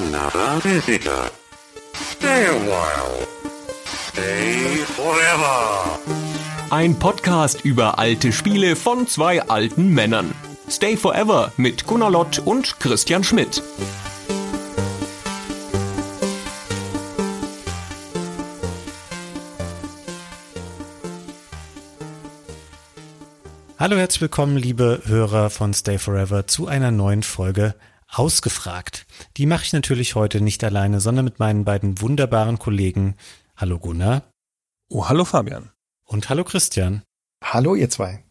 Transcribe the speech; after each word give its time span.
another 0.00 0.60
visitor. 0.62 1.30
Stay 1.92 2.46
a 2.46 2.54
while. 2.54 3.26
Stay 3.84 4.76
forever. 4.96 5.98
Ein 6.70 6.98
Podcast 6.98 7.64
über 7.64 7.98
alte 7.98 8.32
Spiele 8.32 8.76
von 8.76 9.06
zwei 9.06 9.42
alten 9.42 9.92
Männern. 9.92 10.32
Stay 10.68 10.96
Forever 10.96 11.52
mit 11.56 11.86
Gunnar 11.86 12.10
Lott 12.10 12.38
und 12.38 12.78
Christian 12.80 13.24
Schmidt. 13.24 13.62
Hallo, 23.78 23.96
herzlich 23.96 24.20
willkommen, 24.20 24.56
liebe 24.56 25.02
Hörer 25.06 25.50
von 25.50 25.74
Stay 25.74 25.98
Forever, 25.98 26.46
zu 26.46 26.68
einer 26.68 26.90
neuen 26.90 27.22
Folge 27.22 27.74
Ausgefragt. 28.12 29.06
Die 29.36 29.46
mache 29.46 29.64
ich 29.64 29.72
natürlich 29.72 30.14
heute 30.14 30.40
nicht 30.40 30.64
alleine, 30.64 31.00
sondern 31.00 31.24
mit 31.24 31.38
meinen 31.38 31.64
beiden 31.64 32.00
wunderbaren 32.00 32.58
Kollegen. 32.58 33.16
Hallo 33.56 33.78
Gunnar. 33.78 34.22
Oh, 34.88 35.08
hallo 35.08 35.24
Fabian. 35.24 35.70
Und 36.04 36.28
hallo 36.28 36.44
Christian. 36.44 37.02
Hallo 37.42 37.74
ihr 37.74 37.88
zwei. 37.88 38.24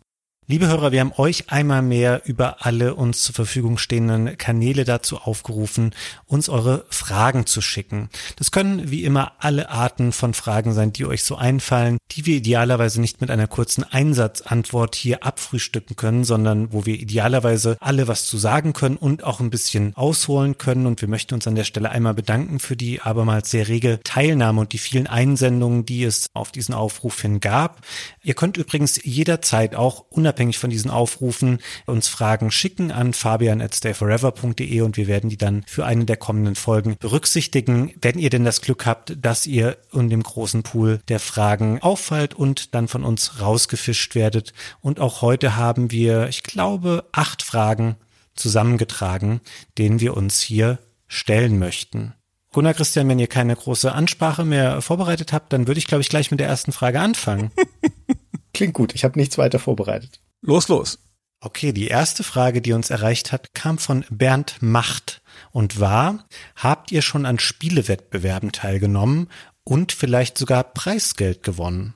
Liebe 0.51 0.67
Hörer, 0.67 0.91
wir 0.91 1.01
haben 1.01 1.13
euch 1.15 1.51
einmal 1.51 1.83
mehr 1.83 2.23
über 2.25 2.65
alle 2.65 2.95
uns 2.95 3.21
zur 3.21 3.35
Verfügung 3.35 3.77
stehenden 3.77 4.35
Kanäle 4.35 4.83
dazu 4.83 5.17
aufgerufen, 5.19 5.93
uns 6.25 6.49
eure 6.49 6.87
Fragen 6.89 7.45
zu 7.45 7.61
schicken. 7.61 8.09
Das 8.35 8.49
können 8.49 8.89
wie 8.89 9.03
immer 9.03 9.33
alle 9.37 9.69
Arten 9.69 10.11
von 10.11 10.33
Fragen 10.33 10.73
sein, 10.73 10.91
die 10.91 11.05
euch 11.05 11.23
so 11.23 11.35
einfallen, 11.35 11.99
die 12.09 12.25
wir 12.25 12.37
idealerweise 12.37 12.99
nicht 12.99 13.21
mit 13.21 13.29
einer 13.29 13.45
kurzen 13.45 13.83
Einsatzantwort 13.83 14.95
hier 14.95 15.23
abfrühstücken 15.23 15.95
können, 15.95 16.23
sondern 16.23 16.73
wo 16.73 16.83
wir 16.83 16.95
idealerweise 16.95 17.77
alle 17.79 18.07
was 18.07 18.25
zu 18.25 18.39
sagen 18.39 18.73
können 18.73 18.97
und 18.97 19.23
auch 19.23 19.41
ein 19.41 19.51
bisschen 19.51 19.95
ausholen 19.95 20.57
können. 20.57 20.87
Und 20.87 20.99
wir 21.01 21.09
möchten 21.09 21.35
uns 21.35 21.45
an 21.45 21.53
der 21.53 21.63
Stelle 21.63 21.91
einmal 21.91 22.15
bedanken 22.15 22.57
für 22.57 22.75
die 22.75 23.01
abermals 23.01 23.51
sehr 23.51 23.67
rege 23.67 23.99
Teilnahme 24.03 24.61
und 24.61 24.73
die 24.73 24.79
vielen 24.79 25.05
Einsendungen, 25.05 25.85
die 25.85 26.05
es 26.05 26.31
auf 26.33 26.51
diesen 26.51 26.73
Aufruf 26.73 27.21
hin 27.21 27.39
gab. 27.39 27.85
Ihr 28.23 28.33
könnt 28.33 28.57
übrigens 28.57 28.99
jederzeit 29.03 29.75
auch 29.75 30.05
unabhängig 30.09 30.38
unabhängig 30.39 30.57
von 30.57 30.69
diesen 30.69 30.89
Aufrufen 30.89 31.59
uns 31.85 32.07
Fragen 32.07 32.49
schicken 32.49 32.91
an 32.91 33.11
fabian 33.11 33.61
at 33.61 33.75
stayforever.de 33.75 34.81
und 34.81 34.95
wir 34.95 35.07
werden 35.07 35.29
die 35.29 35.37
dann 35.37 35.63
für 35.67 35.85
eine 35.85 36.05
der 36.05 36.15
kommenden 36.15 36.55
Folgen 36.55 36.95
berücksichtigen, 36.97 37.93
wenn 38.01 38.17
ihr 38.17 38.29
denn 38.29 38.45
das 38.45 38.61
Glück 38.61 38.85
habt, 38.85 39.17
dass 39.21 39.45
ihr 39.45 39.77
in 39.91 40.09
dem 40.09 40.23
großen 40.23 40.63
Pool 40.63 41.01
der 41.09 41.19
Fragen 41.19 41.81
auffallt 41.81 42.33
und 42.33 42.73
dann 42.73 42.87
von 42.87 43.03
uns 43.03 43.41
rausgefischt 43.41 44.15
werdet. 44.15 44.53
Und 44.79 45.01
auch 45.01 45.21
heute 45.21 45.57
haben 45.57 45.91
wir, 45.91 46.29
ich 46.29 46.43
glaube, 46.43 47.03
acht 47.11 47.43
Fragen 47.43 47.97
zusammengetragen, 48.35 49.41
denen 49.77 49.99
wir 49.99 50.15
uns 50.15 50.39
hier 50.39 50.79
stellen 51.09 51.59
möchten. 51.59 52.13
Gunnar 52.53 52.73
Christian, 52.73 53.09
wenn 53.09 53.19
ihr 53.19 53.27
keine 53.27 53.55
große 53.55 53.91
Ansprache 53.91 54.45
mehr 54.45 54.81
vorbereitet 54.81 55.33
habt, 55.33 55.51
dann 55.51 55.67
würde 55.67 55.79
ich, 55.79 55.87
glaube 55.87 56.01
ich, 56.01 56.09
gleich 56.09 56.31
mit 56.31 56.39
der 56.39 56.47
ersten 56.47 56.71
Frage 56.71 57.01
anfangen. 57.01 57.51
Klingt 58.53 58.73
gut, 58.73 58.95
ich 58.95 59.03
habe 59.03 59.19
nichts 59.19 59.37
weiter 59.37 59.59
vorbereitet. 59.59 60.19
Los, 60.41 60.67
los. 60.67 60.99
Okay, 61.41 61.71
die 61.71 61.87
erste 61.87 62.23
Frage, 62.23 62.61
die 62.61 62.73
uns 62.73 62.89
erreicht 62.89 63.31
hat, 63.31 63.53
kam 63.53 63.77
von 63.77 64.05
Bernd 64.09 64.57
Macht 64.61 65.21
und 65.51 65.79
war, 65.79 66.25
habt 66.55 66.91
ihr 66.91 67.01
schon 67.01 67.25
an 67.25 67.39
Spielewettbewerben 67.39 68.51
teilgenommen 68.51 69.29
und 69.63 69.93
vielleicht 69.93 70.37
sogar 70.37 70.63
Preisgeld 70.63 71.43
gewonnen? 71.43 71.93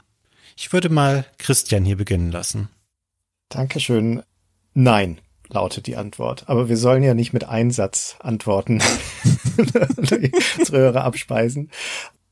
Ich 0.55 0.71
würde 0.71 0.89
mal 0.89 1.25
Christian 1.39 1.83
hier 1.83 1.97
beginnen 1.97 2.31
lassen. 2.31 2.69
Dankeschön. 3.49 4.23
Nein, 4.73 5.19
lautet 5.49 5.87
die 5.87 5.97
Antwort. 5.97 6.47
Aber 6.47 6.69
wir 6.69 6.77
sollen 6.77 7.03
ja 7.03 7.13
nicht 7.13 7.33
mit 7.33 7.43
Einsatz 7.43 8.15
antworten, 8.19 8.81
unsere 9.97 10.77
Hörer 10.77 11.03
abspeisen. 11.03 11.69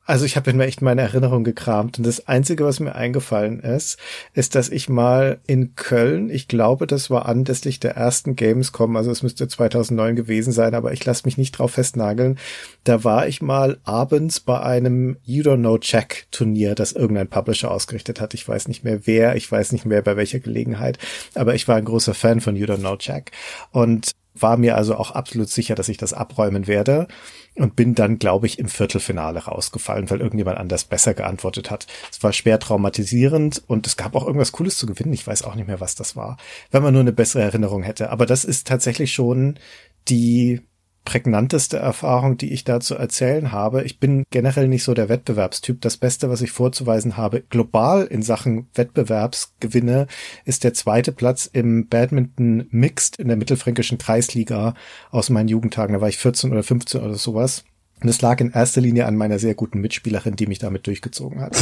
Also 0.06 0.26
ich 0.26 0.36
habe 0.36 0.52
mir 0.54 0.66
echt 0.66 0.82
meine 0.82 1.02
Erinnerung 1.02 1.44
gekramt 1.44 2.00
und 2.00 2.08
das 2.08 2.28
Einzige, 2.28 2.66
was 2.66 2.80
mir 2.80 2.96
eingefallen 2.96 3.60
ist, 3.60 4.00
ist, 4.34 4.56
dass 4.56 4.70
ich 4.70 4.90
mal 4.90 5.40
in 5.46 5.76
Köln, 5.76 6.32
ich 6.32 6.48
glaube, 6.48 6.88
das 6.88 7.12
war 7.12 7.28
anlässlich 7.28 7.80
der 7.80 7.96
ersten 7.96 8.36
Gamescom, 8.36 8.96
also 8.96 9.12
es 9.12 9.22
müsste 9.22 9.48
2009 9.48 10.16
gewesen 10.16 10.52
sein, 10.54 10.74
aber 10.74 10.92
ich 10.92 11.06
lasse 11.06 11.24
mich 11.26 11.38
nicht 11.38 11.52
drauf 11.52 11.74
festnageln, 11.74 12.40
da 12.84 13.04
war 13.04 13.28
ich 13.28 13.44
mal 13.44 13.78
abends 13.84 14.40
bei 14.40 14.60
einem 14.60 15.18
You 15.24 15.44
Don't 15.44 15.60
Know 15.60 15.78
Check 15.78 16.26
Turnier, 16.32 16.74
das 16.74 16.94
irgendein 16.94 17.28
Publisher 17.28 17.70
ausgerichtet 17.70 18.20
hat. 18.20 18.34
Ich 18.34 18.48
weiß 18.48 18.68
nicht 18.70 18.84
mehr 18.84 19.02
wer, 19.06 19.36
ich 19.36 19.52
weiß 19.52 19.72
nicht 19.72 19.86
mehr 19.86 20.02
bei 20.02 20.18
welcher 20.18 20.40
Gelegenheit, 20.40 20.98
aber 21.36 21.54
ich 21.54 21.68
war 21.68 21.76
ein 21.76 21.86
großer 21.86 22.16
Fan 22.16 22.42
von 22.42 22.56
You 22.56 22.66
Don't 22.66 22.80
Know 22.80 22.98
Check 22.98 23.32
und 23.72 24.12
war 24.34 24.58
mir 24.58 24.78
also 24.78 24.96
auch 24.96 25.12
absolut 25.12 25.50
sicher, 25.50 25.76
dass 25.76 25.90
ich 25.90 25.98
das 25.98 26.14
abräumen 26.14 26.68
werde 26.68 27.08
und 27.56 27.76
bin 27.76 27.96
dann, 27.96 28.18
glaube 28.18 28.48
ich, 28.48 28.60
im 28.60 28.68
Viertelfinale 28.68 29.40
rausgefallen, 29.40 30.10
weil 30.10 30.22
irgendjemand 30.22 30.58
anders 30.58 30.86
besser 30.86 31.14
geantwortet 31.14 31.70
hat. 31.70 31.88
Es 32.12 32.24
war 32.24 32.32
schwer 32.32 32.60
traumatisierend 32.60 33.62
und 33.68 33.88
es 33.88 33.98
gab 33.98 34.16
auch 34.16 34.26
irgendwas 34.26 34.54
Cooles 34.54 34.78
zu 34.78 34.86
gewinnen. 34.86 35.14
Ich 35.14 35.28
weiß 35.28 35.44
auch 35.44 35.56
nicht 35.56 35.68
mehr, 35.68 35.82
was 35.82 35.96
das 35.96 36.16
war, 36.16 36.38
wenn 36.72 36.84
man 36.84 36.94
nur 36.94 37.02
eine 37.02 37.12
bessere 37.12 37.44
Erinnerung 37.44 37.84
hätte. 37.84 38.10
Aber 38.10 38.26
das 38.26 38.46
ist 38.46 38.68
tatsächlich 38.68 39.12
schon 39.12 39.60
die 40.08 40.62
prägnanteste 41.06 41.78
Erfahrung, 41.78 42.38
die 42.38 42.54
ich 42.54 42.64
da 42.64 42.80
zu 42.80 42.96
erzählen 42.96 43.52
habe. 43.52 43.84
Ich 43.84 44.00
bin 44.00 44.24
generell 44.30 44.68
nicht 44.68 44.84
so 44.84 44.94
der 44.94 45.10
Wettbewerbstyp. 45.10 45.82
Das 45.82 45.98
Beste, 45.98 46.30
was 46.30 46.42
ich 46.42 46.52
vorzuweisen 46.52 47.18
habe, 47.18 47.42
global 47.42 48.06
in 48.06 48.22
Sachen 48.22 48.68
Wettbewerbsgewinne, 48.76 50.08
ist 50.46 50.64
der 50.64 50.74
zweite 50.74 51.12
Platz 51.12 51.50
im 51.52 51.88
Badminton 51.88 52.68
Mixed 52.70 53.18
in 53.18 53.28
der 53.28 53.38
mittelfränkischen 53.38 53.98
Kreisliga 53.98 54.76
aus 55.10 55.30
meinen 55.30 55.48
Jugendtagen. 55.48 55.94
Da 55.94 56.02
war 56.02 56.10
ich 56.10 56.18
14 56.18 56.52
oder 56.52 56.64
15 56.64 57.02
oder 57.02 57.16
sowas. 57.16 57.64
Und 58.02 58.10
es 58.10 58.22
lag 58.22 58.40
in 58.40 58.52
erster 58.52 58.82
Linie 58.82 59.06
an 59.06 59.16
meiner 59.16 59.38
sehr 59.38 59.54
guten 59.54 59.80
Mitspielerin, 59.80 60.36
die 60.36 60.48
mich 60.48 60.60
damit 60.60 60.88
durchgezogen 60.88 61.40
hat. 61.40 61.56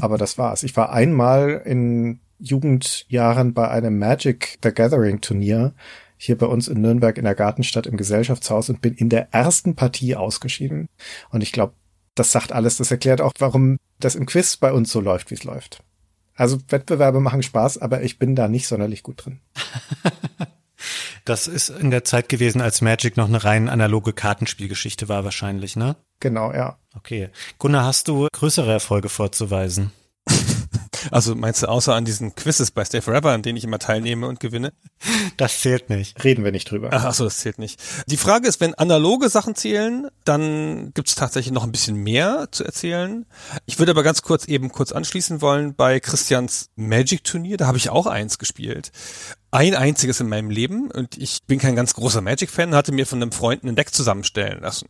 Aber 0.00 0.18
das 0.18 0.38
war's. 0.38 0.62
Ich 0.62 0.76
war 0.76 0.92
einmal 0.92 1.62
in 1.64 2.20
Jugendjahren 2.38 3.54
bei 3.54 3.68
einem 3.68 3.98
Magic 3.98 4.58
the 4.62 4.72
Gathering 4.72 5.20
Turnier 5.20 5.74
hier 6.22 6.36
bei 6.36 6.46
uns 6.46 6.68
in 6.68 6.82
Nürnberg 6.82 7.16
in 7.16 7.24
der 7.24 7.34
Gartenstadt 7.34 7.86
im 7.86 7.96
Gesellschaftshaus 7.96 8.68
und 8.68 8.82
bin 8.82 8.94
in 8.94 9.08
der 9.08 9.32
ersten 9.32 9.74
Partie 9.74 10.16
ausgeschieden. 10.16 10.86
Und 11.30 11.42
ich 11.42 11.50
glaube, 11.50 11.72
das 12.14 12.30
sagt 12.30 12.52
alles. 12.52 12.76
Das 12.76 12.90
erklärt 12.90 13.22
auch, 13.22 13.32
warum 13.38 13.78
das 13.98 14.16
im 14.16 14.26
Quiz 14.26 14.58
bei 14.58 14.70
uns 14.70 14.92
so 14.92 15.00
läuft, 15.00 15.30
wie 15.30 15.34
es 15.34 15.44
läuft. 15.44 15.82
Also 16.34 16.58
Wettbewerbe 16.68 17.20
machen 17.20 17.42
Spaß, 17.42 17.78
aber 17.78 18.02
ich 18.02 18.18
bin 18.18 18.36
da 18.36 18.48
nicht 18.48 18.66
sonderlich 18.66 19.02
gut 19.02 19.24
drin. 19.24 19.40
Das 21.26 21.46
ist 21.46 21.68
in 21.68 21.90
der 21.90 22.02
Zeit 22.02 22.30
gewesen, 22.30 22.62
als 22.62 22.80
Magic 22.80 23.18
noch 23.18 23.28
eine 23.28 23.44
rein 23.44 23.68
analoge 23.68 24.14
Kartenspielgeschichte 24.14 25.10
war 25.10 25.22
wahrscheinlich, 25.22 25.76
ne? 25.76 25.96
Genau, 26.18 26.50
ja. 26.52 26.78
Okay. 26.96 27.28
Gunnar, 27.58 27.84
hast 27.84 28.08
du 28.08 28.26
größere 28.32 28.72
Erfolge 28.72 29.10
vorzuweisen? 29.10 29.92
Also 31.10 31.34
meinst 31.34 31.62
du 31.62 31.68
außer 31.68 31.94
an 31.94 32.04
diesen 32.04 32.34
Quizzes 32.34 32.70
bei 32.70 32.84
Stay 32.84 33.00
Forever, 33.00 33.32
an 33.32 33.42
denen 33.42 33.56
ich 33.56 33.64
immer 33.64 33.78
teilnehme 33.78 34.26
und 34.26 34.40
gewinne? 34.40 34.72
Das 35.36 35.60
zählt 35.60 35.90
nicht. 35.90 36.22
Reden 36.22 36.44
wir 36.44 36.52
nicht 36.52 36.70
drüber. 36.70 36.90
Ach, 36.92 37.04
ach 37.04 37.14
so, 37.14 37.24
das 37.24 37.38
zählt 37.38 37.58
nicht. 37.58 37.80
Die 38.06 38.16
Frage 38.16 38.48
ist, 38.48 38.60
wenn 38.60 38.74
analoge 38.74 39.28
Sachen 39.28 39.54
zählen, 39.54 40.08
dann 40.24 40.92
gibt 40.94 41.08
es 41.08 41.14
tatsächlich 41.14 41.52
noch 41.52 41.64
ein 41.64 41.72
bisschen 41.72 41.96
mehr 41.96 42.48
zu 42.50 42.64
erzählen. 42.64 43.26
Ich 43.66 43.78
würde 43.78 43.92
aber 43.92 44.02
ganz 44.02 44.22
kurz 44.22 44.44
eben 44.46 44.70
kurz 44.70 44.92
anschließen 44.92 45.40
wollen 45.40 45.74
bei 45.74 46.00
Christians 46.00 46.70
Magic 46.76 47.24
Turnier, 47.24 47.56
da 47.56 47.66
habe 47.66 47.78
ich 47.78 47.90
auch 47.90 48.06
eins 48.06 48.38
gespielt 48.38 48.92
ein 49.52 49.74
einziges 49.74 50.20
in 50.20 50.28
meinem 50.28 50.50
Leben 50.50 50.90
und 50.90 51.18
ich 51.18 51.42
bin 51.46 51.58
kein 51.58 51.74
ganz 51.74 51.94
großer 51.94 52.20
Magic-Fan, 52.20 52.74
hatte 52.74 52.92
mir 52.92 53.06
von 53.06 53.20
einem 53.20 53.32
Freund 53.32 53.64
ein 53.64 53.74
Deck 53.74 53.92
zusammenstellen 53.92 54.60
lassen. 54.60 54.88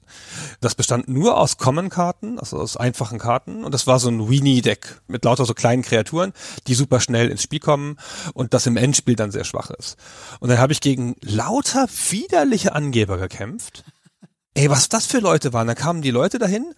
Das 0.60 0.75
bestand 0.75 1.09
nur 1.09 1.38
aus 1.38 1.56
Common-Karten, 1.56 2.38
also 2.38 2.59
aus 2.59 2.76
einfachen 2.76 3.19
Karten 3.19 3.65
und 3.65 3.72
das 3.72 3.87
war 3.87 3.98
so 3.98 4.10
ein 4.10 4.28
Weenie-Deck 4.28 5.00
mit 5.09 5.25
lauter 5.25 5.47
so 5.47 5.54
kleinen 5.54 5.82
Kreaturen, 5.82 6.32
die 6.66 6.75
super 6.75 7.00
schnell 7.00 7.31
ins 7.31 7.43
Spiel 7.43 7.60
kommen 7.60 7.97
und 8.34 8.53
das 8.53 8.66
im 8.66 8.76
Endspiel 8.76 9.16
dann 9.16 9.31
sehr 9.31 9.44
schwach 9.44 9.71
ist. 9.71 9.97
Und 10.41 10.50
dann 10.50 10.59
habe 10.59 10.75
ich 10.75 10.81
gegen 10.81 11.16
lauter 11.22 11.88
widerliche 12.10 12.75
Angeber 12.75 13.16
gekämpft. 13.16 13.84
Ey, 14.53 14.69
was 14.69 14.88
das 14.88 15.06
für 15.06 15.21
Leute 15.21 15.53
waren. 15.53 15.69
Da 15.69 15.75
kamen 15.75 16.03
die 16.03 16.10
Leute 16.10 16.39
dahin, 16.39 16.74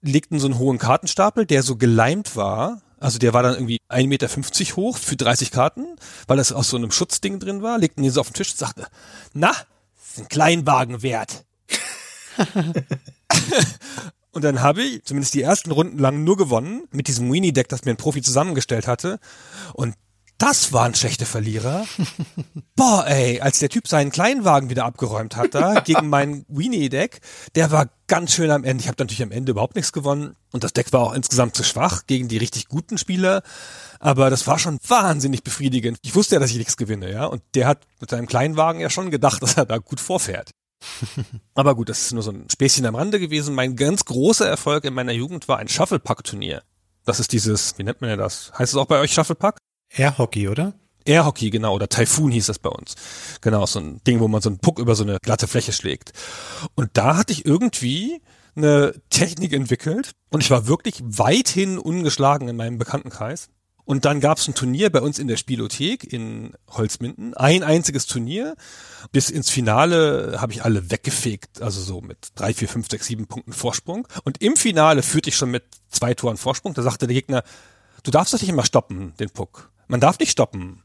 legten 0.00 0.38
so 0.38 0.46
einen 0.46 0.58
hohen 0.58 0.78
Kartenstapel, 0.78 1.46
der 1.46 1.62
so 1.62 1.76
geleimt 1.76 2.36
war 2.36 2.82
also 2.98 3.18
der 3.18 3.34
war 3.34 3.42
dann 3.42 3.54
irgendwie 3.54 3.80
1,50 3.90 4.06
Meter 4.06 4.28
hoch 4.76 4.96
für 4.96 5.16
30 5.16 5.50
Karten, 5.50 5.96
weil 6.26 6.36
das 6.38 6.52
aus 6.52 6.70
so 6.70 6.76
einem 6.76 6.90
Schutzding 6.90 7.38
drin 7.38 7.62
war, 7.62 7.78
legten 7.78 8.02
ihn 8.02 8.10
so 8.10 8.20
auf 8.20 8.28
den 8.28 8.34
Tisch 8.34 8.52
und 8.52 8.58
sagte, 8.58 8.86
na, 9.34 9.52
ist 10.06 10.18
ein 10.18 10.28
Kleinwagen 10.28 11.02
wert. 11.02 11.44
und 14.32 14.44
dann 14.44 14.62
habe 14.62 14.82
ich 14.82 15.04
zumindest 15.04 15.34
die 15.34 15.42
ersten 15.42 15.70
Runden 15.70 15.98
lang 15.98 16.24
nur 16.24 16.36
gewonnen 16.36 16.88
mit 16.90 17.08
diesem 17.08 17.32
Weenie-Deck, 17.32 17.68
das 17.68 17.84
mir 17.84 17.92
ein 17.92 17.96
Profi 17.96 18.22
zusammengestellt 18.22 18.86
hatte. 18.86 19.18
Und 19.74 19.94
das 20.38 20.72
waren 20.72 20.94
schlechte 20.94 21.24
Verlierer. 21.24 21.86
Boah, 22.76 23.06
ey, 23.06 23.40
als 23.40 23.58
der 23.58 23.70
Typ 23.70 23.88
seinen 23.88 24.10
Kleinwagen 24.10 24.68
wieder 24.68 24.84
abgeräumt 24.84 25.36
hat 25.36 25.54
da 25.54 25.80
gegen 25.80 26.08
mein 26.08 26.44
Weenie-Deck, 26.48 27.20
der 27.54 27.70
war 27.70 27.88
ganz 28.06 28.34
schön 28.34 28.50
am 28.50 28.64
Ende. 28.64 28.82
Ich 28.82 28.88
habe 28.88 28.96
natürlich 28.98 29.22
am 29.22 29.32
Ende 29.32 29.52
überhaupt 29.52 29.76
nichts 29.76 29.92
gewonnen 29.92 30.36
und 30.52 30.62
das 30.62 30.74
Deck 30.74 30.92
war 30.92 31.00
auch 31.00 31.14
insgesamt 31.14 31.56
zu 31.56 31.64
schwach 31.64 32.02
gegen 32.06 32.28
die 32.28 32.36
richtig 32.36 32.68
guten 32.68 32.98
Spieler, 32.98 33.42
aber 33.98 34.28
das 34.28 34.46
war 34.46 34.58
schon 34.58 34.78
wahnsinnig 34.86 35.42
befriedigend. 35.42 35.98
Ich 36.02 36.14
wusste 36.14 36.34
ja, 36.34 36.40
dass 36.40 36.50
ich 36.50 36.58
nichts 36.58 36.76
gewinne, 36.76 37.10
ja, 37.10 37.24
und 37.24 37.42
der 37.54 37.66
hat 37.66 37.86
mit 38.00 38.10
seinem 38.10 38.26
Kleinwagen 38.26 38.80
ja 38.80 38.90
schon 38.90 39.10
gedacht, 39.10 39.42
dass 39.42 39.56
er 39.56 39.64
da 39.64 39.78
gut 39.78 40.00
vorfährt. 40.00 40.50
Aber 41.54 41.74
gut, 41.74 41.88
das 41.88 42.02
ist 42.02 42.12
nur 42.12 42.22
so 42.22 42.30
ein 42.30 42.48
Späßchen 42.50 42.84
am 42.84 42.94
Rande 42.94 43.18
gewesen. 43.18 43.54
Mein 43.54 43.76
ganz 43.76 44.04
großer 44.04 44.46
Erfolg 44.46 44.84
in 44.84 44.92
meiner 44.92 45.12
Jugend 45.12 45.48
war 45.48 45.58
ein 45.58 45.68
Shufflepack-Turnier. 45.68 46.62
Das 47.06 47.18
ist 47.18 47.32
dieses, 47.32 47.78
wie 47.78 47.82
nennt 47.82 48.02
man 48.02 48.10
ja 48.10 48.16
das? 48.16 48.52
Heißt 48.58 48.74
es 48.74 48.78
auch 48.78 48.86
bei 48.86 49.00
euch 49.00 49.14
Shufflepack? 49.14 49.58
Airhockey, 49.90 50.48
oder? 50.48 50.74
Airhockey, 51.04 51.50
genau, 51.50 51.74
oder 51.74 51.88
Typhoon 51.88 52.32
hieß 52.32 52.46
das 52.46 52.58
bei 52.58 52.70
uns. 52.70 52.96
Genau, 53.40 53.64
so 53.66 53.78
ein 53.78 54.02
Ding, 54.04 54.20
wo 54.20 54.28
man 54.28 54.42
so 54.42 54.48
einen 54.48 54.58
Puck 54.58 54.78
über 54.78 54.94
so 54.94 55.04
eine 55.04 55.18
glatte 55.20 55.46
Fläche 55.46 55.72
schlägt. 55.72 56.12
Und 56.74 56.90
da 56.94 57.16
hatte 57.16 57.32
ich 57.32 57.46
irgendwie 57.46 58.20
eine 58.56 58.94
Technik 59.10 59.52
entwickelt 59.52 60.12
und 60.30 60.42
ich 60.42 60.50
war 60.50 60.66
wirklich 60.66 61.02
weithin 61.02 61.78
ungeschlagen 61.78 62.48
in 62.48 62.56
meinem 62.56 62.78
Bekanntenkreis. 62.78 63.48
Und 63.84 64.04
dann 64.04 64.18
gab 64.18 64.38
es 64.38 64.48
ein 64.48 64.54
Turnier 64.54 64.90
bei 64.90 65.00
uns 65.00 65.20
in 65.20 65.28
der 65.28 65.36
Spielothek 65.36 66.12
in 66.12 66.54
Holzminden. 66.68 67.34
Ein 67.34 67.62
einziges 67.62 68.06
Turnier. 68.06 68.56
Bis 69.12 69.30
ins 69.30 69.48
Finale 69.48 70.38
habe 70.40 70.52
ich 70.52 70.64
alle 70.64 70.90
weggefegt. 70.90 71.62
Also 71.62 71.80
so 71.80 72.00
mit 72.00 72.30
drei, 72.34 72.52
vier, 72.52 72.68
fünf, 72.68 72.90
sechs, 72.90 73.06
sieben 73.06 73.28
Punkten 73.28 73.52
Vorsprung. 73.52 74.08
Und 74.24 74.42
im 74.42 74.56
Finale 74.56 75.04
führte 75.04 75.28
ich 75.28 75.36
schon 75.36 75.52
mit 75.52 75.62
zwei 75.88 76.14
Toren 76.14 76.36
Vorsprung. 76.36 76.74
Da 76.74 76.82
sagte 76.82 77.06
der 77.06 77.14
Gegner, 77.14 77.44
du 78.02 78.10
darfst 78.10 78.34
doch 78.34 78.40
nicht 78.40 78.50
immer 78.50 78.64
stoppen, 78.64 79.14
den 79.20 79.30
Puck. 79.30 79.70
Man 79.88 80.00
darf 80.00 80.18
nicht 80.18 80.30
stoppen. 80.30 80.82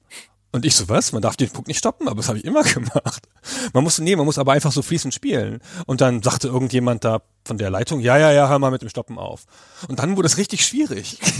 Und 0.52 0.66
ich 0.66 0.76
so, 0.76 0.90
was? 0.90 1.14
Man 1.14 1.22
darf 1.22 1.38
den 1.38 1.50
Puck 1.50 1.68
nicht 1.68 1.78
stoppen? 1.78 2.08
Aber 2.08 2.18
das 2.18 2.28
habe 2.28 2.38
ich 2.38 2.46
immer 2.46 2.64
gemacht. 2.64 3.28
Man 3.74 3.84
muss, 3.84 4.00
nee, 4.00 4.16
man 4.16 4.26
muss 4.26 4.38
aber 4.38 4.52
einfach 4.52 4.72
so 4.72 4.82
fließend 4.82 5.14
spielen. 5.14 5.60
Und 5.86 6.02
dann 6.02 6.22
sagte 6.22 6.50
irgendjemand 6.50 7.06
da 7.06 7.22
von 7.44 7.58
der 7.58 7.70
Leitung, 7.70 8.00
ja, 8.00 8.18
ja, 8.18 8.32
ja, 8.32 8.48
hör 8.48 8.60
mal 8.60 8.72
mit 8.72 8.82
dem 8.82 8.90
Stoppen 8.90 9.18
auf. 9.18 9.46
Und 9.88 10.00
dann 10.00 10.16
wurde 10.16 10.28
es 10.28 10.38
richtig 10.38 10.64
schwierig. 10.66 11.18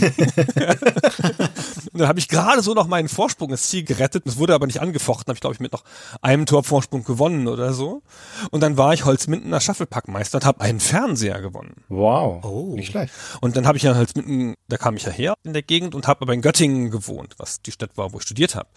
und 1.92 2.00
dann 2.00 2.08
habe 2.08 2.18
ich 2.18 2.28
gerade 2.28 2.62
so 2.62 2.74
noch 2.74 2.88
meinen 2.88 3.08
Vorsprung 3.08 3.50
ins 3.50 3.68
Ziel 3.68 3.84
gerettet. 3.84 4.26
Es 4.26 4.36
wurde 4.36 4.54
aber 4.54 4.66
nicht 4.66 4.80
angefochten. 4.80 5.28
Habe 5.28 5.36
ich, 5.36 5.40
glaube 5.40 5.54
ich, 5.54 5.60
mit 5.60 5.72
noch 5.72 5.84
einem 6.20 6.46
Tor 6.46 6.64
Vorsprung 6.64 7.04
gewonnen 7.04 7.46
oder 7.46 7.72
so. 7.72 8.02
Und 8.50 8.62
dann 8.62 8.76
war 8.76 8.92
ich 8.94 9.04
Holzmindener 9.04 9.60
Shufflepackmeister 9.60 10.38
und 10.38 10.44
habe 10.44 10.60
einen 10.60 10.80
Fernseher 10.80 11.40
gewonnen. 11.40 11.74
Wow, 11.88 12.44
oh. 12.44 12.74
nicht 12.74 12.90
schlecht. 12.90 13.12
Und 13.40 13.56
dann 13.56 13.66
habe 13.66 13.78
ich 13.78 13.84
ja 13.84 13.94
Holzminden, 13.94 14.54
da 14.68 14.76
kam 14.76 14.96
ich 14.96 15.04
ja 15.04 15.12
her 15.12 15.34
in 15.44 15.52
der 15.52 15.62
Gegend 15.62 15.94
und 15.94 16.08
habe 16.08 16.22
aber 16.22 16.34
in 16.34 16.42
Göttingen 16.42 16.90
gewohnt, 16.90 17.34
was 17.38 17.62
die 17.62 17.70
Stadt 17.70 17.96
war, 17.96 18.12
wo 18.12 18.18
ich 18.18 18.24
studiert 18.24 18.56
habe. 18.56 18.68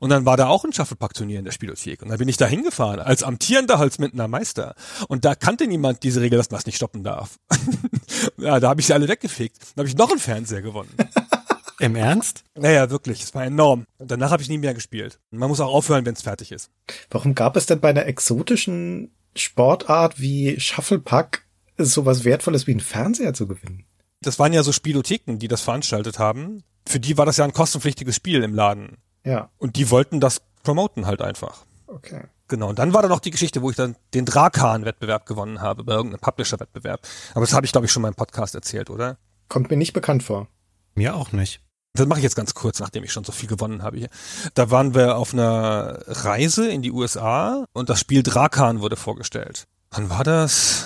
Und 0.00 0.10
dann 0.10 0.26
war 0.26 0.36
da 0.36 0.48
auch 0.48 0.64
ein 0.64 0.72
Shufflepack-Turnier 0.72 1.38
in 1.38 1.44
der 1.44 1.52
Spielothek. 1.52 2.02
Und 2.02 2.10
dann 2.10 2.18
bin 2.18 2.28
ich 2.28 2.36
da 2.36 2.46
hingefahren 2.46 3.00
als 3.00 3.22
amtierender 3.22 3.78
Holzmindener 3.78 4.28
Meister. 4.28 4.74
Und 5.08 5.24
da 5.24 5.34
kannte 5.34 5.66
niemand 5.66 6.02
diese 6.02 6.20
Regel, 6.20 6.36
dass 6.36 6.50
man 6.50 6.65
nicht 6.66 6.76
stoppen 6.76 7.02
darf. 7.02 7.38
ja, 8.36 8.60
da 8.60 8.68
habe 8.68 8.80
ich 8.80 8.86
sie 8.86 8.94
alle 8.94 9.08
weggefegt. 9.08 9.58
Dann 9.74 9.82
habe 9.82 9.88
ich 9.88 9.96
noch 9.96 10.10
einen 10.10 10.20
Fernseher 10.20 10.62
gewonnen. 10.62 10.92
Im 11.78 11.94
Ernst? 11.94 12.44
Naja, 12.54 12.90
wirklich. 12.90 13.22
Es 13.22 13.34
war 13.34 13.44
enorm. 13.44 13.84
Und 13.98 14.10
danach 14.10 14.30
habe 14.30 14.42
ich 14.42 14.48
nie 14.48 14.58
mehr 14.58 14.74
gespielt. 14.74 15.18
Man 15.30 15.48
muss 15.48 15.60
auch 15.60 15.72
aufhören, 15.72 16.06
wenn 16.06 16.14
es 16.14 16.22
fertig 16.22 16.52
ist. 16.52 16.70
Warum 17.10 17.34
gab 17.34 17.56
es 17.56 17.66
denn 17.66 17.80
bei 17.80 17.90
einer 17.90 18.06
exotischen 18.06 19.10
Sportart 19.34 20.18
wie 20.18 20.58
Shufflepack 20.58 21.44
sowas 21.76 22.24
Wertvolles 22.24 22.66
wie 22.66 22.70
einen 22.72 22.80
Fernseher 22.80 23.34
zu 23.34 23.46
gewinnen? 23.46 23.84
Das 24.22 24.38
waren 24.38 24.54
ja 24.54 24.62
so 24.62 24.72
Spielotheken, 24.72 25.38
die 25.38 25.48
das 25.48 25.60
veranstaltet 25.60 26.18
haben. 26.18 26.62
Für 26.86 26.98
die 26.98 27.18
war 27.18 27.26
das 27.26 27.36
ja 27.36 27.44
ein 27.44 27.52
kostenpflichtiges 27.52 28.16
Spiel 28.16 28.42
im 28.42 28.54
Laden. 28.54 28.96
Ja. 29.24 29.50
Und 29.58 29.76
die 29.76 29.90
wollten 29.90 30.20
das 30.20 30.40
promoten 30.62 31.06
halt 31.06 31.20
einfach. 31.20 31.66
Okay. 31.86 32.22
Genau, 32.48 32.68
und 32.68 32.78
dann 32.78 32.94
war 32.94 33.02
da 33.02 33.08
noch 33.08 33.20
die 33.20 33.30
Geschichte, 33.30 33.60
wo 33.60 33.70
ich 33.70 33.76
dann 33.76 33.96
den 34.14 34.24
Drakan-Wettbewerb 34.24 35.26
gewonnen 35.26 35.60
habe, 35.60 35.82
bei 35.84 35.94
irgendeinem 35.94 36.20
Publisher-Wettbewerb. 36.20 37.00
Aber 37.32 37.40
das 37.40 37.52
habe 37.52 37.66
ich, 37.66 37.72
glaube 37.72 37.86
ich, 37.86 37.92
schon 37.92 38.02
mal 38.02 38.08
im 38.08 38.14
Podcast 38.14 38.54
erzählt, 38.54 38.88
oder? 38.88 39.18
Kommt 39.48 39.70
mir 39.70 39.76
nicht 39.76 39.92
bekannt 39.92 40.22
vor. 40.22 40.48
Mir 40.94 41.16
auch 41.16 41.32
nicht. 41.32 41.60
Das 41.94 42.06
mache 42.06 42.20
ich 42.20 42.24
jetzt 42.24 42.36
ganz 42.36 42.54
kurz, 42.54 42.78
nachdem 42.78 43.04
ich 43.04 43.12
schon 43.12 43.24
so 43.24 43.32
viel 43.32 43.48
gewonnen 43.48 43.82
habe 43.82 43.96
hier. 43.96 44.08
Da 44.54 44.70
waren 44.70 44.94
wir 44.94 45.16
auf 45.16 45.32
einer 45.32 45.98
Reise 46.06 46.68
in 46.68 46.82
die 46.82 46.92
USA 46.92 47.64
und 47.72 47.88
das 47.88 48.00
Spiel 48.00 48.22
Drakan 48.22 48.80
wurde 48.80 48.96
vorgestellt. 48.96 49.66
Wann 49.90 50.10
war 50.10 50.22
das? 50.22 50.84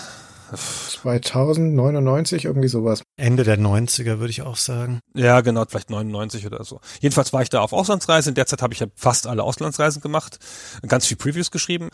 2099, 0.56 2.44
irgendwie 2.44 2.68
sowas. 2.68 3.02
Ende 3.16 3.44
der 3.44 3.58
90er, 3.58 4.18
würde 4.18 4.30
ich 4.30 4.42
auch 4.42 4.56
sagen. 4.56 5.00
Ja, 5.14 5.40
genau, 5.40 5.64
vielleicht 5.68 5.90
99 5.90 6.46
oder 6.46 6.64
so. 6.64 6.80
Jedenfalls 7.00 7.32
war 7.32 7.42
ich 7.42 7.48
da 7.50 7.60
auf 7.60 7.72
Auslandsreise. 7.72 8.30
In 8.30 8.34
der 8.34 8.46
Zeit 8.46 8.62
habe 8.62 8.74
ich 8.74 8.80
ja 8.80 8.86
fast 8.94 9.26
alle 9.26 9.42
Auslandsreisen 9.42 10.02
gemacht, 10.02 10.38
ganz 10.86 11.06
viel 11.06 11.16
Previews 11.16 11.50
geschrieben. 11.50 11.90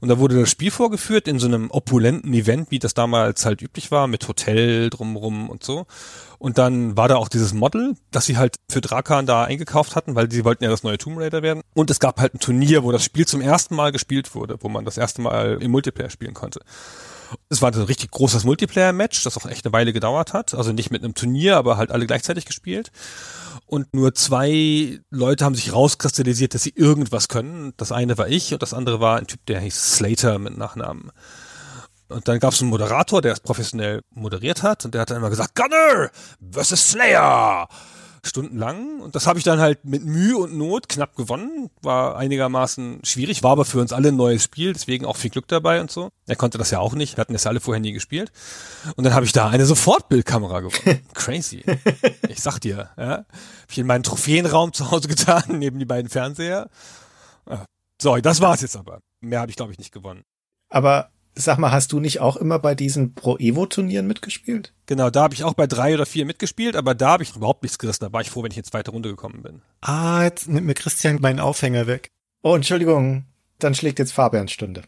Und 0.00 0.08
da 0.08 0.18
wurde 0.18 0.38
das 0.40 0.50
Spiel 0.50 0.70
vorgeführt 0.70 1.28
in 1.28 1.38
so 1.38 1.46
einem 1.46 1.70
opulenten 1.70 2.32
Event, 2.32 2.70
wie 2.70 2.78
das 2.78 2.94
damals 2.94 3.44
halt 3.44 3.62
üblich 3.62 3.90
war, 3.90 4.06
mit 4.06 4.26
Hotel 4.28 4.90
drumrum 4.90 5.50
und 5.50 5.64
so. 5.64 5.86
Und 6.38 6.56
dann 6.56 6.96
war 6.96 7.06
da 7.06 7.16
auch 7.16 7.28
dieses 7.28 7.52
Model, 7.52 7.94
das 8.10 8.24
sie 8.24 8.38
halt 8.38 8.56
für 8.70 8.80
Drakan 8.80 9.26
da 9.26 9.44
eingekauft 9.44 9.94
hatten, 9.94 10.14
weil 10.14 10.30
sie 10.32 10.44
wollten 10.44 10.64
ja 10.64 10.70
das 10.70 10.82
neue 10.82 10.96
Tomb 10.96 11.18
Raider 11.18 11.42
werden. 11.42 11.62
Und 11.74 11.90
es 11.90 12.00
gab 12.00 12.18
halt 12.18 12.34
ein 12.34 12.40
Turnier, 12.40 12.82
wo 12.82 12.92
das 12.92 13.04
Spiel 13.04 13.26
zum 13.26 13.42
ersten 13.42 13.76
Mal 13.76 13.92
gespielt 13.92 14.34
wurde, 14.34 14.56
wo 14.60 14.70
man 14.70 14.86
das 14.86 14.96
erste 14.96 15.20
Mal 15.20 15.58
im 15.60 15.70
Multiplayer 15.70 16.08
spielen 16.08 16.32
konnte. 16.32 16.60
Es 17.48 17.62
war 17.62 17.72
ein 17.72 17.82
richtig 17.82 18.10
großes 18.10 18.44
Multiplayer-Match, 18.44 19.22
das 19.24 19.36
auch 19.36 19.46
echt 19.46 19.64
eine 19.64 19.72
Weile 19.72 19.92
gedauert 19.92 20.32
hat. 20.32 20.54
Also 20.54 20.72
nicht 20.72 20.90
mit 20.90 21.04
einem 21.04 21.14
Turnier, 21.14 21.56
aber 21.56 21.76
halt 21.76 21.90
alle 21.90 22.06
gleichzeitig 22.06 22.44
gespielt. 22.44 22.90
Und 23.66 23.94
nur 23.94 24.14
zwei 24.14 25.00
Leute 25.10 25.44
haben 25.44 25.54
sich 25.54 25.72
rauskristallisiert, 25.72 26.54
dass 26.54 26.62
sie 26.62 26.72
irgendwas 26.74 27.28
können. 27.28 27.72
Das 27.76 27.92
eine 27.92 28.18
war 28.18 28.28
ich 28.28 28.52
und 28.52 28.62
das 28.62 28.74
andere 28.74 29.00
war 29.00 29.18
ein 29.18 29.26
Typ, 29.26 29.44
der 29.46 29.60
hieß 29.60 29.96
Slater 29.96 30.38
mit 30.38 30.56
Nachnamen. 30.56 31.12
Und 32.08 32.26
dann 32.26 32.40
gab 32.40 32.52
es 32.52 32.60
einen 32.60 32.70
Moderator, 32.70 33.22
der 33.22 33.32
es 33.32 33.40
professionell 33.40 34.02
moderiert 34.10 34.64
hat 34.64 34.84
und 34.84 34.94
der 34.94 35.02
hat 35.02 35.10
dann 35.10 35.18
immer 35.18 35.30
gesagt, 35.30 35.54
Gunner 35.54 36.10
versus 36.52 36.90
Slayer 36.90 37.68
stundenlang. 38.26 39.00
Und 39.00 39.14
das 39.14 39.26
habe 39.26 39.38
ich 39.38 39.44
dann 39.44 39.60
halt 39.60 39.84
mit 39.84 40.04
Mühe 40.04 40.36
und 40.36 40.56
Not 40.56 40.88
knapp 40.88 41.16
gewonnen. 41.16 41.70
War 41.82 42.16
einigermaßen 42.16 43.00
schwierig, 43.04 43.42
war 43.42 43.52
aber 43.52 43.64
für 43.64 43.80
uns 43.80 43.92
alle 43.92 44.08
ein 44.08 44.16
neues 44.16 44.44
Spiel, 44.44 44.72
deswegen 44.72 45.04
auch 45.04 45.16
viel 45.16 45.30
Glück 45.30 45.48
dabei 45.48 45.80
und 45.80 45.90
so. 45.90 46.10
Er 46.26 46.36
konnte 46.36 46.58
das 46.58 46.70
ja 46.70 46.78
auch 46.78 46.94
nicht, 46.94 47.16
wir 47.16 47.22
hatten 47.22 47.32
das 47.32 47.44
ja 47.44 47.50
alle 47.50 47.60
vorher 47.60 47.80
nie 47.80 47.92
gespielt. 47.92 48.32
Und 48.96 49.04
dann 49.04 49.14
habe 49.14 49.24
ich 49.24 49.32
da 49.32 49.48
eine 49.48 49.66
Sofortbildkamera 49.66 50.60
gewonnen. 50.60 51.00
Crazy. 51.14 51.64
Ich 52.28 52.40
sag 52.40 52.58
dir, 52.60 52.90
ja. 52.96 53.10
Hab 53.10 53.26
ich 53.70 53.78
in 53.78 53.86
meinen 53.86 54.02
Trophäenraum 54.02 54.72
zu 54.72 54.90
Hause 54.90 55.08
getan, 55.08 55.44
neben 55.48 55.78
die 55.78 55.84
beiden 55.84 56.08
Fernseher. 56.10 56.68
So, 58.00 58.16
das 58.16 58.40
war's 58.40 58.62
jetzt 58.62 58.76
aber. 58.76 59.00
Mehr 59.20 59.40
habe 59.40 59.50
ich, 59.50 59.56
glaube 59.56 59.72
ich, 59.72 59.78
nicht 59.78 59.92
gewonnen. 59.92 60.22
Aber 60.70 61.10
Sag 61.34 61.58
mal, 61.58 61.70
hast 61.70 61.92
du 61.92 62.00
nicht 62.00 62.20
auch 62.20 62.36
immer 62.36 62.58
bei 62.58 62.74
diesen 62.74 63.14
Pro-Evo-Turnieren 63.14 64.06
mitgespielt? 64.06 64.74
Genau, 64.86 65.10
da 65.10 65.22
habe 65.22 65.34
ich 65.34 65.44
auch 65.44 65.54
bei 65.54 65.66
drei 65.66 65.94
oder 65.94 66.04
vier 66.06 66.26
mitgespielt, 66.26 66.76
aber 66.76 66.94
da 66.94 67.10
habe 67.10 67.22
ich 67.22 67.34
überhaupt 67.36 67.62
nichts 67.62 67.78
gerissen. 67.78 68.04
Da 68.04 68.12
war 68.12 68.20
ich 68.20 68.30
froh, 68.30 68.42
wenn 68.42 68.50
ich 68.50 68.56
in 68.56 68.64
die 68.64 68.70
zweite 68.70 68.90
Runde 68.90 69.08
gekommen 69.08 69.42
bin. 69.42 69.62
Ah, 69.80 70.24
jetzt 70.24 70.48
nimmt 70.48 70.66
mir 70.66 70.74
Christian 70.74 71.20
meinen 71.20 71.40
Aufhänger 71.40 71.86
weg. 71.86 72.08
Oh, 72.42 72.56
Entschuldigung, 72.56 73.26
dann 73.58 73.74
schlägt 73.74 73.98
jetzt 73.98 74.12
Fabians 74.12 74.50
Stunde. 74.52 74.82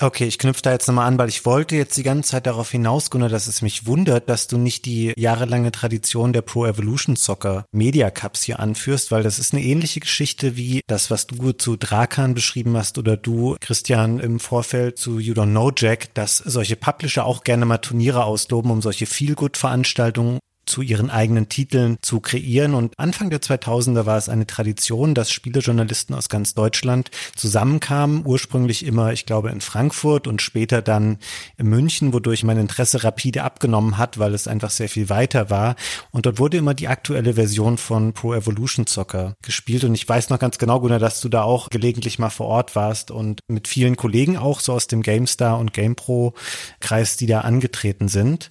Okay, 0.00 0.24
ich 0.24 0.40
knüpfe 0.40 0.62
da 0.62 0.72
jetzt 0.72 0.88
nochmal 0.88 1.06
an, 1.06 1.18
weil 1.18 1.28
ich 1.28 1.46
wollte 1.46 1.76
jetzt 1.76 1.96
die 1.96 2.02
ganze 2.02 2.30
Zeit 2.30 2.46
darauf 2.46 2.68
hinaus, 2.68 3.10
Gunnar, 3.10 3.28
dass 3.28 3.46
es 3.46 3.62
mich 3.62 3.86
wundert, 3.86 4.28
dass 4.28 4.48
du 4.48 4.58
nicht 4.58 4.86
die 4.86 5.12
jahrelange 5.16 5.70
Tradition 5.70 6.32
der 6.32 6.42
Pro 6.42 6.66
Evolution 6.66 7.14
Soccer 7.14 7.64
Media 7.70 8.10
Cups 8.10 8.42
hier 8.42 8.58
anführst, 8.58 9.12
weil 9.12 9.22
das 9.22 9.38
ist 9.38 9.52
eine 9.52 9.62
ähnliche 9.62 10.00
Geschichte 10.00 10.56
wie 10.56 10.80
das, 10.88 11.12
was 11.12 11.28
du 11.28 11.52
zu 11.52 11.76
Drakan 11.76 12.34
beschrieben 12.34 12.76
hast 12.76 12.98
oder 12.98 13.16
du, 13.16 13.54
Christian, 13.60 14.18
im 14.18 14.40
Vorfeld 14.40 14.98
zu 14.98 15.20
You 15.20 15.32
Don't 15.32 15.50
Know 15.50 15.70
Jack, 15.76 16.12
dass 16.14 16.38
solche 16.38 16.74
Publisher 16.74 17.24
auch 17.24 17.44
gerne 17.44 17.64
mal 17.64 17.78
Turniere 17.78 18.24
ausloben, 18.24 18.72
um 18.72 18.82
solche 18.82 19.06
Feel-Good-Veranstaltungen 19.06 20.40
zu 20.66 20.82
ihren 20.82 21.10
eigenen 21.10 21.48
Titeln 21.48 21.98
zu 22.02 22.20
kreieren. 22.20 22.74
Und 22.74 22.98
Anfang 22.98 23.30
der 23.30 23.40
2000er 23.40 24.06
war 24.06 24.16
es 24.16 24.28
eine 24.28 24.46
Tradition, 24.46 25.14
dass 25.14 25.30
Spielejournalisten 25.30 26.14
aus 26.14 26.28
ganz 26.28 26.54
Deutschland 26.54 27.10
zusammenkamen, 27.36 28.22
ursprünglich 28.24 28.84
immer, 28.84 29.12
ich 29.12 29.26
glaube, 29.26 29.50
in 29.50 29.60
Frankfurt 29.60 30.26
und 30.26 30.42
später 30.42 30.82
dann 30.82 31.18
in 31.56 31.68
München, 31.68 32.12
wodurch 32.12 32.44
mein 32.44 32.58
Interesse 32.58 33.04
rapide 33.04 33.42
abgenommen 33.42 33.98
hat, 33.98 34.18
weil 34.18 34.34
es 34.34 34.48
einfach 34.48 34.70
sehr 34.70 34.88
viel 34.88 35.08
weiter 35.08 35.50
war. 35.50 35.76
Und 36.10 36.26
dort 36.26 36.38
wurde 36.38 36.56
immer 36.56 36.74
die 36.74 36.88
aktuelle 36.88 37.34
Version 37.34 37.78
von 37.78 38.12
Pro 38.12 38.34
Evolution 38.34 38.86
Soccer 38.86 39.34
gespielt. 39.42 39.84
Und 39.84 39.94
ich 39.94 40.08
weiß 40.08 40.30
noch 40.30 40.38
ganz 40.38 40.58
genau, 40.58 40.80
Gunnar, 40.80 40.98
dass 40.98 41.20
du 41.20 41.28
da 41.28 41.42
auch 41.42 41.70
gelegentlich 41.70 42.18
mal 42.18 42.30
vor 42.30 42.46
Ort 42.46 42.76
warst 42.76 43.10
und 43.10 43.40
mit 43.48 43.68
vielen 43.68 43.96
Kollegen 43.96 44.36
auch 44.36 44.60
so 44.60 44.72
aus 44.72 44.86
dem 44.86 45.02
GameStar 45.02 45.58
und 45.58 45.72
GamePro 45.72 46.34
Kreis, 46.80 47.16
die 47.16 47.26
da 47.26 47.40
angetreten 47.40 48.08
sind. 48.08 48.50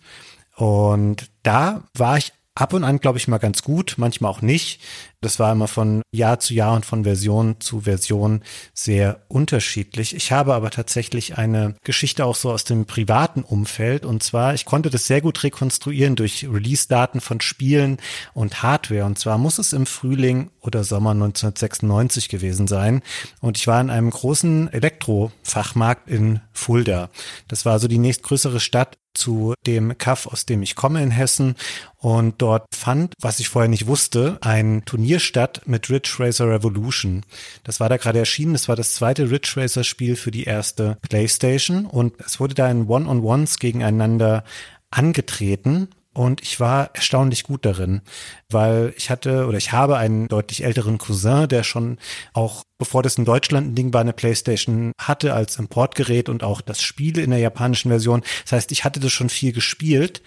Und 0.56 1.30
da 1.44 1.84
war 1.94 2.18
ich 2.18 2.32
ab 2.56 2.74
und 2.74 2.84
an, 2.84 3.00
glaube 3.00 3.18
ich, 3.18 3.28
mal 3.28 3.40
ganz 3.40 3.64
gut, 3.64 3.96
manchmal 3.98 4.32
auch 4.32 4.42
nicht. 4.42 4.80
Das 5.22 5.40
war 5.40 5.52
immer 5.52 5.68
von 5.68 6.02
Jahr 6.12 6.40
zu 6.40 6.54
Jahr 6.54 6.76
und 6.76 6.86
von 6.86 7.04
Version 7.04 7.60
zu 7.60 7.82
Version 7.82 8.44
sehr 8.74 9.22
unterschiedlich. 9.28 10.16
Ich 10.16 10.32
habe 10.32 10.54
aber 10.54 10.70
tatsächlich 10.70 11.38
eine 11.38 11.76
Geschichte 11.84 12.26
auch 12.26 12.36
so 12.36 12.52
aus 12.52 12.64
dem 12.64 12.86
privaten 12.86 13.42
Umfeld. 13.42 14.06
Und 14.06 14.22
zwar, 14.22 14.54
ich 14.54 14.66
konnte 14.66 14.90
das 14.90 15.08
sehr 15.08 15.22
gut 15.22 15.42
rekonstruieren 15.44 16.16
durch 16.16 16.46
Release-Daten 16.48 17.22
von 17.22 17.42
Spielen 17.42 17.98
und 18.34 18.62
Hardware. 18.62 19.06
Und 19.06 19.18
zwar 19.18 19.38
muss 19.38 19.58
es 19.58 19.74
im 19.74 19.86
Frühling 19.86 20.52
oder 20.60 20.84
Sommer 20.84 21.12
1996 21.12 22.30
gewesen 22.30 22.68
sein. 22.68 23.02
Und 23.40 23.58
ich 23.58 23.66
war 23.66 23.82
in 23.82 23.90
einem 23.90 24.10
großen 24.10 24.72
Elektrofachmarkt 24.72 26.10
in 26.10 26.42
Fulda. 26.52 27.10
Das 27.48 27.66
war 27.66 27.80
so 27.80 27.88
die 27.88 27.98
nächstgrößere 27.98 28.60
Stadt 28.60 28.98
zu 29.14 29.54
dem 29.66 29.98
Kaff, 29.98 30.28
aus 30.28 30.46
dem 30.46 30.62
ich 30.62 30.76
komme 30.76 31.02
in 31.02 31.12
Hessen. 31.12 31.56
Und 31.98 32.42
dort 32.42 32.66
fand, 32.76 33.14
was 33.20 33.40
ich 33.40 33.50
vorher 33.50 33.70
nicht 33.70 33.88
wusste, 33.88 34.38
ein 34.42 34.84
Turnier 34.86 35.20
statt 35.20 35.62
mit 35.66 35.90
Ridge 35.90 36.16
Racer 36.20 36.50
Revolution. 36.50 37.26
Das 37.64 37.80
war 37.80 37.90
da 37.90 37.98
gerade 37.98 38.20
erschienen. 38.20 38.54
Das 38.54 38.68
war 38.68 38.76
das 38.76 38.94
zweite 38.94 39.32
Ridge 39.32 39.54
Racer 39.56 39.84
Spiel 39.84 40.16
für 40.16 40.32
die 40.32 40.44
erste 40.44 40.98
PlayStation. 41.02 41.86
Und 41.86 42.20
es 42.20 42.40
wurde 42.40 42.56
da 42.56 42.70
in 42.70 42.88
One-on-Ones 42.88 43.60
gegeneinander 43.60 44.44
angetreten 44.92 45.90
und 46.14 46.42
ich 46.42 46.60
war 46.60 46.92
erstaunlich 46.94 47.44
gut 47.44 47.66
darin, 47.66 48.02
weil 48.50 48.94
ich 48.98 49.10
hatte 49.10 49.48
oder 49.48 49.58
ich 49.58 49.72
habe 49.72 49.98
einen 49.98 50.28
deutlich 50.28 50.64
älteren 50.64 50.98
Cousin, 50.98 51.48
der 51.48 51.64
schon 51.64 51.98
auch 52.34 52.64
bevor 52.78 53.02
das 53.02 53.18
in 53.18 53.26
Deutschland 53.26 53.68
ein 53.68 53.76
Ding 53.76 53.94
war, 53.94 54.02
eine 54.02 54.14
Playstation 54.14 54.92
hatte 55.00 55.34
als 55.34 55.58
Importgerät 55.58 56.28
und 56.28 56.44
auch 56.44 56.62
das 56.62 56.82
Spiel 56.82 57.18
in 57.18 57.30
der 57.30 57.40
japanischen 57.40 57.90
Version. 57.90 58.24
Das 58.44 58.52
heißt, 58.52 58.72
ich 58.72 58.84
hatte 58.84 59.00
das 59.00 59.12
schon 59.12 59.30
viel 59.30 59.54
gespielt 59.54 60.22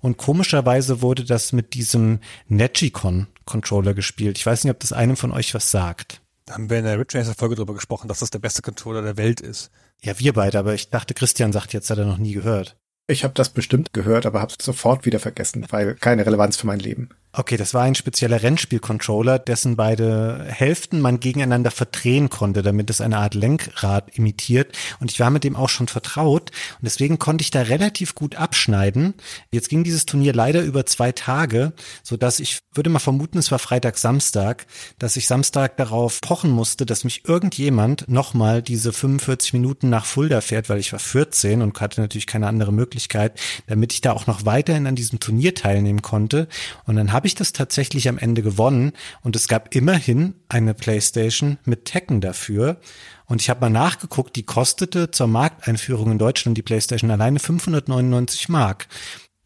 und 0.00 0.18
komischerweise 0.18 1.00
wurde 1.00 1.24
das 1.24 1.52
mit 1.52 1.74
diesem 1.74 2.20
Negicon 2.48 3.28
Controller 3.44 3.94
gespielt. 3.94 4.38
Ich 4.38 4.46
weiß 4.46 4.64
nicht, 4.64 4.70
ob 4.70 4.80
das 4.80 4.92
einem 4.92 5.16
von 5.16 5.32
euch 5.32 5.54
was 5.54 5.70
sagt. 5.70 6.20
Da 6.44 6.54
haben 6.54 6.70
wir 6.70 6.78
in 6.78 6.84
der 6.84 6.98
Ridge 6.98 7.18
Racer 7.18 7.34
Folge 7.34 7.54
drüber 7.54 7.74
gesprochen, 7.74 8.08
dass 8.08 8.18
das 8.18 8.30
der 8.30 8.40
beste 8.40 8.62
Controller 8.62 9.02
der 9.02 9.16
Welt 9.16 9.40
ist. 9.40 9.70
Ja, 10.02 10.18
wir 10.18 10.32
beide, 10.32 10.58
aber 10.58 10.74
ich 10.74 10.90
dachte, 10.90 11.14
Christian 11.14 11.52
sagt 11.52 11.72
jetzt, 11.72 11.88
hat 11.88 11.98
er 11.98 12.04
noch 12.04 12.18
nie 12.18 12.32
gehört. 12.32 12.76
Ich 13.12 13.24
habe 13.24 13.34
das 13.34 13.50
bestimmt 13.50 13.92
gehört, 13.92 14.24
aber 14.24 14.40
habe 14.40 14.54
es 14.58 14.64
sofort 14.64 15.04
wieder 15.04 15.18
vergessen, 15.18 15.66
weil 15.68 15.94
keine 15.96 16.24
Relevanz 16.24 16.56
für 16.56 16.66
mein 16.66 16.78
Leben. 16.78 17.10
Okay, 17.34 17.56
das 17.56 17.72
war 17.72 17.84
ein 17.84 17.94
spezieller 17.94 18.42
Rennspiel-Controller, 18.42 19.38
dessen 19.38 19.74
beide 19.74 20.44
Hälften 20.48 21.00
man 21.00 21.18
gegeneinander 21.18 21.70
verdrehen 21.70 22.28
konnte, 22.28 22.60
damit 22.60 22.90
es 22.90 23.00
eine 23.00 23.16
Art 23.16 23.34
Lenkrad 23.34 24.18
imitiert. 24.18 24.76
Und 25.00 25.10
ich 25.10 25.18
war 25.18 25.30
mit 25.30 25.42
dem 25.42 25.56
auch 25.56 25.70
schon 25.70 25.88
vertraut 25.88 26.50
und 26.50 26.82
deswegen 26.82 27.18
konnte 27.18 27.40
ich 27.40 27.50
da 27.50 27.62
relativ 27.62 28.14
gut 28.14 28.36
abschneiden. 28.36 29.14
Jetzt 29.50 29.70
ging 29.70 29.82
dieses 29.82 30.04
Turnier 30.04 30.34
leider 30.34 30.60
über 30.60 30.84
zwei 30.84 31.10
Tage, 31.10 31.72
so 32.02 32.18
dass 32.18 32.38
ich 32.38 32.60
würde 32.74 32.90
mal 32.90 32.98
vermuten, 32.98 33.38
es 33.38 33.50
war 33.50 33.58
Freitag, 33.58 33.96
Samstag, 33.96 34.66
dass 34.98 35.16
ich 35.16 35.26
Samstag 35.26 35.78
darauf 35.78 36.20
pochen 36.20 36.50
musste, 36.50 36.84
dass 36.84 37.04
mich 37.04 37.26
irgendjemand 37.26 38.08
nochmal 38.08 38.60
diese 38.60 38.92
45 38.92 39.54
Minuten 39.54 39.88
nach 39.88 40.04
Fulda 40.04 40.42
fährt, 40.42 40.68
weil 40.68 40.80
ich 40.80 40.92
war 40.92 40.98
14 41.00 41.62
und 41.62 41.80
hatte 41.80 42.02
natürlich 42.02 42.26
keine 42.26 42.46
andere 42.46 42.72
Möglichkeit, 42.72 43.40
damit 43.68 43.94
ich 43.94 44.02
da 44.02 44.12
auch 44.12 44.26
noch 44.26 44.44
weiterhin 44.44 44.86
an 44.86 44.96
diesem 44.96 45.18
Turnier 45.18 45.54
teilnehmen 45.54 46.02
konnte. 46.02 46.46
Und 46.84 46.96
dann 46.96 47.12
ich 47.26 47.34
das 47.34 47.52
tatsächlich 47.52 48.08
am 48.08 48.18
Ende 48.18 48.42
gewonnen 48.42 48.92
und 49.22 49.36
es 49.36 49.48
gab 49.48 49.74
immerhin 49.74 50.34
eine 50.48 50.74
PlayStation 50.74 51.58
mit 51.64 51.84
Tekken 51.84 52.20
dafür. 52.20 52.80
Und 53.26 53.40
ich 53.40 53.50
habe 53.50 53.60
mal 53.60 53.70
nachgeguckt, 53.70 54.36
die 54.36 54.42
kostete 54.42 55.10
zur 55.10 55.26
Markteinführung 55.26 56.12
in 56.12 56.18
Deutschland 56.18 56.58
die 56.58 56.62
PlayStation 56.62 57.10
alleine 57.10 57.38
599 57.38 58.48
Mark, 58.48 58.88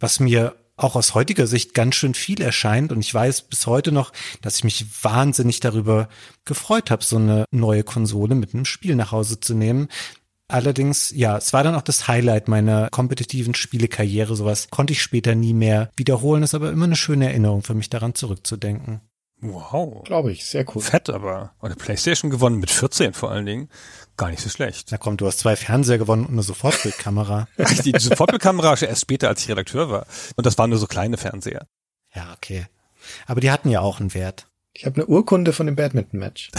was 0.01 0.21
mir 0.21 0.57
auch 0.77 0.95
aus 0.95 1.15
heutiger 1.15 1.47
Sicht 1.47 1.73
ganz 1.75 1.95
schön 1.95 2.15
viel 2.15 2.41
erscheint. 2.43 2.93
Und 2.93 3.01
ich 3.01 3.13
weiß 3.13 3.43
bis 3.43 3.67
heute 3.67 3.93
noch, 3.93 4.13
dass 4.43 4.57
ich 4.57 4.65
mich 4.65 4.85
wahnsinnig 5.03 5.61
darüber 5.61 6.09
gefreut 6.45 6.91
habe, 6.91 7.03
so 7.03 7.17
eine 7.17 7.45
neue 7.51 7.83
Konsole 7.83 8.35
mit 8.35 8.55
einem 8.55 8.67
Spiel 8.67 8.95
nach 8.95 9.13
Hause 9.13 9.41
zu 9.41 9.55
nehmen. 9.55 9.89
Allerdings, 10.49 11.13
ja, 11.15 11.37
es 11.37 11.53
war 11.53 11.65
dann 11.65 11.75
auch 11.75 11.83
das 11.83 12.07
Highlight 12.07 12.47
meiner 12.47 12.89
kompetitiven 12.91 13.55
Spielekarriere. 13.55 14.37
Sowas 14.37 14.69
konnte 14.71 14.93
ich 14.93 15.03
später 15.03 15.35
nie 15.35 15.55
mehr 15.55 15.91
wiederholen. 15.97 16.45
ist 16.45 16.55
aber 16.55 16.71
immer 16.71 16.85
eine 16.85 16.97
schöne 16.97 17.27
Erinnerung 17.27 17.63
für 17.63 17.75
mich, 17.75 17.91
daran 17.91 18.15
zurückzudenken. 18.15 19.01
Wow. 19.41 20.05
Glaube 20.05 20.33
ich, 20.33 20.47
sehr 20.47 20.65
cool. 20.75 20.81
Fett 20.81 21.11
aber. 21.11 21.53
Und 21.59 21.67
eine 21.67 21.77
Playstation 21.77 22.31
gewonnen 22.31 22.59
mit 22.59 22.71
14 22.71 23.13
vor 23.13 23.31
allen 23.31 23.45
Dingen. 23.45 23.69
Gar 24.17 24.31
nicht 24.31 24.41
so 24.41 24.49
schlecht. 24.49 24.89
Na 24.91 24.99
komm, 24.99 25.17
du 25.17 25.27
hast 25.27 25.41
zwei 25.41 25.57
Fernseher 25.57 25.99
gewonnen 25.99 26.25
und 26.25 26.33
eine 26.33 26.43
Sofortbildkamera. 26.43 27.49
die 27.85 27.93
Sofortbildkamera 27.99 28.77
erst 28.81 29.03
später, 29.03 29.29
als 29.29 29.43
ich 29.43 29.49
Redakteur 29.51 29.91
war. 29.91 30.07
Und 30.37 30.47
das 30.47 30.57
waren 30.59 30.71
nur 30.71 30.79
so 30.79 30.87
kleine 30.87 31.19
Fernseher. 31.19 31.67
Ja, 32.15 32.33
okay. 32.35 32.67
Aber 33.27 33.41
die 33.41 33.51
hatten 33.51 33.69
ja 33.69 33.81
auch 33.81 34.01
einen 34.01 34.15
Wert. 34.15 34.47
Ich 34.73 34.87
habe 34.87 34.97
eine 34.97 35.07
Urkunde 35.07 35.53
von 35.53 35.67
dem 35.67 35.77
Badminton-Match. 35.77 36.51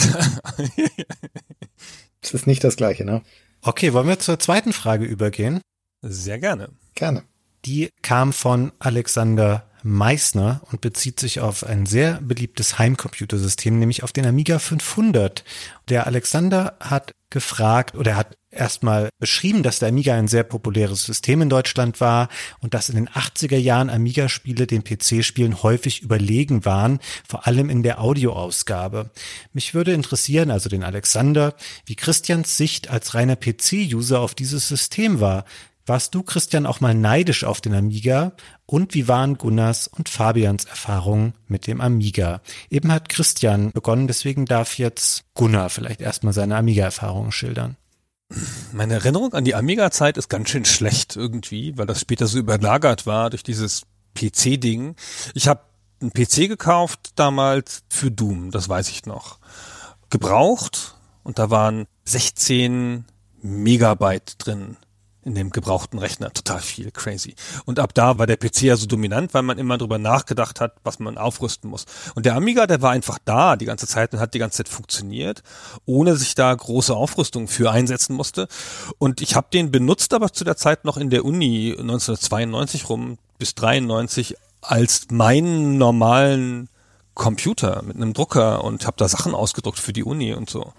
das 2.22 2.34
ist 2.34 2.48
nicht 2.48 2.63
das 2.63 2.75
gleiche, 2.75 3.06
ne? 3.06 3.24
Okay, 3.67 3.91
wollen 3.91 4.07
wir 4.07 4.17
zur 4.17 4.39
zweiten 4.39 4.71
Frage 4.71 5.03
übergehen? 5.03 5.59
Sehr 6.01 6.39
gerne. 6.39 6.69
Gerne. 6.95 7.24
Die 7.65 7.89
kam 8.01 8.31
von 8.31 8.71
Alexander 8.79 9.69
Meissner 9.83 10.62
und 10.71 10.79
bezieht 10.79 11.19
sich 11.19 11.41
auf 11.41 11.65
ein 11.65 11.86
sehr 11.86 12.21
beliebtes 12.21 12.79
Heimcomputersystem, 12.79 13.77
nämlich 13.77 14.03
auf 14.03 14.13
den 14.13 14.25
Amiga 14.25 14.59
500. 14.59 15.43
Der 15.89 16.07
Alexander 16.07 16.77
hat 16.79 17.12
gefragt 17.29 17.97
oder 17.97 18.15
hat 18.15 18.38
erstmal 18.57 19.09
beschrieben, 19.19 19.63
dass 19.63 19.79
der 19.79 19.89
Amiga 19.89 20.13
ein 20.15 20.27
sehr 20.27 20.43
populäres 20.43 21.03
System 21.05 21.41
in 21.41 21.49
Deutschland 21.49 22.01
war 22.01 22.29
und 22.59 22.73
dass 22.73 22.89
in 22.89 22.95
den 22.95 23.09
80er 23.09 23.57
Jahren 23.57 23.89
Amiga-Spiele 23.89 24.67
den 24.67 24.83
PC-Spielen 24.83 25.63
häufig 25.63 26.01
überlegen 26.01 26.65
waren, 26.65 26.99
vor 27.27 27.47
allem 27.47 27.69
in 27.69 27.83
der 27.83 28.01
Audioausgabe. 28.01 29.11
Mich 29.53 29.73
würde 29.73 29.93
interessieren, 29.93 30.51
also 30.51 30.69
den 30.69 30.83
Alexander, 30.83 31.55
wie 31.85 31.95
Christians 31.95 32.57
Sicht 32.57 32.89
als 32.89 33.13
reiner 33.13 33.35
PC-User 33.35 34.19
auf 34.19 34.35
dieses 34.35 34.67
System 34.67 35.19
war. 35.19 35.45
Warst 35.85 36.13
du, 36.13 36.21
Christian, 36.21 36.65
auch 36.65 36.81
mal 36.81 36.93
neidisch 36.93 37.45
auf 37.45 37.61
den 37.61 37.73
Amiga? 37.73 38.33
Und 38.65 38.93
wie 38.93 39.07
waren 39.07 39.37
Gunnars 39.37 39.87
und 39.87 40.09
Fabians 40.09 40.65
Erfahrungen 40.65 41.33
mit 41.47 41.65
dem 41.65 41.79
Amiga? 41.79 42.41
Eben 42.69 42.91
hat 42.91 43.07
Christian 43.07 43.71
begonnen, 43.71 44.07
deswegen 44.07 44.45
darf 44.45 44.77
jetzt 44.77 45.23
Gunnar 45.33 45.69
vielleicht 45.69 46.01
erstmal 46.01 46.33
seine 46.33 46.57
Amiga-Erfahrungen 46.57 47.31
schildern. 47.31 47.77
Meine 48.74 48.96
Erinnerung 48.96 49.34
an 49.34 49.46
die 49.46 49.55
Amiga-Zeit 49.55 50.17
ist 50.17 50.29
ganz 50.29 50.50
schön 50.50 50.65
schlecht 50.65 51.15
irgendwie, 51.15 51.77
weil 51.77 51.86
das 51.86 52.01
später 52.01 52.27
so 52.27 52.38
überlagert 52.38 53.05
war 53.05 53.29
durch 53.29 53.43
dieses 53.43 53.84
PC-Ding. 54.15 54.96
Ich 55.34 55.48
habe 55.48 55.62
einen 56.01 56.12
PC 56.12 56.48
gekauft 56.48 57.12
damals 57.15 57.84
für 57.89 58.12
Doom, 58.12 58.51
das 58.51 58.69
weiß 58.69 58.89
ich 58.89 59.05
noch. 59.05 59.39
Gebraucht 60.10 60.96
und 61.24 61.39
da 61.39 61.50
waren 61.50 61.88
16 62.05 63.05
Megabyte 63.41 64.36
drin 64.38 64.77
in 65.27 65.36
dem 65.36 65.50
gebrauchten 65.50 66.00
Rechner. 66.00 66.31
Total 66.31 66.60
viel, 66.60 66.89
crazy. 66.91 67.36
Und 67.65 67.79
ab 67.79 67.93
da 67.93 68.17
war 68.17 68.25
der 68.25 68.38
PC 68.38 68.63
ja 68.63 68.75
so 68.75 68.88
dominant, 68.88 69.34
weil 69.34 69.43
man 69.43 69.60
immer 69.60 69.77
drüber 69.77 69.98
nachgedacht 69.98 70.62
hat, 70.62 70.75
was 70.84 71.00
man 71.00 71.17
aufrüsten 71.17 71.69
muss. 71.69 71.86
Und 72.15 72.25
der 72.25 72.36
Amiga, 72.36 72.65
der 72.65 72.81
war 72.81 72.91
einfach 72.91 73.19
da 73.24 73.55
die 73.57 73.65
ganze 73.65 73.88
Zeit 73.88 74.13
und 74.13 74.19
hat 74.19 74.34
die 74.34 74.39
ganze 74.39 74.57
Zeit 74.57 74.69
funktioniert, 74.69 75.43
ohne 75.86 76.15
sich 76.15 76.34
da 76.34 76.53
große 76.53 76.96
Aufrüstung 76.96 77.48
für 77.48 77.72
einsetzen 77.72 78.15
musste. 78.15 78.48
Und 78.98 79.22
ich 79.22 79.36
habe 79.36 79.48
den 79.51 79.69
benutzt, 79.69 80.13
aber 80.13 80.31
zu 80.31 80.43
der 80.43 80.55
Zeit 80.55 80.86
noch 80.86 80.98
in 80.98 81.10
der 81.10 81.25
Uni 81.25 81.75
1992 81.77 82.89
rum 82.89 83.17
bis 83.38 83.53
93 83.55 84.36
als 84.62 85.07
meinen 85.12 85.77
normalen 85.77 86.69
Computer 87.13 87.81
mit 87.84 87.98
einem 87.98 88.13
Drucker 88.13 88.63
und 88.63 88.86
habe 88.86 88.98
da 88.98 89.07
Sachen 89.07 89.36
ausgedruckt 89.36 89.79
für 89.79 89.93
die 89.93 90.03
Uni 90.03 90.34
und 90.34 90.50
so 90.50 90.74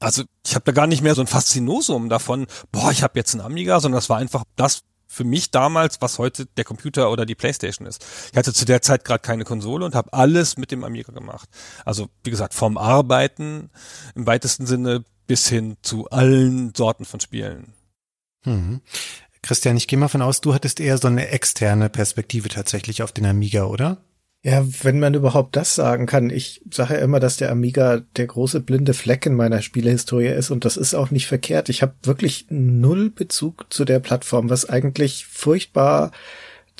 also 0.00 0.24
ich 0.44 0.54
habe 0.54 0.64
da 0.64 0.72
gar 0.72 0.86
nicht 0.86 1.02
mehr 1.02 1.14
so 1.14 1.20
ein 1.20 1.26
Faszinosum 1.26 2.08
davon, 2.08 2.46
boah, 2.72 2.90
ich 2.90 3.02
habe 3.02 3.18
jetzt 3.18 3.34
einen 3.34 3.44
Amiga, 3.44 3.78
sondern 3.80 3.98
das 3.98 4.08
war 4.08 4.16
einfach 4.16 4.44
das 4.56 4.82
für 5.06 5.24
mich 5.24 5.50
damals, 5.50 6.00
was 6.00 6.18
heute 6.18 6.46
der 6.46 6.64
Computer 6.64 7.10
oder 7.10 7.26
die 7.26 7.34
Playstation 7.34 7.86
ist. 7.86 8.04
Ich 8.30 8.38
hatte 8.38 8.54
zu 8.54 8.64
der 8.64 8.80
Zeit 8.80 9.04
gerade 9.04 9.20
keine 9.20 9.44
Konsole 9.44 9.84
und 9.84 9.94
habe 9.94 10.12
alles 10.12 10.56
mit 10.56 10.70
dem 10.70 10.84
Amiga 10.84 11.12
gemacht. 11.12 11.48
Also 11.84 12.08
wie 12.22 12.30
gesagt, 12.30 12.54
vom 12.54 12.78
Arbeiten 12.78 13.70
im 14.14 14.26
weitesten 14.26 14.66
Sinne 14.66 15.04
bis 15.26 15.48
hin 15.48 15.76
zu 15.82 16.08
allen 16.10 16.72
Sorten 16.76 17.04
von 17.04 17.20
Spielen. 17.20 17.74
Mhm. 18.44 18.80
Christian, 19.42 19.76
ich 19.76 19.88
gehe 19.88 19.98
mal 19.98 20.08
von 20.08 20.22
aus, 20.22 20.40
du 20.40 20.54
hattest 20.54 20.80
eher 20.80 20.98
so 20.98 21.08
eine 21.08 21.28
externe 21.28 21.88
Perspektive 21.88 22.48
tatsächlich 22.48 23.02
auf 23.02 23.12
den 23.12 23.26
Amiga, 23.26 23.64
oder? 23.64 23.98
Ja, 24.42 24.66
wenn 24.82 25.00
man 25.00 25.12
überhaupt 25.12 25.54
das 25.54 25.74
sagen 25.74 26.06
kann. 26.06 26.30
Ich 26.30 26.62
sage 26.70 26.94
ja 26.94 27.00
immer, 27.00 27.20
dass 27.20 27.36
der 27.36 27.50
Amiga 27.50 28.00
der 28.16 28.26
große 28.26 28.60
blinde 28.60 28.94
Fleck 28.94 29.26
in 29.26 29.34
meiner 29.34 29.60
Spielehistorie 29.60 30.28
ist 30.28 30.50
und 30.50 30.64
das 30.64 30.78
ist 30.78 30.94
auch 30.94 31.10
nicht 31.10 31.26
verkehrt. 31.26 31.68
Ich 31.68 31.82
habe 31.82 31.92
wirklich 32.02 32.46
null 32.48 33.10
Bezug 33.10 33.66
zu 33.70 33.84
der 33.84 33.98
Plattform, 33.98 34.48
was 34.48 34.66
eigentlich 34.66 35.26
furchtbar 35.26 36.10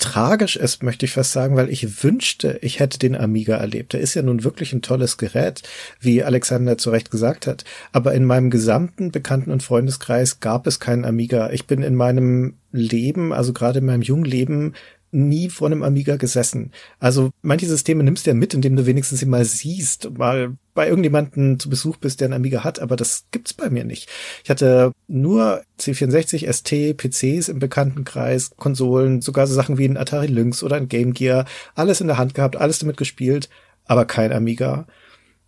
tragisch 0.01 0.55
ist, 0.55 0.81
möchte 0.81 1.05
ich 1.05 1.11
fast 1.11 1.31
sagen, 1.31 1.55
weil 1.55 1.69
ich 1.69 2.03
wünschte, 2.03 2.57
ich 2.63 2.79
hätte 2.79 2.97
den 2.97 3.15
Amiga 3.15 3.57
erlebt. 3.57 3.93
Der 3.93 3.99
ist 3.99 4.15
ja 4.15 4.23
nun 4.23 4.43
wirklich 4.43 4.73
ein 4.73 4.81
tolles 4.81 5.17
Gerät, 5.17 5.61
wie 5.99 6.23
Alexander 6.23 6.79
zu 6.79 6.89
Recht 6.89 7.11
gesagt 7.11 7.45
hat. 7.45 7.63
Aber 7.91 8.15
in 8.15 8.25
meinem 8.25 8.49
gesamten 8.49 9.11
Bekannten- 9.11 9.51
und 9.51 9.61
Freundeskreis 9.61 10.39
gab 10.39 10.65
es 10.65 10.79
keinen 10.79 11.05
Amiga. 11.05 11.51
Ich 11.51 11.67
bin 11.67 11.83
in 11.83 11.93
meinem 11.93 12.55
Leben, 12.71 13.31
also 13.31 13.53
gerade 13.53 13.79
in 13.79 13.85
meinem 13.85 14.01
jungen 14.01 14.25
Leben, 14.25 14.73
nie 15.11 15.49
vor 15.49 15.67
einem 15.67 15.83
Amiga 15.83 16.15
gesessen. 16.15 16.71
Also 16.99 17.31
manche 17.41 17.67
Systeme 17.67 18.03
nimmst 18.03 18.25
du 18.25 18.31
ja 18.31 18.33
mit, 18.33 18.53
indem 18.53 18.75
du 18.75 18.85
wenigstens 18.85 19.19
sie 19.19 19.25
mal 19.25 19.45
siehst, 19.45 20.17
mal 20.17 20.55
bei 20.73 20.87
irgendjemanden 20.87 21.59
zu 21.59 21.69
Besuch 21.69 21.97
bist, 21.97 22.21
der 22.21 22.27
einen 22.27 22.33
Amiga 22.33 22.63
hat, 22.63 22.79
aber 22.79 22.95
das 22.95 23.25
gibt's 23.31 23.53
bei 23.53 23.69
mir 23.69 23.83
nicht. 23.83 24.09
Ich 24.43 24.49
hatte 24.49 24.93
nur 25.07 25.63
C64, 25.79 26.51
ST, 26.51 26.97
PCs 26.97 27.49
im 27.49 27.59
Bekanntenkreis, 27.59 28.51
Konsolen, 28.55 29.21
sogar 29.21 29.47
so 29.47 29.53
Sachen 29.53 29.77
wie 29.77 29.85
ein 29.85 29.97
Atari 29.97 30.27
Lynx 30.27 30.63
oder 30.63 30.77
ein 30.77 30.87
Game 30.87 31.13
Gear, 31.13 31.45
alles 31.75 31.99
in 31.99 32.07
der 32.07 32.17
Hand 32.17 32.33
gehabt, 32.33 32.55
alles 32.55 32.79
damit 32.79 32.97
gespielt, 32.97 33.49
aber 33.85 34.05
kein 34.05 34.31
Amiga. 34.31 34.87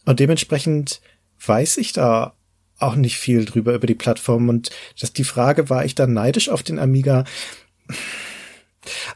Und 0.06 0.20
dementsprechend 0.20 1.02
weiß 1.46 1.78
ich 1.78 1.94
da 1.94 2.34
auch 2.80 2.96
nicht 2.96 3.18
viel 3.18 3.46
drüber 3.46 3.74
über 3.74 3.88
die 3.88 3.96
Plattform 3.96 4.50
und 4.50 4.72
das, 5.00 5.14
die 5.14 5.24
Frage, 5.24 5.70
war 5.70 5.86
ich 5.86 5.96
da 5.96 6.06
neidisch 6.06 6.50
auf 6.50 6.64
den 6.64 6.80
Amiga? 6.80 7.24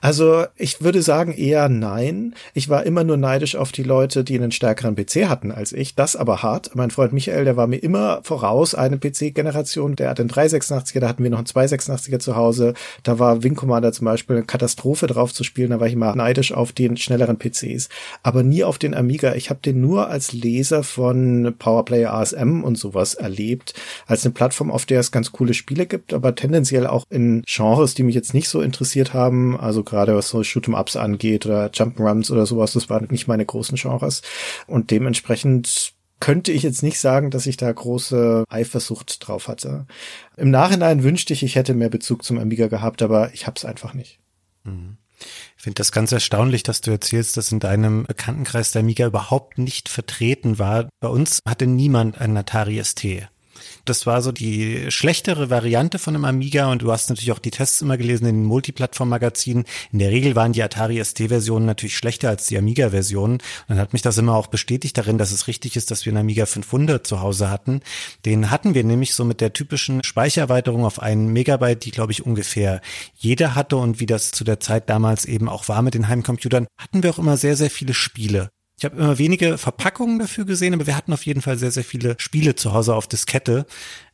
Also 0.02 0.46
ich 0.56 0.82
würde 0.82 1.02
sagen 1.02 1.34
eher 1.34 1.70
nein. 1.70 2.36
Ich 2.54 2.70
war 2.70 2.86
immer 2.86 3.04
nur 3.04 3.18
neidisch 3.18 3.56
auf 3.56 3.72
die 3.72 3.84
Leute, 3.84 4.24
die 4.24 4.36
einen 4.36 4.52
stärkeren 4.52 4.96
PC 4.96 5.28
hatten 5.28 5.52
als 5.52 5.74
ich. 5.74 5.96
Das 5.96 6.16
aber 6.16 6.44
hart. 6.44 6.76
Mein 6.76 6.92
Freund 6.92 7.14
Michael, 7.14 7.46
der 7.46 7.58
war 7.58 7.68
mir 7.68 7.78
immer 7.78 8.22
voraus, 8.24 8.76
eine 8.76 8.98
PC-Generation. 8.98 9.96
Der 9.96 10.10
hat 10.10 10.20
einen 10.20 10.30
386er, 10.30 11.00
da 11.00 11.10
hatten 11.10 11.24
wir 11.24 11.30
noch 11.30 11.40
einen 11.40 11.48
286er 11.48 12.20
zu 12.20 12.36
Hause. 12.36 12.74
Da 13.04 13.20
war 13.20 13.44
Wing 13.44 13.56
Commander 13.56 13.92
zum 13.92 14.06
Beispiel 14.06 14.38
eine 14.38 14.46
Katastrophe 14.46 15.08
drauf 15.08 15.34
zu 15.34 15.44
spielen. 15.44 15.72
Da 15.72 15.80
war 15.80 15.88
ich 15.88 15.94
immer 15.94 16.16
neidisch 16.16 16.52
auf 16.54 16.72
den 16.72 16.98
schnelleren 16.98 17.38
PCs. 17.38 17.90
Aber 18.24 18.44
nie 18.44 18.64
auf 18.64 18.78
den 18.78 18.94
Amiga. 18.94 19.36
Ich 19.36 19.50
habe 19.50 19.60
den 19.64 19.82
nur 19.82 20.10
als 20.10 20.34
Leser 20.34 20.84
von 20.84 21.56
Powerplayer 21.58 22.14
ASM 22.14 22.64
und 22.64 22.78
sowas 22.78 23.14
erlebt. 23.14 23.74
Als 24.06 24.26
eine 24.26 24.34
Plattform, 24.34 24.72
auf 24.72 24.86
der 24.86 25.00
es 25.00 25.12
ganz 25.12 25.32
coole 25.32 25.54
Spiele 25.54 25.86
gibt, 25.86 26.14
aber 26.14 26.36
tendenziell 26.36 26.88
auch 26.88 27.06
in 27.10 27.44
Genres, 27.46 27.94
die 27.94 28.04
mich 28.04 28.16
jetzt 28.16 28.34
nicht 28.34 28.50
so 28.50 28.62
interessiert 28.62 29.14
haben. 29.14 29.57
Also 29.60 29.84
gerade 29.84 30.16
was 30.16 30.30
so 30.30 30.40
Shoot'em-Ups 30.40 30.96
angeht 30.96 31.46
oder 31.46 31.68
Jump'n'Runs 31.68 32.32
oder 32.32 32.46
sowas, 32.46 32.74
das 32.74 32.90
waren 32.90 33.08
nicht 33.10 33.28
meine 33.28 33.46
großen 33.46 33.78
Genres. 33.78 34.22
Und 34.68 34.92
dementsprechend 34.92 35.94
könnte 36.20 36.52
ich 36.52 36.64
jetzt 36.64 36.84
nicht 36.84 37.00
sagen, 37.00 37.30
dass 37.30 37.46
ich 37.46 37.58
da 37.58 37.72
große 37.72 38.44
Eifersucht 38.50 39.28
drauf 39.28 39.48
hatte. 39.48 39.86
Im 40.36 40.50
Nachhinein 40.50 41.04
wünschte 41.04 41.34
ich, 41.34 41.44
ich 41.44 41.56
hätte 41.56 41.74
mehr 41.74 41.90
Bezug 41.90 42.24
zum 42.24 42.40
Amiga 42.40 42.68
gehabt, 42.68 43.02
aber 43.02 43.34
ich 43.34 43.46
hab's 43.46 43.66
einfach 43.66 43.94
nicht. 43.94 44.20
Ich 45.58 45.64
finde 45.64 45.76
das 45.76 45.92
ganz 45.92 46.12
erstaunlich, 46.12 46.64
dass 46.64 46.82
du 46.82 46.92
erzählst, 46.92 47.38
dass 47.38 47.52
in 47.52 47.60
deinem 47.60 48.04
Bekanntenkreis 48.04 48.72
der 48.72 48.82
Amiga 48.82 49.08
überhaupt 49.08 49.58
nicht 49.58 49.90
vertreten 49.90 50.60
war. 50.60 50.90
Bei 51.00 51.08
uns 51.08 51.40
hatte 51.48 51.68
niemand 51.68 52.20
einen 52.20 52.38
Atari 52.38 52.84
ST. 52.84 53.28
Das 53.88 54.06
war 54.06 54.22
so 54.22 54.34
die 54.34 54.92
schlechtere 54.92 55.50
Variante 55.50 55.98
von 55.98 56.14
einem 56.14 56.26
Amiga 56.26 56.70
und 56.70 56.82
du 56.82 56.92
hast 56.92 57.10
natürlich 57.10 57.32
auch 57.32 57.40
die 57.40 57.52
Tests 57.52 57.82
immer 57.82 57.98
gelesen 57.98 58.26
in 58.26 58.36
den 58.36 58.44
Multiplattform-Magazinen. 58.44 59.64
In 59.94 60.00
der 60.00 60.12
Regel 60.12 60.36
waren 60.36 60.52
die 60.52 60.62
Atari 60.62 61.02
ST-Versionen 61.02 61.66
natürlich 61.66 61.96
schlechter 61.96 62.28
als 62.28 62.48
die 62.48 62.58
Amiga-Versionen. 62.58 63.38
Dann 63.70 63.80
hat 63.80 63.94
mich 63.94 64.02
das 64.02 64.18
immer 64.18 64.36
auch 64.36 64.48
bestätigt 64.48 64.98
darin, 64.98 65.18
dass 65.18 65.32
es 65.32 65.48
richtig 65.48 65.78
ist, 65.78 65.90
dass 65.90 66.06
wir 66.06 66.12
einen 66.12 66.20
Amiga 66.20 66.46
500 66.46 67.08
zu 67.08 67.22
Hause 67.22 67.50
hatten. 67.50 67.80
Den 68.26 68.52
hatten 68.52 68.74
wir 68.74 68.84
nämlich 68.84 69.14
so 69.14 69.24
mit 69.24 69.40
der 69.40 69.54
typischen 69.54 70.04
Speichererweiterung 70.04 70.84
auf 70.84 71.02
einen 71.02 71.32
Megabyte, 71.32 71.86
die 71.86 71.92
glaube 71.92 72.12
ich 72.12 72.26
ungefähr 72.26 72.82
jeder 73.16 73.56
hatte 73.56 73.78
und 73.78 74.02
wie 74.02 74.06
das 74.06 74.32
zu 74.32 74.44
der 74.44 74.60
Zeit 74.60 74.90
damals 74.90 75.24
eben 75.24 75.48
auch 75.48 75.70
war 75.70 75.82
mit 75.82 75.94
den 75.94 76.10
Heimcomputern, 76.10 76.68
hatten 76.78 77.04
wir 77.04 77.10
auch 77.12 77.20
immer 77.20 77.38
sehr, 77.38 77.56
sehr 77.56 77.70
viele 77.70 77.94
Spiele. 77.94 78.50
Ich 78.80 78.86
habe 78.86 78.96
immer 78.98 79.18
wenige 79.18 79.58
Verpackungen 79.58 80.20
dafür 80.20 80.46
gesehen, 80.46 80.76
aber 80.76 80.86
wir 80.86 80.96
hatten 80.96 81.12
auf 81.12 81.26
jeden 81.26 81.42
Fall 81.42 81.58
sehr, 81.58 81.72
sehr 81.72 81.84
viele 81.84 82.16
Spiele 82.20 82.54
zu 82.54 82.74
Hause 82.74 82.94
auf 82.94 83.08
Diskette. 83.08 83.66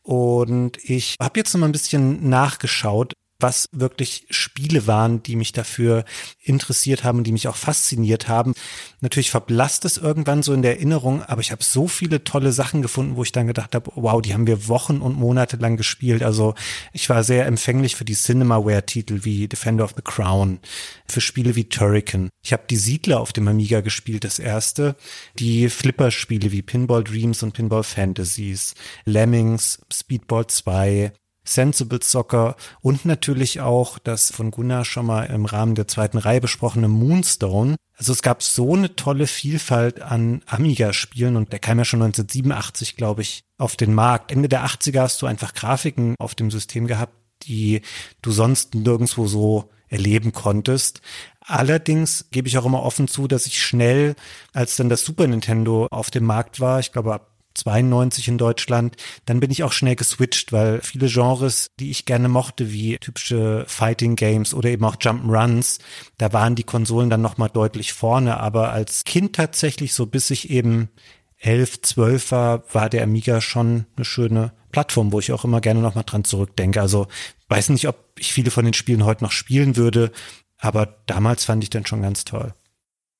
Und 0.03 0.77
ich 0.83 1.17
habe 1.19 1.39
jetzt 1.39 1.53
noch 1.53 1.59
mal 1.59 1.67
ein 1.67 1.73
bisschen 1.73 2.29
nachgeschaut, 2.29 3.13
was 3.39 3.67
wirklich 3.71 4.25
Spiele 4.29 4.87
waren, 4.87 5.21
die 5.23 5.35
mich 5.35 5.51
dafür 5.51 6.05
interessiert 6.41 7.03
haben 7.03 7.19
und 7.19 7.23
die 7.25 7.31
mich 7.31 7.47
auch 7.47 7.55
fasziniert 7.55 8.27
haben. 8.27 8.53
Natürlich 9.01 9.31
verblasst 9.31 9.85
es 9.85 9.97
irgendwann 9.97 10.43
so 10.43 10.53
in 10.53 10.61
der 10.61 10.75
Erinnerung, 10.77 11.21
aber 11.23 11.41
ich 11.41 11.51
habe 11.51 11.63
so 11.63 11.87
viele 11.87 12.23
tolle 12.23 12.51
Sachen 12.51 12.81
gefunden, 12.81 13.15
wo 13.15 13.23
ich 13.23 13.31
dann 13.31 13.47
gedacht 13.47 13.75
habe, 13.75 13.91
wow, 13.95 14.21
die 14.21 14.33
haben 14.33 14.47
wir 14.47 14.67
Wochen 14.67 14.97
und 14.97 15.17
Monate 15.17 15.57
lang 15.57 15.77
gespielt. 15.77 16.23
Also 16.23 16.55
ich 16.93 17.09
war 17.09 17.23
sehr 17.23 17.45
empfänglich 17.45 17.95
für 17.95 18.05
die 18.05 18.15
Cinemaware-Titel 18.15 19.23
wie 19.23 19.47
Defender 19.47 19.83
of 19.83 19.93
the 19.95 20.01
Crown, 20.03 20.59
für 21.07 21.21
Spiele 21.21 21.55
wie 21.55 21.65
Turrican. 21.65 22.29
Ich 22.43 22.53
habe 22.53 22.63
die 22.69 22.77
Siedler 22.77 23.19
auf 23.19 23.33
dem 23.33 23.47
Amiga 23.47 23.81
gespielt, 23.81 24.23
das 24.23 24.39
erste, 24.39 24.95
die 25.37 25.69
Flipper-Spiele 25.69 26.51
wie 26.51 26.61
Pinball 26.61 27.03
Dreams 27.03 27.43
und 27.43 27.53
Pinball 27.53 27.83
Fantasies, 27.83 28.73
Lemmings, 29.05 29.79
Speedball 29.91 30.47
2, 30.47 31.11
Sensible 31.43 31.99
Soccer 32.01 32.55
und 32.81 33.05
natürlich 33.05 33.61
auch 33.61 33.99
das 33.99 34.31
von 34.31 34.51
Gunnar 34.51 34.85
schon 34.85 35.05
mal 35.05 35.25
im 35.25 35.45
Rahmen 35.45 35.75
der 35.75 35.87
zweiten 35.87 36.17
Reihe 36.17 36.41
besprochene 36.41 36.87
Moonstone. 36.87 37.75
Also 37.95 38.11
es 38.11 38.21
gab 38.21 38.41
so 38.41 38.73
eine 38.75 38.95
tolle 38.95 39.27
Vielfalt 39.27 40.01
an 40.01 40.41
Amiga-Spielen 40.47 41.35
und 41.35 41.51
der 41.51 41.59
kam 41.59 41.77
ja 41.77 41.85
schon 41.85 42.01
1987, 42.01 42.95
glaube 42.95 43.21
ich, 43.21 43.43
auf 43.57 43.75
den 43.75 43.93
Markt. 43.93 44.31
Ende 44.31 44.49
der 44.49 44.65
80er 44.65 45.01
hast 45.01 45.21
du 45.21 45.25
einfach 45.25 45.53
Grafiken 45.53 46.15
auf 46.19 46.35
dem 46.35 46.49
System 46.49 46.87
gehabt, 46.87 47.13
die 47.43 47.81
du 48.21 48.31
sonst 48.31 48.73
nirgendwo 48.75 49.27
so 49.27 49.69
erleben 49.89 50.31
konntest. 50.31 51.01
Allerdings 51.41 52.25
gebe 52.31 52.47
ich 52.47 52.57
auch 52.57 52.65
immer 52.65 52.81
offen 52.81 53.07
zu, 53.07 53.27
dass 53.27 53.45
ich 53.45 53.61
schnell, 53.61 54.15
als 54.53 54.75
dann 54.75 54.89
das 54.89 55.05
Super 55.05 55.27
Nintendo 55.27 55.87
auf 55.91 56.09
dem 56.09 56.23
Markt 56.23 56.59
war, 56.59 56.79
ich 56.79 56.91
glaube 56.91 57.13
ab 57.13 57.32
92 57.55 58.27
in 58.27 58.37
Deutschland, 58.37 58.95
dann 59.25 59.39
bin 59.39 59.51
ich 59.51 59.63
auch 59.63 59.71
schnell 59.71 59.95
geswitcht, 59.95 60.51
weil 60.51 60.81
viele 60.81 61.07
Genres, 61.07 61.71
die 61.79 61.91
ich 61.91 62.05
gerne 62.05 62.29
mochte, 62.29 62.71
wie 62.71 62.97
typische 62.97 63.65
Fighting 63.67 64.15
Games 64.15 64.53
oder 64.53 64.69
eben 64.69 64.85
auch 64.85 64.95
Jump'n'Runs, 64.95 65.79
da 66.17 66.33
waren 66.33 66.55
die 66.55 66.63
Konsolen 66.63 67.09
dann 67.09 67.21
nochmal 67.21 67.49
deutlich 67.49 67.93
vorne, 67.93 68.39
aber 68.39 68.71
als 68.71 69.03
Kind 69.03 69.35
tatsächlich, 69.35 69.93
so 69.93 70.05
bis 70.05 70.29
ich 70.31 70.49
eben 70.49 70.89
elf, 71.37 71.81
zwölf 71.81 72.31
war, 72.31 72.63
war 72.73 72.89
der 72.89 73.03
Amiga 73.03 73.41
schon 73.41 73.85
eine 73.95 74.05
schöne 74.05 74.53
Plattform, 74.71 75.11
wo 75.11 75.19
ich 75.19 75.31
auch 75.31 75.43
immer 75.43 75.61
gerne 75.61 75.81
nochmal 75.81 76.05
dran 76.05 76.23
zurückdenke. 76.23 76.81
Also 76.81 77.07
weiß 77.49 77.69
nicht, 77.69 77.87
ob 77.87 77.97
ich 78.17 78.33
viele 78.33 78.49
von 78.49 78.65
den 78.65 78.73
Spielen 78.73 79.05
heute 79.05 79.23
noch 79.23 79.31
spielen 79.31 79.75
würde, 79.75 80.11
aber 80.57 80.85
damals 81.05 81.45
fand 81.45 81.63
ich 81.63 81.69
den 81.69 81.85
schon 81.85 82.01
ganz 82.01 82.23
toll. 82.23 82.53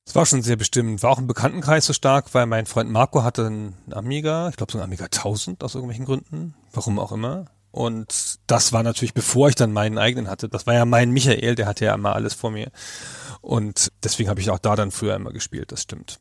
Es 0.06 0.16
war 0.16 0.26
schon 0.26 0.42
sehr 0.42 0.58
bestimmt. 0.58 1.02
War 1.02 1.12
auch 1.12 1.20
im 1.20 1.28
Bekanntenkreis 1.28 1.86
so 1.86 1.94
stark, 1.94 2.34
weil 2.34 2.46
mein 2.46 2.66
Freund 2.66 2.90
Marco 2.90 3.24
hatte 3.24 3.46
einen 3.46 3.76
Amiga, 3.92 4.50
ich 4.50 4.58
glaube 4.58 4.72
so 4.72 4.78
einen 4.78 4.86
Amiga 4.86 5.06
1000 5.06 5.64
aus 5.64 5.76
irgendwelchen 5.76 6.06
Gründen, 6.06 6.56
warum 6.72 7.00
auch 7.00 7.12
immer. 7.12 7.46
Und 7.72 8.40
das 8.46 8.72
war 8.72 8.84
natürlich, 8.84 9.14
bevor 9.16 9.50
ich 9.50 9.56
dann 9.56 9.72
meinen 9.72 9.98
eigenen 9.98 10.30
hatte. 10.30 10.48
Das 10.48 10.68
war 10.68 10.76
ja 10.76 10.86
mein 10.86 11.10
Michael, 11.10 11.56
der 11.56 11.66
hatte 11.66 11.86
ja 11.86 11.96
immer 11.96 12.14
alles 12.14 12.36
vor 12.36 12.52
mir. 12.52 12.70
Und 13.42 13.92
deswegen 14.04 14.30
habe 14.30 14.42
ich 14.42 14.52
auch 14.52 14.60
da 14.60 14.76
dann 14.76 14.92
früher 14.92 15.16
immer 15.16 15.32
gespielt, 15.32 15.72
das 15.72 15.82
stimmt. 15.82 16.20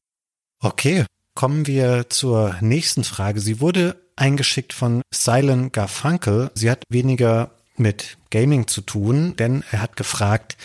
Okay, 0.60 1.04
kommen 1.34 1.66
wir 1.66 2.08
zur 2.08 2.56
nächsten 2.60 3.04
Frage. 3.04 3.40
Sie 3.40 3.60
wurde 3.60 4.00
eingeschickt 4.16 4.72
von 4.72 5.02
Silent 5.12 5.72
Garfunkel. 5.72 6.50
Sie 6.54 6.70
hat 6.70 6.84
weniger 6.88 7.50
mit 7.76 8.16
Gaming 8.30 8.66
zu 8.66 8.80
tun, 8.80 9.36
denn 9.36 9.64
er 9.70 9.82
hat 9.82 9.96
gefragt, 9.96 10.56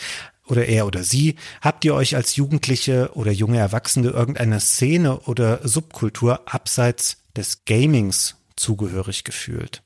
oder 0.47 0.65
er 0.65 0.85
oder 0.87 1.03
sie, 1.03 1.35
habt 1.61 1.85
ihr 1.85 1.93
euch 1.93 2.15
als 2.15 2.35
Jugendliche 2.35 3.11
oder 3.13 3.31
junge 3.31 3.57
Erwachsene 3.57 4.09
irgendeiner 4.09 4.59
Szene 4.59 5.19
oder 5.21 5.67
Subkultur 5.67 6.41
abseits 6.53 7.17
des 7.35 7.65
Gamings 7.65 8.35
zugehörig 8.55 9.23
gefühlt? 9.23 9.83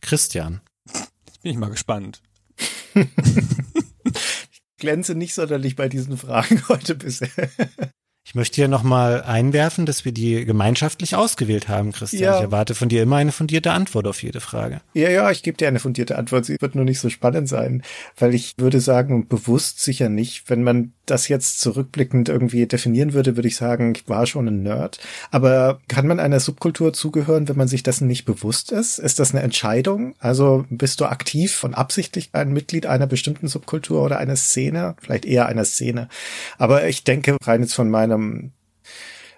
Christian. 0.00 0.60
Jetzt 0.86 1.42
bin 1.42 1.52
ich 1.52 1.58
mal 1.58 1.70
gespannt. 1.70 2.22
ich 2.94 4.62
glänze 4.76 5.14
nicht 5.14 5.34
sonderlich 5.34 5.76
bei 5.76 5.88
diesen 5.88 6.16
Fragen 6.16 6.62
heute 6.68 6.94
bisher. 6.94 7.50
Ich 8.26 8.34
möchte 8.34 8.56
hier 8.56 8.68
nochmal 8.68 9.22
einwerfen, 9.22 9.84
dass 9.84 10.06
wir 10.06 10.12
die 10.12 10.46
gemeinschaftlich 10.46 11.14
ausgewählt 11.14 11.68
haben, 11.68 11.92
Christian. 11.92 12.22
Ja. 12.22 12.36
Ich 12.36 12.42
erwarte 12.42 12.74
von 12.74 12.88
dir 12.88 13.02
immer 13.02 13.16
eine 13.16 13.32
fundierte 13.32 13.72
Antwort 13.72 14.06
auf 14.06 14.22
jede 14.22 14.40
Frage. 14.40 14.80
Ja, 14.94 15.10
ja, 15.10 15.30
ich 15.30 15.42
gebe 15.42 15.58
dir 15.58 15.68
eine 15.68 15.78
fundierte 15.78 16.16
Antwort. 16.16 16.46
Sie 16.46 16.56
wird 16.58 16.74
nur 16.74 16.86
nicht 16.86 17.00
so 17.00 17.10
spannend 17.10 17.50
sein, 17.50 17.82
weil 18.18 18.34
ich 18.34 18.54
würde 18.56 18.80
sagen, 18.80 19.28
bewusst 19.28 19.80
sicher 19.80 20.08
nicht. 20.08 20.48
Wenn 20.48 20.62
man 20.62 20.94
das 21.04 21.28
jetzt 21.28 21.60
zurückblickend 21.60 22.30
irgendwie 22.30 22.66
definieren 22.66 23.12
würde, 23.12 23.36
würde 23.36 23.48
ich 23.48 23.56
sagen, 23.56 23.92
ich 23.94 24.08
war 24.08 24.26
schon 24.26 24.48
ein 24.48 24.62
Nerd. 24.62 25.00
Aber 25.30 25.80
kann 25.88 26.06
man 26.06 26.18
einer 26.18 26.40
Subkultur 26.40 26.94
zugehören, 26.94 27.46
wenn 27.48 27.58
man 27.58 27.68
sich 27.68 27.82
dessen 27.82 28.06
nicht 28.08 28.24
bewusst 28.24 28.72
ist? 28.72 28.98
Ist 28.98 29.18
das 29.18 29.32
eine 29.32 29.42
Entscheidung? 29.42 30.14
Also 30.18 30.64
bist 30.70 31.00
du 31.00 31.04
aktiv 31.04 31.62
und 31.62 31.74
absichtlich 31.74 32.30
ein 32.32 32.54
Mitglied 32.54 32.86
einer 32.86 33.06
bestimmten 33.06 33.48
Subkultur 33.48 34.02
oder 34.02 34.16
einer 34.16 34.36
Szene? 34.36 34.96
Vielleicht 35.02 35.26
eher 35.26 35.44
einer 35.44 35.66
Szene. 35.66 36.08
Aber 36.56 36.88
ich 36.88 37.04
denke 37.04 37.36
rein 37.44 37.60
jetzt 37.60 37.74
von 37.74 37.90
meiner 37.90 38.13
meinem 38.16 38.52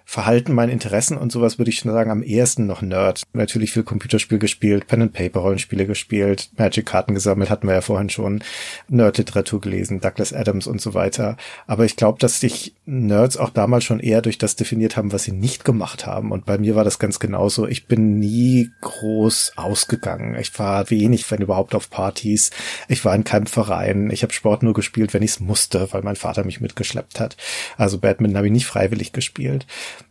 Verhalten, 0.09 0.53
meinen 0.53 0.71
Interessen 0.71 1.17
und 1.17 1.33
sowas 1.33 1.57
würde 1.57 1.69
ich 1.69 1.81
sagen, 1.81 2.11
am 2.11 2.23
ehesten 2.23 2.65
noch 2.65 2.81
Nerd. 2.81 3.23
Natürlich 3.33 3.73
viel 3.73 3.83
Computerspiel 3.83 4.39
gespielt, 4.39 4.87
Pen 4.87 5.01
and 5.01 5.11
Paper 5.11 5.41
Rollenspiele 5.41 5.85
gespielt, 5.85 6.49
Magic 6.57 6.85
Karten 6.85 7.13
gesammelt, 7.13 7.49
hatten 7.49 7.67
wir 7.67 7.75
ja 7.75 7.81
vorhin 7.81 8.09
schon, 8.09 8.41
Nerd-Literatur 8.87 9.59
gelesen, 9.59 9.99
Douglas 9.99 10.31
Adams 10.31 10.65
und 10.65 10.79
so 10.79 10.93
weiter. 10.93 11.35
Aber 11.67 11.83
ich 11.83 11.97
glaube, 11.97 12.19
dass 12.19 12.39
sich 12.39 12.73
Nerds 12.85 13.35
auch 13.35 13.49
damals 13.49 13.83
schon 13.83 13.99
eher 13.99 14.21
durch 14.21 14.37
das 14.37 14.55
definiert 14.55 14.95
haben, 14.95 15.11
was 15.11 15.23
sie 15.23 15.33
nicht 15.33 15.65
gemacht 15.65 16.05
haben. 16.05 16.31
Und 16.31 16.45
bei 16.45 16.57
mir 16.57 16.77
war 16.77 16.85
das 16.85 16.99
ganz 16.99 17.19
genauso. 17.19 17.67
Ich 17.67 17.87
bin 17.87 18.17
nie 18.17 18.71
groß 18.79 19.53
ausgegangen. 19.57 20.37
Ich 20.39 20.57
war 20.57 20.89
wenig, 20.89 21.29
wenn 21.29 21.41
überhaupt, 21.41 21.75
auf 21.75 21.89
Partys. 21.89 22.51
Ich 22.87 23.03
war 23.03 23.13
in 23.13 23.25
keinem 23.25 23.45
Verein. 23.45 24.09
Ich 24.09 24.23
habe 24.23 24.31
Sport 24.31 24.63
nur 24.63 24.73
gespielt, 24.73 25.13
wenn 25.13 25.21
ich 25.21 25.31
es 25.31 25.39
musste, 25.41 25.89
weil 25.91 26.01
mein 26.01 26.15
Vater 26.15 26.45
mich 26.45 26.61
mitgeschleppt 26.61 27.19
hat. 27.19 27.35
Also 27.75 27.97
Badminton 27.97 28.37
habe 28.37 28.47
ich 28.47 28.53
nicht 28.53 28.67
freiwillig 28.67 29.11
gespielt 29.11 29.67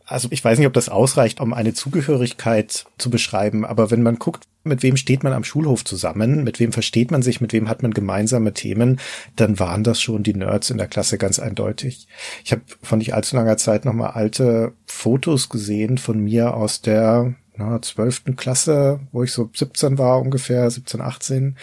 also 0.06 0.28
ich 0.30 0.44
weiß 0.44 0.58
nicht, 0.58 0.68
ob 0.68 0.72
das 0.72 0.88
ausreicht, 0.88 1.40
um 1.40 1.52
eine 1.52 1.74
Zugehörigkeit 1.74 2.86
zu 2.96 3.10
beschreiben, 3.10 3.64
aber 3.64 3.90
wenn 3.90 4.02
man 4.02 4.18
guckt, 4.18 4.46
mit 4.62 4.82
wem 4.82 4.96
steht 4.96 5.22
man 5.22 5.32
am 5.32 5.44
Schulhof 5.44 5.84
zusammen, 5.84 6.44
mit 6.44 6.60
wem 6.60 6.72
versteht 6.72 7.10
man 7.10 7.22
sich, 7.22 7.40
mit 7.40 7.52
wem 7.52 7.68
hat 7.68 7.82
man 7.82 7.92
gemeinsame 7.92 8.52
Themen, 8.52 9.00
dann 9.34 9.58
waren 9.58 9.84
das 9.84 10.00
schon 10.00 10.22
die 10.22 10.34
Nerds 10.34 10.70
in 10.70 10.78
der 10.78 10.88
Klasse 10.88 11.18
ganz 11.18 11.38
eindeutig. 11.38 12.06
Ich 12.44 12.52
habe 12.52 12.62
von 12.82 12.98
nicht 12.98 13.14
allzu 13.14 13.36
langer 13.36 13.56
Zeit 13.56 13.84
nochmal 13.84 14.10
alte 14.12 14.72
Fotos 14.86 15.48
gesehen 15.48 15.98
von 15.98 16.20
mir 16.20 16.54
aus 16.54 16.82
der 16.82 17.34
12. 17.58 18.36
Klasse, 18.36 19.00
wo 19.12 19.22
ich 19.22 19.32
so 19.32 19.48
17 19.52 19.98
war 19.98 20.20
ungefähr, 20.20 20.70
17, 20.70 21.00
18. 21.00 21.56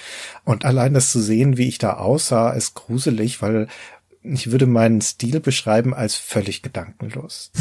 Und 0.44 0.66
allein 0.66 0.94
das 0.94 1.12
zu 1.12 1.22
sehen, 1.22 1.58
wie 1.58 1.68
ich 1.68 1.78
da 1.78 1.94
aussah, 1.94 2.52
ist 2.52 2.74
gruselig, 2.74 3.42
weil 3.42 3.68
ich 4.24 4.52
würde 4.52 4.66
meinen 4.66 5.02
Stil 5.02 5.40
beschreiben 5.40 5.94
als 5.94 6.16
völlig 6.16 6.62
gedankenlos. 6.62 7.52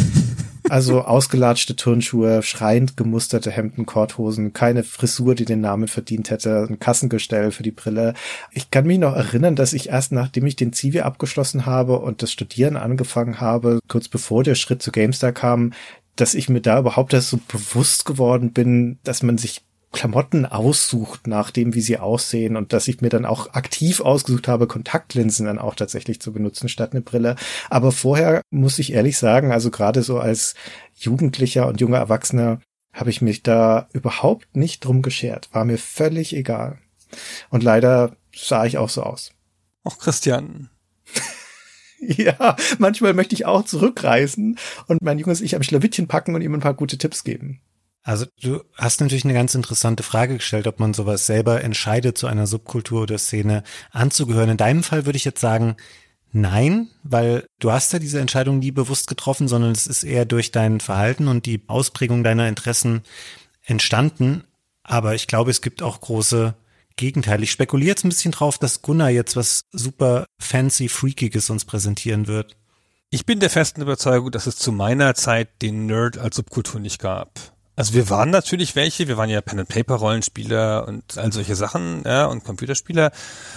Also 0.68 1.02
ausgelatschte 1.02 1.76
Turnschuhe, 1.76 2.42
schreiend 2.42 2.96
gemusterte 2.96 3.50
Hemden, 3.50 3.84
Korthosen, 3.84 4.52
keine 4.52 4.84
Frisur, 4.84 5.34
die 5.34 5.44
den 5.44 5.60
Namen 5.60 5.88
verdient 5.88 6.30
hätte, 6.30 6.66
ein 6.68 6.78
Kassengestell 6.78 7.50
für 7.50 7.62
die 7.62 7.72
Brille. 7.72 8.14
Ich 8.52 8.70
kann 8.70 8.86
mich 8.86 8.98
noch 8.98 9.14
erinnern, 9.14 9.56
dass 9.56 9.72
ich 9.72 9.88
erst 9.88 10.12
nachdem 10.12 10.46
ich 10.46 10.56
den 10.56 10.72
Zivi 10.72 11.00
abgeschlossen 11.00 11.66
habe 11.66 11.98
und 11.98 12.22
das 12.22 12.32
Studieren 12.32 12.76
angefangen 12.76 13.40
habe, 13.40 13.80
kurz 13.88 14.08
bevor 14.08 14.44
der 14.44 14.54
Schritt 14.54 14.82
zu 14.82 14.92
GameStar 14.92 15.32
kam, 15.32 15.72
dass 16.16 16.34
ich 16.34 16.48
mir 16.48 16.60
da 16.60 16.78
überhaupt 16.78 17.12
erst 17.12 17.30
so 17.30 17.40
bewusst 17.48 18.04
geworden 18.04 18.52
bin, 18.52 18.98
dass 19.02 19.22
man 19.22 19.38
sich 19.38 19.62
Klamotten 19.92 20.46
aussucht 20.46 21.26
nach 21.26 21.50
dem, 21.50 21.74
wie 21.74 21.82
sie 21.82 21.98
aussehen 21.98 22.56
und 22.56 22.72
dass 22.72 22.88
ich 22.88 23.00
mir 23.02 23.10
dann 23.10 23.26
auch 23.26 23.52
aktiv 23.52 24.00
ausgesucht 24.00 24.48
habe, 24.48 24.66
Kontaktlinsen 24.66 25.46
dann 25.46 25.58
auch 25.58 25.74
tatsächlich 25.74 26.20
zu 26.20 26.32
benutzen 26.32 26.68
statt 26.68 26.92
eine 26.92 27.02
Brille. 27.02 27.36
Aber 27.68 27.92
vorher 27.92 28.42
muss 28.50 28.78
ich 28.78 28.92
ehrlich 28.92 29.18
sagen, 29.18 29.52
also 29.52 29.70
gerade 29.70 30.02
so 30.02 30.18
als 30.18 30.54
Jugendlicher 30.96 31.68
und 31.68 31.80
junger 31.80 31.98
Erwachsener 31.98 32.60
habe 32.92 33.10
ich 33.10 33.22
mich 33.22 33.42
da 33.42 33.88
überhaupt 33.92 34.56
nicht 34.56 34.84
drum 34.84 35.02
geschert. 35.02 35.48
War 35.52 35.64
mir 35.64 35.78
völlig 35.78 36.34
egal. 36.34 36.78
Und 37.50 37.62
leider 37.62 38.16
sah 38.34 38.64
ich 38.64 38.78
auch 38.78 38.88
so 38.88 39.02
aus. 39.02 39.32
Ach, 39.84 39.98
Christian. 39.98 40.70
ja, 41.98 42.56
manchmal 42.78 43.14
möchte 43.14 43.34
ich 43.34 43.46
auch 43.46 43.64
zurückreisen 43.64 44.58
und 44.86 45.02
mein 45.02 45.18
junges 45.18 45.40
Ich 45.40 45.54
am 45.54 45.62
Schlawittchen 45.62 46.08
packen 46.08 46.34
und 46.34 46.42
ihm 46.42 46.54
ein 46.54 46.60
paar 46.60 46.74
gute 46.74 46.98
Tipps 46.98 47.24
geben. 47.24 47.60
Also 48.02 48.26
du 48.42 48.62
hast 48.74 49.00
natürlich 49.00 49.24
eine 49.24 49.34
ganz 49.34 49.54
interessante 49.54 50.02
Frage 50.02 50.36
gestellt, 50.36 50.66
ob 50.66 50.80
man 50.80 50.92
sowas 50.92 51.26
selber 51.26 51.62
entscheidet, 51.62 52.18
zu 52.18 52.26
einer 52.26 52.46
Subkultur 52.46 53.02
oder 53.02 53.18
Szene 53.18 53.62
anzugehören. 53.92 54.50
In 54.50 54.56
deinem 54.56 54.82
Fall 54.82 55.06
würde 55.06 55.16
ich 55.16 55.24
jetzt 55.24 55.40
sagen, 55.40 55.76
nein, 56.32 56.88
weil 57.04 57.46
du 57.60 57.70
hast 57.70 57.92
ja 57.92 58.00
diese 58.00 58.18
Entscheidung 58.20 58.58
nie 58.58 58.72
bewusst 58.72 59.06
getroffen, 59.06 59.46
sondern 59.46 59.70
es 59.70 59.86
ist 59.86 60.02
eher 60.02 60.24
durch 60.24 60.50
dein 60.50 60.80
Verhalten 60.80 61.28
und 61.28 61.46
die 61.46 61.62
Ausprägung 61.68 62.24
deiner 62.24 62.48
Interessen 62.48 63.02
entstanden. 63.64 64.44
Aber 64.82 65.14
ich 65.14 65.28
glaube, 65.28 65.52
es 65.52 65.62
gibt 65.62 65.80
auch 65.80 66.00
große 66.00 66.54
Gegenteile. 66.96 67.44
Ich 67.44 67.52
spekuliere 67.52 67.90
jetzt 67.90 68.04
ein 68.04 68.08
bisschen 68.08 68.32
drauf, 68.32 68.58
dass 68.58 68.82
Gunnar 68.82 69.10
jetzt 69.10 69.36
was 69.36 69.62
super 69.70 70.26
fancy, 70.40 70.88
freakiges 70.88 71.50
uns 71.50 71.64
präsentieren 71.64 72.26
wird. 72.26 72.56
Ich 73.10 73.26
bin 73.26 73.40
der 73.40 73.50
festen 73.50 73.82
Überzeugung, 73.82 74.30
dass 74.32 74.46
es 74.46 74.56
zu 74.56 74.72
meiner 74.72 75.14
Zeit 75.14 75.62
den 75.62 75.86
Nerd 75.86 76.18
als 76.18 76.36
Subkultur 76.36 76.80
nicht 76.80 76.98
gab. 76.98 77.51
Also 77.74 77.94
wir 77.94 78.10
waren 78.10 78.30
natürlich 78.30 78.76
welche, 78.76 79.08
wir 79.08 79.16
waren 79.16 79.30
ja 79.30 79.40
Pen 79.40 79.60
and 79.60 79.68
Paper 79.68 79.94
Rollenspieler 79.94 80.86
und 80.86 81.16
all 81.16 81.32
solche 81.32 81.56
Sachen, 81.56 82.02
ja, 82.04 82.26
und 82.26 82.44
Computerspieler, 82.44 83.12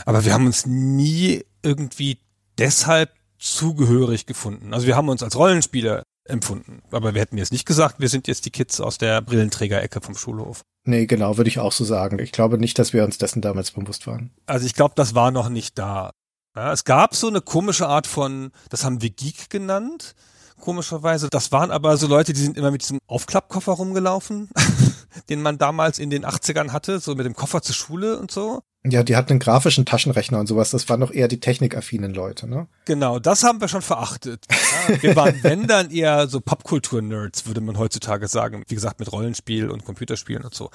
aber 0.06 0.24
wir 0.24 0.34
haben 0.34 0.46
uns 0.46 0.66
nie 0.66 1.44
irgendwie 1.64 2.20
deshalb 2.58 3.12
zugehörig 3.38 4.26
gefunden. 4.26 4.74
Also 4.74 4.88
wir 4.88 4.96
haben 4.96 5.10
uns 5.10 5.22
als 5.22 5.36
Rollenspieler 5.36 6.04
empfunden, 6.24 6.82
aber 6.92 7.14
wir 7.14 7.22
hätten 7.22 7.38
jetzt 7.38 7.52
nicht 7.52 7.66
gesagt, 7.66 8.00
wir 8.00 8.10
sind 8.10 8.28
jetzt 8.28 8.46
die 8.46 8.52
Kids 8.52 8.80
aus 8.80 8.98
der 8.98 9.22
Brillenträgerecke 9.22 10.00
vom 10.02 10.16
Schulhof. 10.16 10.62
Nee, 10.86 11.08
genau, 11.08 11.38
würde 11.38 11.50
ich 11.50 11.60
auch 11.60 11.74
so 11.74 11.84
sagen. 11.84 12.20
Ich 12.20 12.32
glaube 12.32 12.58
nicht, 12.58 12.80
dass 12.80 12.94
wir 12.94 13.04
uns 13.04 13.18
dessen 13.18 13.42
damals 13.42 13.72
bewusst 13.72 14.08
waren. 14.08 14.32
Also 14.46 14.66
ich 14.66 14.74
glaube, 14.76 14.94
das 14.96 15.14
war 15.14 15.32
noch 15.32 15.50
nicht 15.50 15.78
da. 15.78 16.12
Ja, 16.56 16.72
es 16.72 16.86
gab 16.86 17.16
so 17.16 17.28
eine 17.28 17.42
komische 17.42 17.88
Art 17.88 18.08
von, 18.08 18.52
das 18.70 18.86
haben 18.86 19.02
wir 19.02 19.10
Geek 19.10 19.50
genannt 19.50 20.16
komischerweise. 20.60 21.30
Das 21.30 21.52
waren 21.52 21.72
aber 21.72 21.98
so 21.98 22.08
Leute, 22.08 22.34
die 22.34 22.42
sind 22.42 22.58
immer 22.58 22.72
mit 22.72 22.82
diesem 22.82 23.00
Aufklappkoffer 23.08 23.74
rumgelaufen, 23.74 24.50
den 25.30 25.42
man 25.42 25.58
damals 25.58 26.00
in 26.00 26.10
den 26.10 26.26
80ern 26.26 26.72
hatte, 26.72 27.00
so 27.00 27.16
mit 27.16 27.26
dem 27.26 27.36
Koffer 27.36 27.62
zur 27.62 27.76
Schule 27.76 28.18
und 28.20 28.32
so. 28.32 28.62
Ja, 28.88 29.02
die 29.02 29.16
hatten 29.16 29.32
einen 29.32 29.40
grafischen 29.40 29.86
Taschenrechner 29.86 30.40
und 30.40 30.48
sowas. 30.48 30.70
Das 30.70 30.88
waren 30.90 31.00
noch 31.00 31.12
eher 31.12 31.28
die 31.28 31.40
technikaffinen 31.40 32.14
Leute, 32.14 32.48
ne? 32.48 32.68
Genau, 32.86 33.18
das 33.18 33.44
haben 33.44 33.60
wir 33.60 33.68
schon 33.68 33.82
verachtet. 33.82 34.46
Ja, 34.88 35.02
wir 35.02 35.16
waren, 35.16 35.40
wenn 35.42 35.66
dann 35.68 35.90
eher 35.90 36.28
so 36.28 36.40
Popkultur-Nerds, 36.40 37.48
würde 37.48 37.62
man 37.62 37.80
heutzutage 37.80 38.28
sagen. 38.28 38.64
Wie 38.68 38.76
gesagt, 38.76 39.00
mit 39.00 39.12
Rollenspiel 39.12 39.72
und 39.72 39.86
Computerspielen 39.86 40.44
und 40.44 40.54
so. 40.54 40.70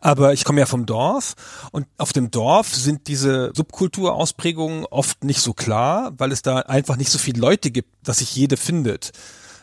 Aber 0.00 0.32
ich 0.32 0.44
komme 0.44 0.60
ja 0.60 0.66
vom 0.66 0.86
Dorf 0.86 1.34
und 1.70 1.86
auf 1.98 2.12
dem 2.12 2.32
Dorf 2.32 2.74
sind 2.74 3.06
diese 3.06 3.52
Subkulturausprägungen 3.54 4.84
oft 4.86 5.22
nicht 5.22 5.40
so 5.40 5.52
klar, 5.52 6.12
weil 6.18 6.32
es 6.32 6.42
da 6.42 6.58
einfach 6.58 6.96
nicht 6.96 7.10
so 7.10 7.18
viele 7.18 7.40
Leute 7.40 7.70
gibt, 7.70 7.90
dass 8.02 8.18
sich 8.18 8.34
jede 8.34 8.56
findet 8.56 9.12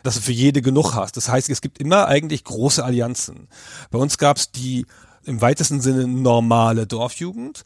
dass 0.02 0.14
du 0.14 0.22
für 0.22 0.32
jede 0.32 0.62
genug 0.62 0.94
hast. 0.94 1.18
Das 1.18 1.28
heißt, 1.28 1.50
es 1.50 1.60
gibt 1.60 1.78
immer 1.78 2.06
eigentlich 2.08 2.44
große 2.44 2.82
Allianzen. 2.82 3.48
Bei 3.90 3.98
uns 3.98 4.16
gab 4.16 4.38
es 4.38 4.50
die 4.50 4.86
im 5.24 5.40
weitesten 5.40 5.80
Sinne 5.80 6.06
normale 6.06 6.86
Dorfjugend. 6.86 7.62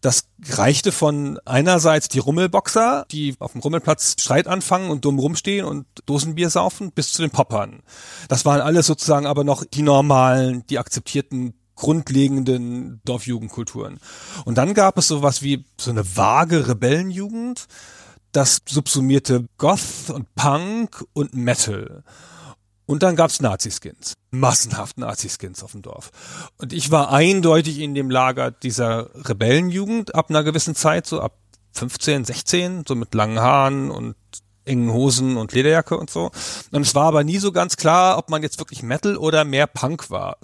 Das 0.00 0.24
reichte 0.48 0.90
von 0.90 1.38
einerseits 1.44 2.08
die 2.08 2.18
Rummelboxer, 2.18 3.06
die 3.10 3.36
auf 3.38 3.52
dem 3.52 3.60
Rummelplatz 3.60 4.16
Streit 4.18 4.48
anfangen 4.48 4.90
und 4.90 5.04
dumm 5.04 5.18
rumstehen 5.18 5.64
und 5.64 5.86
Dosenbier 6.06 6.50
saufen, 6.50 6.90
bis 6.90 7.12
zu 7.12 7.22
den 7.22 7.30
Poppern. 7.30 7.82
Das 8.28 8.44
waren 8.44 8.60
alles 8.60 8.86
sozusagen 8.86 9.26
aber 9.26 9.44
noch 9.44 9.64
die 9.64 9.82
normalen, 9.82 10.66
die 10.66 10.78
akzeptierten 10.78 11.54
grundlegenden 11.76 13.00
Dorfjugendkulturen. 13.04 13.98
Und 14.44 14.58
dann 14.58 14.74
gab 14.74 14.98
es 14.98 15.08
sowas 15.08 15.42
wie 15.42 15.64
so 15.78 15.90
eine 15.90 16.16
vage 16.16 16.68
Rebellenjugend, 16.68 17.66
das 18.32 18.62
subsumierte 18.66 19.46
Goth 19.58 20.10
und 20.10 20.34
Punk 20.34 21.04
und 21.12 21.34
Metal. 21.34 22.02
Und 22.86 23.02
dann 23.02 23.16
gab's 23.16 23.40
Nazi-Skins. 23.40 24.14
Massenhaft 24.30 24.98
Nazi-Skins 24.98 25.62
auf 25.62 25.72
dem 25.72 25.82
Dorf. 25.82 26.10
Und 26.58 26.72
ich 26.72 26.90
war 26.90 27.12
eindeutig 27.12 27.78
in 27.78 27.94
dem 27.94 28.10
Lager 28.10 28.50
dieser 28.50 29.10
Rebellenjugend 29.14 30.14
ab 30.14 30.30
einer 30.30 30.42
gewissen 30.42 30.74
Zeit, 30.74 31.06
so 31.06 31.20
ab 31.20 31.38
15, 31.72 32.24
16, 32.24 32.84
so 32.86 32.94
mit 32.94 33.14
langen 33.14 33.40
Haaren 33.40 33.90
und 33.90 34.16
engen 34.64 34.92
Hosen 34.92 35.36
und 35.36 35.52
Lederjacke 35.52 35.96
und 35.96 36.10
so. 36.10 36.30
Und 36.70 36.82
es 36.82 36.94
war 36.94 37.06
aber 37.06 37.24
nie 37.24 37.38
so 37.38 37.52
ganz 37.52 37.76
klar, 37.76 38.18
ob 38.18 38.30
man 38.30 38.42
jetzt 38.42 38.58
wirklich 38.58 38.82
Metal 38.82 39.16
oder 39.16 39.44
mehr 39.44 39.66
Punk 39.66 40.10
war. 40.10 40.38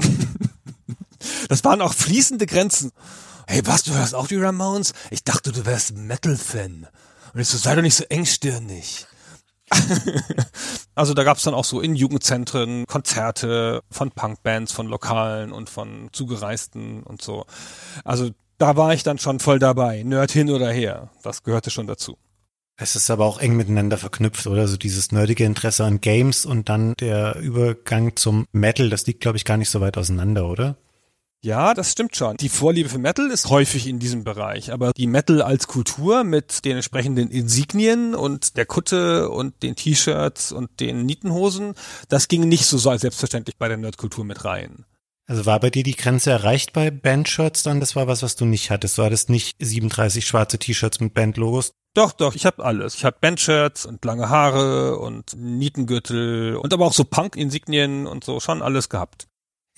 das 1.49 1.65
waren 1.65 1.81
auch 1.81 1.95
fließende 1.95 2.47
Grenzen. 2.47 2.93
Hey, 3.47 3.63
was, 3.65 3.85
du 3.85 3.95
hörst 3.95 4.15
auch 4.15 4.27
die 4.27 4.37
Ramones? 4.37 4.93
Ich 5.11 5.25
dachte, 5.25 5.53
du 5.53 5.65
wärst 5.65 5.97
Metal-Fan. 5.97 6.87
Und 7.33 7.41
ich 7.41 7.49
so, 7.49 7.59
sei 7.59 7.75
doch 7.75 7.83
nicht 7.83 7.95
so 7.95 8.05
engstirnig. 8.05 9.07
also 10.95 11.15
da 11.15 11.25
gab's 11.25 11.43
dann 11.43 11.55
auch 11.55 11.65
so 11.65 11.81
in 11.81 11.95
Jugendzentren 11.95 12.87
Konzerte 12.87 13.83
von 13.91 14.11
Punkbands, 14.11 14.73
von 14.73 14.87
Lokalen 14.87 15.53
und 15.53 15.69
von 15.71 16.09
Zugereisten 16.13 17.03
und 17.03 17.23
so. 17.23 17.47
Also 18.05 18.31
da 18.59 18.77
war 18.77 18.93
ich 18.93 19.03
dann 19.03 19.19
schon 19.19 19.41
voll 19.41 19.59
dabei. 19.59 20.03
Nerd 20.03 20.33
hin 20.33 20.51
oder 20.51 20.71
her. 20.71 21.11
Das 21.23 21.43
gehörte 21.43 21.71
schon 21.71 21.87
dazu. 21.87 22.19
Es 22.81 22.95
ist 22.95 23.11
aber 23.11 23.25
auch 23.27 23.41
eng 23.41 23.57
miteinander 23.57 23.99
verknüpft, 23.99 24.47
oder? 24.47 24.69
So 24.69 24.77
dieses 24.77 25.11
nerdige 25.11 25.45
Interesse 25.45 25.85
an 25.85 26.01
Games 26.01 26.47
und 26.47 26.69
dann 26.69 26.95
der 27.01 27.37
Übergang 27.37 28.15
zum 28.15 28.47
Metal, 28.53 28.89
das 28.89 29.05
liegt, 29.07 29.21
glaube 29.21 29.37
ich, 29.37 29.45
gar 29.45 29.57
nicht 29.57 29.71
so 29.71 29.81
weit 29.81 29.99
auseinander, 29.99 30.47
oder? 30.47 30.77
Ja, 31.45 31.73
das 31.73 31.93
stimmt 31.93 32.17
schon. 32.17 32.37
Die 32.37 32.49
Vorliebe 32.49 32.89
für 32.89 32.99
Metal 32.99 33.31
ist 33.31 33.49
häufig 33.49 33.87
in 33.87 34.01
diesem 34.01 34.25
Bereich, 34.25 34.73
aber 34.73 34.93
die 34.93 35.07
Metal 35.07 35.41
als 35.41 35.69
Kultur 35.69 36.25
mit 36.25 36.65
den 36.65 36.77
entsprechenden 36.77 37.31
Insignien 37.31 38.17
und 38.17 38.57
der 38.57 38.67
Kutte 38.67 39.29
und 39.31 39.63
den 39.63 39.77
T-Shirts 39.77 40.51
und 40.51 40.81
den 40.81 41.07
Nietenhosen, 41.07 41.75
das 42.09 42.27
ging 42.27 42.49
nicht 42.49 42.67
so 42.67 42.77
selbstverständlich 42.79 43.57
bei 43.57 43.69
der 43.69 43.77
Nerdkultur 43.77 44.25
mit 44.25 44.45
rein. 44.45 44.85
Also 45.29 45.47
war 45.47 45.61
bei 45.61 45.71
dir 45.71 45.83
die 45.83 45.95
Grenze 45.95 46.31
erreicht 46.31 46.73
bei 46.73 46.91
Bandshirts 46.91 47.63
dann? 47.63 47.81
Das 47.81 47.95
war 47.95 48.09
was, 48.09 48.23
was 48.23 48.35
du 48.35 48.45
nicht 48.45 48.71
hattest. 48.71 48.99
Du 48.99 49.05
hattest 49.05 49.29
nicht 49.29 49.55
37 49.61 50.27
schwarze 50.27 50.59
T-Shirts 50.59 51.01
mit 51.01 51.15
Bandlogos. 51.15 51.73
Doch, 51.95 52.13
doch, 52.13 52.35
ich 52.35 52.47
habe 52.47 52.65
alles. 52.65 52.95
Ich 52.95 53.05
habe 53.05 53.19
Bandshirts 53.21 53.87
und 53.87 54.05
lange 54.05 54.29
Haare 54.29 54.99
und 54.99 55.37
Nietengürtel 55.37 56.57
und 56.57 56.73
aber 56.73 56.87
auch 56.87 56.95
so 56.95 57.05
Punk-Insignien 57.05 58.07
und 58.07 58.25
so, 58.25 58.41
schon 58.41 58.63
alles 58.63 58.89
gehabt. 58.89 59.28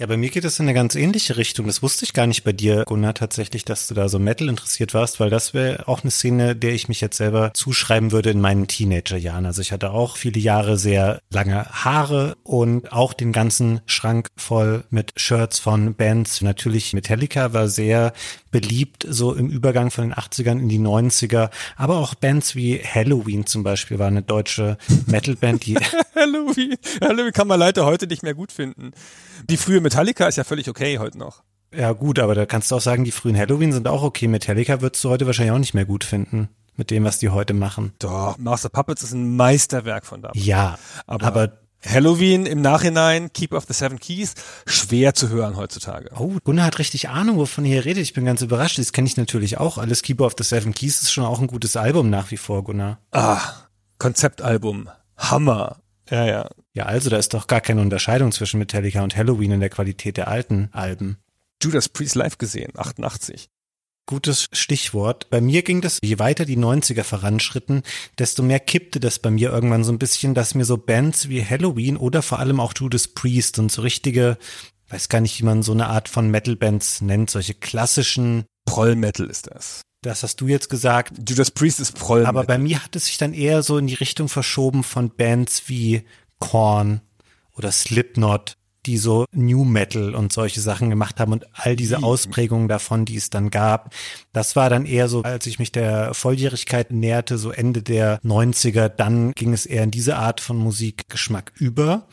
Ja, 0.01 0.07
bei 0.07 0.17
mir 0.17 0.31
geht 0.31 0.47
es 0.47 0.59
in 0.59 0.65
eine 0.65 0.73
ganz 0.73 0.95
ähnliche 0.95 1.37
Richtung. 1.37 1.67
Das 1.67 1.83
wusste 1.83 2.07
ich 2.07 2.15
gar 2.15 2.27
nicht 2.27 2.43
bei 2.43 2.53
dir, 2.53 2.85
Gunnar, 2.87 3.13
tatsächlich, 3.13 3.67
dass 3.67 3.87
du 3.87 3.93
da 3.93 4.09
so 4.09 4.19
Metal 4.19 4.49
interessiert 4.49 4.95
warst, 4.95 5.21
weil 5.21 5.29
das 5.29 5.53
wäre 5.53 5.87
auch 5.89 6.03
eine 6.03 6.11
Szene, 6.11 6.57
der 6.57 6.73
ich 6.73 6.89
mich 6.89 7.03
jetzt 7.03 7.19
selber 7.19 7.51
zuschreiben 7.53 8.11
würde 8.11 8.31
in 8.31 8.41
meinen 8.41 8.67
Teenagerjahren. 8.67 9.45
Also 9.45 9.61
ich 9.61 9.73
hatte 9.73 9.91
auch 9.91 10.17
viele 10.17 10.41
Jahre 10.41 10.79
sehr 10.79 11.21
lange 11.29 11.67
Haare 11.67 12.39
und 12.45 12.95
auch 12.95 13.13
den 13.13 13.31
ganzen 13.31 13.83
Schrank 13.85 14.29
voll 14.39 14.85
mit 14.89 15.13
Shirts 15.17 15.59
von 15.59 15.95
Bands. 15.95 16.41
Natürlich 16.41 16.95
Metallica 16.95 17.53
war 17.53 17.69
sehr 17.69 18.15
beliebt, 18.51 19.07
so 19.09 19.35
im 19.35 19.49
Übergang 19.49 19.91
von 19.91 20.09
den 20.09 20.15
80ern 20.15 20.59
in 20.59 20.69
die 20.69 20.79
90er. 20.79 21.51
Aber 21.77 21.99
auch 21.99 22.15
Bands 22.15 22.55
wie 22.55 22.79
Halloween 22.79 23.47
zum 23.47 23.63
Beispiel 23.63 23.99
war 23.99 24.09
eine 24.09 24.23
deutsche 24.23 24.77
Metalband, 25.07 25.67
die 25.67 25.77
Halloween. 26.15 26.77
Halloween 27.01 27.33
kann 27.33 27.49
man 27.49 27.61
leider 27.61 27.85
heute 27.85 28.07
nicht 28.07 28.23
mehr 28.23 28.35
gut 28.35 28.53
finden. 28.53 28.93
Die 29.49 29.57
frühe 29.57 29.81
Metallica 29.81 30.27
ist 30.27 30.37
ja 30.37 30.45
völlig 30.45 30.69
okay 30.69 30.99
heute 30.99 31.19
noch. 31.19 31.43
Ja 31.75 31.93
gut, 31.93 32.19
aber 32.19 32.35
da 32.35 32.47
kannst 32.47 32.71
du 32.71 32.77
auch 32.77 32.81
sagen, 32.81 33.05
die 33.05 33.13
frühen 33.13 33.39
Halloween 33.39 33.73
sind 33.73 33.87
auch 33.87 34.03
okay. 34.03 34.27
Metallica 34.27 34.81
würdest 34.81 35.05
du 35.05 35.11
heute 35.11 35.27
wahrscheinlich 35.27 35.53
auch 35.53 35.59
nicht 35.59 35.75
mehr 35.75 35.85
gut 35.85 36.03
finden 36.03 36.49
mit 36.77 36.91
dem, 36.91 37.05
was 37.05 37.19
die 37.19 37.29
heute 37.29 37.55
machen. 37.55 37.93
Doch, 37.99 38.39
Master 38.39 38.71
Puppets 38.71 39.03
ist 39.03 39.13
ein 39.13 39.37
Meisterwerk 39.37 40.07
von 40.07 40.23
da. 40.23 40.33
Ja, 40.35 40.79
aber, 41.07 41.27
aber 41.27 41.61
Halloween 41.85 42.47
im 42.47 42.61
Nachhinein, 42.61 43.33
Keep 43.33 43.53
of 43.53 43.65
the 43.67 43.73
Seven 43.73 43.99
Keys, 43.99 44.35
schwer 44.67 45.15
zu 45.15 45.29
hören 45.29 45.57
heutzutage. 45.57 46.11
Oh, 46.19 46.37
Gunnar 46.45 46.67
hat 46.67 46.79
richtig 46.79 47.09
Ahnung, 47.09 47.39
wovon 47.39 47.65
ihr 47.65 47.85
redet. 47.85 48.03
Ich 48.03 48.13
bin 48.13 48.25
ganz 48.25 48.43
überrascht. 48.43 48.79
Das 48.79 48.93
kenne 48.93 49.07
ich 49.07 49.17
natürlich 49.17 49.59
auch. 49.59 49.79
Alles 49.79 50.03
Keeper 50.03 50.27
of 50.27 50.35
the 50.37 50.45
Seven 50.45 50.75
Keys 50.75 51.03
ist 51.03 51.13
schon 51.13 51.25
auch 51.25 51.41
ein 51.41 51.47
gutes 51.47 51.77
Album 51.77 52.11
nach 52.11 52.31
wie 52.31 52.37
vor, 52.37 52.65
Gunnar. 52.65 52.99
Ah, 53.11 53.41
Konzeptalbum. 53.99 54.89
Hammer. 55.17 55.81
Ja, 56.11 56.27
ja. 56.27 56.49
Ja, 56.73 56.87
also 56.87 57.11
da 57.11 57.17
ist 57.17 57.35
doch 57.35 57.47
gar 57.47 57.61
keine 57.61 57.81
Unterscheidung 57.81 58.33
zwischen 58.33 58.59
Metallica 58.59 59.03
und 59.03 59.17
Halloween 59.17 59.53
in 59.53 59.61
der 59.61 59.71
Qualität 59.71 60.17
der 60.17 60.29
alten 60.29 60.69
Alben. 60.73 61.19
Judas 61.63 61.89
Priest 61.89 62.15
live 62.15 62.39
gesehen, 62.39 62.73
88. 62.77 63.51
Gutes 64.11 64.49
Stichwort. 64.51 65.31
Bei 65.31 65.41
mir 65.41 65.63
ging 65.63 65.81
das, 65.81 66.01
je 66.03 66.19
weiter 66.19 66.45
die 66.45 66.59
90er 66.59 67.05
voranschritten, 67.05 67.85
desto 68.19 68.43
mehr 68.43 68.59
kippte 68.59 68.99
das 68.99 69.21
bei 69.21 69.31
mir 69.31 69.51
irgendwann 69.51 69.85
so 69.85 69.93
ein 69.93 70.01
bisschen, 70.01 70.35
dass 70.35 70.57
mir 70.57 70.65
so 70.65 70.79
Bands 70.79 71.29
wie 71.29 71.45
Halloween 71.45 71.97
oder 71.97 72.21
vor 72.21 72.41
allem 72.41 72.59
auch 72.59 72.73
Judas 72.77 73.07
Priest 73.07 73.61
und 73.61 73.71
so 73.71 73.83
richtige, 73.83 74.37
weiß 74.89 75.11
gar 75.11 75.21
nicht, 75.21 75.39
wie 75.39 75.45
man 75.45 75.63
so 75.63 75.71
eine 75.71 75.87
Art 75.87 76.09
von 76.09 76.29
Metal-Bands 76.29 77.03
nennt, 77.03 77.31
solche 77.31 77.55
klassischen. 77.55 78.47
Proll-Metal 78.65 79.27
ist 79.27 79.47
das. 79.47 79.83
Das 80.03 80.25
hast 80.25 80.41
du 80.41 80.49
jetzt 80.49 80.69
gesagt. 80.69 81.13
Judas 81.29 81.53
Priest 81.53 81.79
ist 81.79 81.95
Proll. 81.95 82.23
-Metal. 82.23 82.27
Aber 82.27 82.43
bei 82.43 82.59
mir 82.59 82.83
hat 82.83 82.97
es 82.97 83.07
sich 83.07 83.17
dann 83.17 83.33
eher 83.33 83.63
so 83.63 83.79
in 83.79 83.87
die 83.87 83.95
Richtung 83.95 84.29
verschoben 84.29 84.83
von 84.83 85.11
Bands 85.11 85.69
wie 85.69 86.03
Korn 86.41 87.01
oder 87.55 87.71
Slipknot 87.71 88.55
die 88.87 88.97
so 88.97 89.27
New 89.33 89.65
Metal 89.65 90.15
und 90.15 90.33
solche 90.33 90.61
Sachen 90.61 90.91
gemacht 90.91 91.21
haben 91.21 91.33
und 91.33 91.47
all 91.53 91.77
diese 91.77 92.03
Ausprägungen 92.03 92.69
davon, 92.69 93.05
die 93.05 93.17
es 93.17 93.31
dann 93.31 93.51
gab. 93.51 93.95
Das 94.33 94.57
war 94.57 94.71
dann 94.71 94.87
eher 94.87 95.09
so, 95.09 95.23
als 95.23 95.47
ich 95.47 95.59
mich 95.59 95.73
der 95.73 96.15
Volljährigkeit 96.15 96.91
näherte, 96.91 97.39
so 97.39 97.51
Ende 97.51 97.83
der 97.83 98.21
90er, 98.23 98.89
dann 98.89 99.33
ging 99.33 99.53
es 99.53 99.67
eher 99.67 99.85
in 99.85 99.91
diese 99.91 100.17
Art 100.17 100.41
von 100.41 100.57
Musikgeschmack 100.57 101.53
über. 101.57 102.07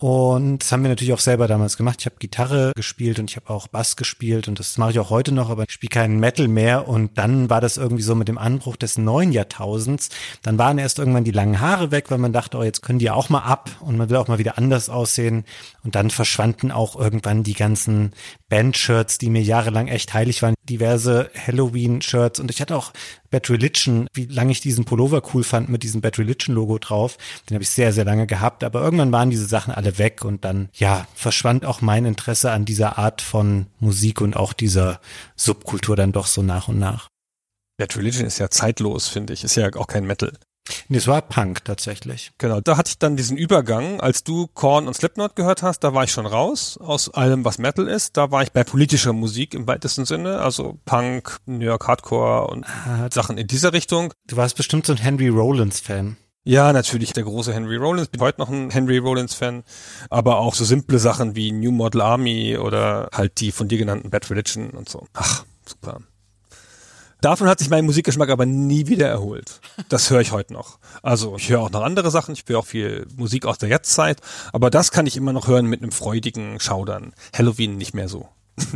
Und 0.00 0.60
das 0.60 0.72
haben 0.72 0.82
wir 0.82 0.88
natürlich 0.88 1.12
auch 1.12 1.20
selber 1.20 1.46
damals 1.46 1.76
gemacht. 1.76 1.98
Ich 2.00 2.06
habe 2.06 2.16
Gitarre 2.18 2.72
gespielt 2.74 3.18
und 3.18 3.28
ich 3.28 3.36
habe 3.36 3.50
auch 3.50 3.68
Bass 3.68 3.96
gespielt 3.96 4.48
und 4.48 4.58
das 4.58 4.78
mache 4.78 4.92
ich 4.92 4.98
auch 4.98 5.10
heute 5.10 5.30
noch, 5.30 5.50
aber 5.50 5.64
ich 5.64 5.72
spiele 5.72 5.90
keinen 5.90 6.18
Metal 6.18 6.48
mehr. 6.48 6.88
Und 6.88 7.18
dann 7.18 7.50
war 7.50 7.60
das 7.60 7.76
irgendwie 7.76 8.02
so 8.02 8.14
mit 8.14 8.26
dem 8.26 8.38
Anbruch 8.38 8.76
des 8.76 8.96
neuen 8.96 9.30
Jahrtausends. 9.30 10.08
Dann 10.40 10.56
waren 10.56 10.78
erst 10.78 10.98
irgendwann 10.98 11.24
die 11.24 11.32
langen 11.32 11.60
Haare 11.60 11.90
weg, 11.90 12.10
weil 12.10 12.16
man 12.16 12.32
dachte, 12.32 12.56
oh, 12.56 12.62
jetzt 12.62 12.80
können 12.80 12.98
die 12.98 13.10
auch 13.10 13.28
mal 13.28 13.40
ab 13.40 13.68
und 13.80 13.98
man 13.98 14.08
will 14.08 14.16
auch 14.16 14.28
mal 14.28 14.38
wieder 14.38 14.56
anders 14.56 14.88
aussehen. 14.88 15.44
Und 15.84 15.94
dann 15.94 16.08
verschwanden 16.08 16.72
auch 16.72 16.96
irgendwann 16.96 17.42
die 17.42 17.52
ganzen 17.52 18.14
Band-Shirts, 18.48 19.18
die 19.18 19.28
mir 19.28 19.42
jahrelang 19.42 19.88
echt 19.88 20.14
heilig 20.14 20.40
waren, 20.40 20.54
diverse 20.66 21.30
Halloween-Shirts. 21.46 22.40
Und 22.40 22.50
ich 22.50 22.62
hatte 22.62 22.74
auch 22.74 22.92
Bad 23.30 23.48
Religion, 23.48 24.08
wie 24.12 24.26
lange 24.26 24.52
ich 24.52 24.60
diesen 24.60 24.84
Pullover 24.84 25.22
cool 25.32 25.44
fand 25.44 25.68
mit 25.68 25.82
diesem 25.82 26.00
Bad 26.00 26.18
Religion 26.18 26.54
Logo 26.54 26.78
drauf. 26.78 27.16
Den 27.48 27.54
habe 27.54 27.62
ich 27.62 27.70
sehr, 27.70 27.92
sehr 27.92 28.04
lange 28.04 28.26
gehabt. 28.26 28.64
Aber 28.64 28.82
irgendwann 28.82 29.12
waren 29.12 29.30
diese 29.30 29.46
Sachen 29.46 29.72
alle 29.72 29.98
weg 29.98 30.24
und 30.24 30.44
dann, 30.44 30.68
ja, 30.74 31.06
verschwand 31.14 31.64
auch 31.64 31.80
mein 31.80 32.04
Interesse 32.04 32.50
an 32.50 32.64
dieser 32.64 32.98
Art 32.98 33.22
von 33.22 33.66
Musik 33.78 34.20
und 34.20 34.36
auch 34.36 34.52
dieser 34.52 35.00
Subkultur 35.36 35.96
dann 35.96 36.12
doch 36.12 36.26
so 36.26 36.42
nach 36.42 36.68
und 36.68 36.78
nach. 36.78 37.08
Bad 37.78 37.96
Religion 37.96 38.26
ist 38.26 38.38
ja 38.38 38.50
zeitlos, 38.50 39.08
finde 39.08 39.32
ich. 39.32 39.44
Ist 39.44 39.54
ja 39.54 39.72
auch 39.74 39.86
kein 39.86 40.06
Metal. 40.06 40.32
Nee, 40.88 40.98
es 40.98 41.06
war 41.06 41.22
Punk 41.22 41.64
tatsächlich. 41.64 42.32
Genau, 42.38 42.60
da 42.60 42.76
hatte 42.76 42.90
ich 42.90 42.98
dann 42.98 43.16
diesen 43.16 43.36
Übergang, 43.36 44.00
als 44.00 44.24
du 44.24 44.46
Korn 44.48 44.86
und 44.86 44.94
Slipknot 44.94 45.36
gehört 45.36 45.62
hast, 45.62 45.80
da 45.80 45.94
war 45.94 46.04
ich 46.04 46.12
schon 46.12 46.26
raus 46.26 46.78
aus 46.78 47.08
allem, 47.12 47.44
was 47.44 47.58
Metal 47.58 47.86
ist. 47.88 48.16
Da 48.16 48.30
war 48.30 48.42
ich 48.42 48.52
bei 48.52 48.64
politischer 48.64 49.12
Musik 49.12 49.54
im 49.54 49.66
weitesten 49.66 50.04
Sinne, 50.04 50.40
also 50.40 50.78
Punk, 50.84 51.38
New 51.46 51.64
York 51.64 51.86
Hardcore 51.86 52.48
und 52.48 52.66
ah, 52.66 53.08
Sachen 53.10 53.38
in 53.38 53.46
dieser 53.46 53.72
Richtung. 53.72 54.12
Du 54.26 54.36
warst 54.36 54.56
bestimmt 54.56 54.86
so 54.86 54.92
ein 54.92 54.98
Henry 54.98 55.28
Rollins-Fan. 55.28 56.16
Ja, 56.44 56.72
natürlich 56.72 57.12
der 57.12 57.24
große 57.24 57.52
Henry 57.52 57.76
Rollins. 57.76 58.08
Bin 58.08 58.20
heute 58.20 58.40
noch 58.40 58.48
ein 58.48 58.70
Henry 58.70 58.98
Rollins-Fan. 58.98 59.62
Aber 60.08 60.38
auch 60.38 60.54
so 60.54 60.64
simple 60.64 60.98
Sachen 60.98 61.36
wie 61.36 61.52
New 61.52 61.70
Model 61.70 62.00
Army 62.00 62.56
oder 62.56 63.10
halt 63.12 63.40
die 63.40 63.52
von 63.52 63.68
dir 63.68 63.78
genannten 63.78 64.10
Bad 64.10 64.30
Religion 64.30 64.70
und 64.70 64.88
so. 64.88 65.06
Ach, 65.12 65.44
super. 65.66 66.00
Davon 67.20 67.48
hat 67.48 67.58
sich 67.58 67.68
mein 67.68 67.84
Musikgeschmack 67.84 68.30
aber 68.30 68.46
nie 68.46 68.86
wieder 68.86 69.08
erholt. 69.08 69.60
Das 69.88 70.10
höre 70.10 70.20
ich 70.20 70.32
heute 70.32 70.52
noch. 70.52 70.78
Also 71.02 71.36
ich 71.36 71.50
höre 71.50 71.60
auch 71.60 71.70
noch 71.70 71.82
andere 71.82 72.10
Sachen, 72.10 72.32
ich 72.32 72.44
höre 72.46 72.60
auch 72.60 72.66
viel 72.66 73.06
Musik 73.16 73.46
aus 73.46 73.58
der 73.58 73.68
Jetztzeit, 73.68 74.20
aber 74.52 74.70
das 74.70 74.90
kann 74.90 75.06
ich 75.06 75.16
immer 75.16 75.32
noch 75.32 75.46
hören 75.46 75.66
mit 75.66 75.82
einem 75.82 75.92
freudigen 75.92 76.60
Schaudern. 76.60 77.12
Halloween 77.36 77.76
nicht 77.76 77.94
mehr 77.94 78.08
so. 78.08 78.28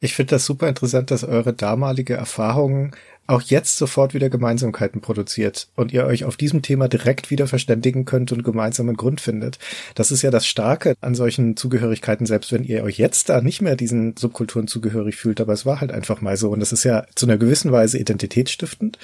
Ich 0.00 0.14
finde 0.14 0.30
das 0.30 0.46
super 0.46 0.68
interessant, 0.68 1.10
dass 1.10 1.24
eure 1.24 1.52
damalige 1.52 2.14
Erfahrung 2.14 2.94
auch 3.28 3.42
jetzt 3.42 3.76
sofort 3.76 4.14
wieder 4.14 4.30
Gemeinsamkeiten 4.30 5.02
produziert 5.02 5.68
und 5.76 5.92
ihr 5.92 6.06
euch 6.06 6.24
auf 6.24 6.38
diesem 6.38 6.62
Thema 6.62 6.88
direkt 6.88 7.30
wieder 7.30 7.46
verständigen 7.46 8.06
könnt 8.06 8.32
und 8.32 8.42
gemeinsamen 8.42 8.96
Grund 8.96 9.20
findet. 9.20 9.58
Das 9.94 10.10
ist 10.10 10.22
ja 10.22 10.30
das 10.30 10.46
Starke 10.46 10.94
an 11.02 11.14
solchen 11.14 11.54
Zugehörigkeiten, 11.54 12.24
selbst 12.24 12.52
wenn 12.52 12.64
ihr 12.64 12.82
euch 12.84 12.96
jetzt 12.96 13.28
da 13.28 13.42
nicht 13.42 13.60
mehr 13.60 13.76
diesen 13.76 14.16
Subkulturen 14.16 14.66
zugehörig 14.66 15.16
fühlt, 15.16 15.42
aber 15.42 15.52
es 15.52 15.66
war 15.66 15.82
halt 15.82 15.92
einfach 15.92 16.22
mal 16.22 16.38
so 16.38 16.50
und 16.50 16.60
das 16.60 16.72
ist 16.72 16.84
ja 16.84 17.04
zu 17.14 17.26
einer 17.26 17.36
gewissen 17.36 17.70
Weise 17.70 17.98
identitätsstiftend, 17.98 18.98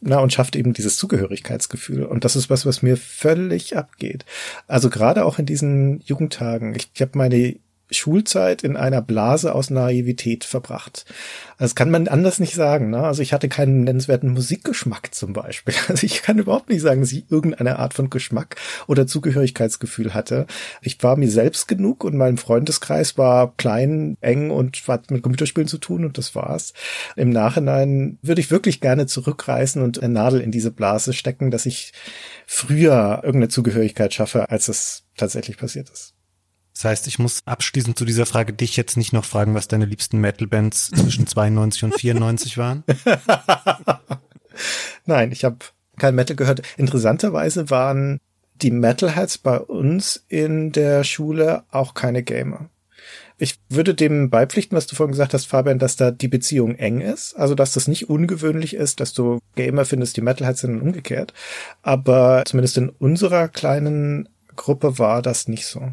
na 0.00 0.18
und 0.18 0.32
schafft 0.32 0.56
eben 0.56 0.72
dieses 0.72 0.96
Zugehörigkeitsgefühl 0.96 2.04
und 2.04 2.24
das 2.24 2.34
ist 2.34 2.50
was, 2.50 2.66
was 2.66 2.82
mir 2.82 2.96
völlig 2.96 3.76
abgeht. 3.76 4.24
Also 4.66 4.90
gerade 4.90 5.24
auch 5.24 5.38
in 5.38 5.46
diesen 5.46 6.00
Jugendtagen. 6.00 6.74
Ich, 6.74 6.90
ich 6.94 7.00
habe 7.00 7.16
meine 7.16 7.54
Schulzeit 7.90 8.62
in 8.62 8.76
einer 8.76 9.00
Blase 9.00 9.54
aus 9.54 9.70
Naivität 9.70 10.44
verbracht. 10.44 11.04
Das 11.58 11.74
kann 11.74 11.90
man 11.90 12.06
anders 12.06 12.38
nicht 12.38 12.54
sagen. 12.54 12.90
Ne? 12.90 12.98
Also 12.98 13.22
ich 13.22 13.32
hatte 13.32 13.48
keinen 13.48 13.84
nennenswerten 13.84 14.30
Musikgeschmack 14.30 15.14
zum 15.14 15.32
Beispiel. 15.32 15.74
Also 15.88 16.04
ich 16.04 16.22
kann 16.22 16.38
überhaupt 16.38 16.68
nicht 16.68 16.82
sagen, 16.82 17.00
dass 17.00 17.12
ich 17.12 17.30
irgendeine 17.30 17.78
Art 17.78 17.94
von 17.94 18.10
Geschmack 18.10 18.56
oder 18.88 19.06
Zugehörigkeitsgefühl 19.06 20.12
hatte. 20.12 20.46
Ich 20.82 21.02
war 21.02 21.16
mir 21.16 21.30
selbst 21.30 21.66
genug 21.66 22.04
und 22.04 22.14
mein 22.16 22.36
Freundeskreis 22.36 23.16
war 23.16 23.54
klein, 23.56 24.16
eng 24.20 24.50
und 24.50 24.76
hat 24.86 25.10
mit 25.10 25.22
Computerspielen 25.22 25.68
zu 25.68 25.78
tun 25.78 26.04
und 26.04 26.18
das 26.18 26.34
war's. 26.34 26.74
Im 27.16 27.30
Nachhinein 27.30 28.18
würde 28.22 28.40
ich 28.40 28.50
wirklich 28.50 28.80
gerne 28.80 29.06
zurückreißen 29.06 29.82
und 29.82 30.02
eine 30.02 30.12
Nadel 30.12 30.40
in 30.40 30.50
diese 30.50 30.70
Blase 30.70 31.14
stecken, 31.14 31.50
dass 31.50 31.64
ich 31.64 31.92
früher 32.46 33.20
irgendeine 33.22 33.48
Zugehörigkeit 33.48 34.12
schaffe, 34.12 34.50
als 34.50 34.68
es 34.68 35.04
tatsächlich 35.16 35.56
passiert 35.56 35.88
ist. 35.90 36.17
Das 36.78 36.84
heißt, 36.84 37.08
ich 37.08 37.18
muss 37.18 37.42
abschließend 37.44 37.98
zu 37.98 38.04
dieser 38.04 38.24
Frage 38.24 38.52
dich 38.52 38.76
jetzt 38.76 38.96
nicht 38.96 39.12
noch 39.12 39.24
fragen, 39.24 39.52
was 39.56 39.66
deine 39.66 39.84
liebsten 39.84 40.18
Metal-Bands 40.18 40.92
zwischen 40.92 41.26
92 41.26 41.82
und 41.82 41.98
94 41.98 42.56
waren. 42.56 42.84
Nein, 45.04 45.32
ich 45.32 45.42
habe 45.42 45.56
kein 45.98 46.14
Metal 46.14 46.36
gehört. 46.36 46.62
Interessanterweise 46.76 47.68
waren 47.70 48.20
die 48.62 48.70
Metalheads 48.70 49.38
bei 49.38 49.58
uns 49.58 50.24
in 50.28 50.70
der 50.70 51.02
Schule 51.02 51.64
auch 51.72 51.94
keine 51.94 52.22
Gamer. 52.22 52.70
Ich 53.38 53.58
würde 53.68 53.96
dem 53.96 54.30
beipflichten, 54.30 54.76
was 54.76 54.86
du 54.86 54.94
vorhin 54.94 55.10
gesagt 55.10 55.34
hast, 55.34 55.46
Fabian, 55.46 55.80
dass 55.80 55.96
da 55.96 56.12
die 56.12 56.28
Beziehung 56.28 56.76
eng 56.76 57.00
ist. 57.00 57.34
Also, 57.34 57.56
dass 57.56 57.72
das 57.72 57.88
nicht 57.88 58.08
ungewöhnlich 58.08 58.74
ist, 58.74 59.00
dass 59.00 59.12
du 59.12 59.40
Gamer 59.56 59.84
findest, 59.84 60.16
die 60.16 60.20
Metalheads 60.22 60.60
sind 60.60 60.76
und 60.76 60.82
umgekehrt. 60.82 61.34
Aber 61.82 62.44
zumindest 62.46 62.78
in 62.78 62.88
unserer 62.88 63.48
kleinen 63.48 64.28
Gruppe 64.54 65.00
war 65.00 65.22
das 65.22 65.48
nicht 65.48 65.66
so. 65.66 65.92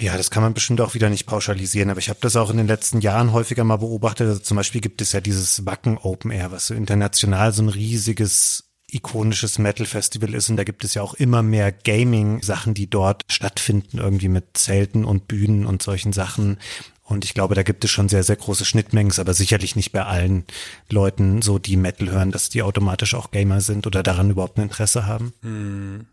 Ja, 0.00 0.16
das 0.16 0.30
kann 0.30 0.42
man 0.42 0.54
bestimmt 0.54 0.80
auch 0.80 0.94
wieder 0.94 1.10
nicht 1.10 1.26
pauschalisieren, 1.26 1.90
aber 1.90 1.98
ich 1.98 2.08
habe 2.08 2.20
das 2.22 2.34
auch 2.34 2.50
in 2.50 2.56
den 2.56 2.66
letzten 2.66 3.02
Jahren 3.02 3.34
häufiger 3.34 3.64
mal 3.64 3.76
beobachtet. 3.76 4.28
Also 4.28 4.40
zum 4.40 4.56
Beispiel 4.56 4.80
gibt 4.80 5.02
es 5.02 5.12
ja 5.12 5.20
dieses 5.20 5.66
Wacken 5.66 5.98
Open 5.98 6.30
Air, 6.30 6.52
was 6.52 6.68
so 6.68 6.74
international 6.74 7.52
so 7.52 7.62
ein 7.62 7.68
riesiges 7.68 8.64
ikonisches 8.90 9.58
Metal-Festival 9.58 10.34
ist 10.34 10.48
und 10.48 10.56
da 10.56 10.64
gibt 10.64 10.84
es 10.84 10.94
ja 10.94 11.02
auch 11.02 11.14
immer 11.14 11.42
mehr 11.42 11.70
Gaming-Sachen, 11.70 12.72
die 12.74 12.88
dort 12.88 13.24
stattfinden, 13.28 13.98
irgendwie 13.98 14.28
mit 14.28 14.56
Zelten 14.56 15.04
und 15.04 15.28
Bühnen 15.28 15.66
und 15.66 15.82
solchen 15.82 16.12
Sachen. 16.12 16.58
Und 17.04 17.24
ich 17.24 17.34
glaube, 17.34 17.54
da 17.54 17.62
gibt 17.62 17.84
es 17.84 17.90
schon 17.90 18.08
sehr, 18.08 18.24
sehr 18.24 18.36
große 18.36 18.64
Schnittmengen, 18.64 19.12
aber 19.18 19.34
sicherlich 19.34 19.76
nicht 19.76 19.92
bei 19.92 20.04
allen 20.04 20.44
Leuten 20.88 21.42
so, 21.42 21.58
die 21.58 21.76
Metal 21.76 22.10
hören, 22.10 22.32
dass 22.32 22.48
die 22.48 22.62
automatisch 22.62 23.14
auch 23.14 23.30
Gamer 23.32 23.60
sind 23.60 23.86
oder 23.86 24.02
daran 24.02 24.30
überhaupt 24.30 24.58
ein 24.58 24.62
Interesse 24.62 25.06
haben. 25.06 25.34
Hm. 25.42 26.06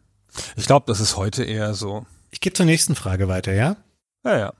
Ich 0.55 0.65
glaube, 0.65 0.85
das 0.87 0.99
ist 0.99 1.15
heute 1.15 1.45
eher 1.45 1.73
so. 1.73 2.05
Ich 2.37 2.41
gehe 2.41 2.53
zur 2.53 2.67
nächsten 2.67 2.93
Frage 2.93 3.27
weiter, 3.27 3.55
ja? 3.55 3.77
Ja, 4.23 4.37
ja. 4.37 4.53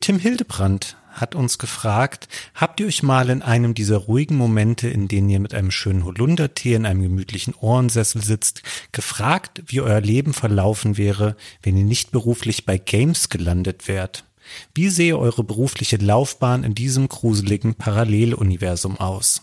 Tim 0.00 0.18
Hildebrand 0.18 0.98
hat 1.10 1.34
uns 1.34 1.56
gefragt, 1.56 2.28
habt 2.54 2.80
ihr 2.80 2.86
euch 2.86 3.02
mal 3.02 3.30
in 3.30 3.40
einem 3.40 3.72
dieser 3.72 3.96
ruhigen 3.96 4.36
Momente, 4.36 4.88
in 4.88 5.08
denen 5.08 5.30
ihr 5.30 5.40
mit 5.40 5.54
einem 5.54 5.70
schönen 5.70 6.04
Holundertee 6.04 6.74
in 6.74 6.84
einem 6.84 7.00
gemütlichen 7.00 7.54
Ohrensessel 7.54 8.22
sitzt, 8.22 8.60
gefragt, 8.92 9.62
wie 9.68 9.80
euer 9.80 10.02
Leben 10.02 10.34
verlaufen 10.34 10.98
wäre, 10.98 11.34
wenn 11.62 11.78
ihr 11.78 11.84
nicht 11.84 12.10
beruflich 12.10 12.66
bei 12.66 12.76
Games 12.76 13.30
gelandet 13.30 13.88
wärt? 13.88 14.26
Wie 14.74 14.90
sehe 14.90 15.18
eure 15.18 15.44
berufliche 15.44 15.96
Laufbahn 15.96 16.62
in 16.62 16.74
diesem 16.74 17.08
gruseligen 17.08 17.74
Paralleluniversum 17.74 19.00
aus? 19.00 19.40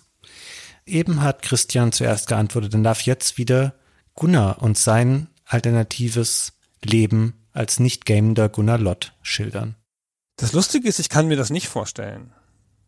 Eben 0.86 1.22
hat 1.22 1.42
Christian 1.42 1.92
zuerst 1.92 2.28
geantwortet, 2.28 2.76
dann 2.76 2.84
darf 2.84 3.02
jetzt 3.02 3.40
wieder 3.40 3.74
Gunnar 4.14 4.62
und 4.62 4.78
sein 4.78 5.30
alternatives 5.46 6.54
Leben 6.84 7.41
als 7.54 7.80
nicht 7.80 8.06
gamender 8.06 8.50
Gunnar 8.50 8.78
Lott 8.78 9.14
schildern. 9.22 9.76
Das 10.38 10.54
Lustige 10.54 10.88
ist, 10.88 11.00
ich 11.00 11.10
kann 11.10 11.28
mir 11.28 11.38
das 11.38 11.50
nicht 11.50 11.68
vorstellen. 11.68 12.34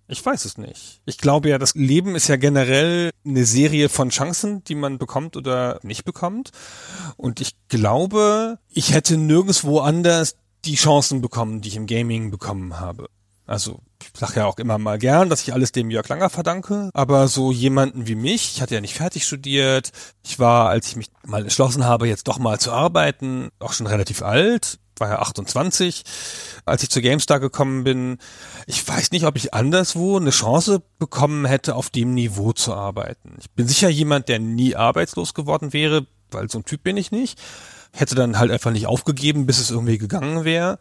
Ich 0.08 0.26
weiß 0.26 0.45
es 0.45 0.58
nicht. 0.58 1.02
Ich 1.06 1.17
glaube 1.17 1.49
ja, 1.49 1.58
das 1.58 1.76
Leben 1.76 2.15
ist 2.15 2.28
ja 2.28 2.36
generell 2.36 3.12
eine 3.26 3.45
Serie 3.45 3.89
von 3.89 4.10
Chancen, 4.10 4.63
die 4.65 4.76
man 4.76 4.97
bekommt 4.97 5.38
oder 5.38 5.80
nicht 5.82 6.04
bekommt. 6.04 6.52
Und 7.15 7.39
ich 7.39 7.56
glaube, 7.69 8.60
ich 8.69 8.93
hätte 8.93 9.17
nirgendwo 9.17 9.80
anders 9.80 10.36
die 10.65 10.76
Chancen 10.76 11.21
bekommen, 11.21 11.62
die 11.62 11.69
ich 11.69 11.76
im 11.78 11.88
Gaming 11.88 12.32
bekommen 12.32 12.80
habe. 12.80 13.10
Also 13.45 13.82
sage 14.15 14.41
ja 14.41 14.45
auch 14.45 14.58
immer 14.58 14.78
mal 14.78 14.99
gern, 14.99 15.30
dass 15.30 15.41
ich 15.41 15.54
alles 15.54 15.71
dem 15.71 15.89
Jörg 15.89 16.08
Langer 16.08 16.30
verdanke, 16.30 16.89
aber 16.93 17.28
so 17.28 17.52
jemanden 17.52 18.08
wie 18.08 18.15
mich, 18.15 18.54
ich 18.56 18.62
hatte 18.62 18.76
ja 18.76 18.82
nicht 18.82 18.95
fertig 18.95 19.26
studiert, 19.26 19.91
ich 20.23 20.39
war, 20.39 20.69
als 20.69 20.88
ich 20.88 20.95
mich 20.95 21.10
mal 21.26 21.41
entschlossen 21.41 21.86
habe, 21.86 22.08
jetzt 22.08 22.28
doch 22.28 22.38
mal 22.38 22.60
zu 22.60 22.71
arbeiten, 22.71 23.49
auch 23.60 23.73
schon 23.73 23.88
relativ 23.88 24.21
alt, 24.21 24.80
war 24.99 25.10
ja 25.10 25.19
28, 25.19 26.04
als 26.65 26.84
ich 26.84 26.89
zur 26.89 27.02
GameStar 27.02 27.39
gekommen 27.39 27.84
bin. 27.84 28.17
Ich 28.67 28.88
weiß 28.88 29.12
nicht, 29.12 29.26
ob 29.26 29.36
ich 29.36 29.54
anderswo 29.54 30.17
eine 30.17 30.30
Chance 30.30 30.82
bekommen 30.99 31.45
hätte, 31.45 31.76
auf 31.76 31.89
dem 31.89 32.13
Niveau 32.13 32.54
zu 32.54 32.73
arbeiten. 32.73 33.36
Ich 33.39 33.49
bin 33.52 33.67
sicher 33.67 33.89
jemand, 33.89 34.30
der 34.30 34.39
nie 34.39 34.76
arbeitslos 34.76 35.34
geworden 35.34 35.73
wäre, 35.73 36.06
weil 36.32 36.49
so 36.49 36.60
ein 36.60 36.65
Typ 36.65 36.84
bin 36.84 36.97
ich 36.97 37.12
nicht. 37.12 37.39
Hätte 37.91 38.15
dann 38.15 38.39
halt 38.39 38.52
einfach 38.52 38.71
nicht 38.71 38.88
aufgegeben, 38.88 39.45
bis 39.45 39.60
es 39.60 39.71
irgendwie 39.71 39.97
gegangen 39.97 40.45
wäre. 40.45 40.80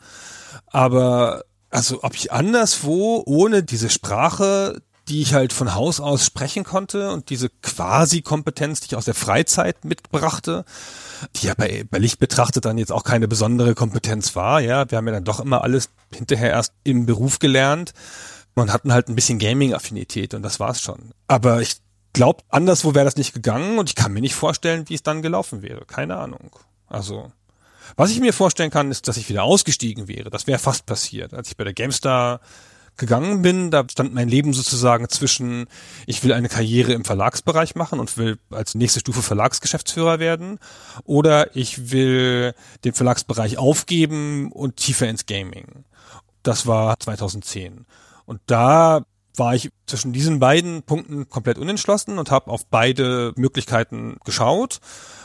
Aber 0.67 1.45
also 1.73 2.05
ob 2.05 2.15
ich 2.15 2.31
anderswo 2.31 3.23
ohne 3.27 3.63
diese 3.63 3.89
Sprache, 3.89 4.83
die 5.09 5.23
ich 5.23 5.35
halt 5.35 5.53
von 5.53 5.75
Haus 5.75 6.01
aus 6.01 6.25
sprechen 6.25 6.65
konnte 6.65 7.11
und 7.11 7.31
diese 7.31 7.49
Quasi-Kompetenz, 7.49 8.81
die 8.81 8.87
ich 8.87 8.97
aus 8.97 9.07
der 9.07 9.15
Freizeit 9.15 9.85
mitbrachte, 9.85 10.65
die 11.37 11.47
ja 11.47 11.55
bei, 11.57 11.85
bei 11.91 11.99
Licht 11.99 12.21
betrachtet 12.21 12.67
dann 12.67 12.79
jetzt 12.79 12.93
auch 12.93 13.05
keine 13.05 13.27
besondere 13.27 13.75
Kompetenz 13.75 14.37
war, 14.37 14.61
ja, 14.61 14.89
wir 14.91 14.99
haben 14.99 15.07
ja 15.07 15.15
dann 15.15 15.25
doch 15.25 15.41
immer 15.41 15.63
alles 15.63 15.89
hinterher 16.15 16.51
erst 16.51 16.73
im 16.85 17.07
Beruf 17.07 17.39
gelernt. 17.39 17.95
Man 18.55 18.71
hatten 18.71 18.93
halt 18.93 19.09
ein 19.09 19.15
bisschen 19.15 19.39
Gaming-Affinität 19.39 20.35
und 20.35 20.43
das 20.43 20.61
war's 20.61 20.83
schon. 20.83 21.13
Aber 21.27 21.63
ich 21.63 21.79
glaube, 22.13 22.43
anderswo 22.51 22.95
wäre 22.95 23.07
das 23.07 23.17
nicht 23.17 23.33
gegangen 23.33 23.79
und 23.79 23.89
ich 23.89 23.97
kann 23.97 24.13
mir 24.13 24.21
nicht 24.21 24.35
vorstellen, 24.35 24.89
wie 24.89 24.95
es 24.95 25.03
dann 25.03 25.23
gelaufen 25.23 25.63
wäre. 25.63 25.87
Keine 25.87 26.19
Ahnung. 26.19 26.51
Also 26.87 27.33
was 27.97 28.11
ich 28.11 28.21
mir 28.21 28.33
vorstellen 28.33 28.71
kann, 28.71 28.91
ist, 28.91 29.09
dass 29.09 29.17
ich 29.17 29.29
wieder 29.29 29.43
ausgestiegen 29.43 30.09
wäre. 30.09 30.31
Das 30.31 30.47
wäre 30.47 30.59
fast 30.59 30.87
passiert. 30.87 31.35
Als 31.35 31.49
ich 31.49 31.57
bei 31.57 31.65
der 31.65 31.75
GameStar 31.75 32.41
gegangen 32.97 33.43
bin, 33.43 33.71
da 33.71 33.85
stand 33.91 34.15
mein 34.15 34.29
Leben 34.29 34.53
sozusagen 34.53 35.09
zwischen, 35.09 35.67
ich 36.07 36.23
will 36.23 36.33
eine 36.33 36.49
Karriere 36.49 36.93
im 36.93 37.05
Verlagsbereich 37.05 37.75
machen 37.75 38.01
und 38.01 38.17
will 38.19 38.39
als 38.51 38.75
nächste 38.75 39.01
Stufe 39.01 39.23
Verlagsgeschäftsführer 39.23 40.19
werden 40.19 40.59
oder 41.05 41.57
ich 41.57 41.91
will 41.91 42.55
den 42.85 42.93
Verlagsbereich 42.93 43.59
aufgeben 43.59 44.53
und 44.53 44.77
tiefer 44.77 45.09
ins 45.09 45.27
Gaming. 45.27 45.85
Das 46.43 46.67
war 46.67 46.99
2010. 46.99 47.87
Und 48.27 48.41
da 48.47 49.05
war 49.37 49.55
ich 49.55 49.71
zwischen 49.87 50.13
diesen 50.13 50.39
beiden 50.39 50.83
Punkten 50.83 51.29
komplett 51.29 51.59
unentschlossen 51.59 52.19
und 52.19 52.31
habe 52.31 52.51
auf 52.51 52.67
beide 52.67 53.33
Möglichkeiten 53.37 54.19
geschaut. 54.25 54.81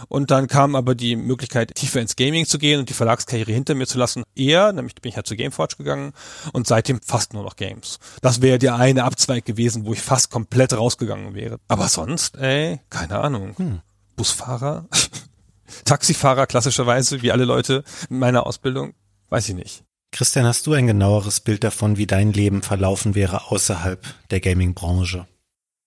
Und 0.08 0.32
dann 0.32 0.48
kam 0.48 0.76
aber 0.76 0.96
die 0.96 1.16
Möglichkeit, 1.16 1.76
tiefer 1.76 2.00
ins 2.02 2.16
Gaming 2.16 2.46
zu 2.46 2.58
gehen 2.58 2.80
und 2.80 2.90
die 2.90 2.94
Verlagskarriere 2.94 3.52
hinter 3.52 3.76
mir 3.76 3.88
zu 3.88 3.98
lassen. 3.98 4.24
Eher, 4.36 4.72
nämlich 4.72 4.96
bin 4.96 5.10
ich 5.10 5.16
halt 5.16 5.28
zu 5.28 5.36
Gameforge 5.36 5.76
gegangen 5.78 6.14
und 6.54 6.68
seitdem 6.68 7.02
fast 7.02 7.34
nur 7.34 7.44
noch 7.44 7.56
Games. 7.56 8.00
Das 8.22 8.42
wäre 8.42 8.60
der 8.60 8.76
eine 8.76 9.04
Abzweig 9.04 9.46
gewesen, 9.46 9.86
wo 9.86 9.94
ich 9.94 10.02
fast 10.02 10.30
komplett 10.32 10.74
rausgegangen 10.74 11.34
wäre. 11.34 11.60
Aber 11.68 11.88
sonst, 11.88 12.38
ey, 12.38 12.80
keine 12.90 13.20
Ahnung. 13.20 13.56
Hm. 13.58 13.82
Busfahrer, 14.16 14.88
Taxifahrer 15.86 16.48
klassischerweise, 16.48 17.22
wie 17.22 17.32
alle 17.32 17.46
Leute 17.46 17.84
in 18.10 18.20
meiner 18.20 18.48
Ausbildung, 18.48 18.94
weiß 19.30 19.50
ich 19.50 19.56
nicht. 19.56 19.84
Christian, 20.18 20.48
hast 20.48 20.66
du 20.66 20.74
ein 20.74 20.88
genaueres 20.88 21.42
Bild 21.42 21.64
davon, 21.64 21.98
wie 21.98 22.08
dein 22.08 22.34
Leben 22.34 22.64
verlaufen 22.64 23.14
wäre 23.14 23.52
außerhalb 23.52 24.04
der 24.32 24.40
Gaming-Branche? 24.40 25.28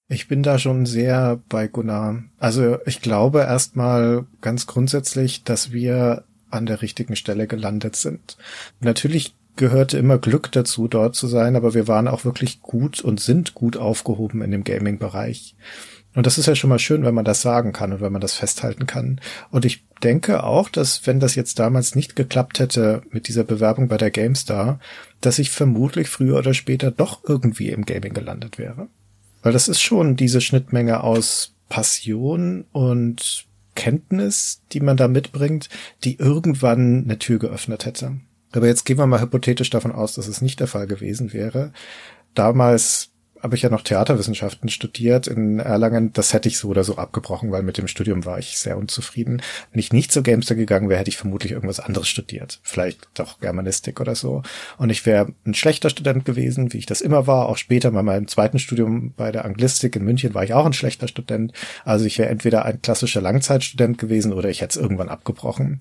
Ich 0.06 0.28
bin 0.28 0.44
da 0.44 0.60
schon 0.60 0.86
sehr 0.86 1.40
bei 1.48 1.66
Gunnar. 1.66 2.22
Also 2.38 2.78
ich 2.86 3.02
glaube 3.02 3.40
erstmal 3.40 4.26
ganz 4.40 4.68
grundsätzlich, 4.68 5.42
dass 5.42 5.72
wir 5.72 6.22
an 6.48 6.66
der 6.66 6.80
richtigen 6.80 7.16
Stelle 7.16 7.48
gelandet 7.48 7.96
sind. 7.96 8.36
Natürlich 8.78 9.34
gehörte 9.56 9.98
immer 9.98 10.18
Glück 10.18 10.52
dazu, 10.52 10.86
dort 10.86 11.16
zu 11.16 11.26
sein, 11.26 11.56
aber 11.56 11.74
wir 11.74 11.88
waren 11.88 12.06
auch 12.06 12.24
wirklich 12.24 12.60
gut 12.62 13.00
und 13.00 13.18
sind 13.18 13.54
gut 13.54 13.76
aufgehoben 13.76 14.42
in 14.42 14.52
dem 14.52 14.62
Gaming-Bereich. 14.62 15.56
Und 16.14 16.26
das 16.26 16.38
ist 16.38 16.46
ja 16.46 16.56
schon 16.56 16.70
mal 16.70 16.78
schön, 16.80 17.04
wenn 17.04 17.14
man 17.14 17.24
das 17.24 17.40
sagen 17.40 17.72
kann 17.72 17.92
und 17.92 18.00
wenn 18.00 18.12
man 18.12 18.20
das 18.20 18.34
festhalten 18.34 18.86
kann. 18.86 19.20
Und 19.50 19.64
ich 19.64 19.84
denke 20.02 20.42
auch, 20.42 20.68
dass 20.68 21.06
wenn 21.06 21.20
das 21.20 21.36
jetzt 21.36 21.58
damals 21.58 21.94
nicht 21.94 22.16
geklappt 22.16 22.58
hätte 22.58 23.02
mit 23.10 23.28
dieser 23.28 23.44
Bewerbung 23.44 23.86
bei 23.86 23.96
der 23.96 24.10
GameStar, 24.10 24.80
dass 25.20 25.38
ich 25.38 25.50
vermutlich 25.50 26.08
früher 26.08 26.38
oder 26.38 26.52
später 26.52 26.90
doch 26.90 27.22
irgendwie 27.26 27.70
im 27.70 27.84
Gaming 27.84 28.12
gelandet 28.12 28.58
wäre. 28.58 28.88
Weil 29.42 29.52
das 29.52 29.68
ist 29.68 29.80
schon 29.80 30.16
diese 30.16 30.40
Schnittmenge 30.40 31.02
aus 31.02 31.54
Passion 31.68 32.64
und 32.72 33.46
Kenntnis, 33.76 34.62
die 34.72 34.80
man 34.80 34.96
da 34.96 35.06
mitbringt, 35.06 35.68
die 36.02 36.18
irgendwann 36.18 37.04
eine 37.04 37.18
Tür 37.18 37.38
geöffnet 37.38 37.86
hätte. 37.86 38.16
Aber 38.52 38.66
jetzt 38.66 38.84
gehen 38.84 38.98
wir 38.98 39.06
mal 39.06 39.20
hypothetisch 39.20 39.70
davon 39.70 39.92
aus, 39.92 40.14
dass 40.14 40.26
es 40.26 40.42
nicht 40.42 40.58
der 40.58 40.66
Fall 40.66 40.88
gewesen 40.88 41.32
wäre. 41.32 41.72
Damals 42.34 43.09
habe 43.42 43.56
ich 43.56 43.62
ja 43.62 43.70
noch 43.70 43.82
Theaterwissenschaften 43.82 44.68
studiert 44.68 45.26
in 45.26 45.58
Erlangen. 45.58 46.12
Das 46.12 46.32
hätte 46.32 46.48
ich 46.48 46.58
so 46.58 46.68
oder 46.68 46.84
so 46.84 46.96
abgebrochen, 46.96 47.50
weil 47.50 47.62
mit 47.62 47.78
dem 47.78 47.88
Studium 47.88 48.24
war 48.24 48.38
ich 48.38 48.58
sehr 48.58 48.76
unzufrieden. 48.76 49.42
Wenn 49.72 49.80
ich 49.80 49.92
nicht 49.92 50.12
zur 50.12 50.22
Gamester 50.22 50.54
gegangen 50.54 50.88
wäre, 50.88 51.00
hätte 51.00 51.10
ich 51.10 51.16
vermutlich 51.16 51.52
irgendwas 51.52 51.80
anderes 51.80 52.08
studiert. 52.08 52.60
Vielleicht 52.62 53.08
doch 53.14 53.40
Germanistik 53.40 54.00
oder 54.00 54.14
so. 54.14 54.42
Und 54.78 54.90
ich 54.90 55.06
wäre 55.06 55.32
ein 55.46 55.54
schlechter 55.54 55.90
Student 55.90 56.24
gewesen, 56.24 56.72
wie 56.72 56.78
ich 56.78 56.86
das 56.86 57.00
immer 57.00 57.26
war. 57.26 57.48
Auch 57.48 57.56
später 57.56 57.90
bei 57.90 58.02
meinem 58.02 58.28
zweiten 58.28 58.58
Studium 58.58 59.12
bei 59.16 59.32
der 59.32 59.44
Anglistik 59.44 59.96
in 59.96 60.04
München 60.04 60.34
war 60.34 60.44
ich 60.44 60.54
auch 60.54 60.66
ein 60.66 60.72
schlechter 60.72 61.08
Student. 61.08 61.52
Also 61.84 62.04
ich 62.04 62.18
wäre 62.18 62.28
entweder 62.28 62.64
ein 62.64 62.82
klassischer 62.82 63.20
Langzeitstudent 63.20 63.98
gewesen 63.98 64.32
oder 64.32 64.48
ich 64.48 64.60
hätte 64.60 64.78
es 64.78 64.82
irgendwann 64.82 65.08
abgebrochen. 65.08 65.80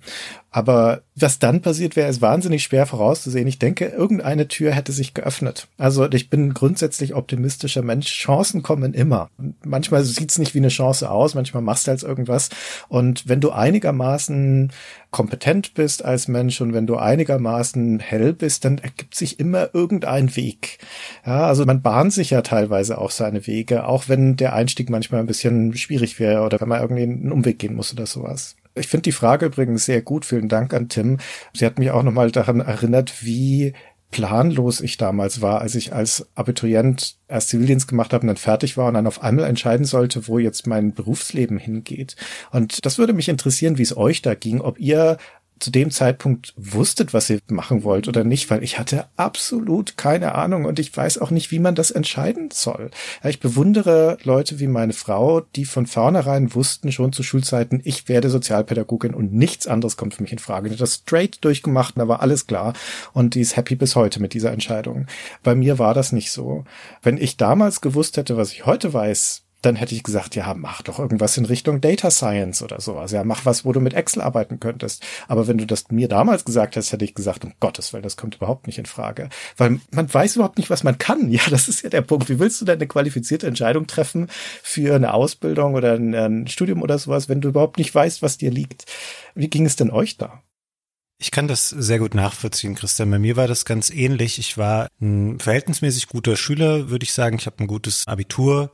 Aber 0.52 1.02
was 1.16 1.38
dann 1.38 1.62
passiert 1.62 1.96
wäre, 1.96 2.10
ist 2.10 2.22
wahnsinnig 2.22 2.64
schwer 2.64 2.86
vorauszusehen. 2.86 3.48
Ich 3.48 3.60
denke, 3.60 3.86
irgendeine 3.86 4.48
Tür 4.48 4.72
hätte 4.72 4.92
sich 4.92 5.14
geöffnet. 5.14 5.68
Also 5.78 6.10
ich 6.12 6.30
bin 6.30 6.54
grundsätzlich 6.54 7.14
optimistischer 7.50 7.82
Mensch. 7.82 8.08
Chancen 8.08 8.62
kommen 8.62 8.94
immer. 8.94 9.30
Manchmal 9.66 10.04
sieht's 10.04 10.38
nicht 10.38 10.54
wie 10.54 10.60
eine 10.60 10.68
Chance 10.70 11.10
aus, 11.10 11.34
manchmal 11.34 11.64
machst 11.64 11.88
du 11.88 11.92
halt 11.92 12.04
irgendwas. 12.04 12.50
Und 12.88 13.28
wenn 13.28 13.42
du 13.42 13.52
einigermaßen 13.52 14.72
kompetent 15.10 15.74
bist 15.74 16.06
als 16.06 16.28
Mensch 16.28 16.62
und 16.62 16.74
wenn 16.74 16.86
du 16.86 16.98
einigermaßen 16.98 18.00
hell 18.00 18.34
bist, 18.34 18.66
dann 18.66 18.78
ergibt 18.78 19.16
sich 19.16 19.40
immer 19.40 19.70
irgendein 19.74 20.36
Weg. 20.36 20.78
Ja, 21.26 21.48
also 21.48 21.66
man 21.66 21.82
bahnt 21.82 22.14
sich 22.14 22.30
ja 22.30 22.44
teilweise 22.44 23.00
auch 23.00 23.12
seine 23.12 23.48
Wege, 23.48 23.86
auch 23.86 24.08
wenn 24.08 24.36
der 24.36 24.54
Einstieg 24.54 24.90
manchmal 24.92 25.22
ein 25.22 25.28
bisschen 25.28 25.76
schwierig 25.76 26.20
wäre 26.20 26.44
oder 26.44 26.62
wenn 26.62 26.70
man 26.70 26.82
irgendwie 26.82 27.04
einen 27.04 27.32
Umweg 27.32 27.58
gehen 27.58 27.76
muss 27.76 27.92
oder 27.92 28.06
sowas. 28.06 28.56
Ich 28.76 28.88
finde 28.88 29.04
die 29.04 29.12
Frage 29.12 29.48
übrigens 29.48 29.86
sehr 29.86 30.02
gut. 30.02 30.26
Vielen 30.26 30.48
Dank 30.48 30.74
an 30.74 30.90
Tim. 30.90 31.18
Sie 31.54 31.66
hat 31.66 31.80
mich 31.80 31.92
auch 31.92 32.04
nochmal 32.04 32.32
daran 32.32 32.60
erinnert, 32.62 33.26
wie 33.26 33.74
planlos 34.12 34.82
ich 34.82 34.98
damals 34.98 35.42
war, 35.42 35.62
als 35.62 35.76
ich 35.76 35.94
als 35.94 36.28
Abiturient 36.36 37.18
erst 37.28 37.50
Zivildienst 37.50 37.88
gemacht 37.88 38.12
habe 38.12 38.22
und 38.22 38.28
dann 38.28 38.38
fertig 38.38 38.76
war 38.76 38.88
und 38.88 38.96
dann 38.96 39.08
auf 39.08 39.22
einmal 39.22 39.46
entscheiden 39.46 39.86
sollte, 39.86 40.28
wo 40.28 40.40
jetzt 40.40 40.66
mein 40.66 40.94
Berufsleben 40.94 41.58
hingeht. 41.58 42.16
Und 42.52 42.86
das 42.86 42.98
würde 42.98 43.14
mich 43.14 43.30
interessieren, 43.30 43.78
wie 43.78 43.84
es 43.84 43.96
euch 43.96 44.22
da 44.22 44.34
ging, 44.34 44.62
ob 44.62 44.80
ihr 44.80 45.18
zu 45.60 45.72
dem 45.72 45.92
Zeitpunkt 45.92 46.54
wusstet, 46.56 47.14
was 47.14 47.30
ihr 47.30 47.40
machen 47.50 47.84
wollt 47.84 48.08
oder 48.08 48.24
nicht, 48.24 48.50
weil 48.50 48.64
ich 48.64 48.80
hatte 48.80 49.06
absolut 49.18 49.98
keine 49.98 50.36
Ahnung 50.36 50.66
und 50.66 50.80
ich 50.80 50.96
weiß 50.96 51.18
auch 51.20 51.32
nicht, 51.32 51.52
wie 51.52 51.60
man 51.60 51.76
das 51.76 51.92
entscheiden 51.92 52.50
soll. 52.52 52.92
Ich 53.24 53.40
bewundere 53.40 54.18
Leute 54.24 54.60
wie 54.60 54.68
meine 54.68 54.94
Frau, 54.94 55.42
die 55.42 55.66
von 55.66 55.86
vornherein 55.86 56.54
wussten 56.56 56.92
schon 56.92 57.14
zu 57.14 57.24
Schulzeiten, 57.24 57.82
ich 57.84 58.08
werde 58.08 58.30
Sozialpädagogin 58.30 59.14
und 59.14 59.34
nichts 59.34 59.68
anderes 59.68 59.98
kommt 59.98 60.14
für 60.14 60.24
mich 60.24 60.32
in 60.32 60.40
Frage. 60.40 60.70
Die 60.70 60.76
hat 60.76 60.82
das 60.82 60.96
straight 60.96 61.44
durchgemacht, 61.44 61.98
da 61.98 62.08
war 62.08 62.22
alles 62.22 62.48
klar 62.48 62.74
und 63.14 63.36
die 63.36 63.42
ist 63.42 63.56
happy 63.58 63.76
bis 63.76 63.96
heute 63.96 64.22
mit 64.22 64.34
dieser 64.34 64.52
Entscheidung. 64.52 65.08
Bei 65.44 65.56
mir 65.56 65.80
war 65.80 65.94
das 65.94 66.12
nicht 66.12 66.32
so. 66.32 66.64
Wenn 67.02 67.18
ich 67.18 67.38
damals 67.38 67.82
gewusst 67.82 68.18
hätte, 68.18 68.38
was 68.38 68.54
ich 68.54 68.66
heute 68.66 68.94
weiß, 68.94 69.44
dann 69.62 69.76
hätte 69.76 69.94
ich 69.94 70.04
gesagt, 70.04 70.36
ja, 70.36 70.54
mach 70.54 70.82
doch 70.82 71.00
irgendwas 71.00 71.38
in 71.38 71.46
Richtung 71.46 71.82
Data 71.82 72.10
Science 72.12 72.62
oder 72.62 72.80
sowas. 72.80 73.12
Ja, 73.12 73.24
mach 73.24 73.46
was, 73.46 73.66
wo 73.66 73.74
du 73.74 73.82
mit 73.82 73.94
Excel 73.94 74.22
arbeiten 74.22 74.60
könntest. 74.60 75.06
Aber 75.28 75.48
wenn 75.48 75.58
du 75.58 75.66
das 75.66 75.90
mir 75.90 76.08
damals 76.08 76.46
gesagt 76.46 76.78
hast, 76.78 76.92
hätte 76.94 77.04
ich 77.04 77.14
gesagt, 77.14 77.44
um 77.44 77.54
Gottes 77.60 77.92
Willen, 77.92 78.04
das 78.04 78.16
kommt 78.16 78.36
überhaupt 78.36 78.68
nicht 78.68 78.78
in 78.78 78.86
Frage. 78.86 79.30
Weil 79.58 79.82
man 79.92 80.14
weiß 80.14 80.38
überhaupt 80.38 80.58
nicht, 80.58 80.70
was 80.70 80.84
man 80.84 80.98
kann. 80.98 81.30
Ja, 81.40 81.42
das 81.50 81.70
ist 81.70 81.84
ja 81.84 81.90
der 81.90 82.02
Punkt. 82.02 82.28
Wie 82.28 82.40
willst 82.40 82.60
du 82.60 82.66
denn 82.66 82.80
eine 82.80 82.88
qualifizierte 82.88 83.48
Entscheidung 83.48 83.88
treffen 83.88 84.28
für 84.64 84.96
eine 84.96 85.14
Ausbildung 85.14 85.74
oder 85.76 85.94
ein, 85.94 86.14
ein 86.14 86.48
Studium 86.48 86.82
oder 86.82 86.98
sowas, 86.98 87.30
wenn 87.30 87.40
du 87.40 87.50
überhaupt 87.50 87.78
nicht 87.78 87.94
weißt, 87.94 88.22
was 88.22 88.38
dir 88.38 88.52
liegt? 88.52 88.86
Wie 89.36 89.48
ging 89.48 89.66
es 89.66 89.76
denn 89.76 89.92
euch 89.92 90.18
da? 90.18 90.42
Ich 91.22 91.32
kann 91.32 91.50
das 91.50 91.70
sehr 91.70 92.00
gut 92.00 92.16
nachvollziehen, 92.16 92.76
Christian. 92.76 93.12
Bei 93.12 93.20
mir 93.20 93.36
war 93.36 93.48
das 93.48 93.66
ganz 93.66 93.90
ähnlich. 93.90 94.40
Ich 94.40 94.58
war 94.58 94.88
ein 95.02 95.38
verhältnismäßig 95.40 96.08
guter 96.08 96.38
Schüler, 96.38 96.90
würde 96.90 97.04
ich 97.04 97.12
sagen. 97.12 97.38
Ich 97.38 97.46
habe 97.46 97.60
ein 97.60 97.68
gutes 97.68 98.08
Abitur 98.08 98.72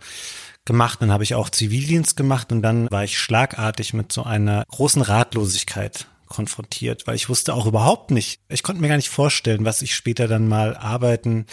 gemacht, 0.65 1.01
dann 1.01 1.11
habe 1.11 1.23
ich 1.23 1.35
auch 1.35 1.49
Zivildienst 1.49 2.15
gemacht 2.15 2.51
und 2.51 2.61
dann 2.61 2.89
war 2.91 3.03
ich 3.03 3.17
schlagartig 3.17 3.93
mit 3.93 4.11
so 4.11 4.23
einer 4.23 4.63
großen 4.69 5.01
Ratlosigkeit 5.01 6.07
konfrontiert, 6.27 7.07
weil 7.07 7.15
ich 7.15 7.29
wusste 7.29 7.53
auch 7.53 7.65
überhaupt 7.65 8.11
nicht, 8.11 8.39
ich 8.49 8.63
konnte 8.63 8.81
mir 8.81 8.89
gar 8.89 8.97
nicht 8.97 9.09
vorstellen, 9.09 9.65
was 9.65 9.81
ich 9.81 9.95
später 9.95 10.27
dann 10.27 10.47
mal 10.47 10.75
arbeiten 10.75 11.45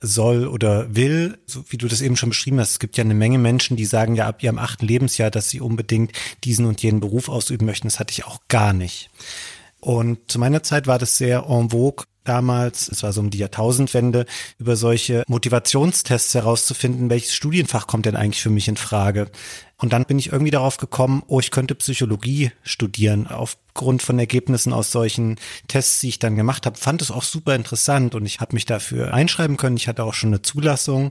soll 0.00 0.46
oder 0.48 0.94
will, 0.94 1.38
so 1.46 1.64
wie 1.68 1.76
du 1.76 1.86
das 1.86 2.00
eben 2.00 2.16
schon 2.16 2.30
beschrieben 2.30 2.58
hast. 2.58 2.72
Es 2.72 2.78
gibt 2.78 2.96
ja 2.96 3.04
eine 3.04 3.14
Menge 3.14 3.38
Menschen, 3.38 3.76
die 3.76 3.84
sagen 3.84 4.16
ja 4.16 4.26
ab 4.26 4.42
ihrem 4.42 4.58
achten 4.58 4.86
Lebensjahr, 4.86 5.30
dass 5.30 5.48
sie 5.48 5.60
unbedingt 5.60 6.12
diesen 6.44 6.66
und 6.66 6.82
jenen 6.82 7.00
Beruf 7.00 7.28
ausüben 7.28 7.66
möchten. 7.66 7.86
Das 7.86 8.00
hatte 8.00 8.12
ich 8.12 8.24
auch 8.24 8.40
gar 8.48 8.72
nicht. 8.72 9.10
Und 9.84 10.30
zu 10.30 10.38
meiner 10.38 10.62
Zeit 10.62 10.86
war 10.86 11.00
das 11.00 11.18
sehr 11.18 11.46
en 11.48 11.70
vogue, 11.70 12.06
damals, 12.22 12.88
es 12.88 13.02
war 13.02 13.12
so 13.12 13.20
um 13.20 13.30
die 13.30 13.38
Jahrtausendwende, 13.38 14.26
über 14.58 14.76
solche 14.76 15.24
Motivationstests 15.26 16.34
herauszufinden, 16.34 17.10
welches 17.10 17.34
Studienfach 17.34 17.88
kommt 17.88 18.06
denn 18.06 18.14
eigentlich 18.14 18.40
für 18.40 18.50
mich 18.50 18.68
in 18.68 18.76
Frage. 18.76 19.28
Und 19.78 19.92
dann 19.92 20.04
bin 20.04 20.20
ich 20.20 20.30
irgendwie 20.30 20.52
darauf 20.52 20.76
gekommen, 20.76 21.24
oh, 21.26 21.40
ich 21.40 21.50
könnte 21.50 21.74
Psychologie 21.74 22.52
studieren, 22.62 23.26
aufgrund 23.26 24.02
von 24.02 24.20
Ergebnissen 24.20 24.72
aus 24.72 24.92
solchen 24.92 25.34
Tests, 25.66 25.98
die 25.98 26.10
ich 26.10 26.20
dann 26.20 26.36
gemacht 26.36 26.64
habe. 26.64 26.78
Fand 26.78 27.02
es 27.02 27.10
auch 27.10 27.24
super 27.24 27.56
interessant 27.56 28.14
und 28.14 28.24
ich 28.24 28.38
habe 28.38 28.54
mich 28.54 28.66
dafür 28.66 29.12
einschreiben 29.12 29.56
können. 29.56 29.76
Ich 29.76 29.88
hatte 29.88 30.04
auch 30.04 30.14
schon 30.14 30.30
eine 30.30 30.42
Zulassung. 30.42 31.10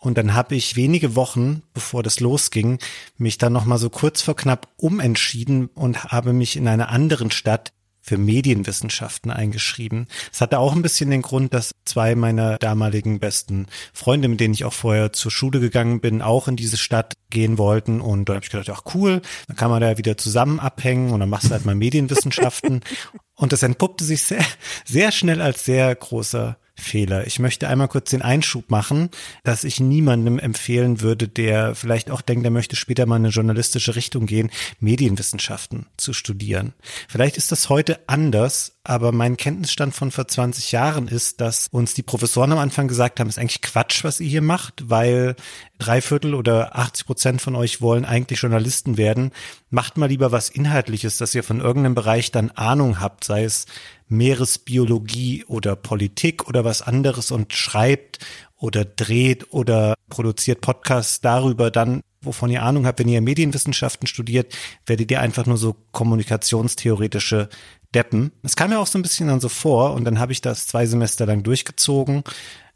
Und 0.00 0.16
dann 0.16 0.34
habe 0.34 0.54
ich 0.54 0.76
wenige 0.76 1.16
Wochen, 1.16 1.62
bevor 1.74 2.04
das 2.04 2.20
losging, 2.20 2.78
mich 3.16 3.36
dann 3.38 3.52
nochmal 3.52 3.78
so 3.78 3.90
kurz 3.90 4.22
vor 4.22 4.36
knapp 4.36 4.68
umentschieden 4.76 5.66
und 5.74 6.04
habe 6.04 6.32
mich 6.32 6.56
in 6.56 6.68
einer 6.68 6.88
anderen 6.88 7.32
Stadt 7.32 7.72
für 8.08 8.16
Medienwissenschaften 8.16 9.30
eingeschrieben. 9.30 10.06
Es 10.32 10.40
hatte 10.40 10.58
auch 10.58 10.74
ein 10.74 10.80
bisschen 10.80 11.10
den 11.10 11.20
Grund, 11.20 11.52
dass 11.52 11.74
zwei 11.84 12.14
meiner 12.14 12.56
damaligen 12.56 13.20
besten 13.20 13.66
Freunde, 13.92 14.28
mit 14.28 14.40
denen 14.40 14.54
ich 14.54 14.64
auch 14.64 14.72
vorher 14.72 15.12
zur 15.12 15.30
Schule 15.30 15.60
gegangen 15.60 16.00
bin, 16.00 16.22
auch 16.22 16.48
in 16.48 16.56
diese 16.56 16.78
Stadt 16.78 17.18
gehen 17.28 17.58
wollten. 17.58 18.00
Und 18.00 18.28
da 18.28 18.34
habe 18.34 18.44
ich 18.44 18.50
gedacht, 18.50 18.70
ach 18.70 18.94
cool, 18.94 19.20
dann 19.46 19.56
kann 19.56 19.70
man 19.70 19.82
da 19.82 19.98
wieder 19.98 20.16
zusammen 20.16 20.58
abhängen 20.58 21.10
und 21.10 21.20
dann 21.20 21.28
machst 21.28 21.48
du 21.48 21.50
halt 21.50 21.66
mal 21.66 21.74
Medienwissenschaften. 21.74 22.80
und 23.34 23.52
das 23.52 23.62
entpuppte 23.62 24.04
sich 24.04 24.22
sehr, 24.22 24.44
sehr 24.86 25.12
schnell 25.12 25.42
als 25.42 25.66
sehr 25.66 25.94
großer 25.94 26.56
Fehler. 26.78 27.26
Ich 27.26 27.38
möchte 27.38 27.68
einmal 27.68 27.88
kurz 27.88 28.10
den 28.10 28.22
Einschub 28.22 28.70
machen, 28.70 29.10
dass 29.44 29.64
ich 29.64 29.80
niemandem 29.80 30.38
empfehlen 30.38 31.00
würde, 31.00 31.28
der 31.28 31.74
vielleicht 31.74 32.10
auch 32.10 32.20
denkt, 32.20 32.44
er 32.44 32.50
möchte 32.50 32.76
später 32.76 33.06
mal 33.06 33.16
in 33.16 33.24
eine 33.24 33.32
journalistische 33.32 33.96
Richtung 33.96 34.26
gehen, 34.26 34.50
Medienwissenschaften 34.80 35.86
zu 35.96 36.12
studieren. 36.12 36.74
Vielleicht 37.08 37.36
ist 37.36 37.52
das 37.52 37.68
heute 37.68 37.98
anders, 38.06 38.78
aber 38.84 39.12
mein 39.12 39.36
Kenntnisstand 39.36 39.94
von 39.94 40.10
vor 40.10 40.28
20 40.28 40.72
Jahren 40.72 41.08
ist, 41.08 41.40
dass 41.40 41.68
uns 41.70 41.94
die 41.94 42.02
Professoren 42.02 42.52
am 42.52 42.58
Anfang 42.58 42.88
gesagt 42.88 43.20
haben, 43.20 43.28
ist 43.28 43.38
eigentlich 43.38 43.60
Quatsch, 43.62 44.04
was 44.04 44.20
ihr 44.20 44.28
hier 44.28 44.42
macht, 44.42 44.88
weil 44.88 45.36
drei 45.78 46.00
Viertel 46.00 46.34
oder 46.34 46.76
80 46.76 47.06
Prozent 47.06 47.42
von 47.42 47.54
euch 47.54 47.80
wollen 47.80 48.04
eigentlich 48.04 48.40
Journalisten 48.40 48.96
werden. 48.96 49.32
Macht 49.70 49.96
mal 49.98 50.06
lieber 50.06 50.32
was 50.32 50.48
Inhaltliches, 50.48 51.18
dass 51.18 51.34
ihr 51.34 51.42
von 51.42 51.60
irgendeinem 51.60 51.94
Bereich 51.94 52.30
dann 52.30 52.50
Ahnung 52.50 53.00
habt, 53.00 53.24
sei 53.24 53.44
es 53.44 53.66
Meeresbiologie 54.08 55.44
oder 55.46 55.76
Politik 55.76 56.48
oder 56.48 56.64
was 56.64 56.82
anderes 56.82 57.30
und 57.30 57.52
schreibt 57.52 58.18
oder 58.56 58.84
dreht 58.84 59.52
oder 59.52 59.94
produziert 60.08 60.60
Podcasts 60.60 61.20
darüber, 61.20 61.70
dann 61.70 62.02
wovon 62.20 62.50
ihr 62.50 62.62
Ahnung 62.62 62.86
habt, 62.86 62.98
wenn 62.98 63.08
ihr 63.08 63.20
Medienwissenschaften 63.20 64.06
studiert, 64.06 64.56
werdet 64.86 65.10
ihr 65.10 65.20
einfach 65.20 65.46
nur 65.46 65.56
so 65.56 65.76
kommunikationstheoretische 65.92 67.48
Deppen. 67.94 68.32
Es 68.42 68.56
kam 68.56 68.70
mir 68.70 68.80
auch 68.80 68.86
so 68.86 68.98
ein 68.98 69.02
bisschen 69.02 69.28
dann 69.28 69.40
so 69.40 69.48
vor 69.48 69.94
und 69.94 70.04
dann 70.04 70.18
habe 70.18 70.32
ich 70.32 70.40
das 70.40 70.66
zwei 70.66 70.84
Semester 70.84 71.24
lang 71.26 71.42
durchgezogen, 71.42 72.22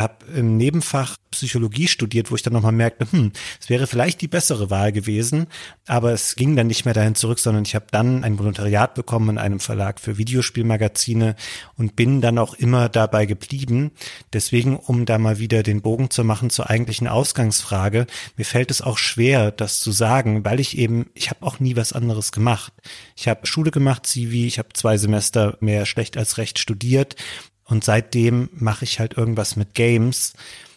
habe 0.02 0.26
im 0.36 0.56
Nebenfach 0.56 1.16
Psychologie 1.32 1.88
studiert, 1.88 2.30
wo 2.30 2.34
ich 2.34 2.42
dann 2.42 2.52
nochmal 2.52 2.72
merkte, 2.72 3.10
hm, 3.10 3.32
es 3.60 3.68
wäre 3.68 3.86
vielleicht 3.86 4.20
die 4.20 4.28
bessere 4.28 4.70
Wahl 4.70 4.92
gewesen, 4.92 5.46
aber 5.86 6.12
es 6.12 6.36
ging 6.36 6.54
dann 6.56 6.66
nicht 6.66 6.84
mehr 6.84 6.94
dahin 6.94 7.14
zurück, 7.14 7.38
sondern 7.38 7.64
ich 7.64 7.74
habe 7.74 7.86
dann 7.90 8.22
ein 8.22 8.38
Volontariat 8.38 8.94
bekommen 8.94 9.30
in 9.30 9.38
einem 9.38 9.58
Verlag 9.58 9.98
für 9.98 10.18
Videospielmagazine 10.18 11.34
und 11.76 11.96
bin 11.96 12.20
dann 12.20 12.38
auch 12.38 12.54
immer 12.54 12.88
dabei 12.88 13.26
geblieben. 13.26 13.92
Deswegen, 14.32 14.76
um 14.76 15.06
da 15.06 15.18
mal 15.18 15.38
wieder 15.38 15.62
den 15.62 15.80
Bogen 15.80 16.10
zu 16.10 16.22
machen 16.22 16.50
zur 16.50 16.70
eigentlichen 16.70 17.08
Ausgangsfrage, 17.08 18.06
mir 18.36 18.44
fällt 18.44 18.70
es 18.70 18.82
auch 18.82 18.98
schwer, 18.98 19.50
das 19.50 19.80
zu 19.80 19.90
sagen, 19.90 20.44
weil 20.44 20.60
ich 20.60 20.76
eben, 20.76 21.06
ich 21.14 21.30
habe 21.30 21.44
auch 21.44 21.58
nie 21.60 21.76
was 21.76 21.92
anderes 21.92 22.32
gemacht. 22.32 22.72
Ich 23.16 23.26
habe 23.26 23.46
Schule 23.46 23.70
gemacht, 23.70 24.06
Zivi, 24.06 24.46
ich 24.46 24.58
habe 24.58 24.68
zwei 24.74 24.98
Semester 24.98 25.56
mehr 25.60 25.86
schlecht 25.86 26.16
als 26.16 26.36
recht 26.38 26.58
studiert 26.58 27.16
und 27.64 27.84
seitdem 27.84 28.48
mache 28.52 28.84
ich 28.84 29.00
halt 29.00 29.16
irgendwas 29.16 29.56
mit 29.56 29.74
Games. 29.74 30.34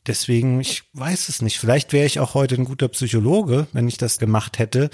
Deswegen, 0.07 0.61
ich 0.61 0.83
weiß 0.93 1.29
es 1.29 1.41
nicht. 1.41 1.59
Vielleicht 1.59 1.93
wäre 1.93 2.05
ich 2.05 2.19
auch 2.19 2.35
heute 2.35 2.55
ein 2.55 2.65
guter 2.65 2.87
Psychologe, 2.89 3.67
wenn 3.73 3.87
ich 3.87 3.97
das 3.97 4.19
gemacht 4.19 4.59
hätte. 4.59 4.89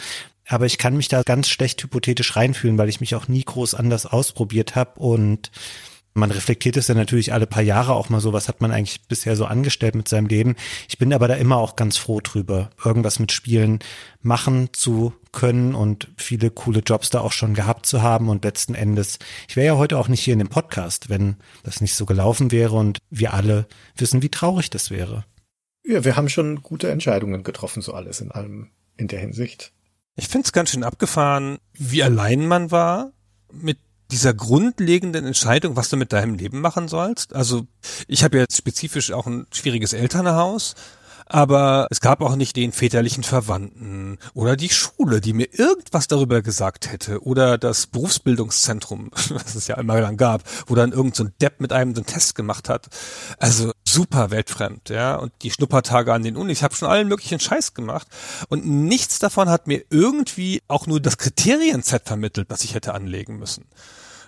Aber 0.47 0.65
ich 0.65 0.77
kann 0.77 0.97
mich 0.97 1.07
da 1.07 1.23
ganz 1.23 1.49
schlecht 1.49 1.81
hypothetisch 1.83 2.35
reinfühlen, 2.35 2.77
weil 2.77 2.89
ich 2.89 3.01
mich 3.01 3.15
auch 3.15 3.27
nie 3.27 3.43
groß 3.43 3.73
anders 3.73 4.05
ausprobiert 4.05 4.75
habe 4.75 4.99
und 4.99 5.51
man 6.13 6.31
reflektiert 6.31 6.77
es 6.77 6.87
ja 6.87 6.95
natürlich 6.95 7.33
alle 7.33 7.47
paar 7.47 7.63
Jahre 7.63 7.93
auch 7.93 8.09
mal 8.09 8.19
so, 8.19 8.33
was 8.33 8.47
hat 8.47 8.61
man 8.61 8.71
eigentlich 8.71 9.01
bisher 9.07 9.35
so 9.35 9.45
angestellt 9.45 9.95
mit 9.95 10.07
seinem 10.07 10.27
Leben. 10.27 10.55
Ich 10.89 10.97
bin 10.97 11.13
aber 11.13 11.27
da 11.27 11.35
immer 11.35 11.57
auch 11.57 11.75
ganz 11.75 11.97
froh 11.97 12.19
drüber, 12.21 12.69
irgendwas 12.83 13.19
mit 13.19 13.31
Spielen 13.31 13.79
machen 14.21 14.69
zu 14.73 15.13
können 15.31 15.73
und 15.73 16.09
viele 16.17 16.51
coole 16.51 16.79
Jobs 16.79 17.09
da 17.09 17.21
auch 17.21 17.31
schon 17.31 17.53
gehabt 17.53 17.85
zu 17.85 18.01
haben 18.01 18.27
und 18.29 18.43
letzten 18.43 18.75
Endes, 18.75 19.19
ich 19.47 19.55
wäre 19.55 19.67
ja 19.67 19.77
heute 19.77 19.97
auch 19.97 20.09
nicht 20.09 20.21
hier 20.21 20.33
in 20.33 20.39
dem 20.39 20.49
Podcast, 20.49 21.09
wenn 21.09 21.37
das 21.63 21.79
nicht 21.79 21.95
so 21.95 22.05
gelaufen 22.05 22.51
wäre 22.51 22.75
und 22.75 22.99
wir 23.09 23.33
alle 23.33 23.67
wissen, 23.95 24.21
wie 24.21 24.29
traurig 24.29 24.69
das 24.69 24.91
wäre. 24.91 25.25
Ja, 25.83 26.03
wir 26.03 26.15
haben 26.15 26.29
schon 26.29 26.61
gute 26.61 26.91
Entscheidungen 26.91 27.43
getroffen, 27.43 27.81
so 27.81 27.93
alles 27.93 28.21
in 28.21 28.31
allem 28.31 28.69
in 28.97 29.07
der 29.07 29.19
Hinsicht. 29.19 29.71
Ich 30.15 30.27
finde 30.27 30.45
es 30.45 30.51
ganz 30.51 30.71
schön 30.71 30.83
abgefahren, 30.83 31.57
wie 31.73 32.03
allein 32.03 32.45
man 32.45 32.69
war 32.69 33.13
mit 33.51 33.79
dieser 34.11 34.33
grundlegenden 34.33 35.25
Entscheidung, 35.25 35.75
was 35.75 35.89
du 35.89 35.97
mit 35.97 36.13
deinem 36.13 36.35
Leben 36.35 36.61
machen 36.61 36.87
sollst. 36.87 37.33
Also 37.33 37.65
ich 38.07 38.23
habe 38.23 38.37
jetzt 38.37 38.57
spezifisch 38.57 39.11
auch 39.11 39.25
ein 39.25 39.47
schwieriges 39.51 39.93
Elternhaus 39.93 40.75
aber 41.33 41.87
es 41.89 42.01
gab 42.01 42.21
auch 42.21 42.35
nicht 42.35 42.55
den 42.55 42.71
väterlichen 42.71 43.23
Verwandten 43.23 44.19
oder 44.33 44.55
die 44.55 44.69
Schule, 44.69 45.21
die 45.21 45.33
mir 45.33 45.47
irgendwas 45.53 46.07
darüber 46.07 46.41
gesagt 46.41 46.91
hätte 46.91 47.23
oder 47.23 47.57
das 47.57 47.87
Berufsbildungszentrum, 47.87 49.11
was 49.29 49.55
es 49.55 49.67
ja 49.67 49.77
immer 49.77 49.99
lang 50.01 50.17
gab, 50.17 50.43
wo 50.67 50.75
dann 50.75 50.91
irgend 50.91 51.15
so 51.15 51.23
ein 51.23 51.33
Depp 51.41 51.61
mit 51.61 51.71
einem 51.73 51.95
so 51.95 52.01
einen 52.01 52.05
Test 52.05 52.35
gemacht 52.35 52.69
hat. 52.69 52.87
Also 53.37 53.71
super 53.85 54.31
weltfremd, 54.31 54.89
ja. 54.89 55.15
Und 55.15 55.31
die 55.41 55.51
Schnuppertage 55.51 56.13
an 56.13 56.23
den 56.23 56.35
Unis, 56.35 56.59
ich 56.59 56.63
habe 56.63 56.75
schon 56.75 56.89
allen 56.89 57.07
möglichen 57.07 57.39
Scheiß 57.39 57.73
gemacht 57.73 58.07
und 58.49 58.65
nichts 58.65 59.19
davon 59.19 59.49
hat 59.49 59.67
mir 59.67 59.83
irgendwie 59.89 60.61
auch 60.67 60.87
nur 60.87 60.99
das 60.99 61.17
Kriterienset 61.17 62.07
vermittelt, 62.07 62.49
was 62.49 62.63
ich 62.63 62.75
hätte 62.75 62.93
anlegen 62.93 63.37
müssen 63.37 63.65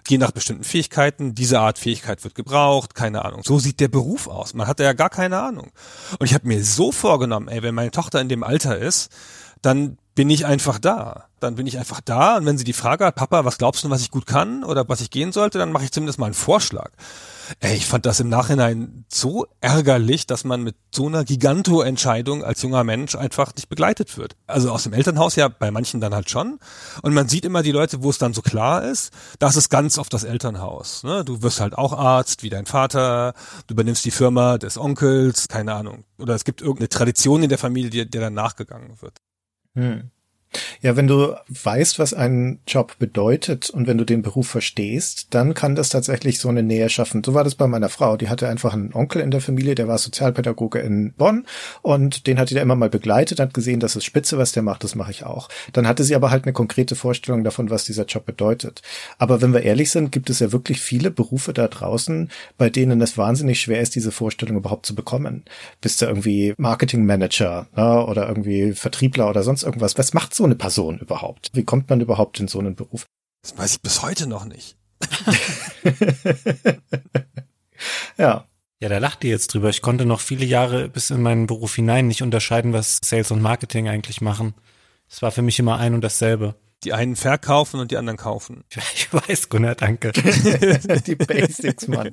je 0.09 0.17
nach 0.17 0.31
bestimmten 0.31 0.63
Fähigkeiten, 0.63 1.35
diese 1.35 1.59
Art 1.59 1.79
Fähigkeit 1.79 2.23
wird 2.23 2.35
gebraucht, 2.35 2.95
keine 2.95 3.25
Ahnung. 3.25 3.41
So 3.43 3.59
sieht 3.59 3.79
der 3.79 3.87
Beruf 3.87 4.27
aus. 4.27 4.53
Man 4.53 4.67
hatte 4.67 4.83
ja 4.83 4.93
gar 4.93 5.09
keine 5.09 5.41
Ahnung. 5.41 5.71
Und 6.19 6.25
ich 6.25 6.33
habe 6.33 6.47
mir 6.47 6.63
so 6.63 6.91
vorgenommen, 6.91 7.47
ey, 7.47 7.63
wenn 7.63 7.75
meine 7.75 7.91
Tochter 7.91 8.21
in 8.21 8.29
dem 8.29 8.43
Alter 8.43 8.77
ist, 8.77 9.11
dann 9.61 9.97
bin 10.15 10.29
ich 10.29 10.45
einfach 10.45 10.79
da. 10.79 11.25
Dann 11.39 11.55
bin 11.55 11.67
ich 11.67 11.77
einfach 11.77 12.01
da 12.01 12.37
und 12.37 12.45
wenn 12.45 12.57
sie 12.57 12.63
die 12.63 12.73
Frage 12.73 13.05
hat, 13.05 13.15
Papa, 13.15 13.45
was 13.45 13.57
glaubst 13.57 13.83
du, 13.83 13.89
was 13.89 14.01
ich 14.01 14.11
gut 14.11 14.25
kann 14.25 14.63
oder 14.63 14.87
was 14.87 15.01
ich 15.01 15.09
gehen 15.09 15.31
sollte, 15.31 15.57
dann 15.57 15.71
mache 15.71 15.85
ich 15.85 15.91
zumindest 15.91 16.19
mal 16.19 16.27
einen 16.27 16.35
Vorschlag. 16.35 16.91
Ey, 17.59 17.75
ich 17.75 17.85
fand 17.85 18.05
das 18.05 18.19
im 18.19 18.29
Nachhinein 18.29 19.05
so 19.09 19.45
ärgerlich, 19.61 20.27
dass 20.27 20.43
man 20.43 20.63
mit 20.63 20.75
so 20.91 21.07
einer 21.07 21.23
Giganto-Entscheidung 21.23 22.43
als 22.43 22.61
junger 22.61 22.83
Mensch 22.83 23.15
einfach 23.15 23.53
nicht 23.55 23.69
begleitet 23.69 24.17
wird. 24.17 24.35
Also 24.47 24.71
aus 24.71 24.83
dem 24.83 24.93
Elternhaus 24.93 25.35
ja 25.35 25.47
bei 25.47 25.71
manchen 25.71 26.01
dann 26.01 26.13
halt 26.13 26.29
schon. 26.29 26.59
Und 27.01 27.13
man 27.13 27.27
sieht 27.27 27.45
immer 27.45 27.63
die 27.63 27.71
Leute, 27.71 28.03
wo 28.03 28.09
es 28.09 28.17
dann 28.17 28.33
so 28.33 28.41
klar 28.41 28.83
ist, 28.83 29.13
das 29.39 29.55
ist 29.55 29.69
ganz 29.69 29.97
auf 29.97 30.09
das 30.09 30.23
Elternhaus. 30.23 31.03
Ne? 31.03 31.23
Du 31.25 31.41
wirst 31.41 31.59
halt 31.59 31.77
auch 31.77 31.93
Arzt 31.93 32.43
wie 32.43 32.49
dein 32.49 32.65
Vater, 32.65 33.33
du 33.67 33.73
übernimmst 33.73 34.05
die 34.05 34.11
Firma 34.11 34.57
des 34.57 34.77
Onkels, 34.77 35.47
keine 35.47 35.73
Ahnung. 35.73 36.05
Oder 36.17 36.35
es 36.35 36.45
gibt 36.45 36.61
irgendeine 36.61 36.89
Tradition 36.89 37.43
in 37.43 37.49
der 37.49 37.57
Familie, 37.57 37.89
der, 37.89 38.05
der 38.05 38.21
dann 38.21 38.33
nachgegangen 38.33 39.01
wird. 39.01 39.17
Hm. 39.75 40.11
Ja, 40.81 40.95
wenn 40.95 41.07
du 41.07 41.35
weißt, 41.49 41.99
was 41.99 42.13
ein 42.13 42.59
Job 42.67 42.97
bedeutet 42.99 43.69
und 43.69 43.87
wenn 43.87 43.97
du 43.97 44.05
den 44.05 44.21
Beruf 44.21 44.47
verstehst, 44.47 45.27
dann 45.31 45.53
kann 45.53 45.75
das 45.75 45.89
tatsächlich 45.89 46.39
so 46.39 46.49
eine 46.49 46.63
Nähe 46.63 46.89
schaffen. 46.89 47.23
So 47.23 47.33
war 47.33 47.43
das 47.43 47.55
bei 47.55 47.67
meiner 47.67 47.89
Frau. 47.89 48.17
Die 48.17 48.29
hatte 48.29 48.47
einfach 48.47 48.73
einen 48.73 48.93
Onkel 48.93 49.21
in 49.21 49.31
der 49.31 49.41
Familie, 49.41 49.75
der 49.75 49.87
war 49.87 49.97
Sozialpädagoge 49.97 50.79
in 50.79 51.13
Bonn 51.13 51.45
und 51.81 52.27
den 52.27 52.39
hat 52.39 52.49
die 52.49 52.55
da 52.55 52.61
immer 52.61 52.75
mal 52.75 52.89
begleitet, 52.89 53.39
hat 53.39 53.53
gesehen, 53.53 53.79
das 53.79 53.95
ist 53.95 54.05
spitze, 54.05 54.37
was 54.37 54.51
der 54.51 54.63
macht, 54.63 54.83
das 54.83 54.95
mache 54.95 55.11
ich 55.11 55.25
auch. 55.25 55.49
Dann 55.73 55.87
hatte 55.87 56.03
sie 56.03 56.15
aber 56.15 56.31
halt 56.31 56.45
eine 56.45 56.53
konkrete 56.53 56.95
Vorstellung 56.95 57.43
davon, 57.43 57.69
was 57.69 57.85
dieser 57.85 58.05
Job 58.05 58.25
bedeutet. 58.25 58.81
Aber 59.17 59.41
wenn 59.41 59.53
wir 59.53 59.63
ehrlich 59.63 59.91
sind, 59.91 60.11
gibt 60.11 60.29
es 60.29 60.39
ja 60.39 60.51
wirklich 60.51 60.81
viele 60.81 61.11
Berufe 61.11 61.53
da 61.53 61.67
draußen, 61.67 62.29
bei 62.57 62.69
denen 62.69 63.01
es 63.01 63.17
wahnsinnig 63.17 63.61
schwer 63.61 63.81
ist, 63.81 63.95
diese 63.95 64.11
Vorstellung 64.11 64.57
überhaupt 64.57 64.85
zu 64.85 64.95
bekommen. 64.95 65.43
Bist 65.81 66.01
du 66.01 66.05
irgendwie 66.05 66.53
Marketingmanager 66.57 67.67
ne, 67.75 68.05
oder 68.05 68.27
irgendwie 68.27 68.73
Vertriebler 68.73 69.29
oder 69.29 69.43
sonst 69.43 69.63
irgendwas? 69.63 69.97
Was 69.97 70.13
macht 70.13 70.33
so 70.33 70.42
eine 70.45 70.55
Person 70.55 70.99
überhaupt? 70.99 71.51
Wie 71.53 71.63
kommt 71.63 71.89
man 71.89 72.01
überhaupt 72.01 72.39
in 72.39 72.47
so 72.47 72.59
einen 72.59 72.75
Beruf? 72.75 73.05
Das 73.41 73.57
weiß 73.57 73.75
ich 73.75 73.81
bis 73.81 74.01
heute 74.01 74.27
noch 74.27 74.45
nicht. 74.45 74.77
ja. 78.17 78.45
Ja, 78.79 78.89
da 78.89 78.97
lacht 78.97 79.23
ihr 79.23 79.29
jetzt 79.29 79.53
drüber. 79.53 79.69
Ich 79.69 79.81
konnte 79.81 80.05
noch 80.05 80.19
viele 80.19 80.45
Jahre 80.45 80.89
bis 80.89 81.09
in 81.09 81.21
meinen 81.21 81.47
Beruf 81.47 81.75
hinein 81.75 82.07
nicht 82.07 82.21
unterscheiden, 82.21 82.73
was 82.73 82.99
Sales 83.01 83.31
und 83.31 83.41
Marketing 83.41 83.87
eigentlich 83.87 84.19
machen. 84.19 84.53
Es 85.09 85.21
war 85.21 85.31
für 85.31 85.41
mich 85.41 85.57
immer 85.57 85.77
ein 85.77 85.93
und 85.93 86.03
dasselbe. 86.03 86.55
Die 86.83 86.91
einen 86.91 87.15
verkaufen 87.15 87.79
und 87.79 87.91
die 87.91 87.97
anderen 87.97 88.17
kaufen. 88.17 88.65
Ich 88.93 89.13
weiß, 89.13 89.47
Gunnar, 89.49 89.75
danke. 89.75 90.11
die 91.07 91.15
Basics, 91.15 91.87
Mann. 91.87 92.11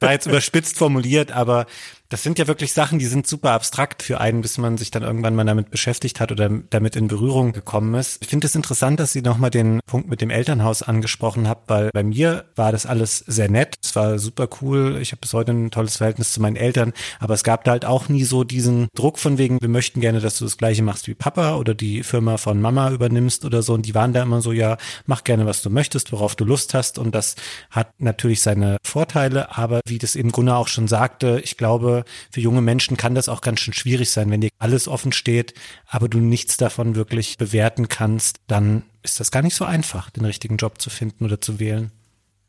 War 0.00 0.12
jetzt 0.12 0.26
überspitzt 0.26 0.76
formuliert, 0.76 1.30
aber 1.30 1.66
Das 2.10 2.22
sind 2.22 2.38
ja 2.38 2.46
wirklich 2.46 2.72
Sachen, 2.72 2.98
die 2.98 3.04
sind 3.04 3.26
super 3.26 3.50
abstrakt 3.50 4.02
für 4.02 4.18
einen, 4.18 4.40
bis 4.40 4.56
man 4.56 4.78
sich 4.78 4.90
dann 4.90 5.02
irgendwann 5.02 5.34
mal 5.34 5.44
damit 5.44 5.70
beschäftigt 5.70 6.20
hat 6.20 6.32
oder 6.32 6.48
damit 6.48 6.96
in 6.96 7.06
Berührung 7.06 7.52
gekommen 7.52 7.94
ist. 7.94 8.22
Ich 8.22 8.28
finde 8.28 8.46
es 8.46 8.54
interessant, 8.54 8.98
dass 8.98 9.12
Sie 9.12 9.20
nochmal 9.20 9.50
den 9.50 9.80
Punkt 9.84 10.08
mit 10.08 10.22
dem 10.22 10.30
Elternhaus 10.30 10.82
angesprochen 10.82 11.48
haben, 11.48 11.60
weil 11.66 11.90
bei 11.92 12.02
mir 12.02 12.46
war 12.56 12.72
das 12.72 12.86
alles 12.86 13.18
sehr 13.18 13.50
nett. 13.50 13.74
Es 13.84 13.94
war 13.94 14.18
super 14.18 14.48
cool. 14.62 14.96
Ich 15.02 15.12
habe 15.12 15.20
bis 15.20 15.34
heute 15.34 15.52
ein 15.52 15.70
tolles 15.70 15.98
Verhältnis 15.98 16.32
zu 16.32 16.40
meinen 16.40 16.56
Eltern, 16.56 16.94
aber 17.20 17.34
es 17.34 17.44
gab 17.44 17.64
da 17.64 17.72
halt 17.72 17.84
auch 17.84 18.08
nie 18.08 18.24
so 18.24 18.42
diesen 18.42 18.88
Druck 18.94 19.18
von 19.18 19.36
wegen, 19.36 19.60
wir 19.60 19.68
möchten 19.68 20.00
gerne, 20.00 20.20
dass 20.20 20.38
du 20.38 20.44
das 20.44 20.56
gleiche 20.56 20.82
machst 20.82 21.08
wie 21.08 21.14
Papa 21.14 21.56
oder 21.56 21.74
die 21.74 22.02
Firma 22.02 22.38
von 22.38 22.58
Mama 22.58 22.90
übernimmst 22.90 23.44
oder 23.44 23.60
so. 23.60 23.74
Und 23.74 23.84
die 23.84 23.94
waren 23.94 24.14
da 24.14 24.22
immer 24.22 24.40
so, 24.40 24.52
ja, 24.52 24.78
mach 25.04 25.24
gerne, 25.24 25.44
was 25.44 25.60
du 25.60 25.68
möchtest, 25.68 26.10
worauf 26.12 26.36
du 26.36 26.46
Lust 26.46 26.72
hast. 26.72 26.98
Und 26.98 27.14
das 27.14 27.34
hat 27.70 27.90
natürlich 27.98 28.40
seine 28.40 28.78
Vorteile, 28.82 29.58
aber 29.58 29.82
wie 29.86 29.98
das 29.98 30.16
eben 30.16 30.32
Gunnar 30.32 30.56
auch 30.56 30.68
schon 30.68 30.88
sagte, 30.88 31.42
ich 31.44 31.58
glaube, 31.58 31.97
für 32.30 32.40
junge 32.40 32.60
Menschen 32.60 32.96
kann 32.96 33.14
das 33.14 33.28
auch 33.28 33.40
ganz 33.40 33.60
schön 33.60 33.74
schwierig 33.74 34.10
sein. 34.10 34.30
Wenn 34.30 34.40
dir 34.40 34.50
alles 34.58 34.88
offen 34.88 35.12
steht, 35.12 35.54
aber 35.86 36.08
du 36.08 36.18
nichts 36.18 36.56
davon 36.56 36.94
wirklich 36.94 37.38
bewerten 37.38 37.88
kannst, 37.88 38.40
dann 38.46 38.82
ist 39.02 39.20
das 39.20 39.30
gar 39.30 39.42
nicht 39.42 39.54
so 39.54 39.64
einfach, 39.64 40.10
den 40.10 40.24
richtigen 40.24 40.56
Job 40.56 40.80
zu 40.80 40.90
finden 40.90 41.24
oder 41.24 41.40
zu 41.40 41.58
wählen. 41.58 41.92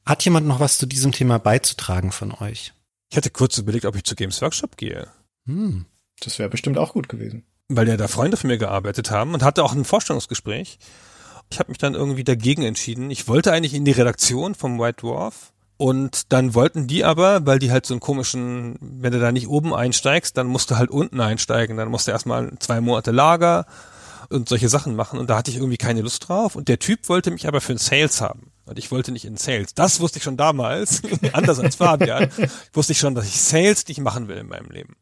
Hat 0.06 0.26
jemand 0.26 0.47
noch 0.47 0.60
was 0.60 0.78
zu 0.78 0.86
diesem 0.86 1.12
Thema 1.12 1.38
beizutragen 1.38 2.12
von 2.12 2.32
euch? 2.32 2.74
Ich 3.12 3.18
hatte 3.18 3.30
kurz 3.30 3.58
überlegt, 3.58 3.86
ob 3.86 3.95
ich 3.95 4.04
zu 4.04 4.16
Games 4.16 4.41
Workshop 4.41 4.78
gehe. 4.78 5.08
Hm. 5.45 5.86
Das 6.20 6.39
wäre 6.39 6.50
bestimmt 6.50 6.78
auch 6.78 6.93
gut 6.93 7.10
gewesen. 7.10 7.43
Weil 7.70 7.88
ja 7.88 7.97
da 7.97 8.08
Freunde 8.08 8.38
von 8.38 8.50
mir 8.50 8.58
gearbeitet 8.58 9.12
haben 9.12 9.34
und 9.34 9.43
hatte 9.43 9.64
auch 9.64 9.74
ein 9.74 9.86
Vorstellungsgespräch. 9.86 10.80
Ich 11.52 11.60
habe 11.60 11.70
mich 11.70 11.78
dann 11.78 11.95
irgendwie 11.95 12.24
dagegen 12.24 12.64
entschieden. 12.64 13.10
Ich 13.10 13.28
wollte 13.28 13.52
eigentlich 13.52 13.74
in 13.74 13.86
die 13.86 13.91
Redaktion 13.91 14.56
vom 14.56 14.80
White 14.80 15.02
Dwarf, 15.02 15.54
und 15.82 16.34
dann 16.34 16.55
wollten 16.55 16.88
die 16.88 17.05
aber, 17.05 17.45
weil 17.45 17.57
die 17.57 17.71
halt 17.71 17.86
so 17.86 17.93
einen 17.93 18.01
komischen, 18.01 18.75
wenn 18.82 19.13
du 19.13 19.19
da 19.21 19.32
nicht 19.32 19.47
oben 19.47 19.73
einsteigst, 19.73 20.36
dann 20.36 20.45
musst 20.45 20.69
du 20.69 20.75
halt 20.75 20.89
unten 20.89 21.21
einsteigen. 21.21 21.77
Dann 21.77 21.88
musst 21.88 22.05
du 22.05 22.11
erstmal 22.11 22.51
zwei 22.59 22.82
Monate 22.82 23.11
Lager 23.11 23.65
und 24.27 24.49
solche 24.49 24.67
Sachen 24.67 24.97
machen. 24.97 25.17
Und 25.17 25.30
da 25.30 25.38
hatte 25.38 25.51
ich 25.51 25.55
irgendwie 25.55 25.77
keine 25.77 26.01
Lust 26.01 26.27
drauf. 26.27 26.57
Und 26.57 26.67
der 26.67 26.80
Typ 26.80 27.07
wollte 27.07 27.32
mich 27.32 27.47
aber 27.47 27.61
für 27.61 27.71
ein 27.71 27.77
Sales 27.77 28.19
haben. 28.19 28.51
Und 28.65 28.77
ich 28.77 28.91
wollte 28.91 29.13
nicht 29.13 29.23
in 29.23 29.38
Sales. 29.38 29.73
Das 29.73 30.01
wusste 30.01 30.17
ich 30.17 30.23
schon 30.23 30.36
damals, 30.36 31.01
anders 31.32 31.59
als 31.59 31.77
Fabian, 31.77 32.30
wusste 32.73 32.91
ich 32.91 32.99
schon, 32.99 33.15
dass 33.15 33.25
ich 33.25 33.39
Sales 33.39 33.88
nicht 33.88 34.01
machen 34.01 34.27
will 34.27 34.36
in 34.36 34.49
meinem 34.49 34.69
Leben. 34.69 34.97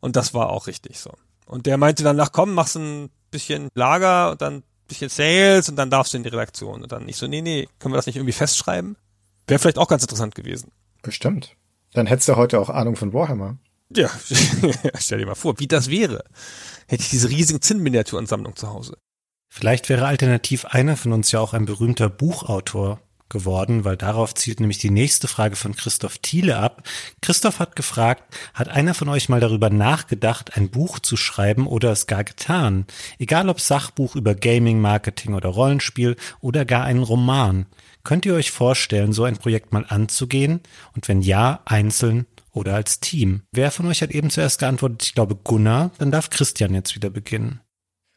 Und 0.00 0.16
das 0.16 0.34
war 0.34 0.50
auch 0.50 0.66
richtig 0.66 0.98
so. 0.98 1.12
Und 1.46 1.66
der 1.66 1.76
meinte 1.76 2.02
dann, 2.02 2.16
nach 2.16 2.32
komm, 2.32 2.54
machst 2.54 2.74
ein 2.74 3.10
bisschen 3.30 3.68
Lager 3.76 4.32
und 4.32 4.42
dann 4.42 4.54
ein 4.54 4.62
bisschen 4.88 5.10
Sales 5.10 5.68
und 5.68 5.76
dann 5.76 5.90
darfst 5.90 6.12
du 6.12 6.16
in 6.16 6.24
die 6.24 6.30
Redaktion. 6.30 6.82
Und 6.82 6.90
dann 6.90 7.04
nicht 7.04 7.18
so, 7.18 7.28
nee, 7.28 7.40
nee, 7.40 7.68
können 7.78 7.94
wir 7.94 7.98
das 7.98 8.06
nicht 8.06 8.16
irgendwie 8.16 8.32
festschreiben? 8.32 8.96
Wäre 9.48 9.58
vielleicht 9.58 9.78
auch 9.78 9.88
ganz 9.88 10.02
interessant 10.02 10.34
gewesen. 10.34 10.70
Bestimmt. 11.02 11.56
Dann 11.94 12.06
hättest 12.06 12.28
du 12.28 12.36
heute 12.36 12.60
auch 12.60 12.70
Ahnung 12.70 12.96
von 12.96 13.12
Warhammer. 13.12 13.56
Ja, 13.94 14.10
stell 14.98 15.18
dir 15.18 15.26
mal 15.26 15.34
vor, 15.34 15.58
wie 15.58 15.66
das 15.66 15.88
wäre. 15.88 16.24
Hätte 16.86 17.02
ich 17.02 17.10
diese 17.10 17.30
riesige 17.30 17.60
Zinnminiaturensammlung 17.60 18.54
zu 18.56 18.68
Hause. 18.68 18.98
Vielleicht 19.48 19.88
wäre 19.88 20.06
alternativ 20.06 20.66
einer 20.66 20.96
von 20.96 21.12
uns 21.12 21.32
ja 21.32 21.40
auch 21.40 21.54
ein 21.54 21.64
berühmter 21.64 22.10
Buchautor 22.10 23.00
geworden, 23.28 23.84
weil 23.84 23.96
darauf 23.96 24.34
zielt 24.34 24.60
nämlich 24.60 24.78
die 24.78 24.90
nächste 24.90 25.28
Frage 25.28 25.56
von 25.56 25.74
Christoph 25.74 26.18
Thiele 26.18 26.58
ab. 26.58 26.82
Christoph 27.20 27.58
hat 27.58 27.76
gefragt, 27.76 28.22
hat 28.54 28.68
einer 28.68 28.94
von 28.94 29.08
euch 29.08 29.28
mal 29.28 29.40
darüber 29.40 29.70
nachgedacht, 29.70 30.56
ein 30.56 30.70
Buch 30.70 30.98
zu 30.98 31.16
schreiben 31.16 31.66
oder 31.66 31.92
es 31.92 32.06
gar 32.06 32.24
getan? 32.24 32.86
Egal 33.18 33.48
ob 33.48 33.60
Sachbuch 33.60 34.16
über 34.16 34.34
Gaming, 34.34 34.80
Marketing 34.80 35.34
oder 35.34 35.50
Rollenspiel 35.50 36.16
oder 36.40 36.64
gar 36.64 36.84
einen 36.84 37.02
Roman. 37.02 37.66
Könnt 38.08 38.24
ihr 38.24 38.32
euch 38.32 38.52
vorstellen, 38.52 39.12
so 39.12 39.24
ein 39.24 39.36
Projekt 39.36 39.74
mal 39.74 39.84
anzugehen? 39.86 40.60
Und 40.96 41.08
wenn 41.08 41.20
ja, 41.20 41.60
einzeln 41.66 42.24
oder 42.54 42.74
als 42.74 43.00
Team? 43.00 43.42
Wer 43.52 43.70
von 43.70 43.84
euch 43.84 44.00
hat 44.00 44.12
eben 44.12 44.30
zuerst 44.30 44.60
geantwortet? 44.60 45.02
Ich 45.02 45.14
glaube 45.14 45.36
Gunnar. 45.36 45.90
Dann 45.98 46.10
darf 46.10 46.30
Christian 46.30 46.72
jetzt 46.72 46.94
wieder 46.94 47.10
beginnen. 47.10 47.60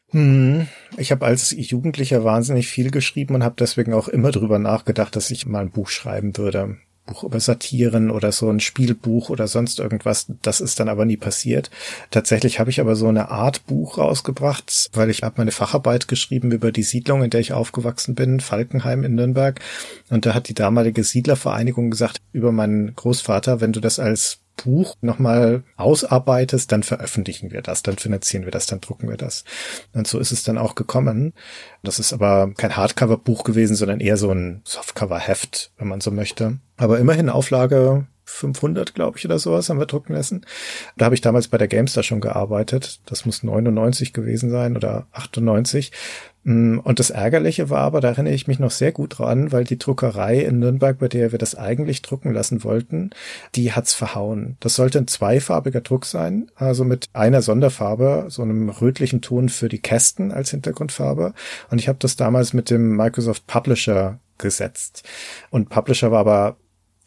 Hm, 0.08 0.66
ich 0.96 1.12
habe 1.12 1.26
als 1.26 1.50
Jugendlicher 1.50 2.24
wahnsinnig 2.24 2.68
viel 2.68 2.90
geschrieben 2.90 3.34
und 3.34 3.44
habe 3.44 3.56
deswegen 3.58 3.92
auch 3.92 4.08
immer 4.08 4.30
drüber 4.30 4.58
nachgedacht, 4.58 5.14
dass 5.14 5.30
ich 5.30 5.44
mal 5.44 5.60
ein 5.60 5.72
Buch 5.72 5.90
schreiben 5.90 6.38
würde. 6.38 6.78
Buch 7.06 7.24
über 7.24 7.40
Satiren 7.40 8.10
oder 8.10 8.32
so 8.32 8.48
ein 8.48 8.60
Spielbuch 8.60 9.30
oder 9.30 9.48
sonst 9.48 9.80
irgendwas. 9.80 10.26
Das 10.42 10.60
ist 10.60 10.78
dann 10.78 10.88
aber 10.88 11.04
nie 11.04 11.16
passiert. 11.16 11.70
Tatsächlich 12.10 12.60
habe 12.60 12.70
ich 12.70 12.80
aber 12.80 12.94
so 12.94 13.08
eine 13.08 13.30
Art 13.30 13.66
Buch 13.66 13.98
rausgebracht, 13.98 14.90
weil 14.92 15.10
ich 15.10 15.22
habe 15.22 15.34
meine 15.38 15.50
Facharbeit 15.50 16.06
geschrieben 16.08 16.52
über 16.52 16.70
die 16.70 16.82
Siedlung, 16.82 17.22
in 17.24 17.30
der 17.30 17.40
ich 17.40 17.52
aufgewachsen 17.52 18.14
bin, 18.14 18.40
Falkenheim 18.40 19.04
in 19.04 19.14
Nürnberg. 19.14 19.60
Und 20.10 20.26
da 20.26 20.34
hat 20.34 20.48
die 20.48 20.54
damalige 20.54 21.02
Siedlervereinigung 21.02 21.90
gesagt 21.90 22.20
über 22.32 22.52
meinen 22.52 22.94
Großvater, 22.94 23.60
wenn 23.60 23.72
du 23.72 23.80
das 23.80 23.98
als 23.98 24.41
Buch 24.56 24.96
nochmal 25.00 25.64
ausarbeitest, 25.76 26.70
dann 26.70 26.82
veröffentlichen 26.82 27.50
wir 27.50 27.62
das, 27.62 27.82
dann 27.82 27.96
finanzieren 27.96 28.44
wir 28.44 28.50
das, 28.50 28.66
dann 28.66 28.80
drucken 28.80 29.08
wir 29.08 29.16
das. 29.16 29.44
Und 29.92 30.06
so 30.06 30.18
ist 30.18 30.32
es 30.32 30.44
dann 30.44 30.58
auch 30.58 30.74
gekommen. 30.74 31.32
Das 31.82 31.98
ist 31.98 32.12
aber 32.12 32.52
kein 32.56 32.76
Hardcover-Buch 32.76 33.44
gewesen, 33.44 33.76
sondern 33.76 34.00
eher 34.00 34.16
so 34.16 34.30
ein 34.30 34.62
Softcover-Heft, 34.64 35.72
wenn 35.78 35.88
man 35.88 36.00
so 36.00 36.10
möchte. 36.10 36.58
Aber 36.76 36.98
immerhin 36.98 37.28
Auflage 37.28 38.06
500, 38.32 38.94
glaube 38.94 39.18
ich, 39.18 39.24
oder 39.24 39.38
sowas 39.38 39.68
haben 39.68 39.78
wir 39.78 39.86
drucken 39.86 40.14
lassen. 40.14 40.44
Da 40.96 41.06
habe 41.06 41.14
ich 41.14 41.20
damals 41.20 41.48
bei 41.48 41.58
der 41.58 41.68
Gamestar 41.68 42.02
schon 42.02 42.20
gearbeitet. 42.20 43.00
Das 43.06 43.26
muss 43.26 43.42
99 43.42 44.12
gewesen 44.12 44.50
sein 44.50 44.76
oder 44.76 45.06
98. 45.12 45.92
Mm, 46.44 46.78
und 46.78 46.98
das 46.98 47.10
Ärgerliche 47.10 47.70
war 47.70 47.80
aber, 47.80 48.00
da 48.00 48.08
erinnere 48.08 48.34
ich 48.34 48.48
mich 48.48 48.58
noch 48.58 48.70
sehr 48.70 48.90
gut 48.90 49.18
dran, 49.18 49.52
weil 49.52 49.64
die 49.64 49.78
Druckerei 49.78 50.40
in 50.40 50.58
Nürnberg, 50.58 50.98
bei 50.98 51.08
der 51.08 51.30
wir 51.30 51.38
das 51.38 51.54
eigentlich 51.54 52.02
drucken 52.02 52.32
lassen 52.32 52.64
wollten, 52.64 53.10
die 53.54 53.72
hat's 53.72 53.94
verhauen. 53.94 54.56
Das 54.60 54.74
sollte 54.74 54.98
ein 54.98 55.08
zweifarbiger 55.08 55.82
Druck 55.82 56.06
sein, 56.06 56.50
also 56.56 56.84
mit 56.84 57.08
einer 57.12 57.42
Sonderfarbe, 57.42 58.26
so 58.28 58.42
einem 58.42 58.70
rötlichen 58.70 59.20
Ton 59.20 59.50
für 59.50 59.68
die 59.68 59.80
Kästen 59.80 60.32
als 60.32 60.50
Hintergrundfarbe. 60.50 61.34
Und 61.70 61.78
ich 61.78 61.88
habe 61.88 61.98
das 62.00 62.16
damals 62.16 62.52
mit 62.54 62.70
dem 62.70 62.96
Microsoft 62.96 63.46
Publisher 63.46 64.18
gesetzt. 64.38 65.04
Und 65.50 65.68
Publisher 65.68 66.10
war 66.10 66.20
aber 66.20 66.56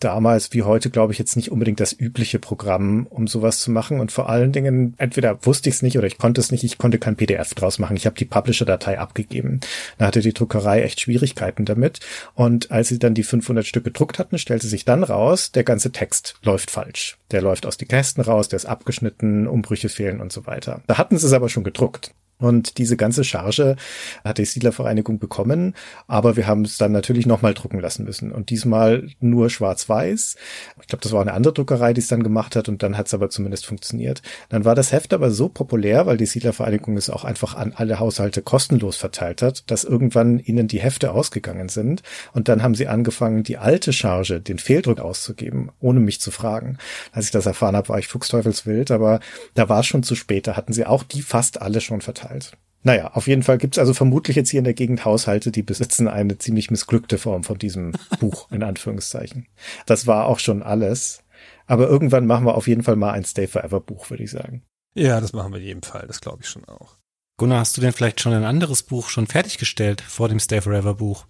damals 0.05 0.53
wie 0.53 0.61
heute, 0.61 0.91
glaube 0.91 1.11
ich, 1.11 1.19
jetzt 1.19 1.35
nicht 1.35 1.51
unbedingt 1.51 1.79
das 1.79 1.91
übliche 1.91 2.37
Programm, 2.37 3.07
um 3.09 3.25
sowas 3.25 3.59
zu 3.59 3.71
machen. 3.71 3.99
Und 3.99 4.11
vor 4.11 4.29
allen 4.29 4.51
Dingen, 4.51 4.93
entweder 4.97 5.43
wusste 5.45 5.67
ich 5.69 5.75
es 5.75 5.81
nicht 5.81 5.97
oder 5.97 6.05
ich 6.05 6.19
konnte 6.19 6.39
es 6.39 6.51
nicht, 6.51 6.63
ich 6.63 6.77
konnte 6.77 6.99
kein 6.99 7.15
PDF 7.15 7.55
draus 7.55 7.79
machen. 7.79 7.97
Ich 7.97 8.05
habe 8.05 8.15
die 8.15 8.25
Publisher-Datei 8.25 8.99
abgegeben. 8.99 9.61
Da 9.97 10.05
hatte 10.05 10.21
die 10.21 10.33
Druckerei 10.33 10.83
echt 10.83 11.01
Schwierigkeiten 11.01 11.65
damit. 11.65 12.01
Und 12.35 12.71
als 12.71 12.89
sie 12.89 12.99
dann 12.99 13.15
die 13.15 13.23
500 13.23 13.65
Stück 13.65 13.83
gedruckt 13.83 14.19
hatten, 14.19 14.37
stellte 14.37 14.67
sich 14.67 14.85
dann 14.85 15.03
raus, 15.03 15.51
der 15.51 15.63
ganze 15.63 15.91
Text 15.91 16.35
läuft 16.43 16.69
falsch. 16.69 17.17
Der 17.31 17.41
läuft 17.41 17.65
aus 17.65 17.77
die 17.77 17.87
Kästen 17.87 18.23
raus, 18.23 18.47
der 18.47 18.57
ist 18.57 18.65
abgeschnitten, 18.65 19.47
Umbrüche 19.47 19.89
fehlen 19.89 20.21
und 20.21 20.31
so 20.31 20.45
weiter. 20.45 20.81
Da 20.85 20.99
hatten 20.99 21.17
sie 21.17 21.25
es 21.25 21.33
aber 21.33 21.49
schon 21.49 21.63
gedruckt. 21.63 22.13
Und 22.37 22.77
diese 22.79 22.97
ganze 22.97 23.23
Charge 23.23 23.77
hat 24.25 24.39
die 24.39 24.45
Siedlervereinigung 24.45 25.19
bekommen, 25.19 25.73
aber 26.07 26.35
wir 26.35 26.47
haben 26.47 26.65
es 26.65 26.77
dann 26.77 26.91
natürlich 26.91 27.25
nochmal 27.25 27.53
drucken 27.53 27.79
lassen 27.79 28.03
müssen. 28.03 28.33
Und 28.33 28.49
diesmal 28.49 29.07
nur 29.21 29.49
schwarz-weiß. 29.49 30.35
Ich 30.81 30.87
glaube, 30.87 31.01
das 31.01 31.13
war 31.13 31.21
eine 31.21 31.33
andere 31.33 31.53
Druckerei, 31.53 31.93
die 31.93 32.01
es 32.01 32.09
dann 32.09 32.23
gemacht 32.23 32.57
hat 32.57 32.67
und 32.67 32.83
dann 32.83 32.97
hat 32.97 33.07
es 33.07 33.13
aber 33.13 33.29
zumindest 33.29 33.65
funktioniert. 33.65 34.21
Dann 34.49 34.65
war 34.65 34.75
das 34.75 34.91
Heft 34.91 35.13
aber 35.13 35.31
so 35.31 35.47
populär, 35.47 36.07
weil 36.07 36.17
die 36.17 36.25
Siedlervereinigung 36.25 36.97
es 36.97 37.09
auch 37.09 37.23
einfach 37.23 37.55
an 37.55 37.71
alle 37.73 37.99
Haushalte 37.99 38.41
kostenlos 38.41 38.97
verteilt 38.97 39.41
hat, 39.41 39.63
dass 39.71 39.85
irgendwann 39.85 40.39
ihnen 40.39 40.67
die 40.67 40.81
Hefte 40.81 41.11
ausgegangen 41.11 41.69
sind. 41.69 42.03
Und 42.33 42.49
dann 42.49 42.63
haben 42.63 42.75
sie 42.75 42.87
angefangen, 42.87 43.43
die 43.43 43.57
alte 43.57 43.93
Charge, 43.93 44.41
den 44.41 44.59
Fehldruck 44.59 44.99
auszugeben, 44.99 45.71
ohne 45.79 46.01
mich 46.01 46.19
zu 46.19 46.31
fragen. 46.31 46.79
Als 47.13 47.25
ich 47.25 47.31
das 47.31 47.45
erfahren 47.45 47.77
habe, 47.77 47.87
war 47.87 47.99
ich 47.99 48.09
fuchsteufelswild, 48.09 48.91
aber 48.91 49.21
da 49.53 49.69
war 49.69 49.79
es 49.79 49.85
schon 49.85 50.03
zu 50.03 50.15
spät. 50.15 50.47
Da 50.47 50.57
hatten 50.57 50.73
sie 50.73 50.85
auch 50.85 51.03
die 51.03 51.21
fast 51.21 51.61
alle 51.61 51.79
schon 51.79 52.01
verteilt 52.01 52.24
verteilt. 52.25 52.57
Naja, 52.83 53.11
auf 53.13 53.27
jeden 53.27 53.41
Fall 53.41 53.57
gibt's 53.57 53.79
also 53.79 53.95
vermutlich 53.95 54.35
jetzt 54.35 54.49
hier 54.51 54.59
in 54.59 54.63
der 54.63 54.75
Gegend 54.75 55.05
Haushalte, 55.05 55.51
die 55.51 55.63
besitzen 55.63 56.07
eine 56.07 56.37
ziemlich 56.37 56.69
missglückte 56.69 57.17
Form 57.17 57.43
von 57.43 57.57
diesem 57.57 57.93
Buch, 58.19 58.51
in 58.51 58.61
Anführungszeichen. 58.61 59.47
Das 59.87 60.05
war 60.05 60.25
auch 60.27 60.39
schon 60.39 60.61
alles. 60.61 61.23
Aber 61.65 61.87
irgendwann 61.87 62.27
machen 62.27 62.45
wir 62.45 62.55
auf 62.55 62.67
jeden 62.67 62.83
Fall 62.83 62.95
mal 62.95 63.11
ein 63.11 63.25
Stay 63.25 63.47
Forever 63.47 63.79
Buch, 63.79 64.09
würde 64.11 64.23
ich 64.23 64.31
sagen. 64.31 64.61
Ja, 64.93 65.19
das 65.19 65.33
machen 65.33 65.51
wir 65.51 65.59
in 65.59 65.65
jedem 65.65 65.81
Fall, 65.81 66.05
das 66.07 66.21
glaube 66.21 66.43
ich 66.43 66.49
schon 66.49 66.63
auch. 66.65 66.97
Gunnar, 67.37 67.59
hast 67.59 67.75
du 67.75 67.81
denn 67.81 67.91
vielleicht 67.91 68.21
schon 68.21 68.33
ein 68.33 68.45
anderes 68.45 68.83
Buch 68.83 69.09
schon 69.09 69.27
fertiggestellt 69.27 70.01
vor 70.01 70.29
dem 70.29 70.39
Stay 70.39 70.61
Forever 70.61 70.93
Buch? 70.93 71.25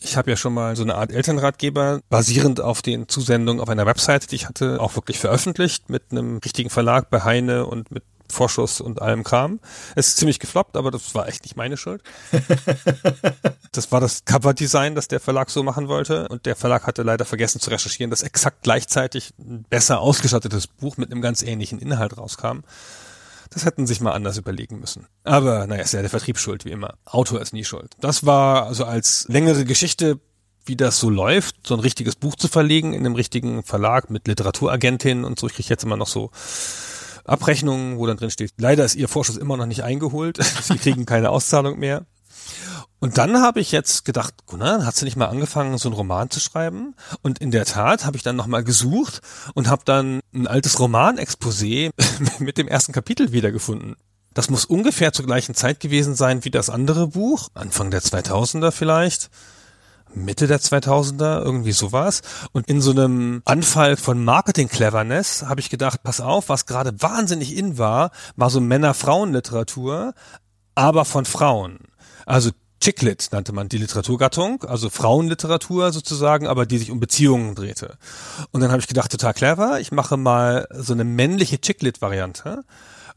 Ich 0.00 0.16
habe 0.16 0.30
ja 0.30 0.36
schon 0.36 0.54
mal 0.54 0.74
so 0.76 0.82
eine 0.82 0.94
Art 0.94 1.12
Elternratgeber 1.12 2.00
basierend 2.08 2.60
auf 2.60 2.80
den 2.80 3.08
Zusendungen 3.08 3.60
auf 3.60 3.68
einer 3.68 3.86
Webseite, 3.86 4.28
die 4.28 4.36
ich 4.36 4.48
hatte, 4.48 4.80
auch 4.80 4.96
wirklich 4.96 5.18
veröffentlicht 5.18 5.90
mit 5.90 6.04
einem 6.10 6.38
richtigen 6.38 6.70
Verlag 6.70 7.10
bei 7.10 7.22
Heine 7.22 7.66
und 7.66 7.90
mit 7.90 8.04
Vorschuss 8.30 8.80
und 8.80 9.02
allem 9.02 9.24
Kram. 9.24 9.60
Es 9.94 10.08
ist 10.08 10.16
ziemlich 10.18 10.38
gefloppt, 10.38 10.76
aber 10.76 10.90
das 10.90 11.14
war 11.14 11.28
echt 11.28 11.42
nicht 11.44 11.56
meine 11.56 11.76
Schuld. 11.76 12.02
das 13.72 13.92
war 13.92 14.00
das 14.00 14.24
Coverdesign, 14.24 14.94
das 14.94 15.08
der 15.08 15.20
Verlag 15.20 15.50
so 15.50 15.62
machen 15.62 15.88
wollte. 15.88 16.28
Und 16.28 16.46
der 16.46 16.56
Verlag 16.56 16.86
hatte 16.86 17.02
leider 17.02 17.24
vergessen 17.24 17.60
zu 17.60 17.70
recherchieren, 17.70 18.10
dass 18.10 18.22
exakt 18.22 18.62
gleichzeitig 18.62 19.34
ein 19.38 19.64
besser 19.68 20.00
ausgestattetes 20.00 20.66
Buch 20.66 20.96
mit 20.96 21.10
einem 21.10 21.22
ganz 21.22 21.42
ähnlichen 21.42 21.78
Inhalt 21.78 22.16
rauskam. 22.16 22.60
Das 23.50 23.66
hätten 23.66 23.86
sich 23.86 24.00
mal 24.00 24.12
anders 24.12 24.38
überlegen 24.38 24.80
müssen. 24.80 25.06
Aber 25.24 25.66
naja, 25.66 25.82
ist 25.82 25.92
ja 25.92 26.00
der 26.00 26.10
Vertrieb 26.10 26.38
schuld, 26.38 26.64
wie 26.64 26.70
immer. 26.70 26.94
Autor 27.04 27.40
ist 27.40 27.52
nie 27.52 27.64
schuld. 27.64 27.94
Das 28.00 28.24
war 28.24 28.66
also 28.66 28.84
als 28.84 29.26
längere 29.28 29.64
Geschichte 29.64 30.18
wie 30.64 30.76
das 30.76 30.98
so 30.98 31.10
läuft, 31.10 31.66
so 31.66 31.74
ein 31.74 31.80
richtiges 31.80 32.16
Buch 32.16 32.36
zu 32.36 32.48
verlegen 32.48 32.92
in 32.92 33.00
einem 33.00 33.14
richtigen 33.14 33.62
Verlag 33.62 34.10
mit 34.10 34.28
Literaturagentin 34.28 35.24
und 35.24 35.38
so. 35.38 35.48
Ich 35.48 35.54
kriege 35.54 35.68
jetzt 35.68 35.84
immer 35.84 35.96
noch 35.96 36.06
so 36.06 36.30
Abrechnungen, 37.24 37.98
wo 37.98 38.06
dann 38.06 38.16
drin 38.16 38.30
steht, 38.30 38.52
leider 38.58 38.84
ist 38.84 38.94
Ihr 38.94 39.08
Vorschuss 39.08 39.36
immer 39.36 39.56
noch 39.56 39.66
nicht 39.66 39.82
eingeholt. 39.82 40.38
Sie 40.62 40.76
kriegen 40.76 41.06
keine 41.06 41.30
Auszahlung 41.30 41.78
mehr. 41.78 42.06
Und 43.02 43.18
dann 43.18 43.42
habe 43.42 43.58
ich 43.58 43.72
jetzt 43.72 44.04
gedacht, 44.04 44.46
Gunnar, 44.46 44.86
hast 44.86 45.00
du 45.00 45.04
nicht 45.04 45.16
mal 45.16 45.26
angefangen, 45.26 45.76
so 45.76 45.88
einen 45.88 45.96
Roman 45.96 46.30
zu 46.30 46.38
schreiben? 46.38 46.94
Und 47.20 47.40
in 47.40 47.50
der 47.50 47.64
Tat 47.64 48.04
habe 48.04 48.16
ich 48.16 48.22
dann 48.22 48.36
nochmal 48.36 48.62
gesucht 48.62 49.20
und 49.54 49.68
habe 49.68 49.82
dann 49.84 50.20
ein 50.32 50.46
altes 50.46 50.78
Romanexposé 50.78 51.90
mit 52.38 52.58
dem 52.58 52.68
ersten 52.68 52.92
Kapitel 52.92 53.32
wiedergefunden. 53.32 53.96
Das 54.34 54.50
muss 54.50 54.64
ungefähr 54.64 55.12
zur 55.12 55.26
gleichen 55.26 55.56
Zeit 55.56 55.80
gewesen 55.80 56.14
sein 56.14 56.44
wie 56.44 56.50
das 56.50 56.70
andere 56.70 57.08
Buch, 57.08 57.48
Anfang 57.54 57.90
der 57.90 58.02
2000er 58.02 58.70
vielleicht. 58.70 59.30
Mitte 60.14 60.46
der 60.46 60.60
2000er, 60.60 61.42
irgendwie 61.42 61.72
sowas. 61.72 62.22
Und 62.52 62.68
in 62.68 62.80
so 62.80 62.90
einem 62.90 63.42
Anfall 63.44 63.96
von 63.96 64.24
Marketing-Cleverness 64.24 65.44
habe 65.44 65.60
ich 65.60 65.70
gedacht, 65.70 66.02
pass 66.02 66.20
auf, 66.20 66.48
was 66.48 66.66
gerade 66.66 67.00
wahnsinnig 67.00 67.56
in 67.56 67.78
war, 67.78 68.10
war 68.36 68.50
so 68.50 68.60
Männer-Frauen-Literatur, 68.60 70.14
aber 70.74 71.04
von 71.04 71.24
Frauen. 71.24 71.78
Also 72.26 72.50
Chicklit 72.82 73.28
nannte 73.30 73.52
man 73.52 73.68
die 73.68 73.78
Literaturgattung, 73.78 74.64
also 74.64 74.90
Frauenliteratur 74.90 75.92
sozusagen, 75.92 76.48
aber 76.48 76.66
die 76.66 76.78
sich 76.78 76.90
um 76.90 76.98
Beziehungen 76.98 77.54
drehte. 77.54 77.96
Und 78.50 78.60
dann 78.60 78.72
habe 78.72 78.80
ich 78.80 78.88
gedacht, 78.88 79.12
total 79.12 79.34
clever, 79.34 79.78
ich 79.78 79.92
mache 79.92 80.16
mal 80.16 80.66
so 80.72 80.92
eine 80.92 81.04
männliche 81.04 81.60
Chicklit-Variante 81.60 82.64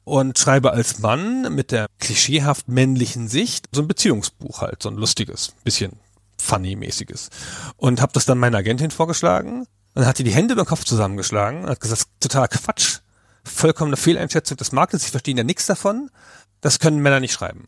und 0.04 0.38
schreibe 0.38 0.72
als 0.72 1.00
Mann 1.00 1.54
mit 1.54 1.72
der 1.72 1.88
klischeehaft 2.00 2.68
männlichen 2.68 3.28
Sicht 3.28 3.68
so 3.72 3.82
ein 3.82 3.88
Beziehungsbuch 3.88 4.62
halt, 4.62 4.84
so 4.84 4.90
ein 4.90 4.98
lustiges, 4.98 5.54
bisschen 5.64 5.94
funny-mäßiges. 6.38 7.30
Und 7.78 8.02
habe 8.02 8.14
das 8.14 8.26
dann 8.26 8.38
meiner 8.38 8.60
Agentin 8.60 8.92
vorgeschlagen 8.92 9.62
und 9.62 9.68
dann 9.94 10.08
hat 10.08 10.20
die 10.20 10.24
die 10.24 10.34
Hände 10.34 10.54
über 10.54 10.64
den 10.64 10.68
Kopf 10.68 10.84
zusammengeschlagen 10.84 11.64
und 11.64 11.70
hat 11.70 11.80
gesagt, 11.80 12.08
totaler 12.20 12.48
Quatsch, 12.48 13.00
vollkommene 13.44 13.98
Fehleinschätzung 13.98 14.58
des 14.58 14.72
Marktes, 14.72 15.04
sie 15.04 15.12
verstehen 15.12 15.38
ja 15.38 15.44
nichts 15.44 15.66
davon, 15.66 16.10
das 16.62 16.80
können 16.80 17.00
Männer 17.00 17.20
nicht 17.20 17.34
schreiben. 17.34 17.68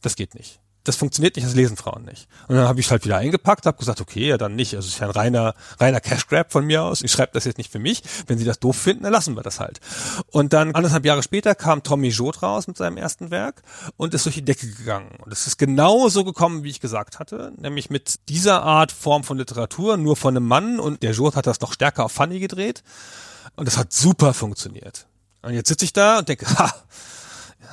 Das 0.00 0.16
geht 0.16 0.34
nicht 0.34 0.61
das 0.84 0.96
funktioniert 0.96 1.36
nicht, 1.36 1.46
das 1.46 1.54
lesen 1.54 1.76
Frauen 1.76 2.04
nicht. 2.04 2.28
Und 2.48 2.56
dann 2.56 2.66
habe 2.66 2.80
ich 2.80 2.90
halt 2.90 3.04
wieder 3.04 3.16
eingepackt, 3.16 3.66
habe 3.66 3.78
gesagt, 3.78 4.00
okay, 4.00 4.28
ja 4.28 4.38
dann 4.38 4.56
nicht. 4.56 4.74
Also 4.74 4.86
es 4.86 4.94
ist 4.94 5.00
ja 5.00 5.06
ein 5.06 5.12
reiner, 5.12 5.54
reiner 5.78 6.00
Cash 6.00 6.26
Grab 6.26 6.52
von 6.52 6.64
mir 6.64 6.82
aus. 6.82 7.02
Ich 7.02 7.12
schreibe 7.12 7.32
das 7.34 7.44
jetzt 7.44 7.58
nicht 7.58 7.70
für 7.70 7.78
mich. 7.78 8.02
Wenn 8.26 8.38
sie 8.38 8.44
das 8.44 8.58
doof 8.58 8.76
finden, 8.76 9.04
dann 9.04 9.12
lassen 9.12 9.36
wir 9.36 9.42
das 9.42 9.60
halt. 9.60 9.80
Und 10.30 10.52
dann 10.52 10.74
anderthalb 10.74 11.04
Jahre 11.04 11.22
später 11.22 11.54
kam 11.54 11.82
Tommy 11.82 12.08
Jod 12.08 12.42
raus 12.42 12.66
mit 12.66 12.76
seinem 12.76 12.96
ersten 12.96 13.30
Werk 13.30 13.62
und 13.96 14.14
ist 14.14 14.24
durch 14.26 14.34
die 14.34 14.44
Decke 14.44 14.66
gegangen. 14.66 15.16
Und 15.24 15.32
es 15.32 15.46
ist 15.46 15.58
genau 15.58 16.08
so 16.08 16.24
gekommen, 16.24 16.64
wie 16.64 16.70
ich 16.70 16.80
gesagt 16.80 17.20
hatte, 17.20 17.52
nämlich 17.56 17.90
mit 17.90 18.28
dieser 18.28 18.62
Art 18.62 18.90
Form 18.90 19.22
von 19.22 19.38
Literatur, 19.38 19.96
nur 19.96 20.16
von 20.16 20.36
einem 20.36 20.46
Mann. 20.46 20.80
Und 20.80 21.02
der 21.02 21.12
Jod 21.12 21.36
hat 21.36 21.46
das 21.46 21.60
noch 21.60 21.72
stärker 21.72 22.04
auf 22.04 22.12
Funny 22.12 22.40
gedreht. 22.40 22.82
Und 23.54 23.66
das 23.66 23.76
hat 23.76 23.92
super 23.92 24.34
funktioniert. 24.34 25.06
Und 25.42 25.54
jetzt 25.54 25.68
sitze 25.68 25.84
ich 25.84 25.92
da 25.92 26.18
und 26.18 26.28
denke, 26.28 26.46
ha, 26.58 26.74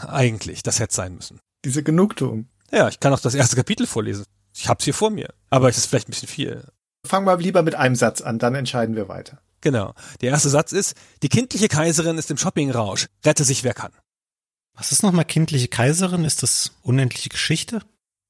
eigentlich, 0.08 0.64
das 0.64 0.80
hätte 0.80 0.94
sein 0.94 1.16
müssen. 1.16 1.40
Diese 1.66 1.84
Genugtuung. 1.84 2.48
Ja, 2.72 2.88
ich 2.88 3.00
kann 3.00 3.14
auch 3.14 3.20
das 3.20 3.36
erste 3.36 3.56
Kapitel 3.56 3.88
vorlesen. 3.88 4.26
Ich 4.54 4.68
hab's 4.68 4.84
hier 4.84 4.94
vor 4.94 5.10
mir. 5.10 5.34
Aber 5.50 5.70
es 5.70 5.78
ist 5.78 5.88
vielleicht 5.88 6.10
ein 6.10 6.12
bisschen 6.12 6.28
viel. 6.28 6.64
Fangen 7.06 7.26
wir 7.26 7.38
lieber 7.38 7.64
mit 7.64 7.76
einem 7.76 7.96
Satz 7.96 8.22
an, 8.22 8.40
dann 8.40 8.56
entscheiden 8.56 8.96
wir 8.96 9.08
weiter. 9.08 9.40
Genau. 9.62 9.94
Der 10.22 10.32
erste 10.32 10.50
Satz 10.50 10.72
ist, 10.72 10.96
die 11.22 11.30
kindliche 11.30 11.68
Kaiserin 11.68 12.18
ist 12.18 12.32
im 12.32 12.38
Shoppingrausch. 12.38 13.08
Rette 13.26 13.44
sich, 13.44 13.64
wer 13.64 13.74
kann. 13.74 13.92
Was 14.74 14.92
ist 14.92 15.04
nochmal 15.04 15.26
kindliche 15.26 15.68
Kaiserin? 15.68 16.24
Ist 16.24 16.44
das 16.44 16.72
unendliche 16.82 17.30
Geschichte? 17.30 17.82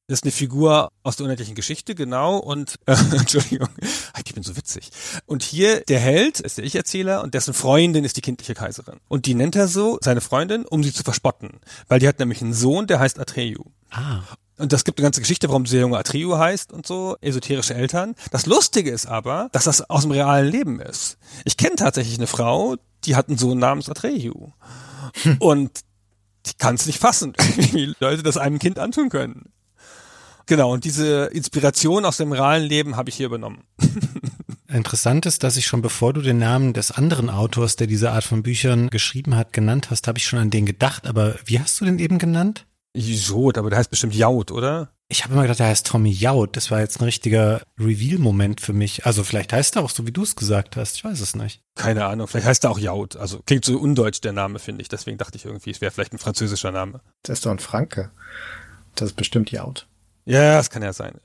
Das 0.10 0.20
ist 0.20 0.24
eine 0.24 0.32
Figur 0.32 0.92
aus 1.04 1.18
der 1.18 1.26
unendlichen 1.26 1.54
Geschichte, 1.54 1.94
genau. 1.94 2.38
Und 2.38 2.80
äh, 2.88 2.96
Entschuldigung, 3.12 3.70
ich 4.26 4.34
bin 4.34 4.42
so 4.42 4.58
witzig. 4.58 4.90
Und 5.28 5.44
hier 5.44 5.82
der 5.82 6.00
Held 6.00 6.40
ist 6.40 6.58
der 6.58 6.66
Ich-Erzähler 6.66 7.22
und 7.22 7.36
dessen 7.36 7.54
Freundin 7.54 8.04
ist 8.04 8.18
die 8.18 8.22
kindliche 8.22 8.56
Kaiserin. 8.56 9.00
Und 9.08 9.28
die 9.28 9.36
nennt 9.36 9.56
er 9.56 9.68
so, 9.68 10.00
seine 10.02 10.22
Freundin, 10.22 10.66
um 10.66 10.84
sie 10.84 10.92
zu 10.92 11.04
verspotten. 11.04 11.60
Weil 11.88 12.00
die 12.00 12.08
hat 12.08 12.18
nämlich 12.18 12.42
einen 12.42 12.54
Sohn, 12.54 12.88
der 12.88 13.00
heißt 13.00 13.20
Atreyu. 13.20 13.66
Ah. 13.92 14.22
Und 14.58 14.74
das 14.74 14.84
gibt 14.84 14.98
eine 14.98 15.06
ganze 15.06 15.22
Geschichte, 15.22 15.48
warum 15.50 15.66
dieser 15.66 15.82
Junge 15.82 16.00
Atreyu 16.00 16.40
heißt 16.40 16.74
und 16.74 16.88
so, 16.88 17.16
esoterische 17.22 17.76
Eltern. 17.76 18.16
Das 18.32 18.48
Lustige 18.48 18.90
ist 18.90 19.06
aber, 19.06 19.50
dass 19.52 19.66
das 19.66 19.92
aus 19.92 20.02
dem 20.02 20.12
realen 20.12 20.52
Leben 20.52 20.80
ist. 20.80 21.20
Ich 21.46 21.56
kenne 21.56 21.76
tatsächlich 21.76 22.18
eine 22.18 22.26
Frau, 22.26 22.78
die 23.06 23.16
hat 23.16 23.28
einen 23.30 23.38
Sohn 23.38 23.60
namens 23.60 23.90
Atreyu. 23.90 24.54
Hm. 25.22 25.38
Und 25.38 25.82
ich 26.48 26.58
kann 26.58 26.74
es 26.74 26.88
nicht 26.88 26.98
fassen, 26.98 27.34
wie 27.58 27.94
Leute 28.00 28.24
das 28.24 28.38
einem 28.38 28.58
Kind 28.58 28.80
antun 28.80 29.10
können. 29.10 29.52
Genau, 30.50 30.74
und 30.74 30.84
diese 30.84 31.26
Inspiration 31.26 32.06
aus 32.06 32.18
dem 32.18 32.32
realen 32.32 32.64
Leben 32.64 32.96
habe 32.96 33.12
ich 33.12 33.16
hier 33.16 33.28
übernommen. 33.28 33.66
Interessant 34.68 35.28
ist, 35.28 35.44
dass 35.44 35.58
ich 35.58 35.68
schon 35.68 35.84
bevor 35.84 36.12
du 36.12 36.22
den 36.22 36.40
Namen 36.40 36.74
des 36.74 36.90
anderen 36.90 37.30
Autors, 37.30 37.76
der 37.76 37.86
diese 37.86 38.12
Art 38.12 38.24
von 38.24 38.42
Büchern 38.42 38.90
geschrieben 38.90 39.36
hat, 39.36 39.54
genannt 39.54 39.92
hast, 39.92 40.08
habe 40.08 40.18
ich 40.18 40.26
schon 40.26 40.40
an 40.40 40.50
den 40.50 40.66
gedacht. 40.66 41.06
Aber 41.06 41.36
wie 41.46 41.60
hast 41.60 41.80
du 41.80 41.86
den 41.86 42.00
eben 42.00 42.18
genannt? 42.18 42.66
Jod, 42.96 43.60
aber 43.60 43.70
der 43.70 43.78
heißt 43.78 43.92
bestimmt 43.92 44.16
Jaud, 44.16 44.50
oder? 44.50 44.90
Ich 45.08 45.24
habe 45.24 45.34
immer 45.34 45.44
gedacht, 45.44 45.60
der 45.60 45.68
heißt 45.68 45.86
Tommy 45.86 46.10
Jaud. 46.10 46.58
Das 46.58 46.72
war 46.72 46.80
jetzt 46.80 47.00
ein 47.00 47.04
richtiger 47.04 47.62
Reveal-Moment 47.80 48.60
für 48.60 48.74
mich. 48.74 49.06
Also 49.06 49.24
vielleicht 49.24 49.54
heißt 49.54 49.76
er 49.76 49.84
auch 49.84 49.92
so, 49.92 50.08
wie 50.08 50.12
du 50.12 50.24
es 50.24 50.36
gesagt 50.36 50.78
hast. 50.78 50.96
Ich 50.96 51.04
weiß 51.04 51.20
es 51.20 51.36
nicht. 51.36 51.62
Keine 51.76 52.06
Ahnung. 52.06 52.28
Vielleicht 52.28 52.48
heißt 52.48 52.64
er 52.64 52.72
auch 52.72 52.80
Jaud. 52.80 53.18
Also 53.18 53.40
klingt 53.46 53.66
so 53.66 53.78
undeutsch 53.78 54.22
der 54.22 54.34
Name, 54.34 54.58
finde 54.58 54.82
ich. 54.82 54.90
Deswegen 54.90 55.20
dachte 55.20 55.38
ich 55.38 55.46
irgendwie, 55.46 55.70
es 55.70 55.80
wäre 55.80 55.92
vielleicht 55.92 56.14
ein 56.14 56.18
französischer 56.18 56.72
Name. 56.72 57.02
Das 57.22 57.38
ist 57.38 57.46
doch 57.46 57.52
ein 57.52 57.60
Franke. 57.60 58.10
Das 58.96 59.10
ist 59.10 59.16
bestimmt 59.16 59.52
Jaud. 59.52 59.86
Ja, 60.30 60.58
das 60.58 60.70
kann 60.70 60.84
ja 60.84 60.94
sein. 60.94 61.20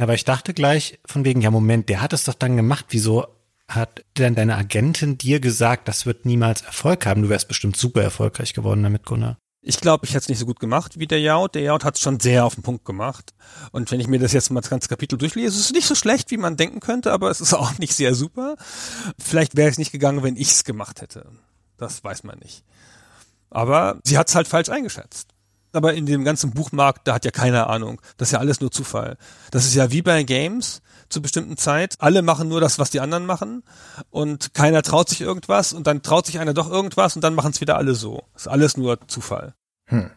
Aber 0.00 0.14
ich 0.14 0.24
dachte 0.24 0.52
gleich 0.52 0.98
von 1.06 1.24
wegen, 1.24 1.40
ja 1.40 1.50
Moment, 1.50 1.88
der 1.88 2.02
hat 2.02 2.12
es 2.12 2.24
doch 2.24 2.34
dann 2.34 2.56
gemacht. 2.56 2.86
Wieso 2.90 3.28
hat 3.68 4.04
denn 4.16 4.34
deine 4.34 4.56
Agentin 4.56 5.16
dir 5.16 5.38
gesagt, 5.38 5.86
das 5.86 6.06
wird 6.06 6.26
niemals 6.26 6.62
Erfolg 6.62 7.06
haben? 7.06 7.22
Du 7.22 7.28
wärst 7.28 7.46
bestimmt 7.46 7.76
super 7.76 8.02
erfolgreich 8.02 8.54
geworden 8.54 8.82
damit, 8.82 9.04
Gunnar. 9.04 9.38
Ich 9.60 9.80
glaube, 9.80 10.06
ich 10.06 10.10
hätte 10.10 10.22
es 10.22 10.28
nicht 10.28 10.38
so 10.38 10.46
gut 10.46 10.58
gemacht 10.58 10.98
wie 10.98 11.06
der 11.06 11.20
Jaud. 11.20 11.54
Der 11.54 11.62
Jaud 11.62 11.84
hat 11.84 11.96
es 11.96 12.00
schon 12.00 12.18
sehr 12.18 12.44
auf 12.44 12.54
den 12.54 12.64
Punkt 12.64 12.84
gemacht. 12.84 13.32
Und 13.70 13.92
wenn 13.92 14.00
ich 14.00 14.08
mir 14.08 14.18
das 14.18 14.32
jetzt 14.32 14.50
mal 14.50 14.60
das 14.60 14.70
ganze 14.70 14.88
Kapitel 14.88 15.18
durchlese, 15.18 15.56
ist 15.56 15.66
es 15.66 15.72
nicht 15.72 15.86
so 15.86 15.94
schlecht, 15.94 16.32
wie 16.32 16.36
man 16.36 16.56
denken 16.56 16.80
könnte, 16.80 17.12
aber 17.12 17.30
es 17.30 17.40
ist 17.40 17.54
auch 17.54 17.78
nicht 17.78 17.94
sehr 17.94 18.14
super. 18.14 18.56
Vielleicht 19.20 19.56
wäre 19.56 19.70
es 19.70 19.78
nicht 19.78 19.92
gegangen, 19.92 20.24
wenn 20.24 20.36
ich 20.36 20.50
es 20.50 20.64
gemacht 20.64 21.00
hätte. 21.00 21.30
Das 21.76 22.02
weiß 22.02 22.24
man 22.24 22.38
nicht. 22.40 22.64
Aber 23.50 24.00
sie 24.04 24.18
hat 24.18 24.28
es 24.28 24.34
halt 24.34 24.48
falsch 24.48 24.68
eingeschätzt. 24.68 25.34
Aber 25.72 25.94
in 25.94 26.06
dem 26.06 26.24
ganzen 26.24 26.52
Buchmarkt, 26.52 27.06
da 27.06 27.14
hat 27.14 27.24
ja 27.24 27.30
keiner 27.30 27.68
Ahnung. 27.68 28.00
Das 28.16 28.28
ist 28.28 28.32
ja 28.32 28.38
alles 28.38 28.60
nur 28.60 28.70
Zufall. 28.70 29.16
Das 29.50 29.64
ist 29.64 29.74
ja 29.74 29.90
wie 29.90 30.02
bei 30.02 30.22
Games 30.22 30.82
zur 31.08 31.22
bestimmten 31.22 31.56
Zeit. 31.56 31.96
Alle 31.98 32.22
machen 32.22 32.48
nur 32.48 32.60
das, 32.60 32.78
was 32.78 32.90
die 32.90 33.00
anderen 33.00 33.26
machen. 33.26 33.62
Und 34.10 34.54
keiner 34.54 34.82
traut 34.82 35.08
sich 35.08 35.20
irgendwas. 35.20 35.72
Und 35.72 35.86
dann 35.86 36.02
traut 36.02 36.26
sich 36.26 36.38
einer 36.38 36.54
doch 36.54 36.70
irgendwas. 36.70 37.16
Und 37.16 37.22
dann 37.22 37.34
machen 37.34 37.50
es 37.50 37.60
wieder 37.60 37.76
alle 37.76 37.94
so. 37.94 38.24
Das 38.32 38.42
ist 38.42 38.48
alles 38.48 38.76
nur 38.76 39.06
Zufall. 39.08 39.54
Hm. 39.86 40.10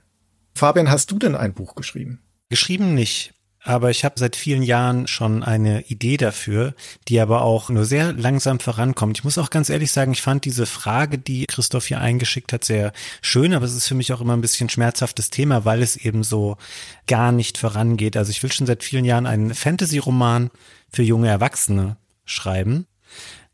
Fabian, 0.54 0.90
hast 0.90 1.12
du 1.12 1.20
denn 1.20 1.36
ein 1.36 1.54
Buch 1.54 1.76
geschrieben? 1.76 2.22
Geschrieben 2.50 2.94
nicht. 2.94 3.34
Aber 3.64 3.92
ich 3.92 4.04
habe 4.04 4.16
seit 4.18 4.36
vielen 4.36 4.64
Jahren 4.64 5.06
schon 5.08 5.44
eine 5.44 5.84
Idee 5.84 6.18
dafür, 6.18 6.74
die 7.08 7.20
aber 7.20 7.44
auch 7.44 7.70
nur 7.70 7.86
sehr 7.86 8.12
langsam 8.12 8.60
vorankommt. 8.60 9.20
Ich 9.20 9.24
muss 9.24 9.38
auch 9.38 9.52
ganz 9.52 9.70
ehrlich 9.70 9.92
sagen, 9.92 10.14
ich 10.14 10.22
fand 10.24 10.46
diese 10.46 10.66
Frage, 10.66 11.20
die 11.20 11.46
Christoph 11.46 11.86
hier 11.86 12.02
eingeschickt 12.02 12.54
hat, 12.54 12.64
sehr 12.64 12.92
schön, 13.22 13.54
aber 13.54 13.66
es 13.66 13.76
ist 13.76 13.88
für 13.88 13.94
mich 13.94 14.14
auch 14.14 14.22
immer 14.22 14.36
ein 14.36 14.42
bisschen 14.42 14.70
schmerzhaftes 14.70 15.30
Thema, 15.30 15.64
weil 15.64 15.84
es 15.84 15.96
eben 15.96 16.24
so 16.24 16.58
gar 17.06 17.32
nicht 17.32 17.60
vorangeht. 17.60 18.18
Also 18.18 18.32
ich 18.32 18.42
will 18.42 18.52
schon 18.52 18.66
seit 18.66 18.84
vielen 18.84 19.06
Jahren 19.06 19.28
einen 19.28 19.54
Fantasy-Roman 19.54 20.50
für 20.92 21.04
junge 21.04 21.30
Erwachsene 21.30 21.98
schreiben. 22.26 22.88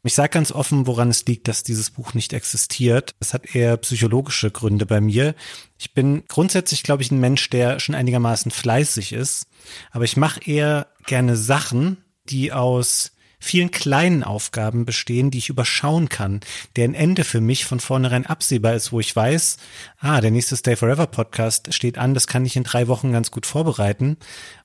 Ich 0.08 0.14
sage 0.14 0.30
ganz 0.30 0.53
offen, 0.53 0.88
woran 0.88 1.10
es 1.10 1.26
liegt, 1.26 1.49
dass 1.49 1.64
dieses 1.64 1.89
Buch 1.89 2.14
nicht 2.14 2.32
existiert. 2.32 3.14
Es 3.20 3.34
hat 3.34 3.53
eher 3.53 3.76
psychologische 3.76 4.49
Gründe 4.51 4.86
bei 4.86 5.01
mir. 5.01 5.36
Ich 5.78 5.93
bin 5.93 6.24
grundsätzlich, 6.30 6.84
glaube 6.84 7.03
ich, 7.03 7.12
ein 7.12 7.20
Mensch, 7.20 7.49
der 7.49 7.82
schon 7.82 7.93
einigermaßen 7.93 8.49
fleißig 8.49 9.12
ist. 9.12 9.47
Aber 9.91 10.05
ich 10.05 10.16
mache 10.16 10.39
eher 10.49 10.88
gerne 11.05 11.36
Sachen, 11.36 11.97
die 12.30 12.53
aus 12.53 13.12
vielen 13.38 13.70
kleinen 13.70 14.24
Aufgaben 14.24 14.86
bestehen, 14.86 15.30
die 15.30 15.39
ich 15.39 15.49
überschauen 15.49 16.08
kann, 16.08 16.39
deren 16.78 16.93
Ende 16.93 17.26
für 17.26 17.41
mich 17.41 17.66
von 17.66 17.82
vornherein 17.82 18.26
absehbar 18.26 18.76
ist, 18.76 18.93
wo 18.93 19.01
ich 19.01 19.14
weiß, 19.14 19.58
ah, 19.99 20.22
der 20.22 20.32
nächste 20.32 20.55
Stay 20.55 20.78
Forever 20.78 21.08
Podcast 21.08 21.74
steht 21.74 21.97
an, 21.97 22.14
das 22.14 22.28
kann 22.28 22.45
ich 22.45 22.55
in 22.55 22.64
drei 22.64 22.88
Wochen 22.88 23.12
ganz 23.12 23.30
gut 23.30 23.45
vorbereiten. 23.45 24.16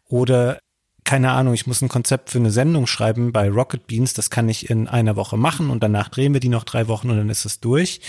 Oder 0.06 0.60
keine 1.04 1.32
Ahnung, 1.32 1.54
ich 1.54 1.66
muss 1.66 1.82
ein 1.82 1.88
Konzept 1.88 2.30
für 2.30 2.38
eine 2.38 2.50
Sendung 2.50 2.86
schreiben 2.86 3.32
bei 3.32 3.50
Rocket 3.50 3.86
Beans, 3.86 4.14
das 4.14 4.30
kann 4.30 4.48
ich 4.48 4.70
in 4.70 4.88
einer 4.88 5.16
Woche 5.16 5.36
machen 5.36 5.70
und 5.70 5.82
danach 5.82 6.08
drehen 6.08 6.32
wir 6.32 6.40
die 6.40 6.48
noch 6.48 6.64
drei 6.64 6.88
Wochen 6.88 7.10
und 7.10 7.16
dann 7.16 7.30
ist 7.30 7.44
es 7.44 7.60
durch. 7.60 8.00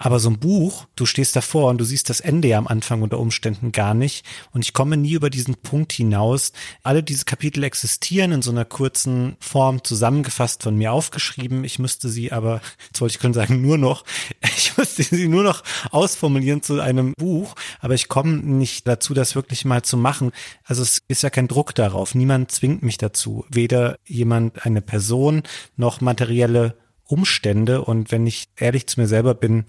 Aber 0.00 0.20
so 0.20 0.30
ein 0.30 0.38
Buch, 0.38 0.86
du 0.94 1.06
stehst 1.06 1.34
davor 1.34 1.70
und 1.70 1.78
du 1.78 1.84
siehst 1.84 2.08
das 2.08 2.20
Ende 2.20 2.46
ja 2.46 2.58
am 2.58 2.68
Anfang 2.68 3.02
unter 3.02 3.18
Umständen 3.18 3.72
gar 3.72 3.94
nicht. 3.94 4.24
Und 4.52 4.64
ich 4.64 4.72
komme 4.72 4.96
nie 4.96 5.14
über 5.14 5.28
diesen 5.28 5.56
Punkt 5.56 5.92
hinaus. 5.92 6.52
Alle 6.84 7.02
diese 7.02 7.24
Kapitel 7.24 7.64
existieren 7.64 8.30
in 8.30 8.40
so 8.40 8.52
einer 8.52 8.64
kurzen 8.64 9.36
Form 9.40 9.82
zusammengefasst 9.82 10.62
von 10.62 10.76
mir 10.76 10.92
aufgeschrieben. 10.92 11.64
Ich 11.64 11.80
müsste 11.80 12.08
sie 12.10 12.30
aber, 12.30 12.60
jetzt 12.86 13.00
wollte 13.00 13.16
ich 13.16 13.18
können 13.18 13.34
sagen, 13.34 13.60
nur 13.60 13.76
noch, 13.76 14.04
ich 14.56 14.76
müsste 14.76 15.02
sie 15.02 15.26
nur 15.26 15.42
noch 15.42 15.64
ausformulieren 15.90 16.62
zu 16.62 16.80
einem 16.80 17.12
Buch. 17.18 17.56
Aber 17.80 17.94
ich 17.94 18.06
komme 18.06 18.34
nicht 18.34 18.86
dazu, 18.86 19.14
das 19.14 19.34
wirklich 19.34 19.64
mal 19.64 19.82
zu 19.82 19.96
machen. 19.96 20.30
Also 20.62 20.82
es 20.82 21.02
ist 21.08 21.24
ja 21.24 21.30
kein 21.30 21.48
Druck 21.48 21.74
darauf. 21.74 22.14
Niemand 22.14 22.37
niemand 22.38 22.52
zwingt 22.52 22.82
mich 22.82 22.98
dazu. 22.98 23.44
Weder 23.48 23.98
jemand, 24.06 24.64
eine 24.64 24.80
Person, 24.80 25.42
noch 25.76 26.00
materielle 26.00 26.76
Umstände. 27.04 27.82
Und 27.82 28.12
wenn 28.12 28.26
ich 28.26 28.48
ehrlich 28.56 28.86
zu 28.86 29.00
mir 29.00 29.08
selber 29.08 29.34
bin, 29.34 29.64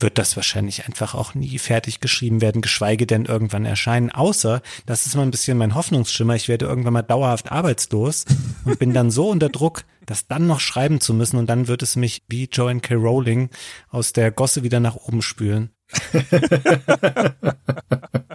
wird 0.00 0.18
das 0.18 0.36
wahrscheinlich 0.36 0.86
einfach 0.86 1.14
auch 1.14 1.34
nie 1.34 1.58
fertig 1.58 2.00
geschrieben 2.00 2.40
werden, 2.40 2.60
geschweige 2.60 3.06
denn 3.06 3.24
irgendwann 3.24 3.64
erscheinen. 3.64 4.10
Außer, 4.10 4.60
das 4.86 5.06
ist 5.06 5.16
mal 5.16 5.22
ein 5.22 5.30
bisschen 5.30 5.58
mein 5.58 5.74
Hoffnungsschimmer, 5.74 6.36
ich 6.36 6.46
werde 6.46 6.66
irgendwann 6.66 6.92
mal 6.92 7.02
dauerhaft 7.02 7.50
arbeitslos 7.50 8.24
und 8.64 8.78
bin 8.78 8.94
dann 8.94 9.10
so 9.10 9.28
unter 9.28 9.48
Druck, 9.48 9.82
das 10.06 10.28
dann 10.28 10.46
noch 10.46 10.60
schreiben 10.60 11.00
zu 11.00 11.14
müssen 11.14 11.36
und 11.36 11.48
dann 11.48 11.66
wird 11.66 11.82
es 11.82 11.96
mich 11.96 12.22
wie 12.28 12.44
Joanne 12.44 12.80
K. 12.80 12.94
Rowling 12.94 13.50
aus 13.88 14.12
der 14.12 14.30
Gosse 14.30 14.62
wieder 14.62 14.78
nach 14.78 14.94
oben 14.94 15.20
spülen. 15.20 15.70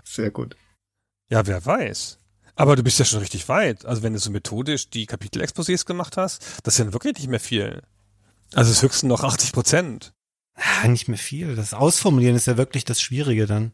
Sehr 0.04 0.32
gut. 0.32 0.58
Ja, 1.30 1.48
wer 1.48 1.66
weiß. 1.66 2.20
Aber 2.56 2.76
du 2.76 2.84
bist 2.84 3.00
ja 3.00 3.06
schon 3.06 3.20
richtig 3.20 3.50
weit. 3.50 3.86
Also 3.86 4.04
wenn 4.04 4.14
du 4.14 4.20
so 4.20 4.30
methodisch 4.30 4.90
die 4.90 5.08
Kapitelexposés 5.08 5.86
gemacht 5.86 6.18
hast, 6.18 6.42
das 6.64 6.76
ist 6.76 6.86
ja 6.86 6.94
wirklich 6.94 7.18
nicht 7.18 7.30
mehr 7.30 7.40
viel. 7.40 7.82
Also 8.54 8.72
es 8.72 8.82
höchstens 8.84 9.10
noch 9.10 9.24
80 9.24 9.52
Prozent. 9.52 10.14
Ah, 10.56 10.88
nicht 10.88 11.08
mehr 11.08 11.18
viel. 11.18 11.56
Das 11.56 11.74
Ausformulieren 11.74 12.36
ist 12.36 12.46
ja 12.46 12.58
wirklich 12.58 12.86
das 12.86 13.02
Schwierige 13.02 13.48
dann. 13.48 13.72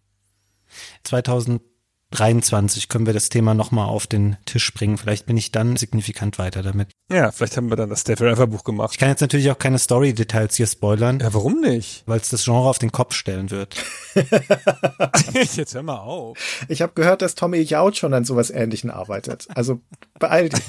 2023 2.11 2.89
können 2.89 3.05
wir 3.05 3.13
das 3.13 3.29
Thema 3.29 3.53
nochmal 3.53 3.87
auf 3.87 4.07
den 4.07 4.35
Tisch 4.45 4.73
bringen. 4.73 4.97
Vielleicht 4.97 5.25
bin 5.27 5.37
ich 5.37 5.51
dann 5.51 5.75
signifikant 5.75 6.39
weiter 6.39 6.63
damit. 6.63 6.89
Ja, 7.11 7.31
vielleicht 7.31 7.55
haben 7.55 7.69
wir 7.69 7.75
dann 7.75 7.89
das 7.89 8.01
Stay 8.01 8.15
Forever 8.15 8.47
Buch 8.47 8.63
gemacht. 8.63 8.91
Ich 8.93 8.97
kann 8.97 9.09
jetzt 9.09 9.21
natürlich 9.21 9.49
auch 9.51 9.57
keine 9.59 9.77
Story-Details 9.77 10.55
hier 10.55 10.65
spoilern, 10.67 11.19
Ja, 11.19 11.33
warum 11.33 11.61
nicht? 11.61 12.03
weil 12.07 12.19
es 12.19 12.29
das 12.29 12.43
Genre 12.45 12.67
auf 12.67 12.79
den 12.79 12.91
Kopf 12.91 13.13
stellen 13.13 13.51
wird. 13.51 13.75
Jetzt 15.55 15.73
hör 15.75 15.83
mal 15.83 15.97
auf. 15.99 16.37
Ich 16.67 16.81
habe 16.81 16.93
gehört, 16.95 17.21
dass 17.21 17.35
Tommy 17.35 17.59
Jaud 17.61 17.97
schon 17.97 18.13
an 18.13 18.25
sowas 18.25 18.49
Ähnlichem 18.49 18.89
arbeitet. 18.89 19.47
Also 19.53 19.79
beeil 20.19 20.49
dich. 20.49 20.61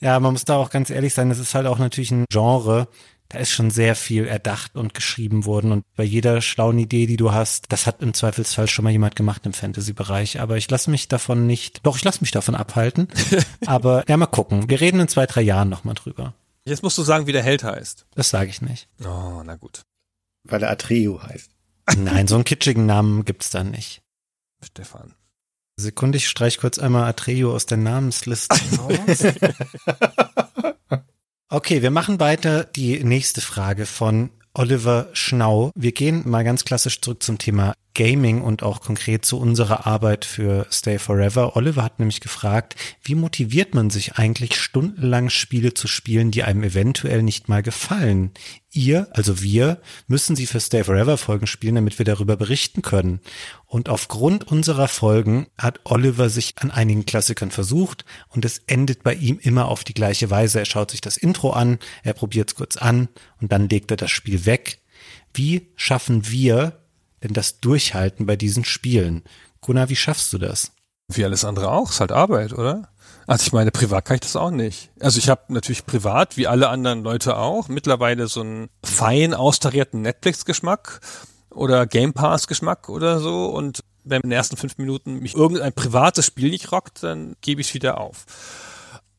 Ja, 0.00 0.20
man 0.20 0.32
muss 0.32 0.44
da 0.44 0.56
auch 0.56 0.70
ganz 0.70 0.90
ehrlich 0.90 1.14
sein, 1.14 1.28
das 1.28 1.38
ist 1.38 1.54
halt 1.54 1.66
auch 1.66 1.78
natürlich 1.78 2.10
ein 2.12 2.24
Genre, 2.30 2.88
da 3.28 3.38
ist 3.38 3.50
schon 3.50 3.70
sehr 3.70 3.94
viel 3.94 4.26
erdacht 4.26 4.74
und 4.74 4.94
geschrieben 4.94 5.44
worden 5.44 5.70
und 5.70 5.84
bei 5.96 6.04
jeder 6.04 6.40
schlauen 6.40 6.78
Idee, 6.78 7.06
die 7.06 7.18
du 7.18 7.32
hast, 7.32 7.70
das 7.70 7.86
hat 7.86 8.00
im 8.00 8.14
Zweifelsfall 8.14 8.68
schon 8.68 8.84
mal 8.84 8.90
jemand 8.90 9.16
gemacht 9.16 9.44
im 9.44 9.52
Fantasy-Bereich. 9.52 10.40
Aber 10.40 10.56
ich 10.56 10.70
lasse 10.70 10.90
mich 10.90 11.08
davon 11.08 11.46
nicht, 11.46 11.84
doch, 11.84 11.96
ich 11.96 12.04
lasse 12.04 12.22
mich 12.22 12.30
davon 12.30 12.54
abhalten. 12.54 13.08
Aber 13.66 14.04
ja, 14.08 14.16
mal 14.16 14.26
gucken. 14.26 14.70
Wir 14.70 14.80
reden 14.80 15.00
in 15.00 15.08
zwei, 15.08 15.26
drei 15.26 15.42
Jahren 15.42 15.68
nochmal 15.68 15.94
drüber. 15.94 16.34
Jetzt 16.64 16.82
musst 16.82 16.96
du 16.96 17.02
sagen, 17.02 17.26
wie 17.26 17.32
der 17.32 17.42
Held 17.42 17.64
heißt. 17.64 18.06
Das 18.14 18.30
sage 18.30 18.50
ich 18.50 18.62
nicht. 18.62 18.88
Oh, 19.04 19.42
na 19.44 19.56
gut. 19.56 19.82
Weil 20.44 20.62
er 20.62 20.70
Atreu 20.70 21.18
heißt. 21.20 21.50
Nein, 21.98 22.28
so 22.28 22.34
einen 22.34 22.44
kitschigen 22.44 22.86
Namen 22.86 23.24
gibt's 23.26 23.50
da 23.50 23.62
nicht. 23.62 24.02
Stefan. 24.64 25.14
Sekunde, 25.76 26.18
ich 26.18 26.28
streich 26.28 26.58
kurz 26.58 26.78
einmal 26.78 27.04
Atreo 27.04 27.54
aus 27.54 27.66
der 27.66 27.78
Namensliste 27.78 28.56
raus. 28.78 29.22
Okay, 31.50 31.80
wir 31.80 31.90
machen 31.90 32.20
weiter 32.20 32.64
die 32.64 33.02
nächste 33.02 33.40
Frage 33.40 33.86
von 33.86 34.28
Oliver 34.52 35.08
Schnau. 35.14 35.70
Wir 35.74 35.92
gehen 35.92 36.28
mal 36.28 36.44
ganz 36.44 36.66
klassisch 36.66 37.00
zurück 37.00 37.22
zum 37.22 37.38
Thema 37.38 37.72
Gaming 37.94 38.42
und 38.42 38.62
auch 38.62 38.80
konkret 38.80 39.24
zu 39.24 39.38
unserer 39.38 39.86
Arbeit 39.86 40.24
für 40.24 40.66
Stay 40.70 40.98
Forever. 40.98 41.56
Oliver 41.56 41.82
hat 41.82 41.98
nämlich 41.98 42.20
gefragt, 42.20 42.76
wie 43.02 43.14
motiviert 43.14 43.74
man 43.74 43.90
sich 43.90 44.14
eigentlich 44.14 44.60
stundenlang 44.60 45.30
Spiele 45.30 45.74
zu 45.74 45.88
spielen, 45.88 46.30
die 46.30 46.44
einem 46.44 46.62
eventuell 46.62 47.22
nicht 47.22 47.48
mal 47.48 47.62
gefallen? 47.62 48.30
Ihr, 48.70 49.08
also 49.12 49.42
wir, 49.42 49.80
müssen 50.06 50.36
sie 50.36 50.46
für 50.46 50.60
Stay 50.60 50.84
Forever 50.84 51.16
Folgen 51.16 51.46
spielen, 51.46 51.74
damit 51.74 51.98
wir 51.98 52.04
darüber 52.04 52.36
berichten 52.36 52.82
können. 52.82 53.20
Und 53.66 53.88
aufgrund 53.88 54.46
unserer 54.46 54.88
Folgen 54.88 55.46
hat 55.56 55.80
Oliver 55.84 56.30
sich 56.30 56.54
an 56.58 56.70
einigen 56.70 57.04
Klassikern 57.06 57.50
versucht 57.50 58.04
und 58.28 58.44
es 58.44 58.58
endet 58.66 59.02
bei 59.02 59.14
ihm 59.14 59.38
immer 59.40 59.66
auf 59.68 59.82
die 59.84 59.94
gleiche 59.94 60.30
Weise. 60.30 60.60
Er 60.60 60.66
schaut 60.66 60.90
sich 60.90 61.00
das 61.00 61.16
Intro 61.16 61.50
an, 61.50 61.78
er 62.02 62.12
probiert 62.12 62.50
es 62.50 62.54
kurz 62.54 62.76
an 62.76 63.08
und 63.40 63.50
dann 63.50 63.68
legt 63.68 63.90
er 63.90 63.96
das 63.96 64.10
Spiel 64.10 64.46
weg. 64.46 64.80
Wie 65.34 65.68
schaffen 65.76 66.30
wir 66.30 66.78
denn 67.22 67.32
das 67.32 67.60
Durchhalten 67.60 68.26
bei 68.26 68.36
diesen 68.36 68.64
Spielen? 68.64 69.24
Gunnar, 69.60 69.88
wie 69.88 69.96
schaffst 69.96 70.32
du 70.32 70.38
das? 70.38 70.72
Wie 71.08 71.24
alles 71.24 71.44
andere 71.44 71.70
auch. 71.70 71.90
Ist 71.90 72.00
halt 72.00 72.12
Arbeit, 72.12 72.52
oder? 72.52 72.88
Also 73.26 73.44
ich 73.46 73.52
meine, 73.52 73.70
privat 73.70 74.04
kann 74.04 74.14
ich 74.16 74.20
das 74.22 74.36
auch 74.36 74.50
nicht. 74.50 74.90
Also 75.00 75.18
ich 75.18 75.28
habe 75.28 75.42
natürlich 75.48 75.84
privat, 75.84 76.36
wie 76.36 76.46
alle 76.46 76.68
anderen 76.68 77.02
Leute 77.02 77.36
auch, 77.36 77.68
mittlerweile 77.68 78.26
so 78.26 78.40
einen 78.40 78.70
fein 78.82 79.34
austarierten 79.34 80.00
Netflix-Geschmack 80.02 81.00
oder 81.50 81.86
Game 81.86 82.14
Pass-Geschmack 82.14 82.88
oder 82.88 83.20
so. 83.20 83.46
Und 83.46 83.84
wenn 84.04 84.22
in 84.22 84.30
den 84.30 84.36
ersten 84.36 84.56
fünf 84.56 84.78
Minuten 84.78 85.18
mich 85.18 85.34
irgendein 85.34 85.72
privates 85.72 86.24
Spiel 86.24 86.50
nicht 86.50 86.72
rockt, 86.72 87.02
dann 87.02 87.36
gebe 87.40 87.60
ich 87.60 87.68
es 87.68 87.74
wieder 87.74 88.00
auf. 88.00 88.24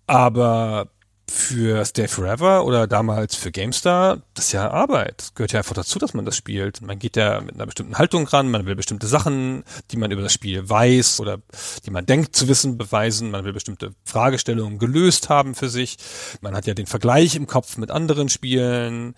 Aber 0.08 0.90
für 1.30 1.84
Stay 1.86 2.08
Forever 2.08 2.66
oder 2.66 2.88
damals 2.88 3.36
für 3.36 3.52
GameStar, 3.52 4.22
das 4.34 4.48
ist 4.48 4.52
ja 4.52 4.70
Arbeit. 4.70 5.16
Das 5.18 5.34
gehört 5.34 5.52
ja 5.54 5.60
einfach 5.60 5.76
dazu, 5.76 6.00
dass 6.00 6.14
man 6.14 6.26
das 6.26 6.36
spielt. 6.36 6.82
Man 6.82 7.00
geht 7.00 7.16
ja 7.16 7.42
mit 7.42 7.56
einer 7.56 7.66
bestimmten 7.66 7.98
Haltung 7.98 8.28
ran, 8.28 8.50
man 8.50 8.66
will 8.66 8.76
bestimmte 8.76 9.08
Sachen, 9.08 9.64
die 9.92 9.98
man 9.98 10.12
über 10.12 10.22
das 10.22 10.34
Spiel 10.34 10.68
weiß 10.68 11.20
oder 11.20 11.40
die 11.86 11.92
man 11.92 12.06
denkt 12.06 12.36
zu 12.36 12.48
wissen, 12.48 12.78
beweisen. 12.78 13.32
Man 13.32 13.46
will 13.46 13.54
bestimmte 13.54 13.94
Fragestellungen 14.04 14.80
gelöst 14.80 15.30
haben 15.30 15.56
für 15.56 15.70
sich. 15.70 15.98
Man 16.42 16.56
hat 16.56 16.68
ja 16.68 16.74
den 16.74 16.88
Vergleich 16.88 17.36
im 17.36 17.48
Kopf 17.48 17.78
mit 17.78 17.92
anderen 17.92 18.30
Spielen. 18.30 19.16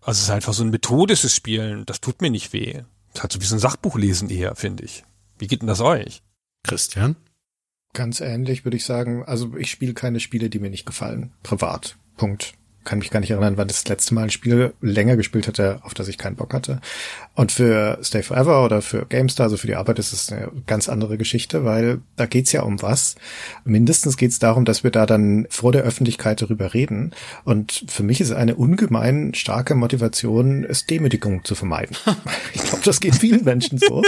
Also 0.00 0.18
es 0.18 0.22
ist 0.22 0.30
einfach 0.30 0.54
so 0.54 0.64
ein 0.64 0.70
methodisches 0.70 1.34
Spielen. 1.34 1.84
Das 1.86 2.00
tut 2.00 2.22
mir 2.22 2.30
nicht 2.30 2.52
weh. 2.52 2.82
Das 3.12 3.22
halt 3.22 3.32
so 3.32 3.40
wie 3.40 3.46
so 3.46 3.56
ein 3.56 3.60
Sachbuch 3.60 3.96
lesen 3.96 4.30
eher, 4.30 4.54
finde 4.54 4.84
ich. 4.84 5.04
Wie 5.38 5.46
geht 5.46 5.62
denn 5.62 5.68
das 5.68 5.80
euch? 5.80 6.22
Christian? 6.62 7.16
Ganz 7.94 8.20
ähnlich 8.20 8.64
würde 8.64 8.76
ich 8.76 8.84
sagen. 8.84 9.24
Also 9.24 9.56
ich 9.56 9.70
spiele 9.70 9.94
keine 9.94 10.20
Spiele, 10.20 10.50
die 10.50 10.58
mir 10.58 10.70
nicht 10.70 10.86
gefallen. 10.86 11.32
Privat. 11.42 11.96
Punkt. 12.16 12.54
Kann 12.88 13.00
mich 13.00 13.10
gar 13.10 13.20
nicht 13.20 13.30
erinnern, 13.30 13.58
wann 13.58 13.68
das 13.68 13.86
letzte 13.86 14.14
Mal 14.14 14.22
ein 14.22 14.30
Spiel 14.30 14.72
länger 14.80 15.18
gespielt 15.18 15.46
hatte, 15.46 15.78
auf 15.82 15.92
das 15.92 16.08
ich 16.08 16.16
keinen 16.16 16.36
Bock 16.36 16.54
hatte. 16.54 16.80
Und 17.34 17.52
für 17.52 17.98
Stay 18.02 18.22
Forever 18.22 18.64
oder 18.64 18.80
für 18.80 19.04
GameStar, 19.04 19.44
also 19.44 19.58
für 19.58 19.66
die 19.66 19.74
Arbeit, 19.74 19.98
ist 19.98 20.14
es 20.14 20.32
eine 20.32 20.48
ganz 20.66 20.88
andere 20.88 21.18
Geschichte, 21.18 21.66
weil 21.66 22.00
da 22.16 22.24
geht's 22.24 22.50
ja 22.52 22.62
um 22.62 22.80
was. 22.80 23.16
Mindestens 23.66 24.16
geht's 24.16 24.38
darum, 24.38 24.64
dass 24.64 24.84
wir 24.84 24.90
da 24.90 25.04
dann 25.04 25.46
vor 25.50 25.70
der 25.70 25.82
Öffentlichkeit 25.82 26.40
darüber 26.40 26.72
reden. 26.72 27.12
Und 27.44 27.84
für 27.88 28.02
mich 28.02 28.22
ist 28.22 28.32
eine 28.32 28.56
ungemein 28.56 29.34
starke 29.34 29.74
Motivation, 29.74 30.64
es 30.64 30.86
Demütigung 30.86 31.44
zu 31.44 31.54
vermeiden. 31.54 31.94
ich 32.54 32.62
glaube, 32.62 32.84
das 32.86 33.00
geht 33.00 33.16
vielen 33.16 33.44
Menschen 33.44 33.76
so. 33.76 34.02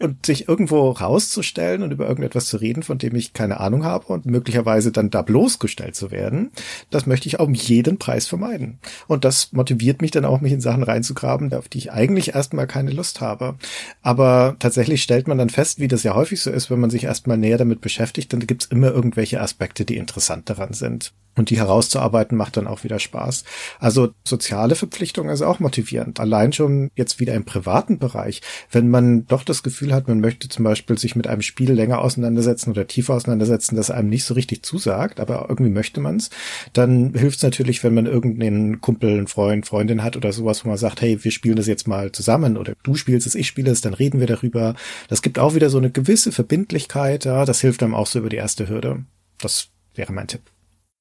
Und 0.00 0.24
sich 0.24 0.48
irgendwo 0.48 0.92
rauszustellen 0.92 1.82
und 1.82 1.90
über 1.90 2.08
irgendetwas 2.08 2.46
zu 2.46 2.56
reden, 2.56 2.82
von 2.82 2.96
dem 2.96 3.14
ich 3.16 3.34
keine 3.34 3.60
Ahnung 3.60 3.84
habe 3.84 4.06
und 4.06 4.24
möglicherweise 4.24 4.92
dann 4.92 5.10
da 5.10 5.20
bloßgestellt 5.20 5.94
zu 5.94 6.10
werden, 6.10 6.52
das 6.88 7.04
möchte 7.04 7.28
ich 7.28 7.38
um 7.38 7.52
jeden 7.52 7.97
Preis 7.98 8.26
vermeiden. 8.26 8.78
Und 9.06 9.24
das 9.24 9.52
motiviert 9.52 10.00
mich 10.00 10.10
dann 10.10 10.24
auch, 10.24 10.40
mich 10.40 10.52
in 10.52 10.60
Sachen 10.60 10.82
reinzugraben, 10.82 11.52
auf 11.52 11.68
die 11.68 11.78
ich 11.78 11.92
eigentlich 11.92 12.34
erstmal 12.34 12.66
keine 12.66 12.90
Lust 12.90 13.20
habe. 13.20 13.56
Aber 14.02 14.56
tatsächlich 14.58 15.02
stellt 15.02 15.28
man 15.28 15.38
dann 15.38 15.50
fest, 15.50 15.80
wie 15.80 15.88
das 15.88 16.02
ja 16.02 16.14
häufig 16.14 16.40
so 16.40 16.50
ist, 16.50 16.70
wenn 16.70 16.80
man 16.80 16.90
sich 16.90 17.04
erstmal 17.04 17.38
näher 17.38 17.58
damit 17.58 17.80
beschäftigt, 17.80 18.32
dann 18.32 18.46
gibt's 18.46 18.66
immer 18.66 18.90
irgendwelche 18.90 19.40
Aspekte, 19.40 19.84
die 19.84 19.96
interessant 19.96 20.48
daran 20.48 20.72
sind. 20.72 21.12
Und 21.38 21.50
die 21.50 21.58
herauszuarbeiten 21.58 22.36
macht 22.36 22.56
dann 22.56 22.66
auch 22.66 22.82
wieder 22.82 22.98
Spaß. 22.98 23.44
Also 23.78 24.10
soziale 24.26 24.74
Verpflichtung 24.74 25.28
ist 25.28 25.42
auch 25.42 25.60
motivierend. 25.60 26.18
Allein 26.18 26.52
schon 26.52 26.90
jetzt 26.96 27.20
wieder 27.20 27.34
im 27.34 27.44
privaten 27.44 27.98
Bereich, 27.98 28.42
wenn 28.72 28.88
man 28.88 29.24
doch 29.26 29.44
das 29.44 29.62
Gefühl 29.62 29.94
hat, 29.94 30.08
man 30.08 30.20
möchte 30.20 30.48
zum 30.48 30.64
Beispiel 30.64 30.98
sich 30.98 31.14
mit 31.14 31.28
einem 31.28 31.42
Spiel 31.42 31.70
länger 31.72 32.00
auseinandersetzen 32.00 32.72
oder 32.72 32.88
tiefer 32.88 33.14
auseinandersetzen, 33.14 33.76
das 33.76 33.92
einem 33.92 34.08
nicht 34.08 34.24
so 34.24 34.34
richtig 34.34 34.64
zusagt, 34.64 35.20
aber 35.20 35.46
irgendwie 35.48 35.70
möchte 35.70 36.00
man's, 36.00 36.30
dann 36.72 37.14
hilft 37.14 37.36
es 37.36 37.44
natürlich, 37.78 37.84
wenn 37.84 37.94
man 37.94 38.06
irgendeinen 38.06 38.80
Kumpel, 38.80 39.10
einen 39.10 39.26
Freund, 39.26 39.66
Freundin 39.66 40.02
hat 40.02 40.16
oder 40.16 40.32
sowas, 40.32 40.64
wo 40.64 40.68
man 40.68 40.78
sagt, 40.78 41.00
hey, 41.00 41.22
wir 41.22 41.30
spielen 41.30 41.56
das 41.56 41.66
jetzt 41.66 41.86
mal 41.86 42.12
zusammen 42.12 42.56
oder 42.56 42.74
du 42.82 42.94
spielst 42.94 43.26
es, 43.26 43.34
ich 43.34 43.46
spiele 43.46 43.70
es, 43.70 43.80
dann 43.80 43.94
reden 43.94 44.20
wir 44.20 44.26
darüber. 44.26 44.74
Das 45.08 45.22
gibt 45.22 45.38
auch 45.38 45.54
wieder 45.54 45.70
so 45.70 45.78
eine 45.78 45.90
gewisse 45.90 46.32
Verbindlichkeit, 46.32 47.24
ja, 47.24 47.44
das 47.44 47.60
hilft 47.60 47.82
einem 47.82 47.94
auch 47.94 48.06
so 48.06 48.18
über 48.18 48.28
die 48.28 48.36
erste 48.36 48.68
Hürde. 48.68 49.04
Das 49.38 49.68
wäre 49.94 50.12
mein 50.12 50.28
Tipp. 50.28 50.42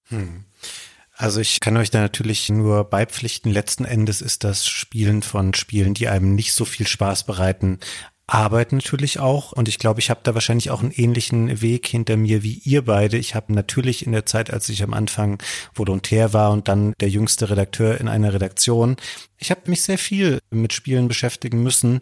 Hm. 0.10 0.46
Also 1.16 1.40
ich 1.40 1.60
kann 1.60 1.78
euch 1.78 1.90
da 1.90 2.00
natürlich 2.00 2.48
nur 2.50 2.84
beipflichten. 2.84 3.52
Letzten 3.52 3.86
Endes 3.86 4.22
ist 4.22 4.44
das 4.44 4.68
Spielen 4.68 5.24
von 5.24 5.56
Spielen, 5.56 5.96
die 5.96 6.08
einem 6.08 6.36
nicht 6.36 6.54
so 6.54 6.64
viel 6.64 6.86
Spaß 6.86 7.26
bereiten, 7.26 7.80
Arbeit 8.28 8.74
natürlich 8.74 9.20
auch. 9.20 9.54
Und 9.54 9.70
ich 9.70 9.80
glaube, 9.80 10.02
ich 10.02 10.10
habe 10.10 10.20
da 10.24 10.34
wahrscheinlich 10.34 10.70
auch 10.70 10.82
einen 10.82 10.92
ähnlichen 10.92 11.62
Weg 11.62 11.88
hinter 11.88 12.18
mir 12.18 12.44
wie 12.44 12.62
ihr 12.66 12.84
beide. 12.84 13.18
Ich 13.18 13.36
habe 13.36 13.54
natürlich 13.54 14.06
in 14.06 14.12
der 14.12 14.26
Zeit, 14.26 14.52
als 14.52 14.68
ich 14.68 14.84
am 14.84 14.94
Anfang 14.94 15.42
Volontär 15.74 16.34
war 16.34 16.52
und 16.52 16.68
dann 16.68 16.94
der 17.00 17.10
jüngste 17.10 17.50
Redakteur 17.50 18.00
in 18.00 18.10
einer 18.10 18.34
Redaktion, 18.34 18.98
ich 19.38 19.52
habe 19.52 19.62
mich 19.70 19.82
sehr 19.84 19.98
viel 19.98 20.40
mit 20.50 20.74
Spielen 20.74 21.08
beschäftigen 21.08 21.64
müssen, 21.64 22.02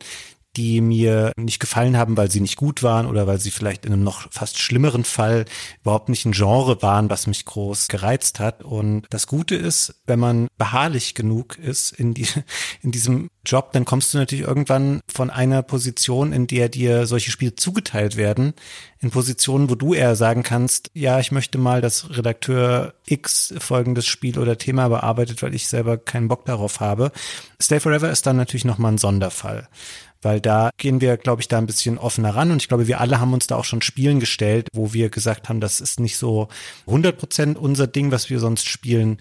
die 0.56 0.82
mir 0.82 1.32
nicht 1.38 1.60
gefallen 1.60 1.98
haben, 1.98 2.18
weil 2.18 2.32
sie 2.32 2.42
nicht 2.42 2.56
gut 2.56 2.84
waren 2.84 3.06
oder 3.06 3.28
weil 3.28 3.40
sie 3.40 3.52
vielleicht 3.52 3.86
in 3.86 3.94
einem 3.94 4.04
noch 4.04 4.32
fast 4.32 4.60
schlimmeren 4.60 5.04
Fall 5.04 5.46
überhaupt 5.82 6.10
nicht 6.10 6.26
ein 6.26 6.32
Genre 6.32 6.82
waren, 6.82 7.10
was 7.10 7.28
mich 7.28 7.46
groß 7.46 7.88
gereizt 7.88 8.40
hat. 8.40 8.64
Und 8.64 9.06
das 9.10 9.28
Gute 9.28 9.56
ist, 9.56 9.96
wenn 10.06 10.20
man 10.20 10.48
beharrlich 10.58 11.16
genug 11.16 11.58
ist 11.58 11.92
in, 11.92 12.14
die, 12.14 12.28
in 12.82 12.92
diesem 12.92 13.30
Job, 13.46 13.74
dann 13.74 13.86
kommst 13.86 14.14
du 14.14 14.18
natürlich 14.18 14.46
irgendwann 14.46 15.02
von 15.08 15.30
einer 15.30 15.62
Position, 15.62 16.34
in 16.34 16.48
der 16.48 16.70
dir 16.70 17.06
solche 17.06 17.32
Spiele 17.32 17.56
zugeteilt 17.56 18.18
werden, 18.18 18.54
in 19.00 19.12
Positionen, 19.12 19.70
wo 19.70 19.76
du 19.76 19.94
eher 19.94 20.16
sagen 20.16 20.42
kannst, 20.42 20.90
ja, 20.94 21.20
ich 21.20 21.32
möchte 21.32 21.58
mal, 21.58 21.82
dass 21.82 22.10
Redakteur 22.18 22.96
X 23.06 23.54
folgendes 23.60 24.08
Spiel 24.08 24.40
oder 24.40 24.58
Thema 24.58 24.88
bearbeitet, 24.88 25.44
weil 25.44 25.54
ich 25.54 25.68
selber 25.68 25.98
keinen 25.98 26.28
Bock 26.28 26.46
darauf 26.46 26.80
habe. 26.80 27.12
Stay 27.62 27.80
Forever 27.80 28.10
ist 28.10 28.26
dann 28.26 28.38
natürlich 28.38 28.66
nochmal 28.66 28.94
ein 28.94 28.98
Sonderfall 28.98 29.68
weil 30.26 30.42
da 30.42 30.72
gehen 30.78 31.02
wir, 31.02 31.18
glaube 31.18 31.44
ich, 31.44 31.48
da 31.48 31.60
ein 31.60 31.68
bisschen 31.68 32.00
offener 32.00 32.36
ran. 32.36 32.50
Und 32.50 32.60
ich 32.60 32.68
glaube, 32.68 32.88
wir 32.88 33.00
alle 33.00 33.20
haben 33.20 33.34
uns 33.34 33.46
da 33.46 33.58
auch 33.58 33.64
schon 33.64 33.84
Spielen 33.84 34.20
gestellt, 34.20 34.70
wo 34.74 34.92
wir 34.92 35.10
gesagt 35.10 35.50
haben, 35.50 35.62
das 35.62 35.80
ist 35.80 36.00
nicht 36.00 36.18
so 36.18 36.48
100 36.88 37.16
Prozent 37.16 37.58
unser 37.60 37.86
Ding, 37.86 38.12
was 38.12 38.32
wir 38.32 38.40
sonst 38.40 38.68
spielen 38.68 39.20